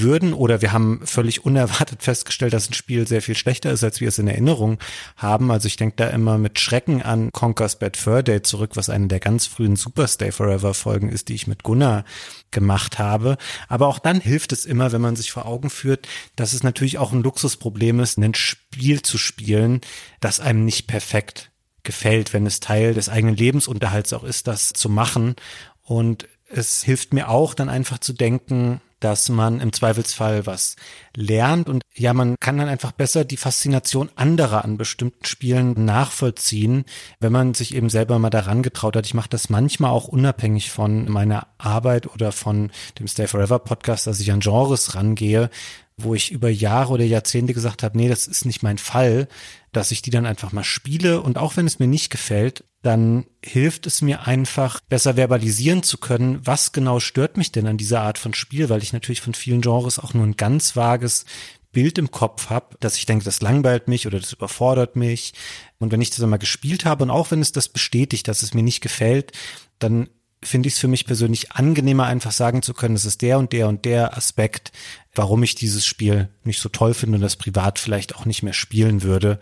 würden 0.00 0.32
oder 0.32 0.62
wir 0.62 0.72
haben 0.72 1.00
völlig 1.04 1.44
unerwartet 1.44 2.02
festgestellt, 2.02 2.52
dass 2.52 2.70
ein 2.70 2.74
Spiel 2.74 3.06
sehr 3.06 3.22
viel 3.22 3.36
schlechter 3.36 3.70
ist, 3.70 3.84
als 3.84 4.00
wir 4.00 4.08
es 4.08 4.18
in 4.18 4.28
Erinnerung 4.28 4.78
haben. 5.16 5.50
Also 5.50 5.66
ich 5.66 5.76
denke 5.76 5.96
da 5.96 6.08
immer 6.08 6.38
mit 6.38 6.58
Schrecken 6.58 7.02
an 7.02 7.30
Conker's 7.32 7.78
Bad 7.78 7.96
Fur 7.96 8.22
Day 8.22 8.42
zurück, 8.42 8.72
was 8.74 8.90
eine 8.90 9.08
der 9.08 9.20
ganz 9.20 9.46
frühen 9.46 9.76
Super 9.76 10.08
Stay 10.08 10.32
Forever 10.32 10.74
Folgen 10.74 11.08
ist, 11.08 11.28
die 11.28 11.34
ich 11.34 11.46
mit 11.46 11.62
Gunnar 11.62 12.04
gemacht 12.50 12.98
habe. 12.98 13.36
Aber 13.68 13.88
auch 13.88 13.98
dann 13.98 14.20
hilft 14.20 14.52
es 14.52 14.66
immer, 14.66 14.92
wenn 14.92 15.00
man 15.00 15.16
sich 15.16 15.32
vor 15.32 15.46
Augen 15.46 15.70
führt, 15.70 16.08
dass 16.36 16.52
es 16.52 16.62
natürlich 16.62 16.98
auch 16.98 17.12
ein 17.12 17.22
Luxusproblem 17.22 18.00
ist, 18.00 18.18
ein 18.18 18.34
Spiel 18.34 19.02
zu 19.02 19.18
spielen, 19.18 19.80
das 20.20 20.40
einem 20.40 20.64
nicht 20.64 20.86
perfekt 20.86 21.50
gefällt, 21.82 22.32
wenn 22.32 22.46
es 22.46 22.60
Teil 22.60 22.94
des 22.94 23.08
eigenen 23.08 23.36
Lebensunterhalts 23.36 24.12
auch 24.12 24.24
ist, 24.24 24.46
das 24.46 24.70
zu 24.70 24.88
machen. 24.88 25.36
Und 25.82 26.28
es 26.48 26.82
hilft 26.82 27.14
mir 27.14 27.28
auch 27.28 27.54
dann 27.54 27.68
einfach 27.68 27.98
zu 27.98 28.12
denken, 28.12 28.80
dass 29.00 29.28
man 29.28 29.60
im 29.60 29.72
Zweifelsfall 29.72 30.46
was 30.46 30.76
lernt 31.14 31.68
und 31.68 31.82
ja, 31.94 32.14
man 32.14 32.36
kann 32.40 32.58
dann 32.58 32.68
einfach 32.68 32.92
besser 32.92 33.24
die 33.24 33.36
Faszination 33.36 34.10
anderer 34.16 34.64
an 34.64 34.76
bestimmten 34.76 35.24
Spielen 35.24 35.84
nachvollziehen, 35.84 36.84
wenn 37.20 37.32
man 37.32 37.54
sich 37.54 37.74
eben 37.74 37.90
selber 37.90 38.18
mal 38.18 38.30
daran 38.30 38.62
getraut 38.62 38.96
hat. 38.96 39.06
Ich 39.06 39.14
mache 39.14 39.28
das 39.28 39.50
manchmal 39.50 39.90
auch 39.90 40.08
unabhängig 40.08 40.70
von 40.70 41.10
meiner 41.10 41.46
Arbeit 41.58 42.06
oder 42.06 42.32
von 42.32 42.70
dem 42.98 43.08
Stay 43.08 43.26
Forever 43.26 43.58
Podcast, 43.58 44.06
dass 44.06 44.20
ich 44.20 44.32
an 44.32 44.40
Genres 44.40 44.94
rangehe, 44.94 45.50
wo 45.98 46.14
ich 46.14 46.30
über 46.30 46.50
Jahre 46.50 46.92
oder 46.92 47.04
Jahrzehnte 47.04 47.54
gesagt 47.54 47.82
habe, 47.82 47.96
nee, 47.96 48.08
das 48.08 48.26
ist 48.26 48.44
nicht 48.44 48.62
mein 48.62 48.78
Fall, 48.78 49.28
dass 49.72 49.90
ich 49.90 50.02
die 50.02 50.10
dann 50.10 50.26
einfach 50.26 50.52
mal 50.52 50.64
spiele 50.64 51.22
und 51.22 51.38
auch 51.38 51.56
wenn 51.56 51.66
es 51.66 51.78
mir 51.78 51.86
nicht 51.86 52.10
gefällt, 52.10 52.64
dann 52.82 53.24
hilft 53.44 53.86
es 53.86 54.02
mir 54.02 54.26
einfach 54.26 54.80
besser 54.88 55.16
verbalisieren 55.16 55.82
zu 55.82 55.98
können, 55.98 56.38
was 56.44 56.72
genau 56.72 57.00
stört 57.00 57.36
mich 57.36 57.50
denn 57.50 57.66
an 57.66 57.78
dieser 57.78 58.02
Art 58.02 58.18
von 58.18 58.34
Spiel, 58.34 58.68
weil 58.68 58.82
ich 58.82 58.92
natürlich 58.92 59.22
von 59.22 59.34
vielen 59.34 59.62
Genres 59.62 59.98
auch 59.98 60.14
nur 60.14 60.24
ein 60.24 60.36
ganz 60.36 60.76
vages 60.76 61.24
Bild 61.72 61.98
im 61.98 62.10
Kopf 62.10 62.48
habe, 62.48 62.76
dass 62.80 62.96
ich 62.96 63.06
denke, 63.06 63.24
das 63.24 63.40
langweilt 63.40 63.88
mich 63.88 64.06
oder 64.06 64.20
das 64.20 64.32
überfordert 64.32 64.96
mich. 64.96 65.34
Und 65.78 65.92
wenn 65.92 66.00
ich 66.00 66.10
das 66.10 66.22
einmal 66.22 66.38
gespielt 66.38 66.84
habe 66.84 67.04
und 67.04 67.10
auch 67.10 67.30
wenn 67.30 67.42
es 67.42 67.52
das 67.52 67.68
bestätigt, 67.68 68.28
dass 68.28 68.42
es 68.42 68.54
mir 68.54 68.62
nicht 68.62 68.80
gefällt, 68.80 69.32
dann 69.78 70.08
finde 70.42 70.68
ich 70.68 70.74
es 70.74 70.80
für 70.80 70.88
mich 70.88 71.06
persönlich 71.06 71.52
angenehmer, 71.52 72.06
einfach 72.06 72.32
sagen 72.32 72.62
zu 72.62 72.72
können, 72.72 72.94
es 72.94 73.04
ist 73.04 73.20
der 73.22 73.38
und 73.38 73.52
der 73.52 73.68
und 73.68 73.84
der 73.84 74.16
Aspekt, 74.16 74.72
warum 75.16 75.42
ich 75.42 75.54
dieses 75.54 75.86
Spiel 75.86 76.28
nicht 76.44 76.60
so 76.60 76.68
toll 76.68 76.94
finde 76.94 77.16
und 77.16 77.22
das 77.22 77.36
privat 77.36 77.78
vielleicht 77.78 78.16
auch 78.16 78.24
nicht 78.24 78.42
mehr 78.42 78.52
spielen 78.52 79.02
würde. 79.02 79.38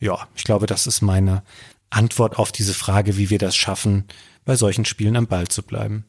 Ja, 0.00 0.28
ich 0.34 0.44
glaube, 0.44 0.66
das 0.66 0.86
ist 0.86 1.02
meine 1.02 1.42
Antwort 1.90 2.38
auf 2.38 2.52
diese 2.52 2.74
Frage, 2.74 3.16
wie 3.16 3.30
wir 3.30 3.38
das 3.38 3.56
schaffen, 3.56 4.04
bei 4.44 4.56
solchen 4.56 4.84
Spielen 4.84 5.16
am 5.16 5.26
Ball 5.26 5.48
zu 5.48 5.62
bleiben. 5.62 6.06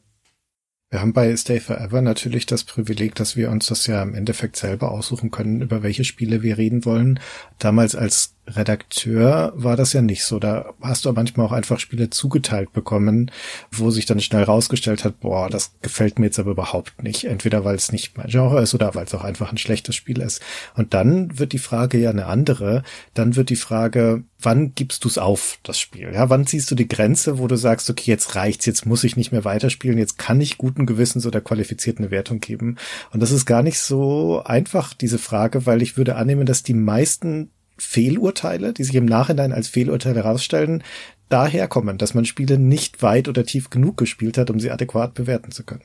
Wir 0.90 1.00
haben 1.00 1.12
bei 1.12 1.36
Stay 1.36 1.60
Forever 1.60 2.02
natürlich 2.02 2.46
das 2.46 2.64
Privileg, 2.64 3.16
dass 3.16 3.36
wir 3.36 3.50
uns 3.50 3.66
das 3.66 3.86
ja 3.86 4.02
im 4.02 4.14
Endeffekt 4.14 4.56
selber 4.56 4.92
aussuchen 4.92 5.30
können, 5.30 5.60
über 5.60 5.82
welche 5.82 6.04
Spiele 6.04 6.42
wir 6.42 6.56
reden 6.56 6.84
wollen. 6.84 7.18
Damals 7.58 7.96
als 7.96 8.33
Redakteur 8.46 9.52
war 9.56 9.76
das 9.76 9.92
ja 9.92 10.02
nicht 10.02 10.24
so. 10.24 10.38
Da 10.38 10.74
hast 10.82 11.04
du 11.04 11.12
manchmal 11.12 11.46
auch 11.46 11.52
einfach 11.52 11.78
Spiele 11.78 12.10
zugeteilt 12.10 12.72
bekommen, 12.72 13.30
wo 13.70 13.90
sich 13.90 14.06
dann 14.06 14.20
schnell 14.20 14.42
rausgestellt 14.42 15.04
hat, 15.04 15.20
boah, 15.20 15.48
das 15.48 15.72
gefällt 15.82 16.18
mir 16.18 16.26
jetzt 16.26 16.38
aber 16.38 16.50
überhaupt 16.50 17.02
nicht. 17.02 17.24
Entweder 17.24 17.64
weil 17.64 17.76
es 17.76 17.92
nicht 17.92 18.16
mein 18.16 18.28
Genre 18.28 18.60
ist 18.62 18.74
oder 18.74 18.94
weil 18.94 19.06
es 19.06 19.14
auch 19.14 19.24
einfach 19.24 19.50
ein 19.50 19.58
schlechtes 19.58 19.94
Spiel 19.94 20.20
ist. 20.20 20.42
Und 20.76 20.94
dann 20.94 21.38
wird 21.38 21.52
die 21.52 21.58
Frage 21.58 21.98
ja 21.98 22.10
eine 22.10 22.26
andere. 22.26 22.82
Dann 23.14 23.36
wird 23.36 23.50
die 23.50 23.56
Frage, 23.56 24.24
wann 24.40 24.74
gibst 24.74 25.04
du 25.04 25.08
es 25.08 25.18
auf, 25.18 25.58
das 25.62 25.78
Spiel? 25.78 26.12
Ja, 26.12 26.30
wann 26.30 26.46
ziehst 26.46 26.70
du 26.70 26.74
die 26.74 26.88
Grenze, 26.88 27.38
wo 27.38 27.46
du 27.46 27.56
sagst, 27.56 27.88
okay, 27.88 28.10
jetzt 28.10 28.34
reicht's, 28.34 28.66
jetzt 28.66 28.86
muss 28.86 29.04
ich 29.04 29.16
nicht 29.16 29.32
mehr 29.32 29.44
weiterspielen, 29.44 29.98
jetzt 29.98 30.18
kann 30.18 30.40
ich 30.40 30.58
guten 30.58 30.86
Gewissens 30.86 31.26
oder 31.26 31.40
qualifiziert 31.40 31.98
eine 31.98 32.10
Wertung 32.10 32.40
geben. 32.40 32.76
Und 33.12 33.20
das 33.20 33.30
ist 33.30 33.46
gar 33.46 33.62
nicht 33.62 33.78
so 33.78 34.42
einfach, 34.44 34.94
diese 34.94 35.18
Frage, 35.18 35.66
weil 35.66 35.82
ich 35.82 35.96
würde 35.96 36.16
annehmen, 36.16 36.46
dass 36.46 36.62
die 36.62 36.74
meisten 36.74 37.50
Fehlurteile, 37.84 38.72
die 38.72 38.84
sich 38.84 38.94
im 38.94 39.04
Nachhinein 39.04 39.52
als 39.52 39.68
Fehlurteile 39.68 40.24
herausstellen, 40.24 40.82
daherkommen, 41.28 41.98
dass 41.98 42.14
man 42.14 42.24
Spiele 42.24 42.58
nicht 42.58 43.02
weit 43.02 43.28
oder 43.28 43.44
tief 43.44 43.70
genug 43.70 43.96
gespielt 43.96 44.38
hat, 44.38 44.50
um 44.50 44.60
sie 44.60 44.70
adäquat 44.70 45.14
bewerten 45.14 45.52
zu 45.52 45.64
können. 45.64 45.84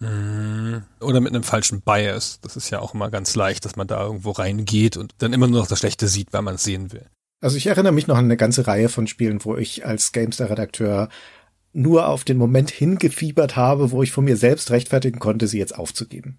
Mhm. 0.00 0.82
Oder 1.00 1.20
mit 1.20 1.34
einem 1.34 1.42
falschen 1.42 1.82
Bias. 1.82 2.40
Das 2.40 2.56
ist 2.56 2.70
ja 2.70 2.80
auch 2.80 2.94
immer 2.94 3.10
ganz 3.10 3.34
leicht, 3.34 3.64
dass 3.64 3.76
man 3.76 3.86
da 3.86 4.02
irgendwo 4.02 4.30
reingeht 4.30 4.96
und 4.96 5.14
dann 5.18 5.32
immer 5.32 5.46
nur 5.46 5.60
noch 5.60 5.68
das 5.68 5.78
Schlechte 5.78 6.08
sieht, 6.08 6.32
weil 6.32 6.42
man 6.42 6.54
es 6.54 6.64
sehen 6.64 6.92
will. 6.92 7.06
Also 7.40 7.56
ich 7.56 7.66
erinnere 7.66 7.92
mich 7.92 8.06
noch 8.06 8.16
an 8.16 8.24
eine 8.26 8.36
ganze 8.36 8.66
Reihe 8.66 8.88
von 8.88 9.06
Spielen, 9.06 9.44
wo 9.44 9.56
ich 9.56 9.86
als 9.86 10.12
Gamestar-Redakteur 10.12 11.08
nur 11.72 12.08
auf 12.08 12.24
den 12.24 12.36
Moment 12.36 12.70
hingefiebert 12.70 13.56
habe, 13.56 13.92
wo 13.92 14.02
ich 14.02 14.12
von 14.12 14.24
mir 14.24 14.36
selbst 14.36 14.70
rechtfertigen 14.70 15.20
konnte, 15.20 15.46
sie 15.46 15.58
jetzt 15.58 15.78
aufzugeben. 15.78 16.38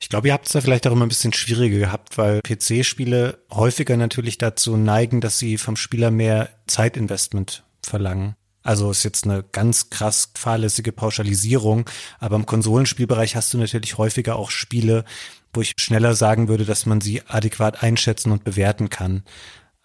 Ich 0.00 0.08
glaube, 0.08 0.28
ihr 0.28 0.34
habt 0.34 0.46
es 0.46 0.52
da 0.52 0.60
vielleicht 0.60 0.86
auch 0.86 0.92
immer 0.92 1.06
ein 1.06 1.10
bisschen 1.10 1.32
schwieriger 1.32 1.78
gehabt, 1.78 2.18
weil 2.18 2.40
PC-Spiele 2.42 3.38
häufiger 3.50 3.96
natürlich 3.96 4.38
dazu 4.38 4.76
neigen, 4.76 5.20
dass 5.20 5.38
sie 5.38 5.58
vom 5.58 5.76
Spieler 5.76 6.10
mehr 6.10 6.50
Zeitinvestment 6.66 7.64
verlangen. 7.82 8.36
Also 8.62 8.90
ist 8.90 9.04
jetzt 9.04 9.24
eine 9.24 9.42
ganz 9.42 9.90
krass 9.90 10.30
fahrlässige 10.36 10.92
Pauschalisierung, 10.92 11.88
aber 12.18 12.36
im 12.36 12.46
Konsolenspielbereich 12.46 13.34
hast 13.34 13.54
du 13.54 13.58
natürlich 13.58 13.98
häufiger 13.98 14.36
auch 14.36 14.50
Spiele, 14.50 15.04
wo 15.52 15.62
ich 15.62 15.72
schneller 15.78 16.14
sagen 16.14 16.48
würde, 16.48 16.64
dass 16.64 16.86
man 16.86 17.00
sie 17.00 17.22
adäquat 17.26 17.82
einschätzen 17.82 18.30
und 18.30 18.44
bewerten 18.44 18.90
kann, 18.90 19.22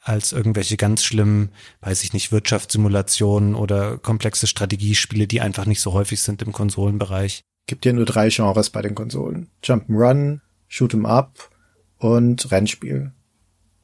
als 0.01 0.34
irgendwelche 0.34 0.76
ganz 0.76 1.03
schlimmen, 1.03 1.51
weiß 1.80 2.03
ich 2.03 2.14
nicht, 2.14 2.32
Wirtschaftssimulationen 2.32 3.55
oder 3.55 3.97
komplexe 3.97 4.47
Strategiespiele, 4.47 5.28
die 5.28 5.39
einfach 5.39 5.66
nicht 5.66 5.80
so 5.80 5.93
häufig 5.93 6.22
sind 6.22 6.41
im 6.41 6.51
Konsolenbereich. 6.51 7.45
Gibt 7.68 7.86
ja 7.86 7.93
nur 7.93 8.05
drei 8.05 8.30
Genres 8.30 8.70
bei 8.70 8.82
den 8.82 8.95
Konsolen. 8.95 9.49
Jump'n'Run, 9.64 10.41
Shoot'em 10.70 11.05
Up 11.05 11.49
und 11.97 12.51
Rennspiel. 12.51 13.11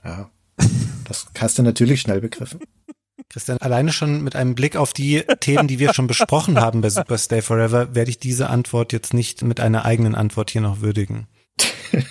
Ja, 0.04 0.30
das 1.06 1.28
hast 1.38 1.58
du 1.58 1.64
natürlich 1.64 2.02
schnell 2.02 2.22
begriffen. 2.22 2.60
Christian, 3.30 3.60
alleine 3.60 3.92
schon 3.92 4.24
mit 4.24 4.36
einem 4.36 4.56
Blick 4.56 4.76
auf 4.76 4.92
die 4.92 5.24
Themen, 5.40 5.68
die 5.68 5.80
wir 5.80 5.94
schon 5.94 6.08
besprochen 6.08 6.60
haben 6.60 6.82
bei 6.82 6.90
Super 6.90 7.18
Stay 7.18 7.42
Forever, 7.42 7.94
werde 7.94 8.10
ich 8.10 8.20
diese 8.20 8.50
Antwort 8.50 8.92
jetzt 8.92 9.14
nicht 9.14 9.44
mit 9.44 9.60
einer 9.60 9.86
eigenen 9.86 10.16
Antwort 10.16 10.50
hier 10.50 10.62
noch 10.62 10.82
würdigen. 10.82 11.28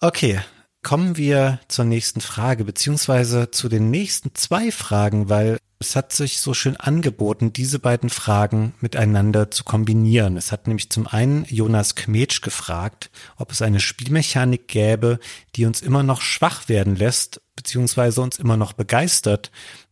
Okay, 0.00 0.38
kommen 0.84 1.16
wir 1.16 1.58
zur 1.66 1.84
nächsten 1.84 2.20
Frage, 2.20 2.64
beziehungsweise 2.64 3.50
zu 3.50 3.68
den 3.68 3.90
nächsten 3.90 4.34
zwei 4.34 4.70
Fragen, 4.70 5.28
weil 5.28 5.58
es 5.80 5.96
hat 5.96 6.12
sich 6.12 6.40
so 6.40 6.54
schön 6.54 6.76
angeboten, 6.76 7.52
diese 7.52 7.78
beiden 7.78 8.10
Fragen 8.10 8.74
miteinander 8.80 9.50
zu 9.50 9.64
kombinieren. 9.64 10.36
Es 10.36 10.52
hat 10.52 10.68
nämlich 10.68 10.90
zum 10.90 11.06
einen 11.06 11.44
Jonas 11.46 11.94
Kmetsch 11.94 12.42
gefragt, 12.42 13.10
ob 13.36 13.50
es 13.50 13.60
eine 13.60 13.80
Spielmechanik 13.80 14.68
gäbe, 14.68 15.18
die 15.56 15.66
uns 15.66 15.82
immer 15.82 16.02
noch 16.02 16.20
schwach 16.20 16.68
werden 16.68 16.94
lässt, 16.94 17.40
beziehungsweise 17.56 18.20
uns 18.20 18.38
immer 18.38 18.56
noch 18.56 18.72
begeistert. 18.72 19.50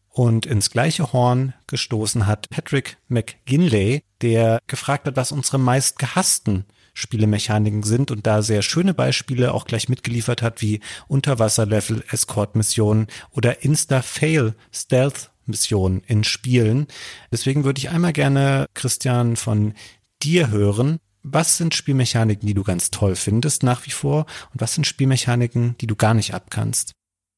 Und 0.08 0.44
ins 0.44 0.70
gleiche 0.70 1.12
Horn 1.14 1.54
gestoßen 1.66 2.26
hat 2.26 2.50
Patrick 2.50 2.98
McGinley, 3.08 4.02
der 4.20 4.60
gefragt 4.66 5.06
hat, 5.06 5.16
was 5.16 5.32
unsere 5.32 5.58
meist 5.58 5.98
gehassten 5.98 6.66
Spielemechaniken 6.94 7.82
sind 7.82 8.10
und 8.10 8.26
da 8.26 8.42
sehr 8.42 8.62
schöne 8.62 8.94
Beispiele 8.94 9.54
auch 9.54 9.64
gleich 9.64 9.88
mitgeliefert 9.88 10.42
hat, 10.42 10.60
wie 10.60 10.80
Unterwasserlevel, 11.08 12.04
Escort-Missionen 12.10 13.06
oder 13.30 13.62
Insta-Fail 13.62 14.54
Stealth 14.72 15.30
Mission 15.46 16.02
in 16.06 16.24
Spielen. 16.24 16.86
Deswegen 17.30 17.64
würde 17.64 17.78
ich 17.78 17.90
einmal 17.90 18.12
gerne, 18.12 18.66
Christian, 18.74 19.36
von 19.36 19.74
dir 20.22 20.50
hören. 20.50 20.98
Was 21.22 21.56
sind 21.56 21.74
Spielmechaniken, 21.74 22.46
die 22.46 22.54
du 22.54 22.64
ganz 22.64 22.90
toll 22.90 23.16
findest 23.16 23.62
nach 23.62 23.86
wie 23.86 23.90
vor? 23.90 24.26
Und 24.52 24.60
was 24.60 24.74
sind 24.74 24.86
Spielmechaniken, 24.86 25.76
die 25.80 25.86
du 25.86 25.96
gar 25.96 26.14
nicht 26.14 26.34
abkannst? 26.34 26.92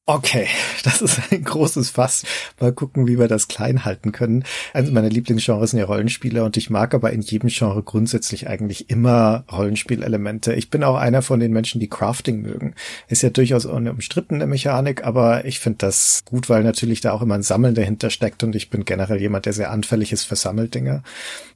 Okay, 0.07 0.47
das 0.83 1.01
ist 1.01 1.19
ein 1.31 1.43
großes 1.43 1.89
Fass. 1.89 2.25
Mal 2.59 2.71
gucken, 2.71 3.07
wie 3.07 3.17
wir 3.17 3.27
das 3.27 3.47
klein 3.47 3.85
halten 3.85 4.11
können. 4.11 4.43
Eines 4.71 4.91
meiner 4.91 5.09
Lieblingsgenres 5.09 5.71
sind 5.71 5.79
ja 5.79 5.85
Rollenspiele 5.85 6.43
und 6.43 6.57
ich 6.57 6.69
mag 6.69 6.93
aber 6.93 7.11
in 7.11 7.21
jedem 7.21 7.49
Genre 7.49 7.81
grundsätzlich 7.81 8.47
eigentlich 8.47 8.91
immer 8.91 9.45
Rollenspielelemente. 9.51 10.53
Ich 10.53 10.69
bin 10.69 10.83
auch 10.83 10.95
einer 10.95 11.23
von 11.23 11.39
den 11.39 11.53
Menschen, 11.53 11.79
die 11.79 11.89
Crafting 11.89 12.43
mögen. 12.43 12.75
Ist 13.07 13.23
ja 13.23 13.31
durchaus 13.31 13.65
eine 13.65 13.93
umstrittene 13.93 14.45
Mechanik, 14.45 15.03
aber 15.03 15.45
ich 15.45 15.59
finde 15.59 15.79
das 15.79 16.21
gut, 16.23 16.49
weil 16.49 16.61
natürlich 16.61 17.01
da 17.01 17.11
auch 17.11 17.23
immer 17.23 17.33
ein 17.33 17.41
Sammeln 17.41 17.73
dahinter 17.73 18.11
steckt 18.11 18.43
und 18.43 18.55
ich 18.55 18.69
bin 18.69 18.85
generell 18.85 19.19
jemand, 19.19 19.47
der 19.47 19.53
sehr 19.53 19.71
anfällig 19.71 20.11
ist 20.11 20.25
für 20.25 20.35
Sammeldinge. 20.35 21.01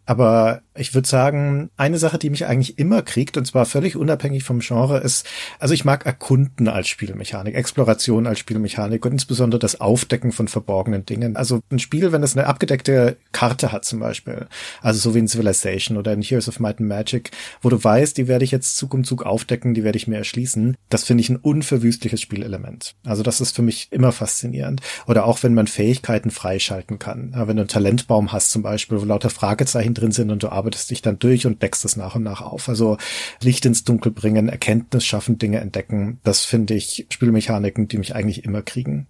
Aber 0.10 0.64
ich 0.74 0.96
würde 0.96 1.08
sagen, 1.08 1.70
eine 1.78 2.00
Sache, 2.00 2.18
die 2.18 2.32
mich 2.32 2.48
eigentlich 2.48 2.80
immer 2.80 3.04
kriegt, 3.04 3.38
und 3.38 3.46
zwar 3.46 3.68
völlig 3.68 3.96
unabhängig 3.96 4.44
vom 4.44 4.58
Genre, 4.58 4.98
ist, 4.98 5.24
also 5.60 5.76
ich 5.76 5.86
mag 5.86 6.08
Erkunden 6.08 6.68
als 6.68 6.88
Spielmechanik, 6.88 7.54
Exploration 7.54 8.26
als 8.26 8.40
Spielmechanik 8.40 9.06
und 9.06 9.12
insbesondere 9.12 9.60
das 9.60 9.80
Aufdecken 9.80 10.32
von 10.32 10.48
verborgenen 10.48 11.06
Dingen. 11.06 11.36
Also 11.36 11.60
ein 11.72 11.78
Spiel, 11.78 12.12
wenn 12.12 12.24
es 12.24 12.36
eine 12.36 12.48
abgedeckte 12.48 13.18
Karte 13.34 13.72
hat 13.72 13.86
zum 13.86 14.00
Beispiel, 14.00 14.48
also 14.82 15.00
so 15.00 15.14
wie 15.14 15.20
in 15.20 15.28
Civilization 15.28 15.96
oder 15.96 16.12
in 16.12 16.24
Heroes 16.24 16.50
of 16.50 16.60
Might 16.60 16.80
and 16.80 16.90
Magic, 16.90 17.30
wo 17.62 17.70
du 17.70 17.84
weißt, 17.84 18.18
die 18.18 18.28
werde 18.28 18.46
ich 18.46 18.50
jetzt 18.50 18.78
Zug 18.78 18.96
um 18.96 19.04
Zug 19.04 19.28
aufdecken, 19.28 19.76
die 19.76 19.84
werde 19.84 19.98
ich 19.98 20.08
mir 20.08 20.18
erschließen, 20.18 20.76
das 20.90 21.04
finde 21.04 21.22
ich 21.22 21.30
ein 21.30 21.36
unverwüstliches 21.36 22.20
Spielelement. 22.20 22.96
Also 23.06 23.22
das 23.22 23.42
ist 23.42 23.56
für 23.56 23.62
mich 23.62 23.90
immer 23.92 24.12
faszinierend. 24.12 24.82
Oder 25.06 25.26
auch 25.26 25.44
wenn 25.44 25.54
man 25.54 25.68
Fähigkeiten 25.68 26.32
freischalten 26.32 26.98
kann. 26.98 27.32
Wenn 27.36 27.58
du 27.58 27.62
einen 27.62 27.68
Talentbaum 27.68 28.32
hast 28.32 28.50
zum 28.50 28.64
Beispiel, 28.64 29.00
wo 29.00 29.06
lauter 29.06 29.30
Fragezeichen 29.30 29.99
drin 30.00 30.12
sind 30.12 30.32
und 30.32 30.44
du 30.44 30.50
arbeitest 30.50 30.90
dich 30.92 31.02
dann 31.02 31.20
durch 31.20 31.46
und 31.46 31.62
deckst 31.62 31.86
es 31.86 31.96
nach 31.96 32.16
und 32.16 32.24
nach 32.24 32.42
auf. 32.42 32.70
Also 32.70 32.98
Licht 33.42 33.66
ins 33.66 33.84
Dunkel 33.84 34.12
bringen, 34.12 34.50
Erkenntnis 34.50 35.06
schaffen, 35.06 35.38
Dinge 35.38 35.60
entdecken, 35.60 36.20
das 36.24 36.46
finde 36.46 36.74
ich 36.74 37.08
Spielmechaniken, 37.10 37.88
die 37.88 37.98
mich 37.98 38.16
eigentlich 38.16 38.44
immer 38.44 38.62
kriegen. 38.62 39.08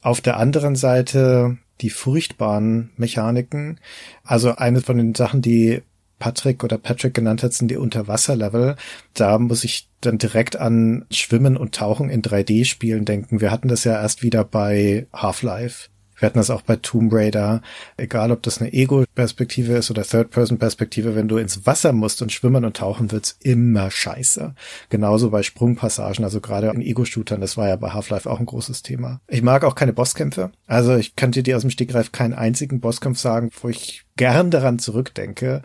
Auf 0.00 0.20
der 0.20 0.36
anderen 0.36 0.76
Seite 0.76 1.58
die 1.80 1.90
furchtbaren 1.90 2.90
Mechaniken. 2.96 3.80
Also 4.22 4.56
eine 4.56 4.80
von 4.80 4.96
den 4.96 5.14
Sachen, 5.14 5.42
die 5.42 5.82
Patrick 6.18 6.62
oder 6.62 6.78
Patrick 6.78 7.14
genannt 7.14 7.42
hat, 7.42 7.52
sind 7.52 7.70
die 7.70 7.76
Unterwasserlevel. 7.76 8.76
Da 9.14 9.38
muss 9.38 9.64
ich 9.64 9.88
dann 10.00 10.18
direkt 10.18 10.56
an 10.56 11.04
Schwimmen 11.10 11.56
und 11.56 11.74
Tauchen 11.74 12.10
in 12.10 12.22
3D-Spielen 12.22 13.04
denken. 13.04 13.40
Wir 13.40 13.50
hatten 13.50 13.68
das 13.68 13.84
ja 13.84 14.00
erst 14.00 14.22
wieder 14.22 14.44
bei 14.44 15.06
Half-Life. 15.12 15.88
Wir 16.18 16.26
hatten 16.26 16.38
das 16.38 16.50
auch 16.50 16.62
bei 16.62 16.76
Tomb 16.76 17.12
Raider. 17.12 17.62
Egal, 17.96 18.30
ob 18.30 18.42
das 18.42 18.60
eine 18.60 18.72
Ego-Perspektive 18.72 19.74
ist 19.74 19.90
oder 19.90 20.02
Third-Person-Perspektive, 20.02 21.14
wenn 21.14 21.28
du 21.28 21.38
ins 21.38 21.66
Wasser 21.66 21.92
musst 21.92 22.22
und 22.22 22.32
schwimmen 22.32 22.64
und 22.64 22.76
tauchen, 22.76 23.12
wird's 23.12 23.36
immer 23.40 23.90
scheiße. 23.90 24.54
Genauso 24.90 25.30
bei 25.30 25.42
Sprungpassagen, 25.42 26.24
also 26.24 26.40
gerade 26.40 26.68
in 26.68 26.82
Ego-Shootern, 26.82 27.40
das 27.40 27.56
war 27.56 27.68
ja 27.68 27.76
bei 27.76 27.90
Half-Life 27.90 28.30
auch 28.30 28.40
ein 28.40 28.46
großes 28.46 28.82
Thema. 28.82 29.20
Ich 29.28 29.42
mag 29.42 29.64
auch 29.64 29.74
keine 29.74 29.92
Bosskämpfe. 29.92 30.50
Also 30.66 30.96
ich 30.96 31.16
könnte 31.16 31.42
dir 31.42 31.56
aus 31.56 31.62
dem 31.62 31.70
Stegreif 31.70 32.12
keinen 32.12 32.34
einzigen 32.34 32.80
Bosskampf 32.80 33.18
sagen, 33.18 33.50
wo 33.60 33.68
ich 33.68 34.04
gern 34.16 34.50
daran 34.50 34.78
zurückdenke 34.78 35.62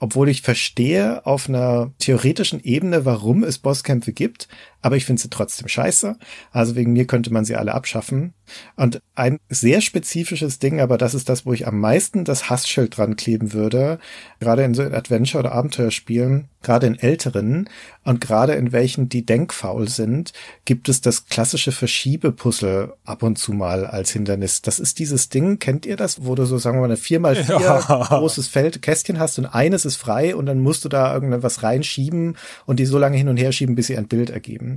obwohl 0.00 0.30
ich 0.30 0.40
verstehe 0.40 1.24
auf 1.26 1.48
einer 1.48 1.92
theoretischen 1.98 2.64
Ebene, 2.64 3.04
warum 3.04 3.44
es 3.44 3.58
Bosskämpfe 3.58 4.12
gibt, 4.12 4.48
aber 4.82 4.96
ich 4.96 5.04
finde 5.04 5.20
sie 5.20 5.30
trotzdem 5.30 5.68
scheiße. 5.68 6.16
Also 6.52 6.76
wegen 6.76 6.92
mir 6.92 7.06
könnte 7.06 7.32
man 7.32 7.44
sie 7.44 7.56
alle 7.56 7.74
abschaffen. 7.74 8.34
Und 8.76 9.00
ein 9.14 9.38
sehr 9.48 9.80
spezifisches 9.80 10.58
Ding, 10.58 10.80
aber 10.80 10.98
das 10.98 11.14
ist 11.14 11.28
das, 11.28 11.46
wo 11.46 11.52
ich 11.52 11.66
am 11.66 11.78
meisten 11.78 12.24
das 12.24 12.50
Hassschild 12.50 12.96
dran 12.96 13.16
kleben 13.16 13.52
würde, 13.52 13.98
gerade 14.40 14.64
in 14.64 14.74
so 14.74 14.82
Adventure- 14.82 15.40
oder 15.40 15.52
Abenteuerspielen, 15.52 16.48
gerade 16.62 16.86
in 16.86 16.98
älteren 16.98 17.68
und 18.04 18.20
gerade 18.20 18.54
in 18.54 18.72
welchen, 18.72 19.08
die 19.08 19.24
denkfaul 19.24 19.88
sind, 19.88 20.32
gibt 20.64 20.88
es 20.88 21.00
das 21.00 21.26
klassische 21.26 21.72
Verschiebepuzzle 21.72 22.96
ab 23.04 23.22
und 23.22 23.36
zu 23.36 23.52
mal 23.52 23.86
als 23.86 24.10
Hindernis. 24.10 24.62
Das 24.62 24.78
ist 24.78 24.98
dieses 24.98 25.28
Ding, 25.28 25.58
kennt 25.58 25.86
ihr 25.86 25.96
das, 25.96 26.24
wo 26.24 26.34
du 26.34 26.44
so, 26.44 26.58
sagen 26.58 26.76
wir 26.76 26.80
mal, 26.80 26.86
eine 26.86 26.96
4x4 26.96 27.60
ja. 27.60 28.06
großes 28.08 28.48
Feld, 28.48 28.82
Kästchen 28.82 29.18
hast 29.18 29.38
und 29.38 29.46
eines 29.46 29.84
ist 29.84 29.96
frei 29.96 30.34
und 30.34 30.46
dann 30.46 30.60
musst 30.60 30.84
du 30.84 30.88
da 30.88 31.14
irgendwas 31.14 31.62
reinschieben 31.62 32.36
und 32.66 32.78
die 32.78 32.86
so 32.86 32.98
lange 32.98 33.16
hin 33.16 33.28
und 33.28 33.36
her 33.36 33.52
schieben, 33.52 33.74
bis 33.74 33.86
sie 33.86 33.96
ein 33.96 34.08
Bild 34.08 34.30
ergeben. 34.30 34.69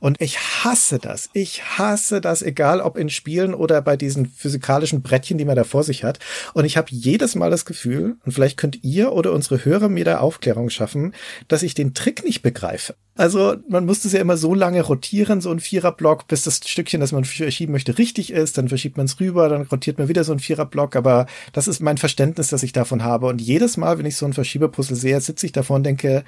Und 0.00 0.20
ich 0.20 0.38
hasse 0.38 0.98
das. 0.98 1.30
Ich 1.32 1.78
hasse 1.78 2.20
das, 2.20 2.42
egal 2.42 2.80
ob 2.80 2.96
in 2.96 3.08
Spielen 3.08 3.54
oder 3.54 3.80
bei 3.82 3.96
diesen 3.96 4.26
physikalischen 4.26 5.02
Brettchen, 5.02 5.38
die 5.38 5.44
man 5.44 5.56
da 5.56 5.64
vor 5.64 5.84
sich 5.84 6.04
hat. 6.04 6.18
Und 6.52 6.64
ich 6.64 6.76
habe 6.76 6.88
jedes 6.90 7.34
Mal 7.34 7.50
das 7.50 7.64
Gefühl, 7.64 8.16
und 8.24 8.32
vielleicht 8.32 8.56
könnt 8.56 8.82
ihr 8.82 9.12
oder 9.12 9.32
unsere 9.32 9.64
Hörer 9.64 9.88
mir 9.88 10.04
da 10.04 10.18
Aufklärung 10.18 10.70
schaffen, 10.70 11.14
dass 11.48 11.62
ich 11.62 11.74
den 11.74 11.94
Trick 11.94 12.24
nicht 12.24 12.42
begreife. 12.42 12.94
Also 13.16 13.56
man 13.68 13.86
musste 13.86 14.08
es 14.08 14.14
ja 14.14 14.20
immer 14.20 14.36
so 14.36 14.54
lange 14.54 14.82
rotieren, 14.82 15.40
so 15.40 15.50
ein 15.50 15.60
Viererblock, 15.60 16.26
bis 16.26 16.42
das 16.42 16.60
Stückchen, 16.66 17.00
das 17.00 17.12
man 17.12 17.24
verschieben 17.24 17.72
möchte, 17.72 17.96
richtig 17.96 18.32
ist. 18.32 18.58
Dann 18.58 18.68
verschiebt 18.68 18.96
man 18.96 19.06
es 19.06 19.20
rüber, 19.20 19.48
dann 19.48 19.62
rotiert 19.62 19.98
man 19.98 20.08
wieder 20.08 20.24
so 20.24 20.32
ein 20.32 20.40
Viererblock. 20.40 20.96
Aber 20.96 21.26
das 21.52 21.68
ist 21.68 21.80
mein 21.80 21.98
Verständnis, 21.98 22.48
das 22.48 22.64
ich 22.64 22.72
davon 22.72 23.04
habe. 23.04 23.26
Und 23.26 23.40
jedes 23.40 23.76
Mal, 23.76 23.98
wenn 23.98 24.06
ich 24.06 24.16
so 24.16 24.26
ein 24.26 24.32
Verschiebepuzzle 24.32 24.96
sehe, 24.96 25.20
sitze 25.20 25.46
ich 25.46 25.52
davor 25.52 25.76
und 25.76 25.84
denke, 25.84 26.24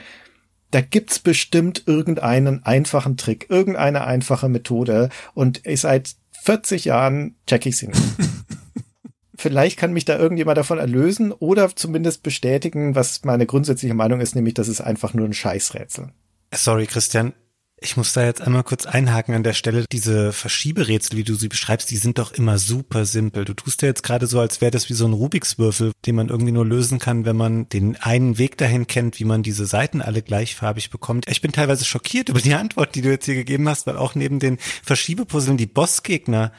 da 0.71 0.81
gibt's 0.81 1.19
bestimmt 1.19 1.85
irgendeinen 1.87 2.65
einfachen 2.65 3.17
Trick, 3.17 3.47
irgendeine 3.49 4.05
einfache 4.05 4.49
Methode. 4.49 5.11
Und 5.35 5.63
seit 5.75 6.17
40 6.43 6.85
Jahren 6.85 7.37
check 7.47 7.67
ich 7.67 7.77
sie 7.77 7.89
nicht. 7.89 8.03
Vielleicht 9.37 9.79
kann 9.79 9.93
mich 9.93 10.07
da 10.07 10.19
irgendjemand 10.19 10.57
davon 10.57 10.79
erlösen 10.79 11.31
oder 11.31 11.75
zumindest 11.75 12.23
bestätigen, 12.23 12.95
was 12.95 13.25
meine 13.25 13.47
grundsätzliche 13.47 13.95
Meinung 13.95 14.21
ist, 14.21 14.35
nämlich, 14.35 14.55
das 14.55 14.69
ist 14.69 14.81
einfach 14.81 15.13
nur 15.13 15.27
ein 15.27 15.35
Scheißrätsel. 15.35 16.11
Sorry, 16.55 16.87
Christian. 16.87 17.35
Ich 17.79 17.99
muss 17.99 18.15
da 18.15 18.25
jetzt 18.25 18.41
einmal 18.41 18.63
kurz 18.63 18.87
einhaken 18.87 19.35
an 19.35 19.43
der 19.43 19.53
Stelle. 19.53 19.85
Diese 19.93 20.33
Verschieberätsel, 20.33 21.19
wie 21.19 21.25
du 21.25 21.35
sie 21.35 21.49
beschreibst, 21.49 21.91
die 21.91 21.99
sind 21.99 22.17
doch 22.17 22.33
immer 22.33 22.59
super 22.59 23.05
simpel. 23.05 23.45
Du 23.45 23.53
tust 23.53 23.83
ja 23.83 23.89
jetzt 23.89 24.03
gerade 24.03 24.27
so, 24.27 24.41
als 24.41 24.63
wäre 24.63 24.71
das 24.71 24.89
wie 24.89 24.95
so 24.95 25.07
ein 25.07 25.13
Rubikswürfel, 25.13 25.93
den 26.07 26.15
man 26.15 26.31
irgendwie 26.31 26.53
nur 26.53 26.65
lösen 26.65 26.99
kann, 26.99 27.27
wenn 27.27 27.37
man 27.37 27.69
den 27.69 27.97
einen 27.97 28.39
Weg 28.39 28.57
dahin 28.57 28.87
kennt, 28.87 29.21
wie 29.21 29.25
man 29.25 29.43
diese 29.43 29.67
Seiten 29.67 30.01
alle 30.01 30.23
gleichfarbig 30.23 30.89
bekommt. 30.89 31.29
Ich 31.29 31.43
bin 31.43 31.53
teilweise 31.53 31.85
schockiert 31.85 32.31
über 32.31 32.41
die 32.41 32.55
Antwort, 32.55 32.95
die 32.95 33.03
du 33.03 33.11
jetzt 33.11 33.27
hier 33.27 33.35
gegeben 33.35 33.69
hast, 33.69 33.87
weil 33.87 33.99
auch 33.99 34.15
neben 34.15 34.39
den 34.39 34.57
Verschiebepuzzeln 34.83 35.59
die 35.59 35.67
Bossgegner 35.67 36.53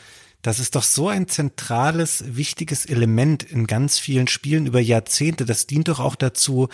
das 0.44 0.60
ist 0.60 0.76
doch 0.76 0.84
so 0.84 1.10
ein 1.10 1.28
zentrales, 1.28 2.24
wichtiges 2.26 2.86
Element 2.86 3.44
in 3.44 3.68
ganz 3.68 4.00
vielen 4.00 4.28
Spielen 4.28 4.68
über 4.68 4.80
Jahrzehnte. 4.80 5.46
Das 5.46 5.68
dient 5.68 5.88
doch 5.88 6.00
auch 6.00 6.16
dazu, 6.16 6.70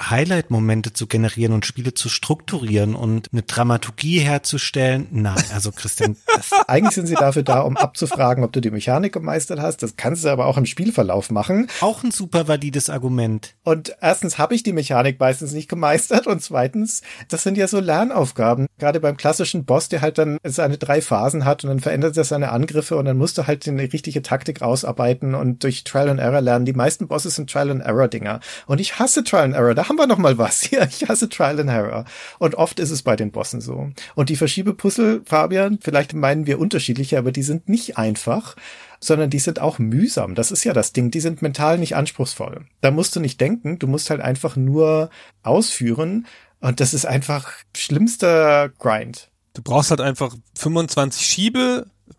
Highlight-Momente 0.00 0.92
zu 0.92 1.06
generieren 1.06 1.52
und 1.52 1.66
Spiele 1.66 1.94
zu 1.94 2.08
strukturieren 2.08 2.94
und 2.94 3.28
eine 3.32 3.42
Dramaturgie 3.42 4.20
herzustellen. 4.20 5.08
Nein, 5.10 5.42
also 5.52 5.72
Christian. 5.72 6.16
Eigentlich 6.68 6.94
sind 6.94 7.06
sie 7.06 7.14
dafür 7.14 7.42
da, 7.42 7.60
um 7.60 7.76
abzufragen, 7.76 8.44
ob 8.44 8.52
du 8.52 8.60
die 8.60 8.70
Mechanik 8.70 9.12
gemeistert 9.12 9.60
hast. 9.60 9.82
Das 9.82 9.96
kannst 9.96 10.24
du 10.24 10.28
aber 10.28 10.46
auch 10.46 10.56
im 10.56 10.66
Spielverlauf 10.66 11.30
machen. 11.30 11.68
Auch 11.80 12.04
ein 12.04 12.10
super 12.12 12.46
valides 12.46 12.90
Argument. 12.90 13.54
Und 13.64 13.96
erstens 14.00 14.38
habe 14.38 14.54
ich 14.54 14.62
die 14.62 14.72
Mechanik 14.72 15.18
meistens 15.18 15.52
nicht 15.52 15.68
gemeistert 15.68 16.26
und 16.26 16.42
zweitens, 16.42 17.02
das 17.28 17.42
sind 17.42 17.56
ja 17.56 17.66
so 17.66 17.80
Lernaufgaben. 17.80 18.66
Gerade 18.78 19.00
beim 19.00 19.16
klassischen 19.16 19.64
Boss, 19.64 19.88
der 19.88 20.00
halt 20.00 20.18
dann 20.18 20.38
seine 20.44 20.78
drei 20.78 21.02
Phasen 21.02 21.44
hat 21.44 21.64
und 21.64 21.70
dann 21.70 21.80
verändert 21.80 22.16
er 22.16 22.24
seine 22.24 22.52
Angriffe 22.52 22.96
und 22.96 23.04
dann 23.04 23.18
musst 23.18 23.38
du 23.38 23.46
halt 23.46 23.66
eine 23.66 23.82
richtige 23.82 24.22
Taktik 24.22 24.62
rausarbeiten 24.62 25.34
und 25.34 25.64
durch 25.64 25.84
Trial 25.84 26.08
and 26.08 26.20
Error 26.20 26.40
lernen. 26.40 26.64
Die 26.64 26.72
meisten 26.72 27.08
Bosses 27.08 27.34
sind 27.34 27.50
Trial 27.50 27.70
and 27.70 27.82
Error 27.82 28.08
Dinger. 28.08 28.40
Und 28.66 28.80
ich 28.80 28.98
hasse 28.98 29.24
Trial 29.24 29.44
and 29.44 29.54
Error. 29.54 29.74
Da 29.74 29.87
haben 29.88 29.98
wir 29.98 30.06
noch 30.06 30.18
mal 30.18 30.38
was. 30.38 30.70
Ja, 30.70 30.84
ich 30.84 31.08
hasse 31.08 31.28
Trial 31.28 31.60
and 31.60 31.70
Error. 31.70 32.04
Und 32.38 32.54
oft 32.54 32.78
ist 32.78 32.90
es 32.90 33.02
bei 33.02 33.16
den 33.16 33.30
Bossen 33.30 33.60
so. 33.60 33.90
Und 34.14 34.28
die 34.28 34.36
Verschiebepuzzle, 34.36 35.22
Fabian, 35.24 35.78
vielleicht 35.80 36.12
meinen 36.14 36.46
wir 36.46 36.58
unterschiedliche, 36.58 37.18
aber 37.18 37.32
die 37.32 37.42
sind 37.42 37.68
nicht 37.68 37.96
einfach 37.96 38.56
sondern 39.00 39.30
die 39.30 39.38
sind 39.38 39.60
auch 39.60 39.78
mühsam. 39.78 40.34
Das 40.34 40.50
ist 40.50 40.64
ja 40.64 40.72
das 40.72 40.92
Ding. 40.92 41.10
Die 41.10 41.20
sind 41.20 41.42
mental 41.42 41.78
nicht 41.78 41.94
anspruchsvoll. 41.96 42.66
Da 42.80 42.90
musst 42.90 43.14
du 43.14 43.20
nicht 43.20 43.40
denken. 43.40 43.78
Du 43.78 43.86
musst 43.86 44.10
halt 44.10 44.20
einfach 44.20 44.56
nur 44.56 45.10
ausführen. 45.42 46.26
Und 46.60 46.80
das 46.80 46.94
ist 46.94 47.06
einfach 47.06 47.52
schlimmster 47.76 48.70
Grind. 48.78 49.30
Du 49.54 49.62
brauchst 49.62 49.90
halt 49.90 50.00
einfach 50.00 50.34
25 50.56 51.26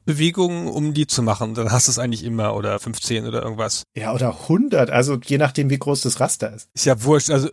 Schiebebewegungen, 0.09 0.67
um 0.67 0.93
die 0.93 1.07
zu 1.07 1.21
machen. 1.21 1.53
Dann 1.53 1.71
hast 1.71 1.87
du 1.87 1.91
es 1.91 1.99
eigentlich 1.99 2.23
immer 2.23 2.55
oder 2.55 2.79
15 2.79 3.27
oder 3.27 3.43
irgendwas. 3.43 3.83
Ja, 3.95 4.13
oder 4.13 4.41
100. 4.41 4.89
Also 4.89 5.17
je 5.23 5.37
nachdem, 5.37 5.69
wie 5.69 5.77
groß 5.77 6.01
das 6.01 6.19
Raster 6.19 6.53
ist. 6.53 6.69
Ist 6.73 6.85
ja 6.85 7.03
wurscht. 7.03 7.29
Also 7.29 7.49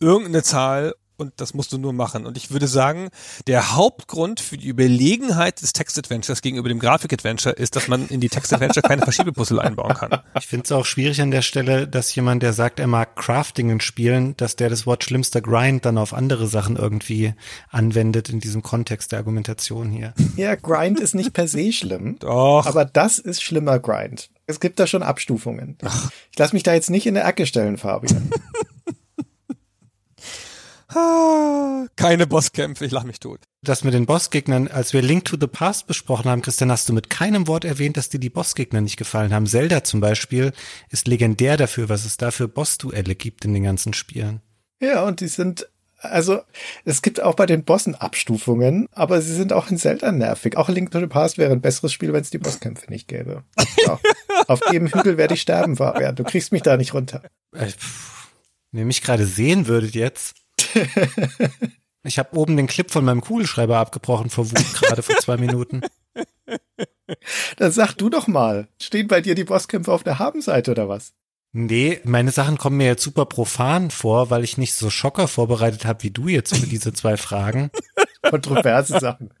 irgendeine 0.00 0.42
Zahl 0.42 0.94
und 1.20 1.32
das 1.36 1.54
musst 1.54 1.72
du 1.72 1.78
nur 1.78 1.92
machen. 1.92 2.26
Und 2.26 2.36
ich 2.36 2.50
würde 2.50 2.66
sagen, 2.66 3.10
der 3.46 3.76
Hauptgrund 3.76 4.40
für 4.40 4.56
die 4.56 4.66
Überlegenheit 4.66 5.62
des 5.62 5.72
Text-Adventures 5.72 6.42
gegenüber 6.42 6.68
dem 6.68 6.78
Grafik-Adventure 6.78 7.54
ist, 7.54 7.76
dass 7.76 7.88
man 7.88 8.08
in 8.08 8.20
die 8.20 8.28
Text-Adventure 8.28 8.86
keine 8.86 9.02
Verschiebepuzzle 9.02 9.60
einbauen 9.60 9.94
kann. 9.94 10.20
Ich 10.38 10.46
finde 10.46 10.64
es 10.64 10.72
auch 10.72 10.86
schwierig 10.86 11.20
an 11.20 11.30
der 11.30 11.42
Stelle, 11.42 11.86
dass 11.86 12.14
jemand, 12.14 12.42
der 12.42 12.52
sagt, 12.52 12.80
er 12.80 12.86
mag 12.86 13.16
Crafting 13.16 13.70
in 13.70 13.80
Spielen, 13.80 14.36
dass 14.36 14.56
der 14.56 14.70
das 14.70 14.86
Wort 14.86 15.04
schlimmster 15.04 15.40
Grind 15.40 15.84
dann 15.84 15.98
auf 15.98 16.14
andere 16.14 16.46
Sachen 16.46 16.76
irgendwie 16.76 17.34
anwendet 17.68 18.28
in 18.30 18.40
diesem 18.40 18.62
Kontext 18.62 19.12
der 19.12 19.18
Argumentation 19.18 19.90
hier. 19.90 20.14
Ja, 20.36 20.54
Grind 20.54 21.00
ist 21.00 21.14
nicht 21.14 21.32
per 21.32 21.46
se 21.46 21.72
schlimm. 21.72 22.16
Doch. 22.18 22.66
Aber 22.66 22.84
das 22.84 23.18
ist 23.18 23.42
schlimmer 23.42 23.78
Grind. 23.78 24.30
Es 24.46 24.58
gibt 24.58 24.80
da 24.80 24.86
schon 24.86 25.02
Abstufungen. 25.02 25.76
Ach. 25.84 26.10
Ich 26.32 26.38
lasse 26.38 26.54
mich 26.54 26.64
da 26.64 26.74
jetzt 26.74 26.90
nicht 26.90 27.06
in 27.06 27.14
der 27.14 27.24
Ecke 27.24 27.46
stellen, 27.46 27.76
Fabian. 27.76 28.30
Ah. 30.94 31.86
Keine 31.96 32.26
Bosskämpfe, 32.26 32.84
ich 32.84 32.92
lach 32.92 33.04
mich 33.04 33.20
tot. 33.20 33.40
Das 33.62 33.84
mit 33.84 33.94
den 33.94 34.06
Bossgegnern, 34.06 34.68
als 34.68 34.92
wir 34.92 35.02
Link 35.02 35.24
to 35.24 35.36
the 35.40 35.46
Past 35.46 35.86
besprochen 35.86 36.30
haben, 36.30 36.42
Christian, 36.42 36.70
hast 36.70 36.88
du 36.88 36.92
mit 36.92 37.10
keinem 37.10 37.46
Wort 37.46 37.64
erwähnt, 37.64 37.96
dass 37.96 38.08
dir 38.08 38.20
die 38.20 38.30
Bossgegner 38.30 38.80
nicht 38.80 38.96
gefallen 38.96 39.32
haben. 39.32 39.46
Zelda 39.46 39.84
zum 39.84 40.00
Beispiel 40.00 40.52
ist 40.88 41.06
legendär 41.06 41.56
dafür, 41.56 41.88
was 41.88 42.04
es 42.04 42.16
da 42.16 42.30
für 42.30 42.48
Bossduelle 42.48 43.14
gibt 43.14 43.44
in 43.44 43.54
den 43.54 43.62
ganzen 43.62 43.92
Spielen. 43.92 44.40
Ja, 44.80 45.04
und 45.04 45.20
die 45.20 45.28
sind 45.28 45.68
also 46.02 46.40
es 46.84 47.02
gibt 47.02 47.20
auch 47.20 47.34
bei 47.34 47.46
den 47.46 47.64
Bossen 47.64 47.94
Abstufungen, 47.94 48.88
aber 48.92 49.20
sie 49.20 49.34
sind 49.34 49.52
auch 49.52 49.70
in 49.70 49.76
Zelda 49.76 50.12
nervig. 50.12 50.56
Auch 50.56 50.68
Link 50.68 50.90
to 50.90 51.00
the 51.00 51.06
Past 51.06 51.38
wäre 51.38 51.52
ein 51.52 51.60
besseres 51.60 51.92
Spiel, 51.92 52.12
wenn 52.12 52.22
es 52.22 52.30
die 52.30 52.38
Bosskämpfe 52.38 52.90
nicht 52.90 53.06
gäbe. 53.06 53.44
Auf, 53.86 54.00
auf 54.46 54.60
dem 54.72 54.86
Hügel 54.86 55.16
werde 55.16 55.34
ich 55.34 55.42
sterben, 55.42 55.76
Fabian. 55.76 56.16
Du 56.16 56.24
kriegst 56.24 56.52
mich 56.52 56.62
da 56.62 56.76
nicht 56.76 56.94
runter. 56.94 57.22
Äh, 57.54 57.68
wenn 58.72 58.80
ihr 58.80 58.86
mich 58.86 59.02
gerade 59.02 59.26
sehen 59.26 59.66
würdet 59.66 59.94
jetzt. 59.94 60.34
Ich 62.02 62.18
habe 62.18 62.34
oben 62.36 62.56
den 62.56 62.66
Clip 62.66 62.90
von 62.90 63.04
meinem 63.04 63.20
Kugelschreiber 63.20 63.76
abgebrochen 63.76 64.30
vor 64.30 64.50
Wut 64.50 64.80
gerade 64.80 65.02
vor 65.02 65.16
zwei 65.16 65.36
Minuten. 65.36 65.82
Dann 67.58 67.72
sag 67.72 67.94
du 67.94 68.08
doch 68.08 68.26
mal, 68.26 68.68
stehen 68.80 69.06
bei 69.06 69.20
dir 69.20 69.34
die 69.34 69.44
Bosskämpfe 69.44 69.92
auf 69.92 70.02
der 70.02 70.18
Habenseite 70.18 70.70
oder 70.70 70.88
was? 70.88 71.12
Nee, 71.52 72.00
meine 72.04 72.30
Sachen 72.30 72.58
kommen 72.58 72.76
mir 72.76 72.86
jetzt 72.86 73.02
super 73.02 73.26
profan 73.26 73.90
vor, 73.90 74.30
weil 74.30 74.44
ich 74.44 74.56
nicht 74.56 74.74
so 74.74 74.88
Schocker 74.88 75.26
vorbereitet 75.26 75.84
habe 75.84 76.02
wie 76.04 76.10
du 76.10 76.28
jetzt 76.28 76.56
für 76.56 76.66
diese 76.66 76.92
zwei 76.92 77.16
Fragen. 77.16 77.70
Kontroverse 78.22 78.98
Sachen. 78.98 79.30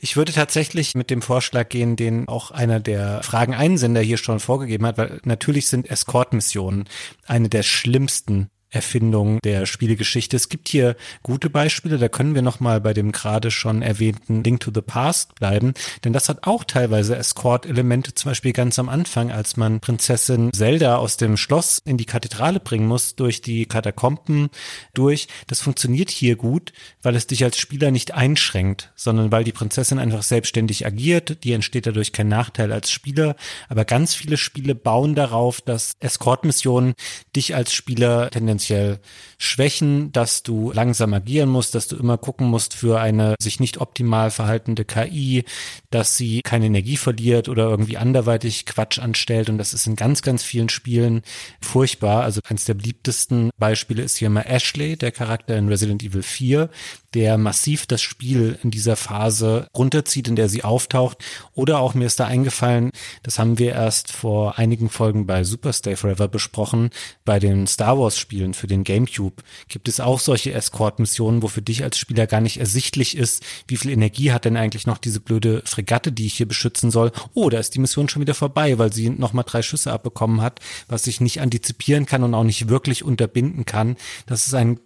Ich 0.00 0.16
würde 0.16 0.32
tatsächlich 0.32 0.96
mit 0.96 1.10
dem 1.10 1.22
Vorschlag 1.22 1.68
gehen, 1.68 1.94
den 1.94 2.26
auch 2.26 2.50
einer 2.50 2.80
der 2.80 3.22
Fragen-Einsender 3.22 4.00
hier 4.00 4.16
schon 4.16 4.40
vorgegeben 4.40 4.84
hat, 4.84 4.98
weil 4.98 5.20
natürlich 5.24 5.68
sind 5.68 5.88
Escort-Missionen 5.88 6.88
eine 7.26 7.48
der 7.48 7.62
schlimmsten 7.62 8.50
Erfindung 8.70 9.40
der 9.42 9.66
Spielegeschichte. 9.66 10.36
Es 10.36 10.48
gibt 10.48 10.68
hier 10.68 10.96
gute 11.22 11.50
Beispiele, 11.50 11.98
da 11.98 12.08
können 12.08 12.34
wir 12.34 12.42
nochmal 12.42 12.80
bei 12.80 12.94
dem 12.94 13.12
gerade 13.12 13.50
schon 13.50 13.82
erwähnten 13.82 14.44
Link 14.44 14.60
to 14.60 14.70
the 14.72 14.80
Past 14.80 15.34
bleiben, 15.34 15.74
denn 16.04 16.12
das 16.12 16.28
hat 16.28 16.46
auch 16.46 16.64
teilweise 16.64 17.16
Escort-Elemente, 17.16 18.14
zum 18.14 18.30
Beispiel 18.30 18.52
ganz 18.52 18.78
am 18.78 18.88
Anfang, 18.88 19.32
als 19.32 19.56
man 19.56 19.80
Prinzessin 19.80 20.52
Zelda 20.52 20.96
aus 20.96 21.16
dem 21.16 21.36
Schloss 21.36 21.80
in 21.84 21.96
die 21.96 22.04
Kathedrale 22.04 22.60
bringen 22.60 22.86
muss, 22.86 23.16
durch 23.16 23.42
die 23.42 23.66
Katakomben 23.66 24.50
durch. 24.94 25.26
Das 25.48 25.60
funktioniert 25.60 26.10
hier 26.10 26.36
gut, 26.36 26.72
weil 27.02 27.16
es 27.16 27.26
dich 27.26 27.42
als 27.42 27.58
Spieler 27.58 27.90
nicht 27.90 28.14
einschränkt, 28.14 28.92
sondern 28.94 29.32
weil 29.32 29.44
die 29.44 29.52
Prinzessin 29.52 29.98
einfach 29.98 30.22
selbstständig 30.22 30.86
agiert, 30.86 31.42
die 31.42 31.52
entsteht 31.52 31.86
dadurch 31.86 32.12
kein 32.12 32.28
Nachteil 32.28 32.72
als 32.72 32.90
Spieler, 32.90 33.34
aber 33.68 33.84
ganz 33.84 34.14
viele 34.14 34.36
Spiele 34.36 34.74
bauen 34.76 35.14
darauf, 35.16 35.60
dass 35.60 35.92
Escort-Missionen 35.98 36.94
dich 37.34 37.56
als 37.56 37.74
Spieler 37.74 38.30
tendenziell 38.30 38.59
tendenziell 38.60 38.98
Schwächen, 39.38 40.12
dass 40.12 40.42
du 40.42 40.70
langsam 40.70 41.14
agieren 41.14 41.48
musst, 41.48 41.74
dass 41.74 41.88
du 41.88 41.96
immer 41.96 42.18
gucken 42.18 42.46
musst 42.46 42.74
für 42.74 43.00
eine 43.00 43.34
sich 43.40 43.58
nicht 43.58 43.78
optimal 43.78 44.30
verhaltende 44.30 44.84
KI, 44.84 45.44
dass 45.90 46.16
sie 46.16 46.42
keine 46.42 46.66
Energie 46.66 46.98
verliert 46.98 47.48
oder 47.48 47.64
irgendwie 47.70 47.96
anderweitig 47.96 48.66
Quatsch 48.66 48.98
anstellt. 48.98 49.48
Und 49.48 49.56
das 49.56 49.72
ist 49.72 49.86
in 49.86 49.96
ganz, 49.96 50.20
ganz 50.20 50.42
vielen 50.42 50.68
Spielen 50.68 51.22
furchtbar. 51.62 52.22
Also 52.22 52.40
eines 52.48 52.66
der 52.66 52.74
beliebtesten 52.74 53.50
Beispiele 53.58 54.02
ist 54.02 54.18
hier 54.18 54.28
mal 54.28 54.42
Ashley, 54.42 54.96
der 54.96 55.10
Charakter 55.10 55.56
in 55.56 55.68
Resident 55.68 56.02
Evil 56.02 56.22
4, 56.22 56.68
der 57.14 57.38
massiv 57.38 57.86
das 57.86 58.02
Spiel 58.02 58.58
in 58.62 58.70
dieser 58.70 58.96
Phase 58.96 59.66
runterzieht, 59.76 60.28
in 60.28 60.36
der 60.36 60.48
sie 60.48 60.64
auftaucht. 60.64 61.18
Oder 61.54 61.80
auch 61.80 61.94
mir 61.94 62.06
ist 62.06 62.20
da 62.20 62.26
eingefallen, 62.26 62.90
das 63.22 63.38
haben 63.38 63.58
wir 63.58 63.72
erst 63.72 64.12
vor 64.12 64.58
einigen 64.58 64.88
Folgen 64.88 65.26
bei 65.26 65.44
Super 65.44 65.72
Stay 65.72 65.96
Forever 65.96 66.28
besprochen, 66.28 66.90
bei 67.24 67.38
den 67.38 67.66
Star 67.66 67.98
Wars 67.98 68.18
Spielen 68.18 68.54
für 68.54 68.66
den 68.66 68.84
GameCube 68.84 69.42
gibt 69.68 69.88
es 69.88 70.00
auch 70.00 70.20
solche 70.20 70.52
Escort-Missionen, 70.52 71.42
wo 71.42 71.48
für 71.48 71.62
dich 71.62 71.82
als 71.82 71.98
Spieler 71.98 72.26
gar 72.26 72.40
nicht 72.40 72.58
ersichtlich 72.58 73.16
ist, 73.16 73.44
wie 73.66 73.76
viel 73.76 73.90
Energie 73.90 74.32
hat 74.32 74.44
denn 74.44 74.56
eigentlich 74.56 74.86
noch 74.86 74.98
diese 74.98 75.20
blöde 75.20 75.62
Fregatte, 75.64 76.12
die 76.12 76.26
ich 76.26 76.34
hier 76.34 76.46
beschützen 76.46 76.90
soll. 76.90 77.12
Oh, 77.34 77.50
da 77.50 77.58
ist 77.58 77.74
die 77.74 77.80
Mission 77.80 78.08
schon 78.08 78.22
wieder 78.22 78.34
vorbei, 78.34 78.78
weil 78.78 78.92
sie 78.92 79.10
nochmal 79.10 79.44
drei 79.46 79.62
Schüsse 79.62 79.92
abbekommen 79.92 80.40
hat, 80.40 80.60
was 80.88 81.06
ich 81.06 81.20
nicht 81.20 81.40
antizipieren 81.40 82.06
kann 82.06 82.22
und 82.22 82.34
auch 82.34 82.44
nicht 82.44 82.68
wirklich 82.68 83.04
unterbinden 83.04 83.64
kann. 83.64 83.96
Das 84.26 84.46
ist 84.46 84.54
ein 84.54 84.80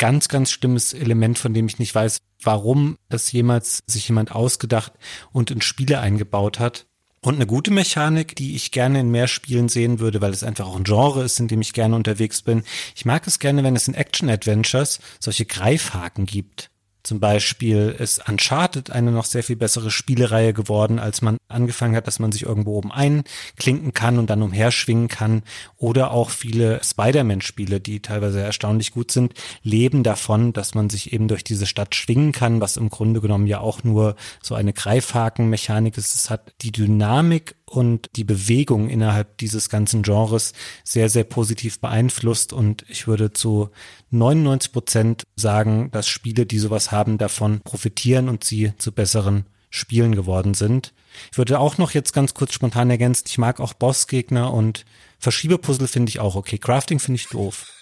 ganz, 0.00 0.28
ganz 0.28 0.50
schlimmes 0.50 0.94
Element, 0.94 1.38
von 1.38 1.54
dem 1.54 1.66
ich 1.66 1.78
nicht 1.78 1.94
weiß, 1.94 2.22
warum 2.42 2.96
das 3.10 3.30
jemals 3.30 3.82
sich 3.86 4.08
jemand 4.08 4.32
ausgedacht 4.32 4.94
und 5.30 5.50
in 5.50 5.60
Spiele 5.60 6.00
eingebaut 6.00 6.58
hat. 6.58 6.86
Und 7.20 7.34
eine 7.34 7.46
gute 7.46 7.70
Mechanik, 7.70 8.34
die 8.34 8.56
ich 8.56 8.70
gerne 8.70 9.00
in 9.00 9.10
mehr 9.10 9.28
Spielen 9.28 9.68
sehen 9.68 10.00
würde, 10.00 10.22
weil 10.22 10.32
es 10.32 10.42
einfach 10.42 10.66
auch 10.66 10.76
ein 10.76 10.84
Genre 10.84 11.22
ist, 11.22 11.38
in 11.38 11.48
dem 11.48 11.60
ich 11.60 11.74
gerne 11.74 11.94
unterwegs 11.94 12.40
bin. 12.40 12.62
Ich 12.96 13.04
mag 13.04 13.26
es 13.26 13.38
gerne, 13.38 13.62
wenn 13.62 13.76
es 13.76 13.88
in 13.88 13.94
Action-Adventures 13.94 15.00
solche 15.20 15.44
Greifhaken 15.44 16.24
gibt. 16.24 16.69
Zum 17.02 17.20
Beispiel 17.20 17.94
ist 17.98 18.28
Uncharted 18.28 18.90
eine 18.90 19.10
noch 19.10 19.24
sehr 19.24 19.42
viel 19.42 19.56
bessere 19.56 19.90
Spielereihe 19.90 20.52
geworden, 20.52 20.98
als 20.98 21.22
man 21.22 21.38
angefangen 21.48 21.96
hat, 21.96 22.06
dass 22.06 22.18
man 22.18 22.32
sich 22.32 22.42
irgendwo 22.42 22.76
oben 22.76 22.92
einklinken 22.92 23.94
kann 23.94 24.18
und 24.18 24.28
dann 24.28 24.42
umherschwingen 24.42 25.08
kann. 25.08 25.42
Oder 25.76 26.10
auch 26.10 26.30
viele 26.30 26.82
Spider-Man-Spiele, 26.82 27.80
die 27.80 28.00
teilweise 28.00 28.40
erstaunlich 28.40 28.92
gut 28.92 29.10
sind, 29.10 29.34
leben 29.62 30.02
davon, 30.02 30.52
dass 30.52 30.74
man 30.74 30.90
sich 30.90 31.12
eben 31.12 31.28
durch 31.28 31.44
diese 31.44 31.66
Stadt 31.66 31.94
schwingen 31.94 32.32
kann, 32.32 32.60
was 32.60 32.76
im 32.76 32.90
Grunde 32.90 33.20
genommen 33.20 33.46
ja 33.46 33.60
auch 33.60 33.82
nur 33.84 34.16
so 34.42 34.54
eine 34.54 34.72
Greifhaken-Mechanik 34.72 35.96
ist. 35.96 36.14
Es 36.14 36.30
hat 36.30 36.52
die 36.60 36.72
Dynamik 36.72 37.56
und 37.70 38.10
die 38.16 38.24
Bewegung 38.24 38.88
innerhalb 38.88 39.38
dieses 39.38 39.68
ganzen 39.68 40.02
Genres 40.02 40.54
sehr, 40.82 41.08
sehr 41.08 41.22
positiv 41.22 41.78
beeinflusst 41.78 42.52
und 42.52 42.84
ich 42.88 43.06
würde 43.06 43.32
zu 43.32 43.70
99 44.10 44.72
Prozent 44.72 45.22
sagen, 45.36 45.90
dass 45.92 46.08
Spiele, 46.08 46.46
die 46.46 46.58
sowas 46.58 46.90
haben, 46.90 47.16
davon 47.16 47.60
profitieren 47.60 48.28
und 48.28 48.42
sie 48.42 48.72
zu 48.78 48.90
besseren 48.90 49.46
Spielen 49.70 50.16
geworden 50.16 50.54
sind. 50.54 50.92
Ich 51.30 51.38
würde 51.38 51.60
auch 51.60 51.78
noch 51.78 51.92
jetzt 51.92 52.12
ganz 52.12 52.34
kurz 52.34 52.54
spontan 52.54 52.90
ergänzen, 52.90 53.26
ich 53.28 53.38
mag 53.38 53.60
auch 53.60 53.72
Bossgegner 53.72 54.52
und 54.52 54.84
Verschiebepuzzle 55.20 55.86
finde 55.86 56.10
ich 56.10 56.18
auch 56.18 56.34
okay. 56.34 56.58
Crafting 56.58 56.98
finde 56.98 57.20
ich 57.20 57.28
doof. 57.28 57.72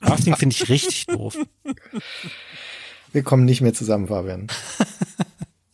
Crafting 0.00 0.36
finde 0.36 0.56
ich 0.56 0.70
richtig 0.70 1.04
doof. 1.06 1.36
Wir 3.12 3.22
kommen 3.22 3.44
nicht 3.44 3.60
mehr 3.60 3.74
zusammen, 3.74 4.08
Fabian. 4.08 4.46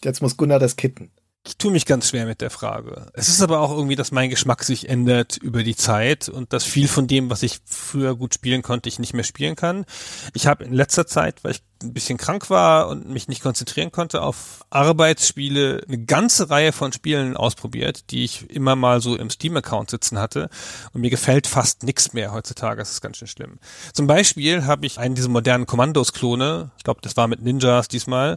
Jetzt 0.02 0.22
muss 0.22 0.36
Gunnar 0.36 0.58
das 0.58 0.74
kitten. 0.74 1.12
Ich 1.46 1.56
tue 1.56 1.72
mich 1.72 1.86
ganz 1.86 2.10
schwer 2.10 2.26
mit 2.26 2.42
der 2.42 2.50
Frage. 2.50 3.06
Es 3.14 3.28
ist 3.28 3.40
aber 3.40 3.60
auch 3.60 3.70
irgendwie, 3.70 3.96
dass 3.96 4.12
mein 4.12 4.28
Geschmack 4.28 4.62
sich 4.62 4.90
ändert 4.90 5.38
über 5.38 5.62
die 5.62 5.74
Zeit 5.74 6.28
und 6.28 6.52
dass 6.52 6.64
viel 6.64 6.86
von 6.86 7.06
dem, 7.06 7.30
was 7.30 7.42
ich 7.42 7.60
früher 7.64 8.14
gut 8.14 8.34
spielen 8.34 8.60
konnte, 8.60 8.90
ich 8.90 8.98
nicht 8.98 9.14
mehr 9.14 9.24
spielen 9.24 9.56
kann. 9.56 9.86
Ich 10.34 10.46
habe 10.46 10.64
in 10.64 10.74
letzter 10.74 11.06
Zeit, 11.06 11.42
weil 11.42 11.52
ich 11.52 11.62
ein 11.82 11.94
bisschen 11.94 12.18
krank 12.18 12.50
war 12.50 12.88
und 12.88 13.08
mich 13.08 13.26
nicht 13.26 13.42
konzentrieren 13.42 13.90
konnte, 13.90 14.20
auf 14.20 14.66
Arbeitsspiele 14.68 15.82
eine 15.88 16.04
ganze 16.04 16.50
Reihe 16.50 16.72
von 16.72 16.92
Spielen 16.92 17.38
ausprobiert, 17.38 18.10
die 18.10 18.24
ich 18.24 18.50
immer 18.50 18.76
mal 18.76 19.00
so 19.00 19.16
im 19.16 19.30
Steam-Account 19.30 19.88
sitzen 19.88 20.18
hatte. 20.18 20.50
Und 20.92 21.00
mir 21.00 21.08
gefällt 21.08 21.46
fast 21.46 21.84
nichts 21.84 22.12
mehr 22.12 22.32
heutzutage. 22.32 22.80
Das 22.80 22.90
ist 22.90 23.00
ganz 23.00 23.16
schön 23.16 23.28
schlimm. 23.28 23.58
Zum 23.94 24.06
Beispiel 24.06 24.66
habe 24.66 24.84
ich 24.84 24.98
einen 24.98 25.14
dieser 25.14 25.30
modernen 25.30 25.64
Kommandos-Klone, 25.64 26.72
ich 26.76 26.84
glaube, 26.84 27.00
das 27.00 27.16
war 27.16 27.28
mit 27.28 27.40
Ninjas 27.40 27.88
diesmal, 27.88 28.36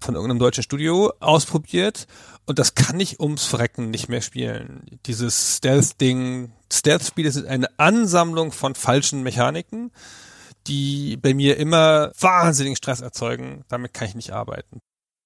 von 0.00 0.14
irgendeinem 0.14 0.38
deutschen 0.38 0.62
Studio 0.62 1.12
ausprobiert 1.20 2.06
und 2.46 2.58
das 2.58 2.74
kann 2.74 3.00
ich 3.00 3.20
ums 3.20 3.44
Verrecken 3.44 3.90
nicht 3.90 4.08
mehr 4.08 4.22
spielen. 4.22 4.84
Dieses 5.06 5.56
Stealth-Ding, 5.56 6.52
Stealth-Spiele 6.72 7.32
sind 7.32 7.46
eine 7.46 7.68
Ansammlung 7.78 8.52
von 8.52 8.74
falschen 8.74 9.22
Mechaniken, 9.22 9.90
die 10.66 11.16
bei 11.16 11.34
mir 11.34 11.56
immer 11.56 12.12
wahnsinnigen 12.18 12.76
Stress 12.76 13.00
erzeugen. 13.00 13.64
Damit 13.68 13.94
kann 13.94 14.08
ich 14.08 14.14
nicht 14.14 14.32
arbeiten. 14.32 14.80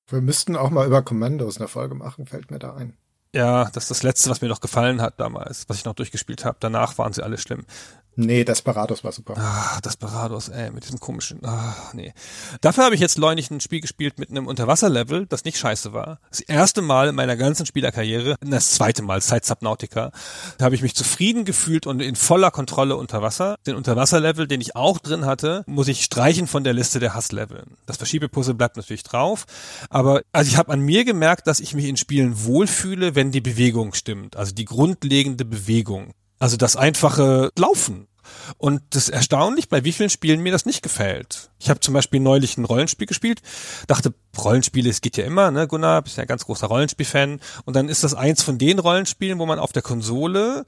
Wir 0.09 0.21
müssten 0.21 0.57
auch 0.57 0.71
mal 0.71 0.87
über 0.87 1.03
Kommandos 1.03 1.59
eine 1.59 1.69
Folge 1.69 1.95
machen, 1.95 2.27
fällt 2.27 2.51
mir 2.51 2.59
da 2.59 2.75
ein. 2.75 2.97
Ja, 3.33 3.71
das 3.71 3.85
ist 3.85 3.91
das 3.91 4.03
Letzte, 4.03 4.29
was 4.29 4.41
mir 4.41 4.49
noch 4.49 4.61
gefallen 4.61 5.01
hat 5.01 5.21
damals, 5.21 5.69
was 5.69 5.77
ich 5.77 5.85
noch 5.85 5.95
durchgespielt 5.95 6.45
habe. 6.45 6.57
Danach 6.59 6.99
waren 6.99 7.13
sie 7.13 7.23
alle 7.23 7.39
schlimm. 7.39 7.65
Nee, 8.17 8.45
Desperados 8.45 9.05
war 9.05 9.13
super. 9.13 9.35
Ah, 9.39 9.81
Desperados, 9.81 10.49
ey, 10.49 10.71
mit 10.71 10.85
diesem 10.85 11.01
komischen, 11.01 11.45
ah, 11.45 11.75
nee. 11.93 12.13
Dafür 12.61 12.85
habe 12.85 12.95
ich 12.95 13.01
jetzt 13.01 13.19
neulich 13.19 13.51
ein 13.51 13.61
Spiel 13.61 13.81
gespielt 13.81 14.19
mit 14.19 14.31
einem 14.31 14.47
Unterwasserlevel, 14.47 15.27
das 15.27 15.45
nicht 15.45 15.59
scheiße 15.59 15.93
war. 15.93 16.19
Das 16.29 16.41
erste 16.41 16.83
Mal 16.83 17.09
in 17.09 17.15
meiner 17.15 17.37
ganzen 17.37 17.67
Spielerkarriere, 17.67 18.37
das 18.41 18.73
zweite 18.73 19.03
Mal, 19.03 19.21
seit 19.21 19.45
Subnautica, 19.45 20.11
da 20.59 20.65
habe 20.65 20.75
ich 20.75 20.83
mich 20.83 20.95
zufrieden 20.95 21.45
gefühlt 21.45 21.87
und 21.87 22.01
in 22.01 22.17
voller 22.17 22.51
Kontrolle 22.51 22.97
unter 22.97 23.23
Wasser. 23.23 23.57
Den 23.67 23.77
Unterwasserlevel, 23.77 24.47
den 24.47 24.61
ich 24.61 24.77
auch 24.77 24.99
drin 24.99 25.25
hatte, 25.25 25.65
muss 25.67 25.89
ich 25.89 26.05
streichen 26.05 26.47
von 26.47 26.65
der 26.65 26.73
Liste 26.73 27.01
der 27.01 27.15
Hasslevel. 27.15 27.65
Das 27.87 27.97
Verschiebepuzzle 27.97 28.55
bleibt 28.55 28.77
natürlich 28.77 29.05
drauf, 29.05 29.47
aber 29.89 30.23
also 30.33 30.51
ich 30.51 30.57
habe 30.57 30.73
an 30.73 30.81
mir 30.81 31.05
gemerkt, 31.05 31.47
dass 31.47 31.61
ich 31.61 31.75
mich 31.75 31.87
in 31.87 31.97
Spielen 31.97 32.45
wohlfühle, 32.45 33.15
wenn 33.15 33.31
die 33.31 33.41
Bewegung 33.41 33.95
stimmt, 33.95 34.37
also 34.37 34.53
die 34.53 34.65
grundlegende 34.65 35.45
Bewegung. 35.45 36.13
Also 36.41 36.57
das 36.57 36.75
einfache 36.75 37.53
Laufen. 37.57 38.09
Und 38.57 38.83
das 38.91 39.05
ist 39.05 39.09
erstaunlich, 39.11 39.69
bei 39.69 39.85
wie 39.85 39.93
vielen 39.93 40.11
Spielen 40.11 40.41
mir 40.41 40.53
das 40.53 40.67
nicht 40.67 40.83
gefällt. 40.83 41.51
Ich 41.59 41.69
habe 41.69 41.81
zum 41.81 41.95
Beispiel 41.95 42.21
neulich 42.21 42.57
ein 42.57 42.65
Rollenspiel 42.65 43.07
gespielt, 43.07 43.43
dachte, 43.87 44.15
Rollenspiele, 44.39 44.89
es 44.89 45.03
geht 45.03 45.17
ja 45.17 45.25
immer, 45.25 45.51
ne, 45.51 45.69
Gunnar, 45.69 46.03
bist 46.03 46.17
ja 46.17 46.23
ein 46.23 46.29
ganz 46.29 46.47
großer 46.47 46.67
Rollenspielfan. 46.67 47.41
Und 47.65 47.77
dann 47.77 47.89
ist 47.89 48.03
das 48.03 48.15
eins 48.15 48.43
von 48.43 48.59
den 48.59 48.79
Rollenspielen, 48.79 49.39
wo 49.39 49.47
man 49.47 49.59
auf 49.59 49.73
der 49.73 49.83
Konsole 49.83 50.65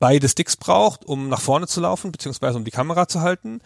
beide 0.00 0.28
Sticks 0.28 0.56
braucht, 0.56 1.04
um 1.04 1.28
nach 1.28 1.40
vorne 1.40 1.68
zu 1.68 1.80
laufen, 1.80 2.10
beziehungsweise 2.10 2.58
um 2.58 2.64
die 2.64 2.72
Kamera 2.72 3.06
zu 3.06 3.20
halten. 3.20 3.60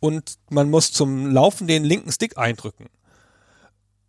Und 0.00 0.38
man 0.48 0.70
muss 0.70 0.92
zum 0.92 1.30
Laufen 1.30 1.66
den 1.66 1.84
linken 1.84 2.10
Stick 2.10 2.38
eindrücken 2.38 2.88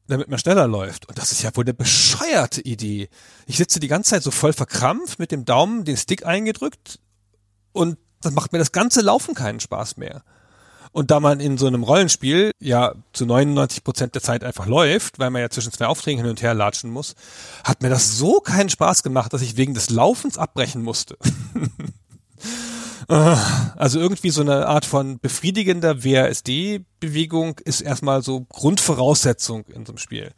damit 0.08 0.28
man 0.28 0.40
schneller 0.40 0.68
läuft. 0.68 1.08
Und 1.08 1.18
das 1.18 1.32
ist 1.32 1.44
ja 1.44 1.56
wohl 1.56 1.64
eine 1.64 1.74
bescheuerte 1.74 2.62
Idee. 2.62 3.10
Ich 3.46 3.58
sitze 3.58 3.80
die 3.80 3.88
ganze 3.88 4.12
Zeit 4.12 4.24
so 4.24 4.32
voll 4.32 4.54
verkrampft 4.54 5.20
mit 5.20 5.32
dem 5.32 5.46
Daumen 5.46 5.86
den 5.86 5.98
Stick 5.98 6.26
eingedrückt 6.26 7.00
und 7.72 7.98
dann 8.22 8.34
macht 8.34 8.54
mir 8.54 8.60
das 8.60 8.72
ganze 8.72 9.02
Laufen 9.02 9.34
keinen 9.36 9.60
Spaß 9.60 9.98
mehr. 9.98 10.24
Und 10.92 11.10
da 11.10 11.20
man 11.20 11.40
in 11.40 11.58
so 11.58 11.66
einem 11.66 11.84
Rollenspiel 11.84 12.52
ja 12.60 12.94
zu 13.14 13.26
99 13.26 13.84
Prozent 13.84 14.14
der 14.14 14.22
Zeit 14.22 14.44
einfach 14.44 14.68
läuft, 14.68 15.18
weil 15.18 15.32
man 15.32 15.42
ja 15.42 15.50
zwischen 15.50 15.72
zwei 15.72 15.88
Aufträgen 15.88 16.22
hin 16.22 16.30
und 16.30 16.42
her 16.44 16.54
latschen 16.54 16.92
muss, 16.92 17.16
hat 17.64 17.82
mir 17.82 17.90
das 17.90 18.18
so 18.18 18.40
keinen 18.40 18.70
Spaß 18.70 19.02
gemacht, 19.02 19.34
dass 19.34 19.42
ich 19.42 19.58
wegen 19.58 19.74
des 19.74 19.90
Laufens 19.90 20.38
abbrechen 20.38 20.84
musste. 20.84 21.18
Also 23.08 24.00
irgendwie 24.00 24.30
so 24.30 24.42
eine 24.42 24.68
Art 24.68 24.86
von 24.86 25.20
befriedigender 25.20 26.04
WASD-Bewegung 26.04 27.60
ist 27.66 27.82
erstmal 27.82 28.22
so 28.22 28.42
Grundvoraussetzung 28.42 29.66
in 29.68 29.86
so 29.86 29.92
einem 29.92 29.98
Spiel. 29.98 30.32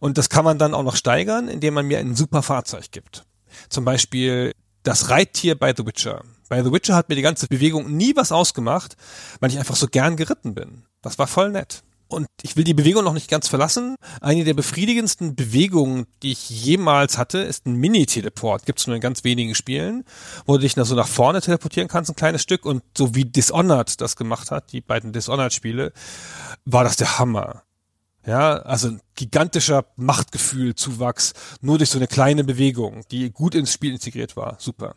Und 0.00 0.18
das 0.18 0.28
kann 0.28 0.44
man 0.44 0.58
dann 0.58 0.74
auch 0.74 0.82
noch 0.82 0.96
steigern, 0.96 1.48
indem 1.48 1.74
man 1.74 1.86
mir 1.86 1.98
ein 1.98 2.14
super 2.14 2.42
Fahrzeug 2.42 2.90
gibt. 2.90 3.24
Zum 3.68 3.84
Beispiel 3.84 4.52
das 4.82 5.10
Reittier 5.10 5.58
bei 5.58 5.74
The 5.76 5.86
Witcher. 5.86 6.22
Bei 6.48 6.62
The 6.62 6.72
Witcher 6.72 6.94
hat 6.94 7.08
mir 7.08 7.14
die 7.14 7.22
ganze 7.22 7.46
Bewegung 7.46 7.96
nie 7.96 8.14
was 8.16 8.32
ausgemacht, 8.32 8.96
weil 9.40 9.50
ich 9.50 9.58
einfach 9.58 9.76
so 9.76 9.86
gern 9.86 10.16
geritten 10.16 10.54
bin. 10.54 10.84
Das 11.00 11.18
war 11.18 11.26
voll 11.26 11.50
nett. 11.50 11.82
Und 12.12 12.26
ich 12.42 12.56
will 12.56 12.64
die 12.64 12.74
Bewegung 12.74 13.04
noch 13.04 13.14
nicht 13.14 13.30
ganz 13.30 13.48
verlassen. 13.48 13.96
Eine 14.20 14.44
der 14.44 14.54
befriedigendsten 14.54 15.34
Bewegungen, 15.34 16.06
die 16.22 16.32
ich 16.32 16.50
jemals 16.50 17.18
hatte, 17.18 17.38
ist 17.38 17.66
ein 17.66 17.74
Mini-Teleport. 17.74 18.66
Gibt 18.66 18.80
es 18.80 18.86
nur 18.86 18.96
in 18.96 19.02
ganz 19.02 19.24
wenigen 19.24 19.54
Spielen, 19.54 20.04
wo 20.46 20.54
du 20.54 20.60
dich 20.60 20.74
so 20.74 20.94
nach 20.94 21.08
vorne 21.08 21.40
teleportieren 21.40 21.88
kannst, 21.88 22.10
ein 22.10 22.16
kleines 22.16 22.42
Stück. 22.42 22.64
Und 22.64 22.82
so 22.96 23.14
wie 23.14 23.24
Dishonored 23.24 24.00
das 24.00 24.16
gemacht 24.16 24.50
hat, 24.50 24.72
die 24.72 24.80
beiden 24.80 25.12
Dishonored-Spiele, 25.12 25.92
war 26.64 26.84
das 26.84 26.96
der 26.96 27.18
Hammer. 27.18 27.62
Ja, 28.24 28.58
also 28.58 28.88
ein 28.88 29.00
gigantischer 29.16 29.86
Machtgefühl-Zuwachs, 29.96 31.32
nur 31.60 31.78
durch 31.78 31.90
so 31.90 31.98
eine 31.98 32.06
kleine 32.06 32.44
Bewegung, 32.44 33.04
die 33.10 33.30
gut 33.30 33.54
ins 33.54 33.72
Spiel 33.72 33.92
integriert 33.92 34.36
war. 34.36 34.56
Super. 34.60 34.94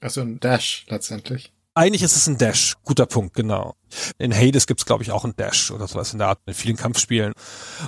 Also 0.00 0.20
ein 0.20 0.38
Dash 0.40 0.86
letztendlich. 0.88 1.52
Eigentlich 1.74 2.02
ist 2.02 2.16
es 2.16 2.26
ein 2.26 2.38
Dash. 2.38 2.76
Guter 2.84 3.06
Punkt, 3.06 3.34
genau. 3.34 3.74
In 4.18 4.34
Hades 4.34 4.66
gibt's 4.66 4.84
glaube 4.84 5.02
ich, 5.02 5.12
auch 5.12 5.24
ein 5.24 5.36
Dash 5.36 5.70
oder 5.70 5.86
sowas 5.86 6.12
in 6.12 6.18
der 6.18 6.28
Art 6.28 6.40
in 6.46 6.54
vielen 6.54 6.76
Kampfspielen. 6.76 7.32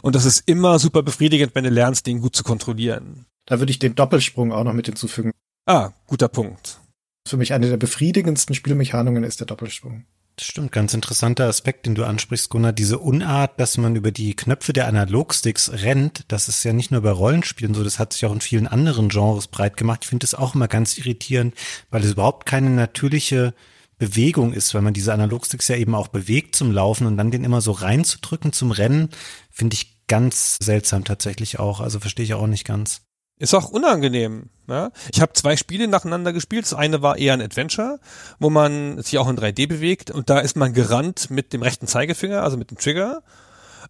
Und 0.03 0.15
das 0.15 0.25
ist 0.25 0.45
immer 0.47 0.79
super 0.79 1.03
befriedigend, 1.03 1.55
wenn 1.55 1.65
du 1.65 1.71
lernst, 1.71 2.07
den 2.07 2.21
gut 2.21 2.37
zu 2.37 2.45
kontrollieren. 2.45 3.27
Da 3.47 3.59
würde 3.59 3.73
ich 3.73 3.79
den 3.79 3.95
Doppelsprung 3.95 4.53
auch 4.53 4.65
noch 4.65 4.73
mit 4.73 4.87
hinzufügen. 4.87 5.33
Ah, 5.67 5.91
guter 6.07 6.29
Punkt. 6.29 6.79
Für 7.27 7.37
mich 7.37 7.53
eine 7.53 7.69
der 7.69 7.77
befriedigendsten 7.77 8.55
Spielmechanikungen 8.55 9.25
ist 9.25 9.41
der 9.41 9.47
Doppelsprung. 9.47 10.05
Stimmt, 10.41 10.73
ganz 10.73 10.95
interessanter 10.95 11.47
Aspekt, 11.47 11.85
den 11.85 11.95
du 11.95 12.05
ansprichst, 12.05 12.49
Gunnar. 12.49 12.73
Diese 12.73 12.99
Unart, 12.99 13.61
dass 13.61 13.77
man 13.77 13.97
über 13.97 14.11
die 14.11 14.35
Knöpfe 14.35 14.73
der 14.73 14.89
Analogsticks 14.89 15.71
rennt, 15.73 16.25
das 16.29 16.49
ist 16.49 16.65
ja 16.65 16.73
nicht 16.73 16.91
nur 16.91 17.03
bei 17.03 17.11
Rollenspielen 17.11 17.75
so, 17.75 17.85
das 17.85 17.99
hat 17.99 18.15
sich 18.15 18.25
auch 18.25 18.33
in 18.33 18.41
vielen 18.41 18.67
anderen 18.67 19.11
Genres 19.11 19.47
breit 19.47 19.77
gemacht. 19.77 20.01
Ich 20.03 20.09
finde 20.09 20.25
das 20.25 20.35
auch 20.35 20.55
immer 20.55 20.69
ganz 20.69 20.97
irritierend, 20.97 21.55
weil 21.91 22.03
es 22.03 22.13
überhaupt 22.13 22.47
keine 22.47 22.71
natürliche 22.71 23.53
Bewegung 23.99 24.53
ist, 24.55 24.75
weil 24.75 24.83
man 24.83 24.95
diese 24.95 25.13
Analogsticks 25.13 25.69
ja 25.69 25.77
eben 25.77 25.95
auch 25.95 26.09
bewegt 26.09 26.57
zum 26.57 26.73
Laufen 26.73 27.07
und 27.07 27.19
dann 27.19 27.31
den 27.31 27.45
immer 27.45 27.61
so 27.61 27.73
reinzudrücken 27.73 28.53
zum 28.53 28.71
Rennen, 28.71 29.11
finde 29.51 29.75
ich 29.75 30.07
ganz 30.09 30.57
seltsam 30.61 31.05
tatsächlich 31.05 31.59
auch. 31.59 31.81
Also 31.81 32.01
verstehe 32.01 32.25
ich 32.25 32.35
auch 32.35 32.47
nicht 32.47 32.65
ganz. 32.65 33.03
Ist 33.43 33.55
auch 33.55 33.70
unangenehm. 33.70 34.51
Ja? 34.69 34.93
Ich 35.12 35.20
habe 35.20 35.32
zwei 35.32 35.56
Spiele 35.56 35.89
nacheinander 35.89 36.32
gespielt. 36.32 36.64
Das 36.64 36.74
eine 36.74 37.02
war 37.02 37.19
eher 37.19 37.32
ein 37.35 37.43
Adventure, 37.43 37.98
wo 38.39 38.51
man 38.51 39.02
sich 39.02 39.19
auch 39.19 39.28
in 39.28 39.36
3D 39.36 39.66
bewegt 39.66 40.12
und 40.12 40.31
da 40.31 40.39
ist 40.39 40.56
man 40.56 40.73
gerannt 40.73 41.28
mit 41.28 41.52
dem 41.52 41.60
rechten 41.60 41.89
Zeigefinger, 41.89 42.44
also 42.44 42.56
mit 42.56 42.70
dem 42.70 42.78
Trigger. 42.78 43.24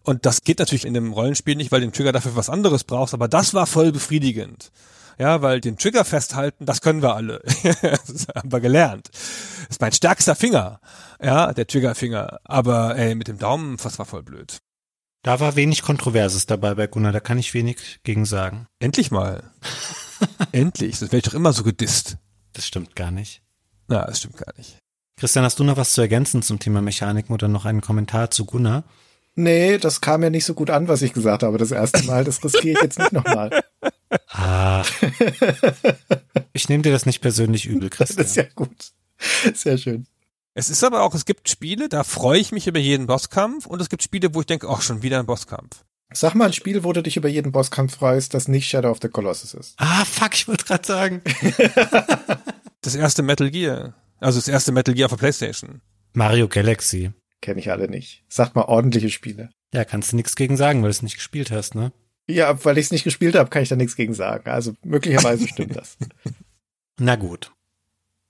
Und 0.01 0.25
das 0.25 0.43
geht 0.43 0.57
natürlich 0.57 0.85
in 0.85 0.95
dem 0.95 1.13
Rollenspiel 1.13 1.55
nicht, 1.55 1.71
weil 1.71 1.81
den 1.81 1.93
Trigger 1.93 2.11
dafür 2.11 2.35
was 2.35 2.49
anderes 2.49 2.83
brauchst, 2.83 3.13
aber 3.13 3.27
das 3.27 3.53
war 3.53 3.67
voll 3.67 3.91
befriedigend. 3.91 4.71
Ja, 5.19 5.43
weil 5.43 5.61
den 5.61 5.77
Trigger 5.77 6.03
festhalten, 6.03 6.65
das 6.65 6.81
können 6.81 7.03
wir 7.03 7.15
alle. 7.15 7.43
das 7.83 8.25
haben 8.35 8.51
wir 8.51 8.59
gelernt. 8.59 9.11
Das 9.11 9.69
ist 9.69 9.81
mein 9.81 9.91
stärkster 9.91 10.33
Finger. 10.33 10.79
Ja, 11.21 11.53
der 11.53 11.67
Triggerfinger. 11.67 12.39
Aber 12.43 12.95
ey, 12.95 13.13
mit 13.13 13.27
dem 13.27 13.37
Daumen, 13.37 13.77
das 13.77 13.99
war 13.99 14.07
voll 14.07 14.23
blöd. 14.23 14.63
Da 15.23 15.39
war 15.39 15.55
wenig 15.55 15.81
Kontroverses 15.83 16.45
dabei 16.47 16.75
bei 16.75 16.85
Gunnar, 16.85 17.13
da 17.13 17.21
kann 17.21 17.39
ich 17.39 17.53
wenig 17.53 18.01
gegen 18.03 18.25
sagen. 18.25 18.67
Endlich 18.79 19.09
mal. 19.09 19.51
Endlich. 20.51 20.99
Das 20.99 21.13
wäre 21.13 21.17
ich 21.17 21.23
doch 21.23 21.33
immer 21.33 21.53
so 21.53 21.63
gedisst. 21.63 22.17
Das 22.51 22.67
stimmt 22.67 22.95
gar 22.97 23.09
nicht. 23.09 23.41
Na, 23.87 24.05
das 24.05 24.19
stimmt 24.19 24.35
gar 24.35 24.53
nicht. 24.57 24.77
Christian, 25.15 25.45
hast 25.45 25.59
du 25.59 25.63
noch 25.63 25.77
was 25.77 25.93
zu 25.93 26.01
ergänzen 26.01 26.41
zum 26.41 26.59
Thema 26.59 26.81
Mechaniken 26.81 27.33
oder 27.33 27.47
noch 27.47 27.63
einen 27.63 27.79
Kommentar 27.79 28.31
zu 28.31 28.43
Gunnar? 28.45 28.83
Nee, 29.35 29.77
das 29.77 30.01
kam 30.01 30.23
ja 30.23 30.29
nicht 30.29 30.43
so 30.43 30.53
gut 30.53 30.69
an, 30.69 30.89
was 30.89 31.01
ich 31.01 31.13
gesagt 31.13 31.43
habe 31.43 31.57
das 31.57 31.71
erste 31.71 32.03
Mal. 32.03 32.25
Das 32.25 32.43
riskiere 32.43 32.77
ich 32.77 32.83
jetzt 32.83 32.99
nicht 32.99 33.13
nochmal. 33.13 33.63
Ah. 34.29 34.83
Ich 36.53 36.69
nehme 36.69 36.83
dir 36.83 36.91
das 36.91 37.07
nicht 37.07 37.19
persönlich 37.19 37.65
übel, 37.65 37.89
Christian. 37.89 38.17
Das 38.17 38.27
ist 38.27 38.35
ja 38.35 38.43
gut. 38.53 38.91
Sehr 39.55 39.79
schön. 39.79 40.05
Es 40.55 40.69
ist 40.69 40.83
aber 40.83 41.01
auch, 41.01 41.15
es 41.15 41.25
gibt 41.25 41.49
Spiele, 41.49 41.89
da 41.89 42.03
freue 42.03 42.39
ich 42.39 42.51
mich 42.51 42.67
über 42.67 42.79
jeden 42.79 43.07
Bosskampf 43.07 43.65
und 43.65 43.81
es 43.81 43.89
gibt 43.89 44.03
Spiele, 44.03 44.35
wo 44.35 44.41
ich 44.41 44.45
denke, 44.45 44.69
ach, 44.69 44.81
schon 44.81 45.01
wieder 45.01 45.19
ein 45.19 45.25
Bosskampf. 45.25 45.83
Sag 46.13 46.35
mal 46.35 46.45
ein 46.45 46.53
Spiel, 46.53 46.83
wo 46.83 46.93
du 46.93 47.01
dich 47.01 47.17
über 47.17 47.27
jeden 47.27 47.51
Bosskampf 47.51 47.95
freust, 47.95 48.35
das 48.35 48.47
nicht 48.47 48.67
Shadow 48.67 48.91
of 48.91 48.99
the 49.01 49.09
Colossus 49.09 49.55
ist. 49.55 49.73
Ah, 49.77 50.05
fuck, 50.05 50.35
ich 50.35 50.47
wollte 50.47 50.65
gerade 50.65 50.85
sagen. 50.85 51.21
Das 52.83 52.95
erste 52.95 53.23
Metal 53.23 53.49
Gear. 53.49 53.93
Also 54.19 54.39
das 54.39 54.49
erste 54.49 54.73
Metal 54.73 54.93
Gear 54.93 55.05
auf 55.05 55.11
der 55.13 55.17
Playstation. 55.17 55.79
Mario 56.11 56.49
Galaxy. 56.49 57.13
Kenne 57.41 57.61
ich 57.61 57.71
alle 57.71 57.87
nicht. 57.87 58.25
Sag 58.27 58.55
mal 58.55 58.63
ordentliche 58.65 59.09
Spiele. 59.09 59.51
Ja, 59.73 59.85
kannst 59.85 60.11
du 60.11 60.17
nichts 60.17 60.35
gegen 60.35 60.57
sagen, 60.57 60.81
weil 60.81 60.89
du 60.89 60.91
es 60.91 61.01
nicht 61.01 61.15
gespielt 61.15 61.49
hast, 61.49 61.75
ne? 61.75 61.93
Ja, 62.27 62.63
weil 62.65 62.77
ich 62.77 62.87
es 62.87 62.91
nicht 62.91 63.05
gespielt 63.05 63.35
habe, 63.35 63.49
kann 63.49 63.63
ich 63.63 63.69
da 63.69 63.77
nichts 63.77 63.95
gegen 63.95 64.13
sagen. 64.13 64.49
Also 64.49 64.75
möglicherweise 64.83 65.47
stimmt 65.47 65.77
das. 65.77 65.97
Na 66.99 67.15
gut. 67.15 67.53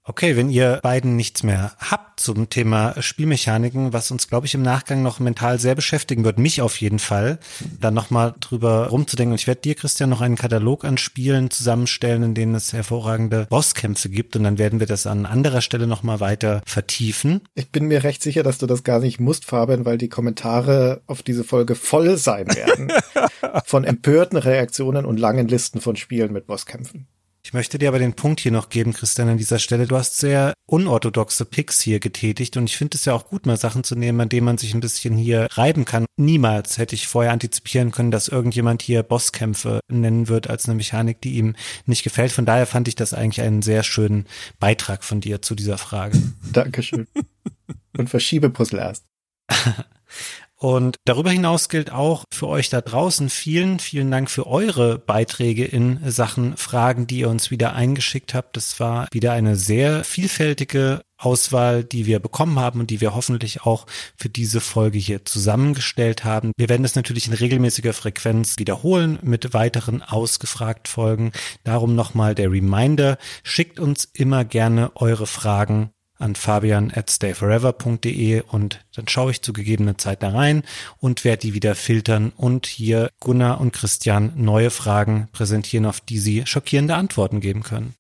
Okay, 0.06 0.36
wenn 0.36 0.50
ihr 0.50 0.80
beiden 0.84 1.16
nichts 1.16 1.44
mehr 1.44 1.72
habt 1.80 2.20
zum 2.20 2.50
Thema 2.50 3.02
Spielmechaniken, 3.02 3.94
was 3.94 4.12
uns, 4.12 4.28
glaube 4.28 4.46
ich, 4.46 4.54
im 4.54 4.62
Nachgang 4.62 5.02
noch 5.02 5.22
mental 5.22 5.60
sehr 5.60 5.76
beschäftigen 5.76 6.26
wird, 6.26 6.38
mich 6.38 6.62
auf 6.62 6.82
jeden 6.82 7.00
Fall, 7.00 7.40
dann 7.80 7.94
nochmal 7.94 8.36
drüber 8.42 8.88
rumzudenken. 8.88 9.32
Und 9.32 9.40
ich 9.40 9.48
werde 9.48 9.62
dir, 9.62 9.76
Christian, 9.76 10.10
noch 10.10 10.20
einen 10.20 10.36
Katalog 10.36 10.84
an 10.84 10.98
Spielen 10.98 11.50
zusammenstellen, 11.52 12.22
in 12.22 12.34
denen 12.34 12.54
es 12.54 12.74
hervorragende 12.74 13.48
Bosskämpfe 13.50 14.10
gibt. 14.10 14.36
Und 14.36 14.44
dann 14.44 14.58
werden 14.58 14.82
wir 14.82 14.88
das 14.88 15.08
an 15.08 15.26
anderer 15.26 15.62
Stelle 15.62 15.88
nochmal 15.88 16.20
weiter 16.20 16.62
vertiefen. 16.66 17.40
Ich 17.56 17.72
bin 17.72 17.86
mir 17.86 18.04
recht 18.04 18.22
sicher, 18.22 18.44
dass 18.44 18.58
du 18.58 18.68
das 18.68 18.84
gar 18.84 19.00
nicht 19.00 19.22
musst, 19.22 19.46
Fabian, 19.46 19.86
weil 19.86 19.98
die 19.98 20.10
Kommentare 20.10 21.02
auf 21.08 21.24
diese 21.24 21.46
Folge 21.46 21.76
voll 21.76 22.18
sein 22.18 22.48
werden. 22.48 22.92
von 23.66 23.86
empörten 23.86 24.38
Reaktionen 24.38 25.06
und 25.06 25.18
langen 25.18 25.48
Listen 25.48 25.80
von 25.80 25.96
Spielen 25.96 26.34
mit 26.34 26.46
Bosskämpfen. 26.46 27.08
Ich 27.46 27.52
möchte 27.52 27.78
dir 27.78 27.90
aber 27.90 28.00
den 28.00 28.14
Punkt 28.14 28.40
hier 28.40 28.54
noch 28.54 28.70
geben, 28.70 28.94
Christian, 28.94 29.28
an 29.28 29.38
dieser 29.38 29.60
Stelle. 29.60 29.86
Du 29.86 29.98
hast 29.98 30.18
sehr 30.18 30.54
unorthodoxe 30.66 31.44
Picks 31.44 31.82
hier 31.82 32.00
getätigt 32.00 32.56
und 32.56 32.70
ich 32.70 32.78
finde 32.78 32.96
es 32.96 33.04
ja 33.04 33.14
auch 33.14 33.28
gut, 33.28 33.46
mal 33.46 33.58
Sachen 33.58 33.84
zu 33.84 33.96
nehmen, 33.96 34.22
an 34.22 34.30
denen 34.30 34.46
man 34.46 34.58
sich 34.58 34.74
ein 34.74 34.80
bisschen 34.80 35.18
hier 35.18 35.48
reiben 35.52 35.84
kann. 35.84 36.06
Niemals 36.16 36.78
hätte 36.78 36.96
ich 36.96 37.08
vorher 37.08 37.34
antizipieren 37.34 37.92
können, 37.92 38.12
dass 38.12 38.30
irgendjemand 38.30 38.82
hier 38.82 39.04
Bosskämpfe 39.04 39.82
nennen 39.92 40.30
wird 40.30 40.50
als 40.50 40.66
eine 40.66 40.76
Mechanik, 40.76 41.20
die 41.22 41.34
ihm 41.34 41.56
nicht 41.86 42.04
gefällt. 42.04 42.32
Von 42.32 42.46
daher 42.46 42.66
fand 42.66 42.88
ich 42.88 42.96
das 42.96 43.14
eigentlich 43.14 43.46
einen 43.46 43.62
sehr 43.62 43.84
schönen 43.84 44.26
Beitrag 44.60 45.04
von 45.04 45.20
dir 45.20 45.42
zu 45.42 45.54
dieser 45.54 45.78
Frage. 45.78 46.18
Dankeschön. 46.54 47.08
Und 47.98 48.10
verschiebe 48.10 48.50
Puzzle 48.50 48.80
erst. 48.80 49.06
Und 50.64 50.96
darüber 51.04 51.30
hinaus 51.30 51.68
gilt 51.68 51.92
auch 51.92 52.24
für 52.32 52.48
euch 52.48 52.70
da 52.70 52.80
draußen 52.80 53.30
vielen, 53.30 53.80
vielen 53.80 54.10
Dank 54.10 54.32
für 54.32 54.48
eure 54.48 54.98
Beiträge 54.98 55.66
in 55.66 56.00
Sachen 56.10 56.56
Fragen, 56.56 57.06
die 57.06 57.20
ihr 57.20 57.30
uns 57.30 57.52
wieder 57.52 57.76
eingeschickt 57.76 58.34
habt. 58.34 58.56
Das 58.56 58.80
war 58.80 59.10
wieder 59.12 59.34
eine 59.34 59.58
sehr 59.58 60.06
vielfältige 60.06 61.02
Auswahl, 61.18 61.84
die 61.84 62.06
wir 62.06 62.20
bekommen 62.20 62.60
haben 62.60 62.80
und 62.80 62.92
die 62.92 63.02
wir 63.02 63.14
hoffentlich 63.14 63.64
auch 63.64 63.88
für 64.16 64.30
diese 64.30 64.62
Folge 64.62 65.00
hier 65.00 65.26
zusammengestellt 65.26 66.24
haben. 66.24 66.54
Wir 66.56 66.70
werden 66.70 66.84
das 66.84 66.96
natürlich 66.96 67.28
in 67.28 67.34
regelmäßiger 67.34 67.92
Frequenz 67.92 68.58
wiederholen 68.58 69.20
mit 69.22 69.54
weiteren 69.54 70.02
ausgefragt 70.02 70.88
Folgen. 70.88 71.34
Darum 71.66 71.94
nochmal 71.94 72.36
der 72.36 72.50
Reminder, 72.50 73.18
schickt 73.44 73.82
uns 73.82 74.08
immer 74.14 74.46
gerne 74.46 74.94
eure 74.96 75.28
Fragen 75.28 75.92
an 76.24 76.36
fabian 76.36 76.92
at 76.96 77.12
stayforever.de 77.12 78.42
und 78.42 78.84
dann 78.96 79.08
schaue 79.08 79.32
ich 79.32 79.42
zu 79.42 79.54
gegebener 79.54 79.98
Zeit 79.98 80.24
da 80.24 80.30
rein 80.30 80.64
und 81.00 81.24
werde 81.24 81.42
die 81.42 81.54
wieder 81.54 81.76
filtern 81.76 82.32
und 82.36 82.66
hier 82.66 83.10
Gunnar 83.20 83.60
und 83.60 83.74
Christian 83.74 84.34
neue 84.36 84.70
Fragen 84.70 85.28
präsentieren, 85.34 85.86
auf 85.86 86.00
die 86.00 86.18
sie 86.18 86.44
schockierende 86.46 86.96
Antworten 86.96 87.42
geben 87.42 87.64
können. 87.64 87.96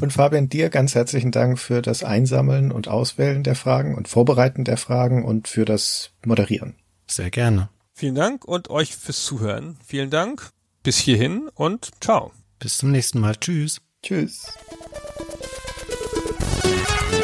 Und 0.00 0.12
Fabian, 0.12 0.48
dir 0.48 0.70
ganz 0.70 0.94
herzlichen 0.94 1.32
Dank 1.32 1.58
für 1.58 1.82
das 1.82 2.02
Einsammeln 2.02 2.72
und 2.72 2.88
Auswählen 2.88 3.42
der 3.42 3.54
Fragen 3.54 3.94
und 3.94 4.08
Vorbereiten 4.08 4.64
der 4.64 4.76
Fragen 4.76 5.24
und 5.24 5.48
für 5.48 5.64
das 5.64 6.10
Moderieren. 6.24 6.74
Sehr 7.06 7.30
gerne. 7.30 7.68
Vielen 7.94 8.14
Dank 8.14 8.44
und 8.44 8.68
euch 8.68 8.96
fürs 8.96 9.24
Zuhören. 9.24 9.78
Vielen 9.86 10.10
Dank. 10.10 10.50
Bis 10.82 10.98
hierhin 10.98 11.48
und 11.54 11.90
ciao. 12.00 12.32
Bis 12.58 12.78
zum 12.78 12.90
nächsten 12.90 13.20
Mal. 13.20 13.36
Tschüss. 13.36 13.80
Tschüss. 14.02 14.52
Tschüss. 16.62 17.15